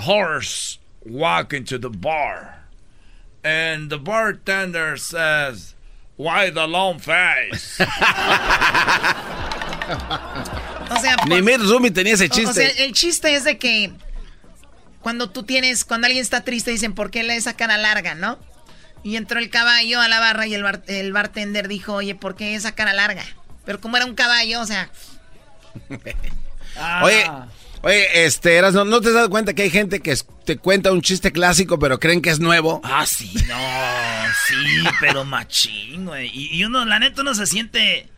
horse 0.00 0.78
walk 1.04 1.52
into 1.52 1.78
the 1.78 1.90
bar. 1.90 2.54
And 3.44 3.88
the 3.90 3.98
bartender 3.98 4.96
says, 4.96 5.74
why 6.16 6.50
the 6.50 6.66
long 6.66 6.98
face? 6.98 7.80
O 10.90 11.00
sea, 11.00 11.16
Ni 11.26 11.42
Mitt 11.42 11.60
Rumi 11.60 11.90
tenía 11.90 12.14
ese 12.14 12.28
chiste. 12.28 12.50
O 12.50 12.52
sea, 12.52 12.68
el 12.84 12.92
chiste 12.92 13.34
es 13.34 13.44
de 13.44 13.58
que 13.58 13.92
cuando 15.00 15.30
tú 15.30 15.42
tienes, 15.42 15.84
cuando 15.84 16.06
alguien 16.06 16.22
está 16.22 16.42
triste, 16.44 16.70
dicen, 16.70 16.94
¿por 16.94 17.10
qué 17.10 17.22
le 17.22 17.36
esa 17.36 17.54
cara 17.54 17.76
larga, 17.78 18.14
no? 18.14 18.38
Y 19.02 19.16
entró 19.16 19.38
el 19.38 19.48
caballo 19.50 20.00
a 20.00 20.08
la 20.08 20.18
barra 20.18 20.46
y 20.46 20.54
el, 20.54 20.62
bar- 20.62 20.82
el 20.88 21.12
bartender 21.12 21.68
dijo, 21.68 21.94
oye, 21.94 22.14
¿por 22.14 22.36
qué 22.36 22.54
esa 22.54 22.72
cara 22.74 22.92
larga? 22.92 23.22
Pero 23.64 23.80
como 23.80 23.96
era 23.96 24.06
un 24.06 24.14
caballo, 24.14 24.60
o 24.60 24.66
sea, 24.66 24.90
Oye, 27.02 27.30
oye, 27.82 28.24
este, 28.24 28.56
eras, 28.56 28.74
¿no, 28.74 28.84
¿no 28.84 29.00
te 29.00 29.08
has 29.08 29.14
dado 29.14 29.30
cuenta 29.30 29.54
que 29.54 29.62
hay 29.62 29.70
gente 29.70 30.00
que 30.00 30.12
es- 30.12 30.26
te 30.44 30.56
cuenta 30.56 30.92
un 30.92 31.02
chiste 31.02 31.32
clásico 31.32 31.78
pero 31.78 31.98
creen 32.00 32.22
que 32.22 32.30
es 32.30 32.40
nuevo? 32.40 32.80
Ah, 32.84 33.06
sí, 33.06 33.32
no, 33.48 33.56
sí, 34.46 34.84
pero 35.00 35.24
machín, 35.24 36.06
güey. 36.06 36.30
Y, 36.32 36.56
y 36.58 36.64
uno, 36.64 36.84
la 36.84 36.98
neta, 36.98 37.22
uno 37.22 37.34
se 37.34 37.46
siente 37.46 38.08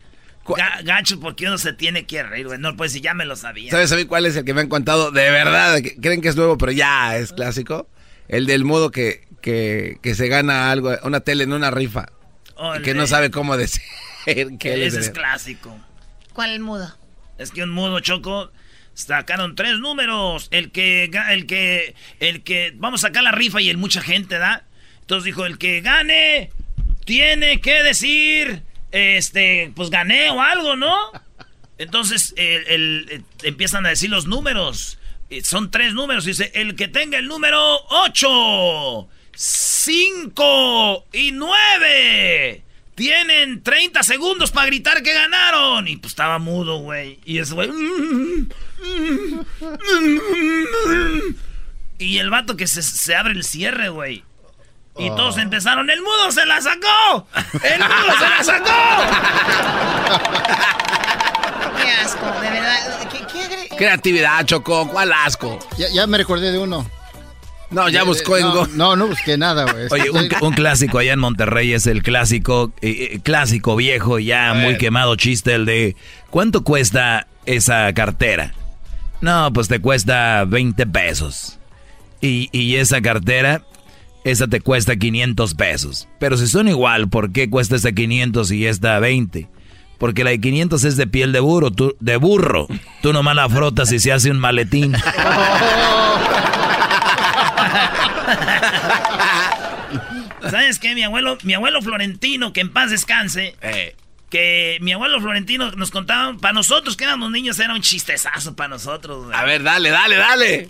ga- 0.45 0.83
gacho 0.83 1.19
porque 1.19 1.47
uno 1.47 1.57
se 1.57 1.73
tiene 1.73 2.05
que 2.05 2.23
reír, 2.23 2.47
güey. 2.47 2.59
No, 2.59 2.75
pues 2.77 2.91
si 2.93 3.01
ya 3.01 3.13
me 3.13 3.25
lo 3.25 3.35
sabía. 3.35 3.71
¿Sabes 3.71 3.91
a 3.91 3.95
mí 3.95 4.05
cuál 4.05 4.25
es 4.25 4.35
el 4.35 4.45
que 4.45 4.53
me 4.53 4.61
han 4.61 4.69
contado 4.69 5.11
de 5.11 5.29
verdad? 5.31 5.81
que 5.81 5.95
creen 5.97 6.21
que 6.21 6.29
es 6.29 6.35
nuevo 6.35 6.57
pero 6.57 6.71
ya 6.71 7.17
es 7.17 7.33
clásico. 7.33 7.87
El 8.27 8.45
del 8.45 8.63
mudo 8.63 8.91
que, 8.91 9.27
que, 9.41 9.97
que 10.01 10.15
se 10.15 10.27
gana 10.29 10.71
algo, 10.71 10.95
una 11.03 11.19
tele 11.19 11.43
en 11.43 11.51
una 11.53 11.69
rifa. 11.69 12.07
Y 12.79 12.81
que 12.83 12.93
no 12.93 13.07
sabe 13.07 13.31
cómo 13.31 13.57
decir 13.57 13.81
que 14.25 14.73
él 14.73 14.83
es 14.83 14.93
Ese 14.93 14.99
es 15.07 15.09
clásico. 15.09 15.75
¿cuál 16.33 16.59
mudo? 16.61 16.95
Es 17.37 17.51
que 17.51 17.63
un 17.63 17.71
mudo 17.71 17.99
choco 17.99 18.51
Sacaron 18.93 19.55
tres 19.55 19.79
números. 19.79 20.47
El 20.51 20.71
que, 20.71 21.05
el 21.29 21.45
que, 21.45 21.95
el 22.19 22.43
que, 22.43 22.73
vamos 22.75 23.03
a 23.03 23.07
sacar 23.07 23.23
la 23.23 23.31
rifa 23.31 23.61
y 23.61 23.69
el 23.69 23.77
mucha 23.77 24.01
gente, 24.01 24.37
¿da? 24.37 24.65
Entonces 25.01 25.25
dijo, 25.25 25.45
el 25.45 25.57
que 25.57 25.81
gane 25.81 26.51
tiene 27.05 27.61
que 27.61 27.83
decir, 27.83 28.63
este, 28.91 29.71
pues 29.75 29.89
gané 29.89 30.29
o 30.29 30.41
algo, 30.41 30.75
¿no? 30.75 30.95
Entonces 31.77 32.33
el- 32.37 33.07
eh, 33.09 33.21
empiezan 33.43 33.85
a 33.85 33.89
decir 33.89 34.09
los 34.09 34.27
números. 34.27 34.99
Eh, 35.29 35.41
Son 35.43 35.71
tres 35.71 35.93
números. 35.93 36.25
Dice, 36.25 36.51
el 36.53 36.75
que 36.75 36.87
tenga 36.87 37.17
el 37.17 37.27
número 37.27 37.59
8, 37.89 39.07
5 39.33 41.05
y 41.13 41.31
9. 41.31 42.63
Tienen 43.01 43.63
30 43.63 44.03
segundos 44.03 44.51
para 44.51 44.67
gritar 44.67 45.01
que 45.01 45.11
ganaron. 45.11 45.87
Y 45.87 45.97
pues 45.97 46.11
estaba 46.11 46.37
mudo, 46.37 46.77
güey. 46.81 47.19
Y 47.25 47.39
ese 47.39 47.55
güey... 47.55 47.67
Y 51.97 52.17
el 52.19 52.29
vato 52.29 52.55
que 52.57 52.67
se, 52.67 52.81
se 52.83 53.15
abre 53.15 53.33
el 53.33 53.43
cierre, 53.43 53.89
güey. 53.89 54.23
Y 54.99 55.09
Oh. 55.09 55.15
todos 55.15 55.37
empezaron, 55.37 55.89
¡el 55.89 56.01
mudo 56.01 56.31
se 56.31 56.45
la 56.45 56.61
sacó! 56.61 57.27
¡El 57.63 57.79
mudo 57.79 58.17
se 58.19 58.29
la 58.29 58.43
sacó! 58.43 58.71
Qué 61.81 61.91
asco, 61.91 62.25
de 62.41 62.49
verdad. 62.51 63.09
¿Qué, 63.09 63.19
qué 63.31 63.39
agre- 63.45 63.77
Creatividad, 63.77 64.45
Choco, 64.45 64.87
¿cuál 64.89 65.11
asco? 65.13 65.57
Ya, 65.77 65.87
ya 65.89 66.05
me 66.07 66.17
recordé 66.17 66.51
de 66.51 66.59
uno. 66.59 66.89
No, 67.71 67.87
ya 67.89 68.01
Eh, 68.01 68.05
buscó 68.05 68.37
en 68.37 68.43
no, 68.43 68.53
Go- 68.53 68.67
No, 68.75 68.95
no 68.95 69.07
busqué 69.07 69.37
nada, 69.37 69.71
güey. 69.71 69.87
Oye, 69.91 70.09
un, 70.11 70.27
un 70.41 70.53
clásico 70.53 70.97
allá 70.99 71.13
en 71.13 71.19
Monterrey 71.19 71.73
es 71.73 71.87
el 71.87 72.03
clásico, 72.03 72.73
eh, 72.81 73.09
eh, 73.13 73.19
clásico 73.23 73.75
viejo, 73.75 74.19
ya 74.19 74.53
muy 74.53 74.77
quemado 74.77 75.15
chiste, 75.15 75.53
el 75.55 75.65
de 75.65 75.95
¿cuánto 76.29 76.63
cuesta 76.63 77.27
esa 77.45 77.91
cartera? 77.93 78.53
No, 79.21 79.51
pues 79.53 79.67
te 79.67 79.79
cuesta 79.79 80.43
20 80.45 80.85
pesos. 80.87 81.59
Y, 82.21 82.49
y 82.51 82.75
esa 82.75 83.01
cartera, 83.01 83.63
esa 84.23 84.47
te 84.47 84.61
cuesta 84.61 84.95
500 84.97 85.53
pesos. 85.55 86.07
Pero 86.19 86.37
si 86.37 86.47
son 86.47 86.67
igual, 86.67 87.07
¿por 87.09 87.31
qué 87.31 87.49
cuesta 87.49 87.75
esta 87.75 87.91
500 87.93 88.51
y 88.51 88.65
esta 88.65 88.99
20? 88.99 89.47
Porque 89.97 90.23
la 90.23 90.31
de 90.31 90.41
500 90.41 90.83
es 90.83 90.97
de 90.97 91.05
piel 91.07 91.31
de 91.31 91.39
burro, 91.39 91.69
tú, 91.71 91.95
de 91.99 92.17
burro. 92.17 92.67
Tú 93.03 93.13
nomás 93.13 93.35
la 93.35 93.47
frotas 93.47 93.91
y 93.91 93.99
se 93.99 94.11
hace 94.11 94.29
un 94.31 94.39
maletín. 94.39 94.93
¿Sabes 100.49 100.79
qué? 100.79 100.95
Mi 100.95 101.03
abuelo, 101.03 101.37
mi 101.43 101.53
abuelo 101.53 101.81
Florentino, 101.81 102.53
que 102.53 102.61
en 102.61 102.71
paz 102.71 102.91
descanse, 102.91 103.55
que 104.29 104.77
mi 104.81 104.93
abuelo 104.93 105.19
Florentino 105.19 105.71
nos 105.71 105.91
contaba, 105.91 106.37
para 106.37 106.53
nosotros 106.53 106.95
que 106.97 107.03
éramos 107.03 107.31
niños 107.31 107.59
era 107.59 107.73
un 107.73 107.81
chistezazo 107.81 108.55
para 108.55 108.69
nosotros. 108.69 109.25
güey. 109.25 109.37
A 109.37 109.43
ver, 109.43 109.63
dale, 109.63 109.89
dale, 109.89 110.15
dale. 110.15 110.69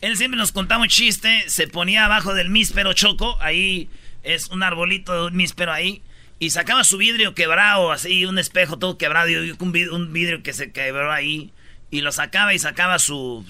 Él 0.00 0.16
siempre 0.16 0.38
nos 0.38 0.50
contaba 0.50 0.82
un 0.82 0.88
chiste, 0.88 1.44
se 1.48 1.68
ponía 1.68 2.04
abajo 2.06 2.34
del 2.34 2.48
míspero 2.48 2.92
choco, 2.92 3.38
ahí 3.40 3.88
es 4.24 4.48
un 4.48 4.62
arbolito 4.62 5.12
de 5.14 5.26
un 5.28 5.36
míspero 5.36 5.72
ahí, 5.72 6.02
y 6.38 6.50
sacaba 6.50 6.82
su 6.82 6.96
vidrio 6.96 7.34
quebrado, 7.34 7.92
así, 7.92 8.26
un 8.26 8.38
espejo 8.38 8.78
todo 8.78 8.98
quebrado, 8.98 9.28
y 9.28 9.56
un 9.60 9.72
vidrio 10.12 10.42
que 10.42 10.52
se 10.52 10.72
quebró 10.72 11.12
ahí, 11.12 11.52
y 11.92 12.00
lo 12.00 12.10
sacaba 12.10 12.54
y 12.54 12.58
sacaba 12.58 12.98
su... 12.98 13.46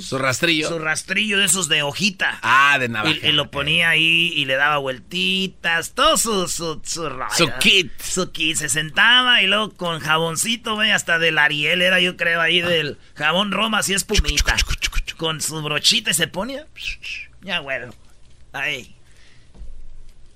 Su 0.00 0.18
rastrillo. 0.18 0.68
Su 0.68 0.78
rastrillo 0.78 1.38
de 1.38 1.46
esos 1.46 1.68
de 1.68 1.82
hojita. 1.82 2.38
Ah, 2.42 2.76
de 2.78 2.90
navaja. 2.90 3.16
Y, 3.22 3.28
y 3.28 3.32
lo 3.32 3.50
ponía 3.50 3.88
ahí 3.88 4.30
y 4.36 4.44
le 4.44 4.56
daba 4.56 4.76
vueltitas, 4.76 5.92
todo 5.92 6.18
su, 6.18 6.48
su, 6.48 6.82
su. 6.84 7.10
Su 7.34 7.50
kit. 7.60 7.90
Su 7.98 8.30
kit. 8.30 8.58
Se 8.58 8.68
sentaba 8.68 9.40
y 9.40 9.46
luego 9.46 9.72
con 9.72 10.00
jaboncito, 10.00 10.74
güey, 10.74 10.90
hasta 10.90 11.18
del 11.18 11.38
Ariel 11.38 11.80
era 11.80 11.98
yo 11.98 12.18
creo 12.18 12.42
ahí 12.42 12.60
del 12.60 12.98
jabón 13.14 13.52
Roma, 13.52 13.78
así 13.78 13.94
espumita. 13.94 14.54
Con 15.16 15.40
su 15.40 15.62
brochita 15.62 16.10
y 16.10 16.14
se 16.14 16.28
ponía. 16.28 16.66
Ya, 17.40 17.60
güey. 17.60 17.78
Ahí. 18.52 18.94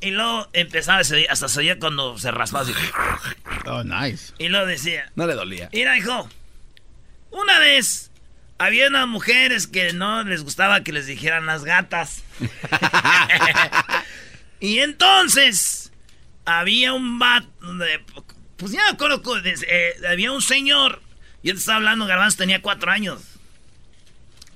Y 0.01 0.11
luego 0.11 0.49
empezaba, 0.55 1.01
hasta 1.01 1.49
se 1.49 1.61
oía 1.61 1.79
cuando 1.79 2.17
se 2.17 2.31
raspaba 2.31 2.65
así. 2.65 2.73
Oh, 3.67 3.85
nice. 3.85 4.33
Y 4.39 4.49
luego 4.49 4.65
decía, 4.65 5.13
No 5.17 5.27
le 5.27 5.35
dolía. 5.35 5.69
Mira, 5.73 5.99
hijo. 5.99 6.31
Una 7.37 7.59
vez 7.59 8.11
había 8.59 8.89
unas 8.89 9.07
mujeres 9.07 9.67
que 9.67 9.93
no 9.93 10.25
les 10.25 10.43
gustaba 10.43 10.83
que 10.83 10.93
les 10.93 11.07
dijeran 11.07 11.45
las 11.45 11.65
gatas. 11.65 12.23
y 14.61 14.79
entonces 14.79 15.93
había 16.47 16.95
un 16.95 17.19
bat. 17.19 17.45
Pues 18.57 18.73
ya 18.73 18.81
me 18.85 18.89
acuerdo 18.89 19.21
eh, 19.45 19.93
había 20.09 20.33
un 20.33 20.41
señor. 20.41 21.03
Yo 21.43 21.53
te 21.53 21.59
estaba 21.59 21.77
hablando, 21.77 22.07
Garbanzo 22.07 22.39
tenía 22.39 22.63
cuatro 22.63 22.91
años. 22.91 23.21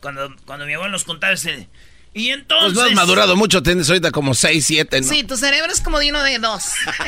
Cuando, 0.01 0.35
cuando 0.47 0.65
mi 0.65 0.73
abuelo 0.73 0.93
nos 0.93 1.05
contaba 1.05 1.35
ese. 1.35 1.69
Y 2.15 2.29
Pues 2.29 2.39
entonces. 2.41 2.73
no 2.73 2.83
has 2.83 2.93
madurado 2.93 3.37
mucho, 3.37 3.63
tienes 3.63 3.91
ahorita 3.91 4.11
como 4.11 4.33
6, 4.33 4.65
7, 4.67 5.03
¿no? 5.03 5.07
Sí, 5.07 5.23
tu 5.23 5.37
cerebro 5.37 5.71
es 5.71 5.83
como 5.83 5.99
de 5.99 6.11
uno 6.11 6.23
de 6.23 6.39
dos. 6.39 6.65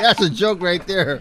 That's 0.00 0.22
a 0.22 0.30
joke 0.30 0.62
right 0.62 0.84
there. 0.86 1.20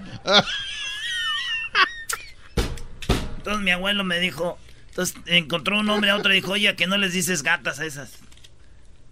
Entonces 3.47 3.63
mi 3.63 3.71
abuelo 3.71 4.03
me 4.03 4.19
dijo, 4.19 4.59
entonces 4.89 5.15
encontró 5.25 5.79
un 5.79 5.89
hombre 5.89 6.09
a 6.09 6.17
otro 6.17 6.33
y 6.33 6.35
dijo, 6.35 6.51
oye, 6.51 6.67
¿a 6.67 6.75
que 6.75 6.85
no 6.85 6.97
les 6.97 7.13
dices 7.13 7.43
gatas 7.43 7.79
a 7.79 7.85
esas? 7.85 8.11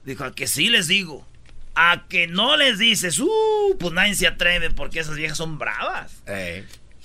Dijo, 0.04 0.26
a 0.26 0.36
que 0.36 0.46
sí 0.46 0.68
les 0.68 0.88
digo. 0.88 1.26
A 1.74 2.04
que 2.10 2.28
no 2.28 2.58
les 2.58 2.78
dices, 2.78 3.18
uh, 3.20 3.78
pues 3.80 3.94
nadie 3.94 4.14
se 4.14 4.28
atreve 4.28 4.72
porque 4.72 5.00
esas 5.00 5.16
viejas 5.16 5.38
son 5.38 5.58
bravas. 5.58 6.22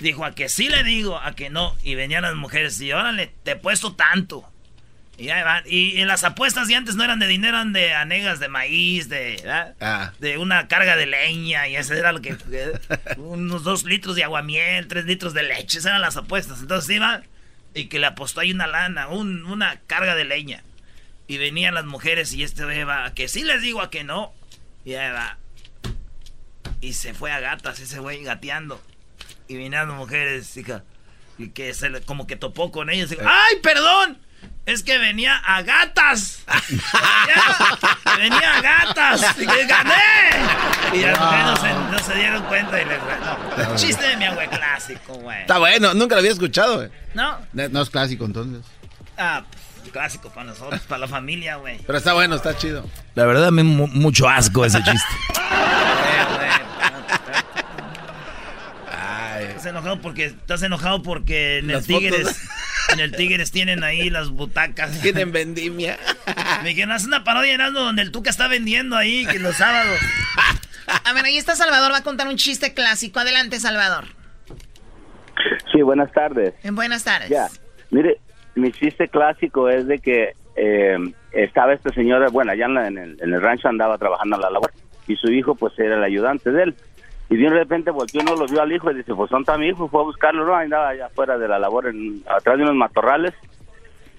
Dijo, 0.00 0.24
a 0.24 0.34
que 0.34 0.48
sí 0.48 0.68
le 0.68 0.82
digo, 0.82 1.20
a 1.20 1.36
que 1.36 1.50
no. 1.50 1.76
Y 1.84 1.94
venían 1.94 2.22
las 2.22 2.34
mujeres 2.34 2.80
y 2.80 2.92
órale, 2.92 3.32
te 3.44 3.52
he 3.52 3.56
puesto 3.56 3.94
tanto. 3.94 4.44
Y 5.20 5.28
ahí 5.28 5.42
van. 5.42 5.62
Y 5.66 6.00
en 6.00 6.08
las 6.08 6.24
apuestas 6.24 6.66
de 6.66 6.74
antes 6.76 6.94
no 6.96 7.04
eran 7.04 7.18
de 7.18 7.26
dinero, 7.26 7.56
eran 7.58 7.74
de 7.74 7.92
anegas 7.92 8.40
de 8.40 8.48
maíz, 8.48 9.08
de. 9.10 9.42
Ah. 9.80 10.12
de 10.18 10.38
una 10.38 10.66
carga 10.66 10.96
de 10.96 11.04
leña. 11.06 11.68
Y 11.68 11.76
ese 11.76 11.98
era 11.98 12.10
lo 12.12 12.22
que. 12.22 12.36
unos 13.18 13.62
dos 13.62 13.84
litros 13.84 14.16
de 14.16 14.24
aguamiel, 14.24 14.88
tres 14.88 15.04
litros 15.04 15.34
de 15.34 15.42
leche. 15.42 15.78
Esas 15.78 15.86
eran 15.90 16.00
las 16.00 16.16
apuestas. 16.16 16.60
Entonces 16.60 16.96
iba 16.96 17.22
y 17.74 17.84
que 17.86 17.98
le 17.98 18.06
apostó 18.06 18.40
ahí 18.40 18.50
una 18.52 18.66
lana, 18.66 19.08
un- 19.08 19.44
una 19.44 19.78
carga 19.86 20.14
de 20.14 20.24
leña. 20.24 20.62
Y 21.28 21.36
venían 21.38 21.74
las 21.74 21.84
mujeres 21.84 22.32
y 22.32 22.42
este 22.42 22.64
güey 22.64 22.82
va, 22.84 23.04
a 23.04 23.14
que 23.14 23.28
sí 23.28 23.44
les 23.44 23.60
digo, 23.60 23.82
a 23.82 23.90
que 23.90 24.02
no. 24.04 24.32
Y 24.86 24.94
ahí 24.94 25.12
va. 25.12 25.36
Y 26.80 26.94
se 26.94 27.12
fue 27.12 27.30
a 27.30 27.40
gatas 27.40 27.78
ese 27.78 27.98
güey 27.98 28.22
gateando. 28.24 28.82
Y 29.48 29.56
vinieron 29.56 29.88
las 29.90 29.96
mujeres, 29.98 30.56
hija. 30.56 30.82
Y 31.38 31.50
que 31.50 31.74
se 31.74 31.90
le- 31.90 32.00
como 32.00 32.26
que 32.26 32.36
topó 32.36 32.72
con 32.72 32.88
ellos. 32.88 33.10
Dijo, 33.10 33.22
¡Ay, 33.24 33.56
perdón! 33.62 34.18
Es 34.66 34.82
que 34.84 34.98
venía 34.98 35.36
a 35.36 35.62
gatas. 35.62 36.44
venía, 36.46 38.18
venía 38.18 38.54
a 38.56 38.60
gatas. 38.60 39.36
Y 39.38 39.46
que 39.46 39.66
gané. 39.66 39.94
Y 40.92 40.98
mujeres 40.98 41.18
no 41.18 41.56
se, 41.56 41.72
no 41.72 41.98
se 41.98 42.14
dieron 42.14 42.42
cuenta 42.44 42.80
y 42.80 42.84
les 42.84 42.98
no. 43.00 43.76
Chiste 43.76 44.06
de 44.06 44.16
mi 44.16 44.26
abuelo 44.26 44.50
clásico, 44.50 45.14
güey. 45.14 45.40
Está 45.40 45.58
bueno, 45.58 45.94
nunca 45.94 46.14
lo 46.14 46.20
había 46.20 46.30
escuchado, 46.32 46.76
güey. 46.76 46.90
No. 47.14 47.38
No 47.52 47.82
es 47.82 47.90
clásico 47.90 48.24
entonces. 48.26 48.64
Ah, 49.18 49.42
pues, 49.80 49.90
clásico 49.92 50.30
para 50.30 50.46
nosotros, 50.46 50.80
para 50.82 51.00
la 51.00 51.08
familia, 51.08 51.56
güey. 51.56 51.78
Pero 51.84 51.98
está 51.98 52.12
bueno, 52.12 52.36
está 52.36 52.56
chido. 52.56 52.88
La 53.16 53.24
verdad 53.24 53.50
me 53.50 53.64
mu- 53.64 53.88
mucho 53.88 54.28
asco 54.28 54.64
ese 54.64 54.78
chiste. 54.84 55.08
Estás 59.40 59.66
enojado 59.66 60.00
porque 60.00 60.24
estás 60.26 60.62
enojado 60.62 61.02
porque 61.02 61.58
en 61.58 61.70
el. 61.70 61.84
Tigres 61.84 62.36
en 62.92 63.00
el 63.00 63.12
Tigres 63.12 63.50
tienen 63.50 63.82
ahí 63.84 64.10
las 64.10 64.30
butacas. 64.30 65.00
Tienen 65.00 65.32
vendimia. 65.32 65.98
Me 66.62 66.70
dijeron, 66.70 66.92
haz 66.92 67.06
una 67.06 67.24
parodia 67.24 67.54
en 67.54 67.60
algo 67.60 67.80
donde 67.80 68.02
el 68.02 68.10
Tuca 68.12 68.30
está 68.30 68.48
vendiendo 68.48 68.96
ahí 68.96 69.26
que 69.26 69.38
los 69.38 69.56
sábados. 69.56 69.98
A 71.04 71.12
ver, 71.12 71.24
ahí 71.24 71.38
está 71.38 71.54
Salvador, 71.54 71.92
va 71.92 71.98
a 71.98 72.02
contar 72.02 72.26
un 72.28 72.36
chiste 72.36 72.74
clásico. 72.74 73.20
Adelante, 73.20 73.60
Salvador. 73.60 74.06
Sí, 75.72 75.82
buenas 75.82 76.12
tardes. 76.12 76.54
En 76.64 76.74
buenas 76.74 77.04
tardes. 77.04 77.28
Ya, 77.30 77.46
mire, 77.90 78.18
mi 78.54 78.72
chiste 78.72 79.08
clásico 79.08 79.68
es 79.68 79.86
de 79.86 79.98
que 80.00 80.32
eh, 80.56 80.98
estaba 81.32 81.72
este 81.74 81.92
señor, 81.94 82.30
bueno, 82.32 82.52
allá 82.52 82.66
en, 82.66 82.74
la- 82.74 82.88
en 82.88 82.98
el, 82.98 83.16
en 83.22 83.32
el 83.32 83.40
rancho 83.40 83.68
andaba 83.68 83.96
trabajando 83.98 84.36
a 84.36 84.40
la 84.40 84.50
labor 84.50 84.72
y 85.06 85.16
su 85.16 85.30
hijo 85.30 85.54
pues 85.54 85.72
era 85.78 85.96
el 85.96 86.02
ayudante 86.04 86.50
de 86.50 86.64
él. 86.64 86.74
Y 87.30 87.36
de 87.36 87.48
repente 87.48 87.92
volteó 87.92 88.20
y 88.20 88.24
no 88.24 88.34
lo 88.34 88.46
vio 88.46 88.60
al 88.60 88.72
hijo 88.72 88.90
y 88.90 88.96
dice, 88.96 89.14
pues 89.14 89.30
¿dónde 89.30 89.44
está 89.44 89.56
mi 89.56 89.68
hijo? 89.68 89.88
Fue 89.88 90.00
a 90.00 90.04
buscarlo, 90.04 90.44
no, 90.44 90.54
andaba 90.54 90.88
allá 90.88 91.06
afuera 91.06 91.38
de 91.38 91.46
la 91.46 91.60
labor, 91.60 91.86
en, 91.86 92.24
atrás 92.28 92.56
de 92.56 92.64
unos 92.64 92.74
matorrales. 92.74 93.32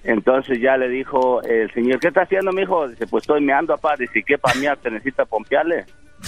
Entonces 0.02 0.58
ya 0.60 0.78
le 0.78 0.88
dijo 0.88 1.42
el 1.42 1.70
señor, 1.74 2.00
¿qué 2.00 2.08
está 2.08 2.22
haciendo 2.22 2.52
mi 2.52 2.62
hijo? 2.62 2.88
Dice, 2.88 3.06
pues 3.06 3.22
estoy 3.22 3.42
meando, 3.42 3.76
papá. 3.76 3.96
Dice, 3.98 4.22
¿qué 4.26 4.38
para 4.38 4.58
mí 4.58 4.66
te 4.82 4.90
necesita 4.90 5.26
pompearle? 5.26 5.84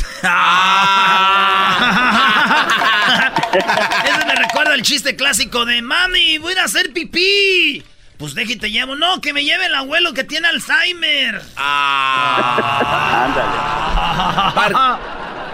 Eso 4.04 4.26
me 4.26 4.34
recuerda 4.34 4.74
el 4.74 4.82
chiste 4.82 5.16
clásico 5.16 5.64
de 5.64 5.80
mami, 5.80 6.38
voy 6.38 6.54
a 6.54 6.64
hacer 6.64 6.92
pipí. 6.92 7.82
Pues 8.24 8.34
déjate 8.34 8.56
te 8.58 8.68
llamo. 8.68 8.96
No, 8.96 9.20
que 9.20 9.34
me 9.34 9.44
lleve 9.44 9.66
el 9.66 9.74
abuelo 9.74 10.14
que 10.14 10.24
tiene 10.24 10.48
Alzheimer. 10.48 11.42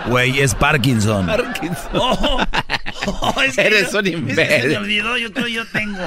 Güey, 0.06 0.40
es 0.40 0.54
Parkinson. 0.54 1.28
Oh, 3.06 3.40
Es 3.42 3.56
que 3.56 3.62
Eres 3.62 3.90
yo- 3.92 3.98
un 3.98 4.06
es 4.06 4.12
que 4.12 4.18
se 4.18 4.20
me 4.20 4.30
imbécil. 4.32 4.76
olvidó, 4.76 5.16
yo 5.16 5.32
creo 5.32 5.46
yo 5.48 5.64
tengo. 5.68 5.98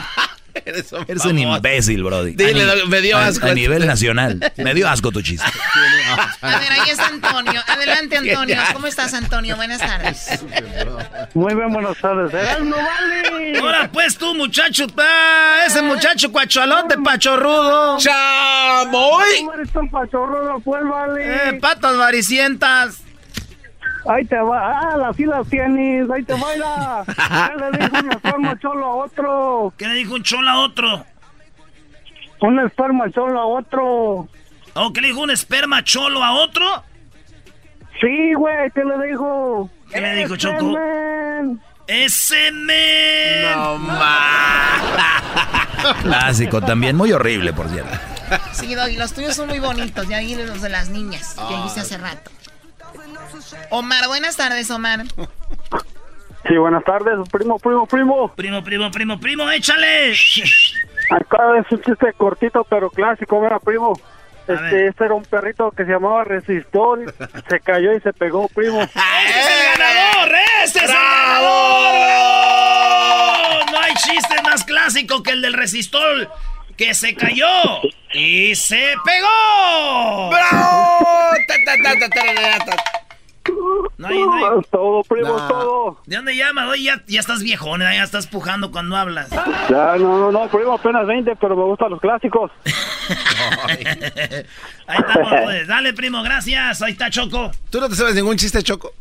Eres 0.66 0.92
un, 0.92 1.06
Eres 1.08 1.26
un 1.26 1.40
imbécil, 1.40 2.04
Brody. 2.04 2.34
Dile, 2.36 2.64
A 2.64 2.86
me 2.88 3.02
dio 3.02 3.18
a- 3.18 3.26
asco 3.28 3.46
A, 3.46 3.50
esto. 3.50 3.56
nivel 3.56 3.88
nacional. 3.88 4.40
Me 4.58 4.74
dio 4.74 4.88
asco 4.88 5.12
tu 5.12 5.22
chiste. 5.22 5.46
A 6.42 6.60
ver, 6.60 6.72
ahí 6.72 6.90
está 6.90 7.08
Antonio. 7.08 7.62
Adelante, 7.68 8.18
Antonio. 8.18 8.58
¿Cómo 8.74 8.88
estás, 8.88 9.14
Antonio? 9.14 9.56
Buenas 9.56 9.80
tardes. 9.80 10.44
Muy 11.34 11.56
bien, 11.56 11.72
buenas 11.74 11.98
tardes. 11.98 12.34
¡Eh, 12.34 12.58
no 12.64 12.76
vale! 12.76 13.58
Ahora 13.60 13.90
pues 13.92 14.18
tú, 14.18 14.36
muchacho, 14.36 14.88
pa, 14.90 15.66
ese 15.66 15.82
muchacho 15.82 16.32
cuachalote, 16.32 16.98
pachorrudo. 17.04 17.98
¡Chamoy! 17.98 19.26
¿Cómo 19.40 19.54
eres 19.54 19.72
tan 19.72 19.90
pachorrudo, 19.90 20.60
pues, 20.64 20.84
vale? 20.88 21.50
Eh, 21.50 21.54
patas 21.60 21.98
varicientas. 21.98 23.00
Ahí 24.06 24.26
te 24.26 24.38
va, 24.38 24.80
ah, 24.80 25.10
así 25.10 25.26
las 25.26 25.48
tienes, 25.48 26.10
ahí 26.10 26.24
te 26.24 26.34
baila. 26.34 27.04
¿Qué 27.08 27.72
le 27.72 27.78
dijo 27.78 28.00
un 28.00 28.12
esperma 28.12 28.60
cholo 28.60 28.86
a 28.86 28.96
otro? 28.96 29.74
¿Qué 29.78 29.88
le 29.88 29.94
dijo 29.96 30.16
un 30.16 30.24
cholo 30.24 30.50
a 30.50 30.60
otro? 30.60 31.06
Un 32.42 32.60
esperma 32.60 33.10
cholo 33.12 33.40
a 33.40 33.46
otro. 33.46 34.28
¿O 34.74 34.94
qué 34.94 35.02
le 35.02 35.08
dijo 35.08 35.22
un 35.22 35.32
esperma 35.32 35.84
cholo 35.84 36.24
a 36.24 36.34
otro? 36.34 36.66
Sí, 38.02 38.34
güey, 38.34 38.70
¿qué 38.72 38.84
le 38.84 39.08
dijo? 39.08 39.70
¿Qué 39.90 40.02
le 40.02 40.16
dijo, 40.16 40.36
Choco? 40.36 40.72
men. 40.72 41.62
¡Ese 41.88 42.52
men! 42.52 43.52
No 43.56 43.80
Clásico 46.02 46.62
también. 46.62 46.96
Muy 46.96 47.12
horrible, 47.12 47.54
por 47.54 47.70
cierto. 47.70 47.92
Sí, 48.54 48.74
Doggy, 48.74 48.98
los 48.98 49.14
tuyos 49.14 49.36
son 49.36 49.50
muy 49.50 49.60
bonitos. 49.60 50.08
Ya 50.08 50.20
vi 50.20 50.36
los 50.36 50.62
de 50.62 50.70
las 50.70 50.90
niñas 50.90 51.36
que 51.48 51.56
dijiste 51.56 51.82
hace 51.82 51.98
rato. 51.98 52.32
Omar, 53.70 54.08
buenas 54.08 54.38
tardes, 54.38 54.70
Omar. 54.72 55.04
Sí, 56.48 56.58
buenas 56.58 56.84
tardes, 56.84 57.14
primo, 57.32 57.58
primo, 57.58 57.86
primo. 57.88 58.34
Primo, 58.36 58.64
primo, 58.64 58.92
primo, 58.92 59.20
primo, 59.20 59.50
échale. 59.50 60.14
Acá 61.10 61.38
es 61.60 61.72
un 61.72 61.82
chiste 61.82 62.14
cortito 62.14 62.64
pero 62.70 62.90
clásico, 62.90 63.40
mira, 63.42 63.60
primo. 63.60 63.94
Este, 64.48 64.88
este 64.88 65.06
era 65.06 65.14
un 65.14 65.24
perrito 65.24 65.72
que 65.72 65.86
se 65.86 65.92
llamaba 65.92 66.26
Resistol, 66.26 67.14
se 67.50 67.60
cayó 67.62 67.94
y 67.94 68.02
se 68.02 68.12
pegó, 68.12 68.50
primo. 68.50 68.82
¡Ese 68.84 69.40
es 69.40 69.48
el 69.48 69.80
ganador! 69.80 70.36
¡Ese 70.64 70.80
es 70.80 70.90
el 70.90 70.96
ganador! 70.96 71.52
No 73.72 73.80
hay 73.80 73.94
chiste 73.94 74.42
más 74.44 74.66
clásico 74.66 75.24
que 75.24 75.32
el 75.32 75.42
del 75.42 75.54
resistol 75.54 76.30
que 76.76 76.94
se 76.94 77.16
cayó 77.16 77.48
y 78.14 78.54
se 78.56 78.96
pegó. 79.06 80.30
¡Bravo! 80.30 81.30
No 83.98 84.08
hay, 84.08 84.20
no 84.20 84.34
hay- 84.34 84.60
Es 84.62 84.70
todo, 84.70 85.04
primo, 85.04 85.38
es 85.38 85.48
todo. 85.48 86.00
¿De 86.06 86.16
dónde 86.16 86.36
llamas? 86.36 86.70
Oye, 86.70 86.84
ya, 86.84 87.04
ya 87.08 87.20
estás 87.20 87.42
viejón, 87.44 87.82
¿eh? 87.82 87.96
ya 87.96 88.04
estás 88.04 88.28
pujando 88.28 88.72
cuando 88.72 88.96
hablas. 88.96 89.30
Ya, 89.70 89.96
no, 89.98 90.18
no, 90.18 90.32
no, 90.32 90.48
primo, 90.50 90.74
apenas 90.74 91.06
20, 91.06 91.36
pero 91.36 91.56
me 91.56 91.64
gustan 91.64 91.92
los 91.92 92.00
clásicos. 92.02 92.52
Ahí 94.88 94.98
estamos, 95.00 95.34
pues. 95.44 95.68
Dale, 95.68 95.94
primo, 95.94 96.24
gracias. 96.24 96.82
Ahí 96.82 96.94
está 96.94 97.10
Choco. 97.10 97.52
¿Tú 97.70 97.80
no 97.80 97.90
te 97.90 97.96
sabes 97.96 98.16
ningún 98.16 98.38
chiste, 98.38 98.62
Choco? 98.64 98.94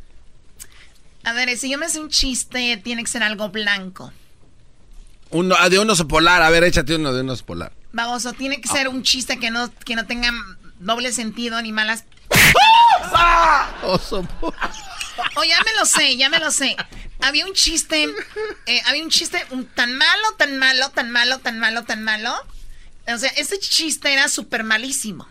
A 1.25 1.33
ver, 1.33 1.57
si 1.57 1.71
yo 1.71 1.79
me 1.79 1.87
hace 1.87 2.01
un 2.01 2.09
chiste, 2.09 2.77
tiene 2.83 3.03
que 3.05 3.11
ser 3.11 3.23
algo 3.23 3.49
blanco. 3.51 4.13
Uno, 5.31 5.55
ah, 5.59 5.69
de 5.69 5.79
un 5.79 5.89
oso 5.89 6.07
polar. 6.09 6.43
A 6.43 6.51
ver, 6.51 6.65
échate 6.65 6.97
uno 6.97 7.13
de 7.13 7.21
un 7.23 7.31
oso 7.31 7.45
polar. 7.47 7.73
Baboso, 7.93 8.33
tiene 8.33 8.61
que 8.61 8.69
ser 8.69 8.89
un 8.89 9.03
chiste 9.03 9.39
que 9.39 9.51
no, 9.51 9.71
que 9.85 9.95
no 9.97 10.07
tenga 10.07 10.31
doble 10.81 11.13
sentido 11.13 11.61
ni 11.63 11.73
malas. 11.73 12.05
Oso. 13.83 14.27
Oh, 15.37 15.45
ya 15.45 15.59
me 15.65 15.73
lo 15.79 15.85
sé, 15.85 16.17
ya 16.17 16.29
me 16.29 16.39
lo 16.39 16.51
sé. 16.51 16.77
Había 17.21 17.47
un 17.47 17.53
chiste, 17.53 18.07
eh, 18.67 18.83
había 18.87 19.03
un 19.03 19.11
chiste 19.11 19.45
tan 19.75 19.97
malo, 19.97 20.33
tan 20.37 20.59
malo, 20.59 20.91
tan 20.91 21.11
malo, 21.11 21.39
tan 21.39 21.59
malo, 21.59 21.85
tan 21.85 22.03
malo. 22.03 22.35
O 23.07 23.19
sea, 23.19 23.31
ese 23.37 23.59
chiste 23.59 24.13
era 24.13 24.29
súper 24.29 24.65
malísimo. 24.65 25.29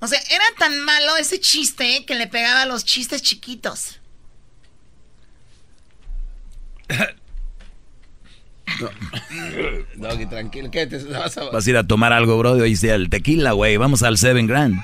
O 0.00 0.06
sea, 0.06 0.20
era 0.30 0.44
tan 0.58 0.80
malo 0.80 1.16
ese 1.16 1.40
chiste 1.40 2.04
que 2.06 2.14
le 2.14 2.26
pegaba 2.26 2.62
a 2.62 2.66
los 2.66 2.84
chistes 2.84 3.22
chiquitos. 3.22 4.00
Doggy, 9.96 10.26
tranquilo. 10.26 10.70
¿Qué 10.70 10.86
te 10.86 10.98
vas 11.04 11.36
a... 11.36 11.44
Vas 11.50 11.66
a 11.66 11.70
ir 11.70 11.76
a 11.76 11.86
tomar 11.86 12.12
algo, 12.12 12.38
Brody. 12.38 12.62
Oíste 12.62 12.90
el 12.90 13.10
tequila, 13.10 13.52
güey. 13.52 13.76
Vamos 13.76 14.02
al 14.02 14.16
Seven 14.16 14.46
Grand. 14.46 14.80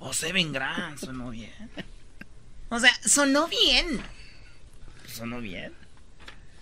Oh, 0.00 0.12
Seven 0.12 0.52
Grand, 0.52 0.98
sonó 0.98 1.30
bien. 1.30 1.52
O 2.68 2.78
sea, 2.78 2.92
sonó 3.04 3.48
bien. 3.48 4.00
Sonó 5.12 5.40
bien. 5.40 5.72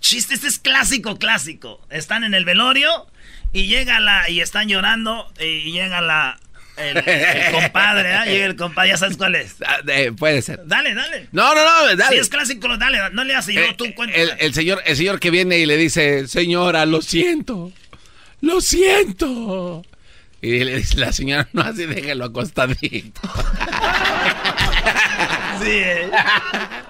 Chiste, 0.00 0.34
este 0.34 0.46
es 0.48 0.58
clásico, 0.58 1.18
clásico. 1.18 1.80
Están 1.90 2.24
en 2.24 2.34
el 2.34 2.44
velorio 2.44 3.06
y 3.52 3.66
llega 3.66 3.98
la. 4.00 4.30
y 4.30 4.40
están 4.40 4.68
llorando 4.68 5.30
y 5.40 5.72
llega 5.72 6.00
la. 6.00 6.38
El, 6.76 6.98
el 6.98 7.52
compadre, 7.62 8.14
¿ah? 8.14 8.24
Llega 8.26 8.46
el 8.46 8.56
compadre, 8.56 8.90
ya 8.90 8.96
sabes 8.98 9.16
cuál 9.16 9.34
es. 9.34 9.56
Eh, 9.88 10.12
puede 10.16 10.42
ser. 10.42 10.60
Dale, 10.66 10.94
dale. 10.94 11.28
No, 11.32 11.54
no, 11.54 11.64
no, 11.64 11.96
dale. 11.96 12.14
Si 12.16 12.20
es 12.20 12.28
clásico, 12.28 12.76
dale, 12.76 12.98
no 13.12 13.24
le 13.24 13.34
haces 13.34 13.54
yo, 13.54 13.62
Eh, 13.62 13.74
tú 13.76 13.86
cuenta. 13.94 14.14
el, 14.16 14.32
el 14.38 14.54
señor, 14.54 14.82
el 14.84 14.96
señor 14.96 15.18
que 15.18 15.30
viene 15.30 15.58
y 15.58 15.66
le 15.66 15.76
dice, 15.76 16.28
señora, 16.28 16.84
lo 16.86 17.00
siento, 17.02 17.72
lo 18.42 18.60
siento. 18.60 19.84
Y 20.42 20.62
le 20.64 20.76
dice 20.76 20.98
la 20.98 21.12
señora, 21.12 21.48
no 21.52 21.62
así, 21.62 21.86
déjalo 21.86 22.26
acostadito. 22.26 23.20
Sí, 25.62 25.70
eh. 25.70 26.10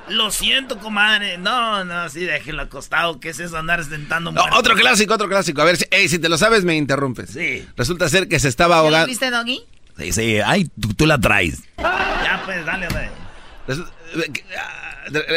Lo 0.09 0.31
siento, 0.33 0.79
comadre. 0.79 1.39
No, 1.39 1.85
no, 1.85 2.09
sí, 2.09 2.25
déjelo 2.25 2.63
acostado. 2.63 3.21
¿Qué 3.21 3.29
es 3.29 3.39
eso 3.39 3.57
andar 3.57 3.85
sentando 3.85 4.33
No, 4.33 4.45
otro 4.57 4.75
clásico, 4.75 5.15
otro 5.15 5.29
clásico. 5.29 5.63
A 5.63 5.65
ver, 5.65 5.77
si, 5.77 6.19
te 6.19 6.29
lo 6.29 6.37
sabes, 6.37 6.65
me 6.65 6.77
interrumpes. 6.77 7.31
Sí. 7.31 7.65
Resulta 7.77 8.09
ser 8.09 8.27
que 8.29 8.41
se 8.41 8.49
estaba 8.49 8.75
¿Ya 8.75 8.79
lo 8.81 8.87
ahogando. 8.87 9.07
viste, 9.07 9.31
Doggy? 9.31 9.63
Sí, 9.99 10.13
sí. 10.13 10.39
Ay, 10.45 10.69
tú, 10.81 10.93
tú 10.95 11.07
la 11.07 11.19
traes. 11.19 11.63
Ya, 11.79 12.43
pues, 12.45 12.67
dale, 12.67 12.89
dale. 12.89 13.11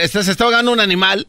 Este, 0.01 0.23
se 0.23 0.31
está 0.31 0.45
ahogando 0.45 0.71
un 0.71 0.79
animal 0.79 1.27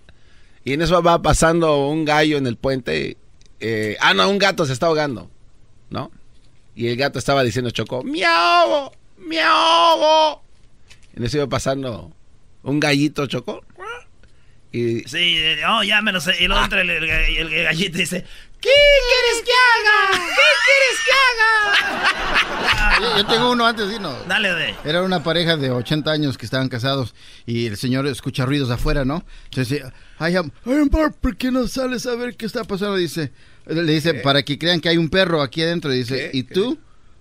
y 0.65 0.73
en 0.73 0.83
eso 0.83 1.03
va 1.03 1.21
pasando 1.21 1.87
un 1.89 2.05
gallo 2.07 2.39
en 2.39 2.47
el 2.47 2.57
puente. 2.57 3.19
eh, 3.61 3.97
ah, 4.01 4.15
no, 4.15 4.29
un 4.31 4.39
gato 4.39 4.65
se 4.65 4.73
está 4.73 4.87
ahogando, 4.87 5.31
¿no? 5.91 6.11
Y 6.75 6.89
el 6.89 6.97
gato 6.97 7.19
estaba 7.19 7.43
diciendo 7.43 7.71
Choco. 7.71 8.03
¡me 8.05 8.23
ahogo! 8.25 8.93
En 11.15 11.25
eso 11.25 11.39
iba 11.39 11.49
pasando 11.49 12.13
un 12.63 12.79
gallito 12.81 13.27
Choco. 13.27 13.65
Y 14.73 15.01
Sí, 15.09 15.37
oh, 15.69 15.83
ya 15.83 16.01
me 16.01 16.13
lo 16.13 16.21
sé. 16.21 16.33
Y 16.41 16.47
luego 16.47 16.63
entra 16.63 16.81
el, 16.83 16.91
el- 16.91 17.03
el- 17.11 17.53
el 17.53 17.65
gallito 17.65 17.97
y 17.99 18.03
dice: 18.03 18.25
¿Qué 18.61 18.71
quieres 18.71 19.43
que 19.45 19.51
haga? 19.53 20.13
¿Qué 20.29 20.47
quieres 20.65 21.01
que 21.05 21.11
haga? 22.23 23.01
Yo, 23.01 23.17
yo 23.19 23.27
tengo 23.27 23.51
uno 23.51 23.67
antes. 23.67 24.01
No. 24.01 24.13
Dale, 24.29 24.55
de. 24.55 24.73
Era 24.85 25.03
una 25.03 25.25
pareja 25.25 25.57
de 25.57 25.73
80 25.73 26.13
años 26.13 26.39
que 26.39 26.45
estaban 26.45 26.69
casados 26.69 27.17
y 27.47 27.67
el 27.67 27.77
señor 27.79 28.07
escucha 28.07 28.47
ruidos 28.47 28.71
afuera, 28.71 29.05
¿no? 29.05 29.25
Entonces 29.47 29.71
dice, 29.81 29.93
ay, 30.19 30.37
am- 30.37 30.53
ay, 30.65 30.75
amor, 30.89 31.15
¿por 31.21 31.37
qué 31.37 31.51
no 31.51 31.67
sales 31.67 32.07
a 32.07 32.15
ver 32.15 32.37
qué 32.37 32.47
está 32.47 32.63
pasando? 32.63 32.95
Dice, 32.95 33.33
le 33.67 33.93
dice, 33.93 34.15
para 34.15 34.43
que 34.43 34.59
crean 34.59 34.81
que 34.81 34.89
hay 34.89 34.97
un 34.97 35.09
perro 35.09 35.43
aquí 35.43 35.63
adentro. 35.63 35.91
Dice, 35.91 36.31
¿y 36.33 36.43
tú? 36.45 36.79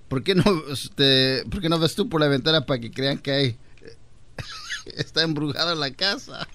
¿Por 0.08 0.24
qué 0.24 0.36
no, 0.36 0.44
este, 0.72 1.44
por 1.50 1.62
qué 1.62 1.70
no 1.70 1.80
ves 1.80 1.96
tú 1.96 2.10
por 2.10 2.20
la 2.20 2.28
ventana 2.28 2.66
para 2.66 2.80
que 2.80 2.92
crean 2.92 3.20
que 3.20 3.32
hay... 3.32 3.58
Está 4.98 5.22
embrujada 5.22 5.76
la 5.76 5.92
casa. 5.92 6.48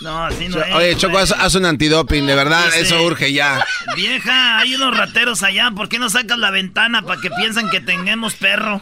No, 0.00 0.24
así 0.24 0.48
no 0.48 0.62
es. 0.62 0.74
Oye, 0.74 0.96
Choco, 0.96 1.16
haz, 1.18 1.54
un 1.54 1.64
antidoping, 1.64 2.26
de 2.26 2.34
verdad, 2.34 2.68
eso 2.76 3.02
urge 3.02 3.32
ya. 3.32 3.64
Vieja, 3.94 4.58
hay 4.58 4.74
unos 4.74 4.94
rateros 4.94 5.42
allá. 5.42 5.70
¿Por 5.70 5.88
qué 5.88 5.98
no 5.98 6.10
sacas 6.10 6.38
la 6.38 6.50
ventana 6.50 7.00
para 7.02 7.20
que 7.20 7.30
piensen 7.30 7.70
que 7.70 7.80
tengamos 7.80 8.34
perro? 8.34 8.80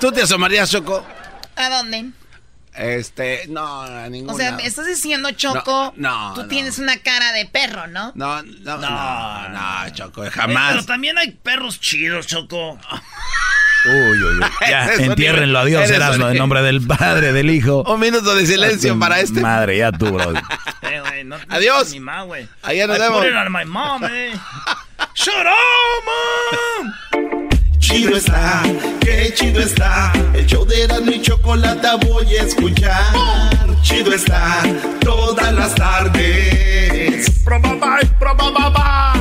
¿Tú 0.00 0.12
te 0.12 0.22
asomarías, 0.22 0.70
Choco? 0.70 1.04
¿A 1.56 1.68
dónde? 1.68 2.12
Este, 2.74 3.46
no, 3.48 3.82
a 3.82 4.08
ninguna. 4.08 4.32
O 4.32 4.36
sea, 4.36 4.52
me 4.52 4.64
estás 4.66 4.86
diciendo, 4.86 5.30
Choco, 5.32 5.92
No, 5.96 6.28
no, 6.30 6.34
tú 6.34 6.42
no. 6.42 6.48
tienes 6.48 6.78
una 6.78 6.96
cara 6.98 7.32
de 7.32 7.44
perro, 7.46 7.86
¿no? 7.86 8.12
No, 8.14 8.42
no, 8.42 8.78
no, 8.78 9.48
no, 9.48 9.90
Choco, 9.94 10.24
Eh, 10.24 10.30
jamás. 10.30 10.72
pero 10.72 10.84
también 10.86 11.18
hay 11.18 11.32
perros 11.32 11.78
chidos, 11.80 12.26
Choco. 12.26 12.78
Uy, 13.84 14.22
uy, 14.22 14.38
uy. 14.38 14.40
Ya, 14.68 14.94
entiérrenlo. 14.94 15.58
Adiós, 15.58 15.90
Erasmo, 15.90 16.28
en 16.28 16.38
nombre 16.38 16.62
del 16.62 16.86
Padre, 16.86 17.32
del 17.32 17.50
Hijo. 17.50 17.82
Un 17.82 17.98
minuto 17.98 18.32
de 18.36 18.46
silencio 18.46 18.96
para 18.98 19.18
este. 19.20 19.40
Madre, 19.40 19.78
ya 19.78 19.90
tú, 19.92 20.06
bro. 20.12 20.32
Eh, 20.82 21.00
güey, 21.00 21.24
no- 21.24 21.36
Adiós. 21.48 21.90
Mi 21.90 22.00
ma. 22.00 22.24
Allá 22.62 22.86
nos 22.86 22.96
I 22.96 23.00
vemos. 23.00 23.18
put 23.20 23.28
it 23.30 23.34
on 23.36 23.50
my 23.52 23.64
mom, 23.64 24.04
eh. 24.04 24.32
Shut 25.14 25.34
up, 25.34 26.04
mom. 26.06 26.92
Chido 27.82 28.16
está, 28.16 28.62
qué 29.00 29.34
chido 29.34 29.60
está. 29.60 30.12
El 30.32 30.46
show 30.46 30.64
de 30.64 30.84
Erasmo 30.84 31.10
y 31.10 31.20
Chocolata 31.20 31.96
voy 31.96 32.36
a 32.36 32.44
escuchar. 32.44 33.02
Chido 33.82 34.14
está, 34.14 34.62
todas 35.00 35.52
las 35.52 35.74
tardes. 35.74 37.28
Probaba, 37.44 37.98
probaba. 38.20 39.12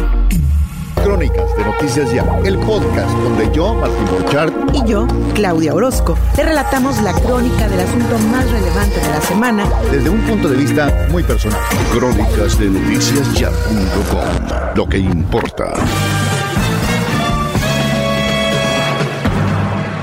Crónicas 0.94 1.58
de 1.58 1.66
Noticias 1.66 2.14
Ya, 2.14 2.24
el 2.46 2.60
podcast 2.60 3.10
donde 3.10 3.50
yo, 3.52 3.74
Martín 3.74 4.06
Borchardt, 4.06 4.54
y 4.76 4.88
yo, 4.88 5.08
Claudia 5.34 5.74
Orozco, 5.74 6.16
te 6.36 6.44
relatamos 6.44 7.02
la 7.02 7.14
crónica 7.14 7.68
del 7.68 7.80
asunto 7.80 8.20
más 8.32 8.50
relevante 8.52 9.00
de 9.00 9.10
la 9.10 9.22
semana 9.22 9.66
desde 9.92 10.10
un 10.12 10.22
punto 10.22 10.48
de 10.48 10.58
vista 10.58 11.08
muy 11.10 11.24
personal. 11.24 11.60
Crónicas 11.92 12.60
de 12.60 12.68
Noticias 12.68 13.34
Ya.com, 13.34 14.76
lo 14.76 14.88
que 14.88 15.00
importa. 15.00 15.74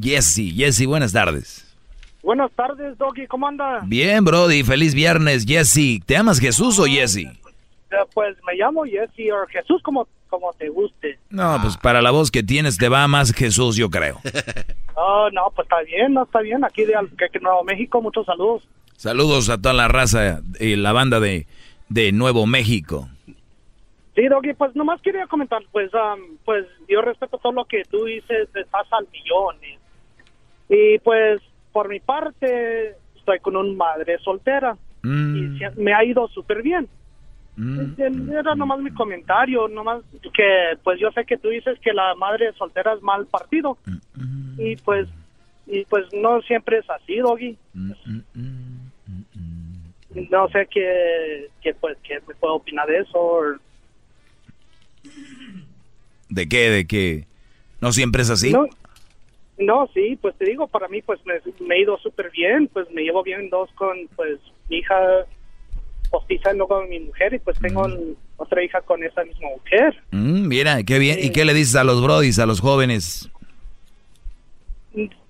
Jesse. 0.00 0.52
Jesse, 0.54 0.86
buenas 0.86 1.12
tardes. 1.12 1.64
Buenas 2.22 2.50
tardes, 2.52 2.98
Doggy, 2.98 3.26
¿cómo 3.26 3.46
anda? 3.48 3.80
Bien, 3.84 4.24
Brody, 4.24 4.62
feliz 4.62 4.94
viernes, 4.94 5.44
Jesse. 5.46 6.00
¿Te 6.04 6.16
amas 6.16 6.38
Jesús 6.40 6.78
o 6.78 6.84
Jesse? 6.84 7.16
Eh, 7.18 7.30
Pues 8.12 8.36
me 8.46 8.54
llamo 8.54 8.84
Jesse 8.84 9.32
o 9.32 9.46
Jesús 9.48 9.82
como, 9.82 10.06
como 10.28 10.52
te 10.52 10.68
guste. 10.68 11.18
No, 11.30 11.58
pues 11.62 11.76
para 11.76 12.02
la 12.02 12.10
voz 12.10 12.30
que 12.30 12.42
tienes 12.42 12.76
te 12.76 12.88
va 12.88 13.06
más 13.08 13.32
Jesús, 13.32 13.76
yo 13.76 13.90
creo. 13.90 14.20
Oh, 15.00 15.28
no, 15.30 15.42
pues 15.54 15.64
está 15.66 15.80
bien, 15.82 16.12
no 16.12 16.24
está 16.24 16.40
bien. 16.40 16.64
Aquí 16.64 16.84
de 16.84 16.92
Nuevo 17.40 17.62
México, 17.62 18.02
muchos 18.02 18.26
saludos. 18.26 18.66
Saludos 18.96 19.48
a 19.48 19.56
toda 19.56 19.72
la 19.72 19.86
raza 19.86 20.40
y 20.58 20.74
la 20.74 20.90
banda 20.92 21.20
de, 21.20 21.46
de 21.88 22.10
Nuevo 22.10 22.46
México. 22.46 23.08
Sí, 24.16 24.26
Doggy, 24.26 24.54
pues 24.54 24.74
nomás 24.74 25.00
quería 25.00 25.28
comentar, 25.28 25.62
pues, 25.70 25.92
um, 25.94 26.36
pues 26.44 26.66
yo 26.88 27.00
respeto 27.00 27.38
todo 27.38 27.52
lo 27.52 27.64
que 27.66 27.84
tú 27.84 28.06
dices, 28.06 28.48
estás 28.52 28.92
al 28.92 29.06
millón. 29.12 29.56
Y, 30.68 30.98
pues, 30.98 31.40
por 31.72 31.88
mi 31.88 32.00
parte, 32.00 32.94
estoy 33.16 33.38
con 33.40 33.56
una 33.56 33.72
madre 33.74 34.18
soltera 34.18 34.76
Mm, 35.02 35.36
y 35.36 35.80
me 35.80 35.94
ha 35.94 36.04
ido 36.04 36.28
súper 36.28 36.62
bien. 36.62 36.88
mm. 37.56 38.30
Era 38.32 38.54
nomás 38.54 38.80
mi 38.80 38.90
comentario, 38.90 39.68
nomás 39.68 40.02
que 40.34 40.76
pues 40.82 41.00
yo 41.00 41.10
sé 41.12 41.24
que 41.24 41.38
tú 41.38 41.48
dices 41.48 41.78
que 41.80 41.92
la 41.92 42.14
madre 42.14 42.52
soltera 42.54 42.94
es 42.94 43.02
mal 43.02 43.26
partido 43.26 43.78
y 44.58 44.76
pues 44.76 45.08
y 45.66 45.84
pues 45.84 46.06
no 46.12 46.40
siempre 46.42 46.78
es 46.78 46.90
así, 46.90 47.16
Doggy. 47.18 47.56
No 50.30 50.48
sé 50.48 50.66
qué, 50.70 51.48
qué 51.62 51.74
pues 51.74 51.96
qué 52.02 52.20
me 52.26 52.34
puedo 52.34 52.54
opinar 52.54 52.86
de 52.88 52.98
eso. 53.00 53.40
¿De 56.28 56.48
qué? 56.48 56.70
¿De 56.70 56.86
qué? 56.86 57.26
¿No 57.80 57.92
siempre 57.92 58.22
es 58.22 58.30
así? 58.30 58.52
No, 58.52 58.66
no, 59.58 59.88
sí, 59.94 60.16
pues 60.20 60.34
te 60.36 60.44
digo, 60.46 60.66
para 60.68 60.88
mí 60.88 61.02
pues 61.02 61.18
me, 61.26 61.34
me 61.66 61.76
he 61.76 61.80
ido 61.82 61.98
súper 61.98 62.30
bien, 62.30 62.68
pues 62.72 62.90
me 62.92 63.02
llevo 63.02 63.22
bien 63.22 63.50
dos 63.50 63.70
con 63.74 63.96
pues 64.16 64.38
mi 64.68 64.78
hija 64.78 64.96
postiza 66.10 66.52
y 66.52 66.56
luego 66.56 66.76
con 66.80 66.88
mi 66.88 67.00
mujer 67.00 67.34
y 67.34 67.38
pues 67.38 67.58
tengo 67.58 67.86
otra 68.36 68.62
hija 68.62 68.80
con 68.82 69.02
esa 69.04 69.24
misma 69.24 69.48
mujer. 69.56 69.94
Mm, 70.12 70.48
mira, 70.48 70.82
qué 70.84 70.98
bien. 70.98 71.18
¿Y 71.20 71.30
qué 71.32 71.44
le 71.44 71.52
dices 71.54 71.76
a 71.76 71.84
los 71.84 72.00
brodis, 72.02 72.38
a 72.38 72.46
los 72.46 72.60
jóvenes? 72.60 73.30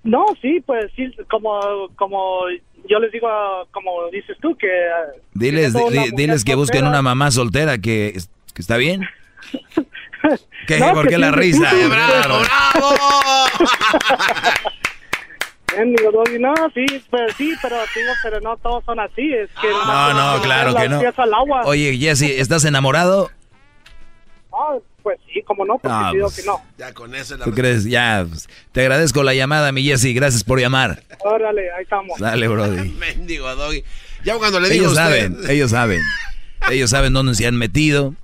No, 0.03 0.25
sí, 0.41 0.61
pues 0.65 0.91
sí, 0.95 1.11
como, 1.29 1.89
como 1.95 2.43
yo 2.87 2.99
les 2.99 3.11
digo, 3.11 3.27
como 3.71 4.09
dices 4.11 4.37
tú, 4.41 4.55
que... 4.55 4.67
Diles, 5.33 5.73
diles 6.15 6.43
que 6.45 6.55
busquen 6.55 6.81
soltera- 6.81 6.89
una 6.89 7.01
mamá 7.01 7.29
soltera 7.31 7.77
que, 7.77 8.13
que 8.53 8.61
está 8.61 8.77
bien. 8.77 9.01
¿Qué? 10.67 10.79
No, 10.79 10.93
¿Por 10.93 11.03
que 11.05 11.09
qué 11.11 11.17
la 11.17 11.31
risa? 11.31 11.69
sí, 11.71 11.77
digo, 15.97 16.11
Doggy, 16.11 16.39
no, 16.39 16.53
sí, 16.73 16.85
pues 17.09 17.33
sí, 17.37 17.53
pero 17.61 17.77
digo, 17.95 18.11
pero 18.23 18.41
no 18.41 18.57
todos 18.57 18.83
son 18.85 18.99
así, 18.99 19.33
es 19.33 19.49
que... 19.61 19.69
No, 19.69 20.13
no, 20.13 20.41
claro 20.41 20.75
que 20.75 20.89
no. 20.89 20.99
Al 21.17 21.33
agua. 21.33 21.61
Oye, 21.65 21.97
Jesse, 21.97 22.23
¿estás 22.39 22.65
enamorado? 22.65 23.31
Ah, 24.51 24.75
pues 25.03 25.17
sí, 25.33 25.41
como 25.43 25.63
no, 25.65 25.77
porque 25.77 25.95
Ah, 25.97 26.11
digo 26.13 26.25
pues. 26.27 26.35
que 26.41 26.43
no. 26.45 26.61
Ya 26.77 26.93
con 26.93 27.15
eso 27.15 27.37
la 27.37 27.45
¿Tú 27.45 27.51
crees? 27.53 27.85
Ya, 27.85 28.25
pues, 28.27 28.49
te 28.73 28.81
agradezco 28.81 29.23
la 29.23 29.33
llamada, 29.33 29.71
mi 29.71 29.83
Jesse. 29.83 30.13
Gracias 30.13 30.43
por 30.43 30.59
llamar. 30.59 31.01
Órale, 31.19 31.71
ahí 31.71 31.83
estamos. 31.83 32.19
Dale, 32.19 32.47
Brody. 32.47 32.89
Mendigo 32.99 33.55
Doggy. 33.55 33.83
Ya 34.25 34.35
cuando 34.37 34.59
le 34.59 34.69
digo 34.69 34.85
Ellos 34.85 34.91
usted- 34.97 35.03
saben, 35.03 35.37
ellos 35.49 35.71
saben. 35.71 36.01
Ellos 36.69 36.89
saben 36.89 37.13
dónde 37.13 37.35
se 37.35 37.47
han 37.47 37.55
metido. 37.55 38.15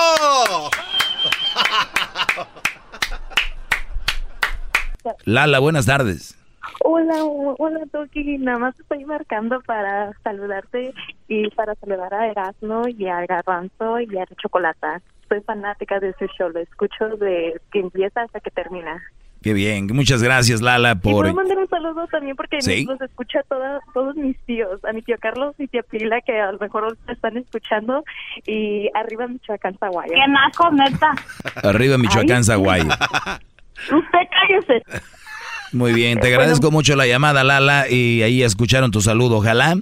Lala, 5.25 5.59
buenas 5.59 5.85
tardes. 5.85 6.37
Hola, 6.83 7.15
hola 7.23 7.79
Toki, 7.91 8.37
nada 8.37 8.59
más 8.59 8.79
estoy 8.79 9.03
marcando 9.05 9.59
para 9.61 10.11
saludarte 10.23 10.93
y 11.27 11.49
para 11.51 11.73
saludar 11.75 12.13
a 12.13 12.27
Erasmo 12.27 12.83
y 12.87 13.07
a 13.07 13.25
Garbanzo 13.25 13.99
y 13.99 14.17
a 14.17 14.25
Chocolata. 14.41 15.01
Soy 15.27 15.41
fanática 15.41 15.99
de 15.99 16.13
su 16.19 16.25
show, 16.37 16.49
lo 16.49 16.59
escucho 16.59 17.07
de 17.17 17.59
que 17.71 17.79
empieza 17.79 18.21
hasta 18.21 18.39
que 18.39 18.51
termina. 18.51 19.01
Qué 19.41 19.53
bien, 19.53 19.87
muchas 19.91 20.21
gracias 20.21 20.61
Lala 20.61 20.91
Y 20.91 20.95
por... 20.95 21.23
puedo 21.23 21.33
mandar 21.33 21.57
un 21.57 21.67
saludo 21.67 22.05
también 22.11 22.35
porque 22.35 22.61
Sí. 22.61 22.85
los 22.85 23.01
escucha 23.01 23.41
toda, 23.49 23.79
todos 23.91 24.15
mis 24.15 24.37
tíos, 24.45 24.83
a 24.85 24.93
mi 24.93 25.01
tío 25.01 25.15
Carlos 25.19 25.55
y 25.57 25.67
tía 25.67 25.81
Pila 25.81 26.21
que 26.21 26.39
a 26.39 26.51
lo 26.51 26.59
mejor 26.59 26.95
están 27.07 27.37
escuchando 27.37 28.03
y 28.45 28.87
arriba 28.93 29.27
Michoacán, 29.27 29.75
Zaguayo. 29.79 30.13
¡Qué 30.13 30.27
naco, 30.31 30.69
neta! 30.71 31.15
Arriba 31.63 31.97
Michoacán, 31.97 32.37
Ay, 32.37 32.43
Zaguayo. 32.43 32.89
Usted 33.85 34.19
cállese. 34.31 34.83
Muy 35.73 35.93
bien, 35.93 36.19
te 36.19 36.27
agradezco 36.27 36.69
mucho 36.69 36.95
la 36.95 37.07
llamada 37.07 37.43
Lala 37.45 37.89
y 37.89 38.23
ahí 38.23 38.43
escucharon 38.43 38.91
tu 38.91 39.01
saludo, 39.01 39.37
ojalá. 39.37 39.75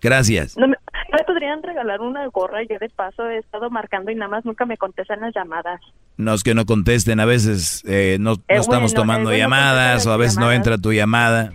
Gracias. 0.00 0.56
No 0.56 0.68
me, 0.68 0.76
no 1.10 1.18
me 1.18 1.24
podrían 1.24 1.62
regalar 1.62 2.00
una 2.00 2.26
gorra, 2.28 2.62
yo 2.62 2.78
de 2.78 2.88
paso 2.90 3.28
he 3.28 3.38
estado 3.38 3.68
marcando 3.68 4.10
y 4.10 4.14
nada 4.14 4.30
más 4.30 4.44
nunca 4.44 4.66
me 4.66 4.76
contestan 4.76 5.20
las 5.20 5.34
llamadas. 5.34 5.80
No 6.16 6.32
es 6.34 6.44
que 6.44 6.54
no 6.54 6.64
contesten, 6.64 7.18
a 7.18 7.24
veces 7.24 7.82
eh, 7.86 8.18
no, 8.20 8.34
no 8.34 8.36
Eh, 8.48 8.56
estamos 8.58 8.92
bueno, 8.92 9.02
tomando 9.02 9.30
eh, 9.30 9.34
bueno, 9.34 9.38
llamadas 9.44 10.06
o 10.06 10.12
a 10.12 10.16
veces 10.16 10.38
no 10.38 10.46
las 10.46 10.56
entra 10.56 10.78
tu 10.78 10.92
llamada. 10.92 11.52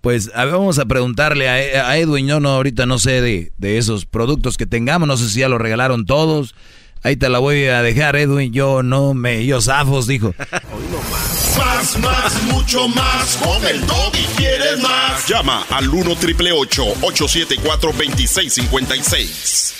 Pues 0.00 0.32
a 0.34 0.46
ver, 0.46 0.54
vamos 0.54 0.78
a 0.78 0.86
preguntarle 0.86 1.48
a, 1.48 1.90
a 1.90 1.98
Edwin, 1.98 2.26
yo 2.26 2.40
no, 2.40 2.50
ahorita 2.50 2.86
no 2.86 2.98
sé 2.98 3.20
de, 3.20 3.52
de 3.58 3.76
esos 3.76 4.06
productos 4.06 4.56
que 4.56 4.64
tengamos, 4.64 5.06
no 5.06 5.18
sé 5.18 5.28
si 5.28 5.40
ya 5.40 5.48
lo 5.50 5.58
regalaron 5.58 6.06
todos. 6.06 6.54
Ahí 7.02 7.16
te 7.16 7.30
la 7.30 7.38
voy 7.38 7.64
a 7.64 7.80
dejar, 7.80 8.14
Edwin. 8.16 8.52
Yo 8.52 8.82
no 8.82 9.14
me. 9.14 9.46
Yo 9.46 9.62
zafos, 9.62 10.06
dijo. 10.06 10.34
más, 11.58 11.98
más, 11.98 12.42
mucho 12.44 12.88
más. 12.88 13.38
Con 13.42 13.66
el 13.66 13.82
y 14.12 14.24
quieres 14.36 14.82
más. 14.82 15.26
Llama 15.26 15.64
al 15.70 15.88
1 15.88 16.16
triple 16.16 16.52
874 16.52 17.92
2656. 17.92 19.74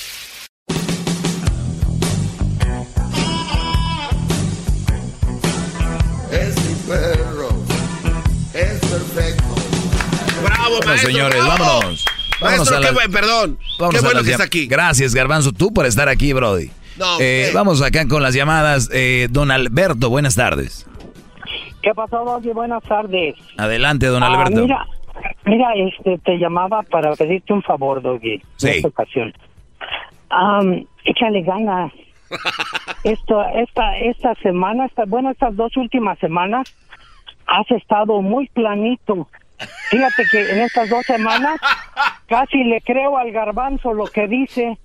Es 6.32 6.56
mi 6.56 6.74
perro. 6.88 7.50
Es 8.54 8.80
perfecto. 8.80 9.44
Bravo, 10.42 10.70
bueno, 10.70 10.86
maestro, 10.86 11.10
señores, 11.10 11.44
bravo. 11.44 11.64
vámonos. 11.64 12.04
Maestro, 12.40 12.40
vámonos 12.40 12.72
a 12.72 12.80
la... 12.80 12.92
qué, 12.94 13.08
perdón. 13.10 13.58
Vámonos 13.78 14.00
qué 14.00 14.06
bueno 14.06 14.22
que 14.24 14.30
está 14.30 14.44
aquí. 14.44 14.66
Gracias, 14.66 15.14
Garbanzo, 15.14 15.52
tú 15.52 15.74
por 15.74 15.84
estar 15.84 16.08
aquí, 16.08 16.32
Brody. 16.32 16.70
No, 17.00 17.18
Eh, 17.18 17.48
eh. 17.48 17.50
Vamos 17.54 17.82
acá 17.82 18.06
con 18.06 18.22
las 18.22 18.34
llamadas. 18.34 18.90
Eh, 18.92 19.26
don 19.30 19.50
Alberto, 19.50 20.10
buenas 20.10 20.34
tardes. 20.36 20.86
¿Qué 21.82 21.92
pasó, 21.94 22.24
Doggy? 22.24 22.50
Buenas 22.52 22.82
tardes. 22.84 23.34
Adelante, 23.56 24.06
don 24.06 24.22
Ah, 24.22 24.26
Alberto. 24.26 24.60
mira, 24.62 24.86
mira, 25.46 25.68
este, 25.74 26.18
te 26.18 26.36
llamaba 26.36 26.82
para 26.82 27.16
pedirte 27.16 27.54
un 27.54 27.62
favor, 27.62 28.02
Doggy. 28.02 28.42
Sí. 28.56 28.68
En 28.68 28.74
esta 28.74 28.88
ocasión. 28.88 29.32
Am, 30.28 30.84
échale 31.04 31.42
ganas. 31.42 31.90
Esto, 33.02 33.42
esta, 33.54 33.96
esta 33.98 34.34
semana, 34.36 34.84
esta, 34.86 35.04
bueno, 35.06 35.30
estas 35.30 35.56
dos 35.56 35.74
últimas 35.78 36.18
semanas, 36.18 36.68
has 37.46 37.68
estado 37.70 38.20
muy 38.20 38.46
planito. 38.48 39.26
Fíjate 39.90 40.24
que 40.30 40.50
en 40.52 40.60
estas 40.60 40.88
dos 40.90 41.04
semanas 41.06 41.58
casi 42.28 42.62
le 42.62 42.80
creo 42.82 43.16
al 43.18 43.32
garbanzo 43.32 43.92
lo 43.94 44.04
que 44.04 44.28
dice 44.28 44.78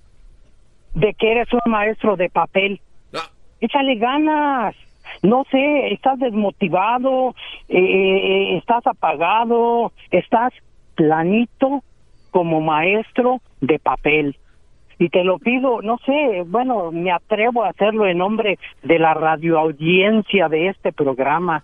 de 0.95 1.13
que 1.13 1.31
eres 1.31 1.47
un 1.53 1.71
maestro 1.71 2.15
de 2.15 2.29
papel. 2.29 2.81
Échale 3.61 3.95
ganas. 3.95 4.75
No 5.21 5.45
sé, 5.49 5.93
estás 5.93 6.19
desmotivado, 6.19 7.35
eh, 7.69 7.77
eh, 7.77 8.57
estás 8.57 8.85
apagado, 8.87 9.91
estás 10.11 10.51
planito 10.95 11.83
como 12.31 12.59
maestro 12.59 13.39
de 13.61 13.79
papel. 13.79 14.35
Y 14.97 15.09
te 15.09 15.23
lo 15.23 15.39
pido, 15.39 15.81
no 15.81 15.97
sé, 16.05 16.43
bueno, 16.47 16.91
me 16.91 17.11
atrevo 17.11 17.63
a 17.63 17.69
hacerlo 17.69 18.07
en 18.07 18.17
nombre 18.17 18.57
de 18.83 18.99
la 18.99 19.13
radioaudiencia 19.13 20.49
de 20.49 20.69
este 20.69 20.91
programa. 20.91 21.63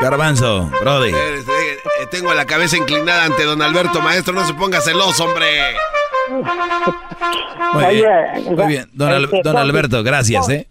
Garbanzo, 0.00 0.70
Brody. 0.80 1.10
Eh, 1.10 1.14
eh, 1.38 2.06
Tengo 2.10 2.34
la 2.34 2.44
cabeza 2.44 2.76
inclinada 2.76 3.24
ante 3.24 3.44
don 3.44 3.62
Alberto, 3.62 4.00
maestro. 4.00 4.34
No 4.34 4.46
se 4.46 4.54
ponga 4.54 4.80
celoso, 4.80 5.24
hombre. 5.24 5.46
Muy 7.72 7.84
Oye, 7.84 7.96
bien, 7.96 8.56
muy 8.56 8.66
bien. 8.66 8.90
Don, 8.92 9.10
Al- 9.10 9.24
este, 9.24 9.40
don 9.44 9.56
Alberto, 9.56 10.02
gracias, 10.02 10.48
¿eh? 10.48 10.68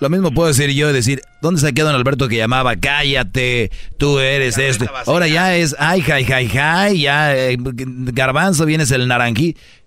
Lo 0.00 0.08
mismo 0.08 0.32
puedo 0.32 0.48
decir 0.48 0.70
yo, 0.70 0.92
decir, 0.92 1.22
¿dónde 1.40 1.60
se 1.60 1.72
quedó 1.72 1.86
don 1.86 1.94
Alberto 1.94 2.28
que 2.28 2.36
llamaba? 2.36 2.74
Cállate, 2.76 3.70
tú 3.98 4.18
eres 4.18 4.58
esto. 4.58 4.86
Ahora 5.06 5.28
ya 5.28 5.54
es, 5.54 5.76
ay, 5.78 6.00
jai, 6.02 6.24
jai, 6.24 6.48
jai, 6.48 7.00
ya, 7.00 7.36
eh, 7.36 7.56
garbanzo, 7.58 8.64
vienes 8.66 8.90
el 8.90 9.06
naranjí. 9.06 9.56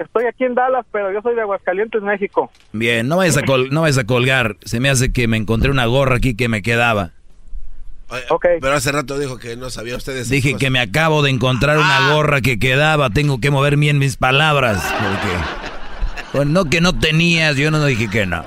Estoy 0.00 0.24
aquí 0.24 0.44
en 0.44 0.54
Dallas, 0.54 0.86
pero 0.90 1.12
yo 1.12 1.20
soy 1.20 1.34
de 1.34 1.42
Aguascalientes, 1.42 2.00
México. 2.02 2.50
Bien, 2.72 3.06
no 3.06 3.18
vayas 3.18 3.36
a, 3.36 3.42
col- 3.42 3.68
no 3.70 3.82
vayas 3.82 3.98
a 3.98 4.04
colgar. 4.04 4.56
Se 4.64 4.80
me 4.80 4.88
hace 4.88 5.12
que 5.12 5.28
me 5.28 5.36
encontré 5.36 5.70
una 5.70 5.84
gorra 5.84 6.16
aquí 6.16 6.34
que 6.34 6.48
me 6.48 6.62
quedaba. 6.62 7.10
Pero 8.60 8.72
hace 8.72 8.90
rato 8.90 9.18
dijo 9.18 9.36
que 9.38 9.56
no 9.56 9.70
sabía 9.70 9.96
ustedes. 9.96 10.28
Dije 10.28 10.56
que 10.56 10.68
me 10.70 10.80
acabo 10.80 11.22
de 11.22 11.30
encontrar 11.30 11.78
una 11.78 12.12
gorra 12.12 12.40
que 12.40 12.58
quedaba. 12.58 13.10
Tengo 13.10 13.40
que 13.40 13.50
mover 13.50 13.76
bien 13.76 13.98
mis 13.98 14.16
palabras. 14.16 14.82
Porque. 14.82 15.36
Pues 16.32 16.48
no 16.48 16.64
que 16.64 16.80
no 16.80 16.98
tenías, 16.98 17.56
yo 17.56 17.70
no 17.70 17.84
dije 17.84 18.08
que 18.08 18.24
no. 18.26 18.44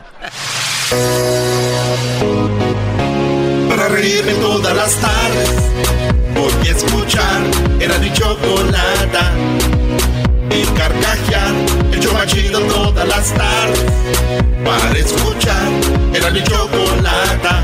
Para 3.69 3.87
reírme 3.89 4.33
todas 4.33 4.75
las 4.75 4.95
tardes 5.01 5.71
Voy 6.35 6.67
a 6.67 6.71
escuchar 6.71 7.41
Era 7.79 7.97
mi 7.99 8.11
chocolata 8.13 9.33
Y 10.55 10.65
carcajear 10.77 11.53
El 11.91 11.99
show 11.99 12.13
más 12.13 12.27
chido 12.27 12.59
todas 12.61 13.07
las 13.07 13.33
tardes. 13.33 13.83
Para 14.63 14.97
escuchar 14.97 15.67
Era 16.13 16.29
mi 16.29 16.43
chocolata 16.43 17.63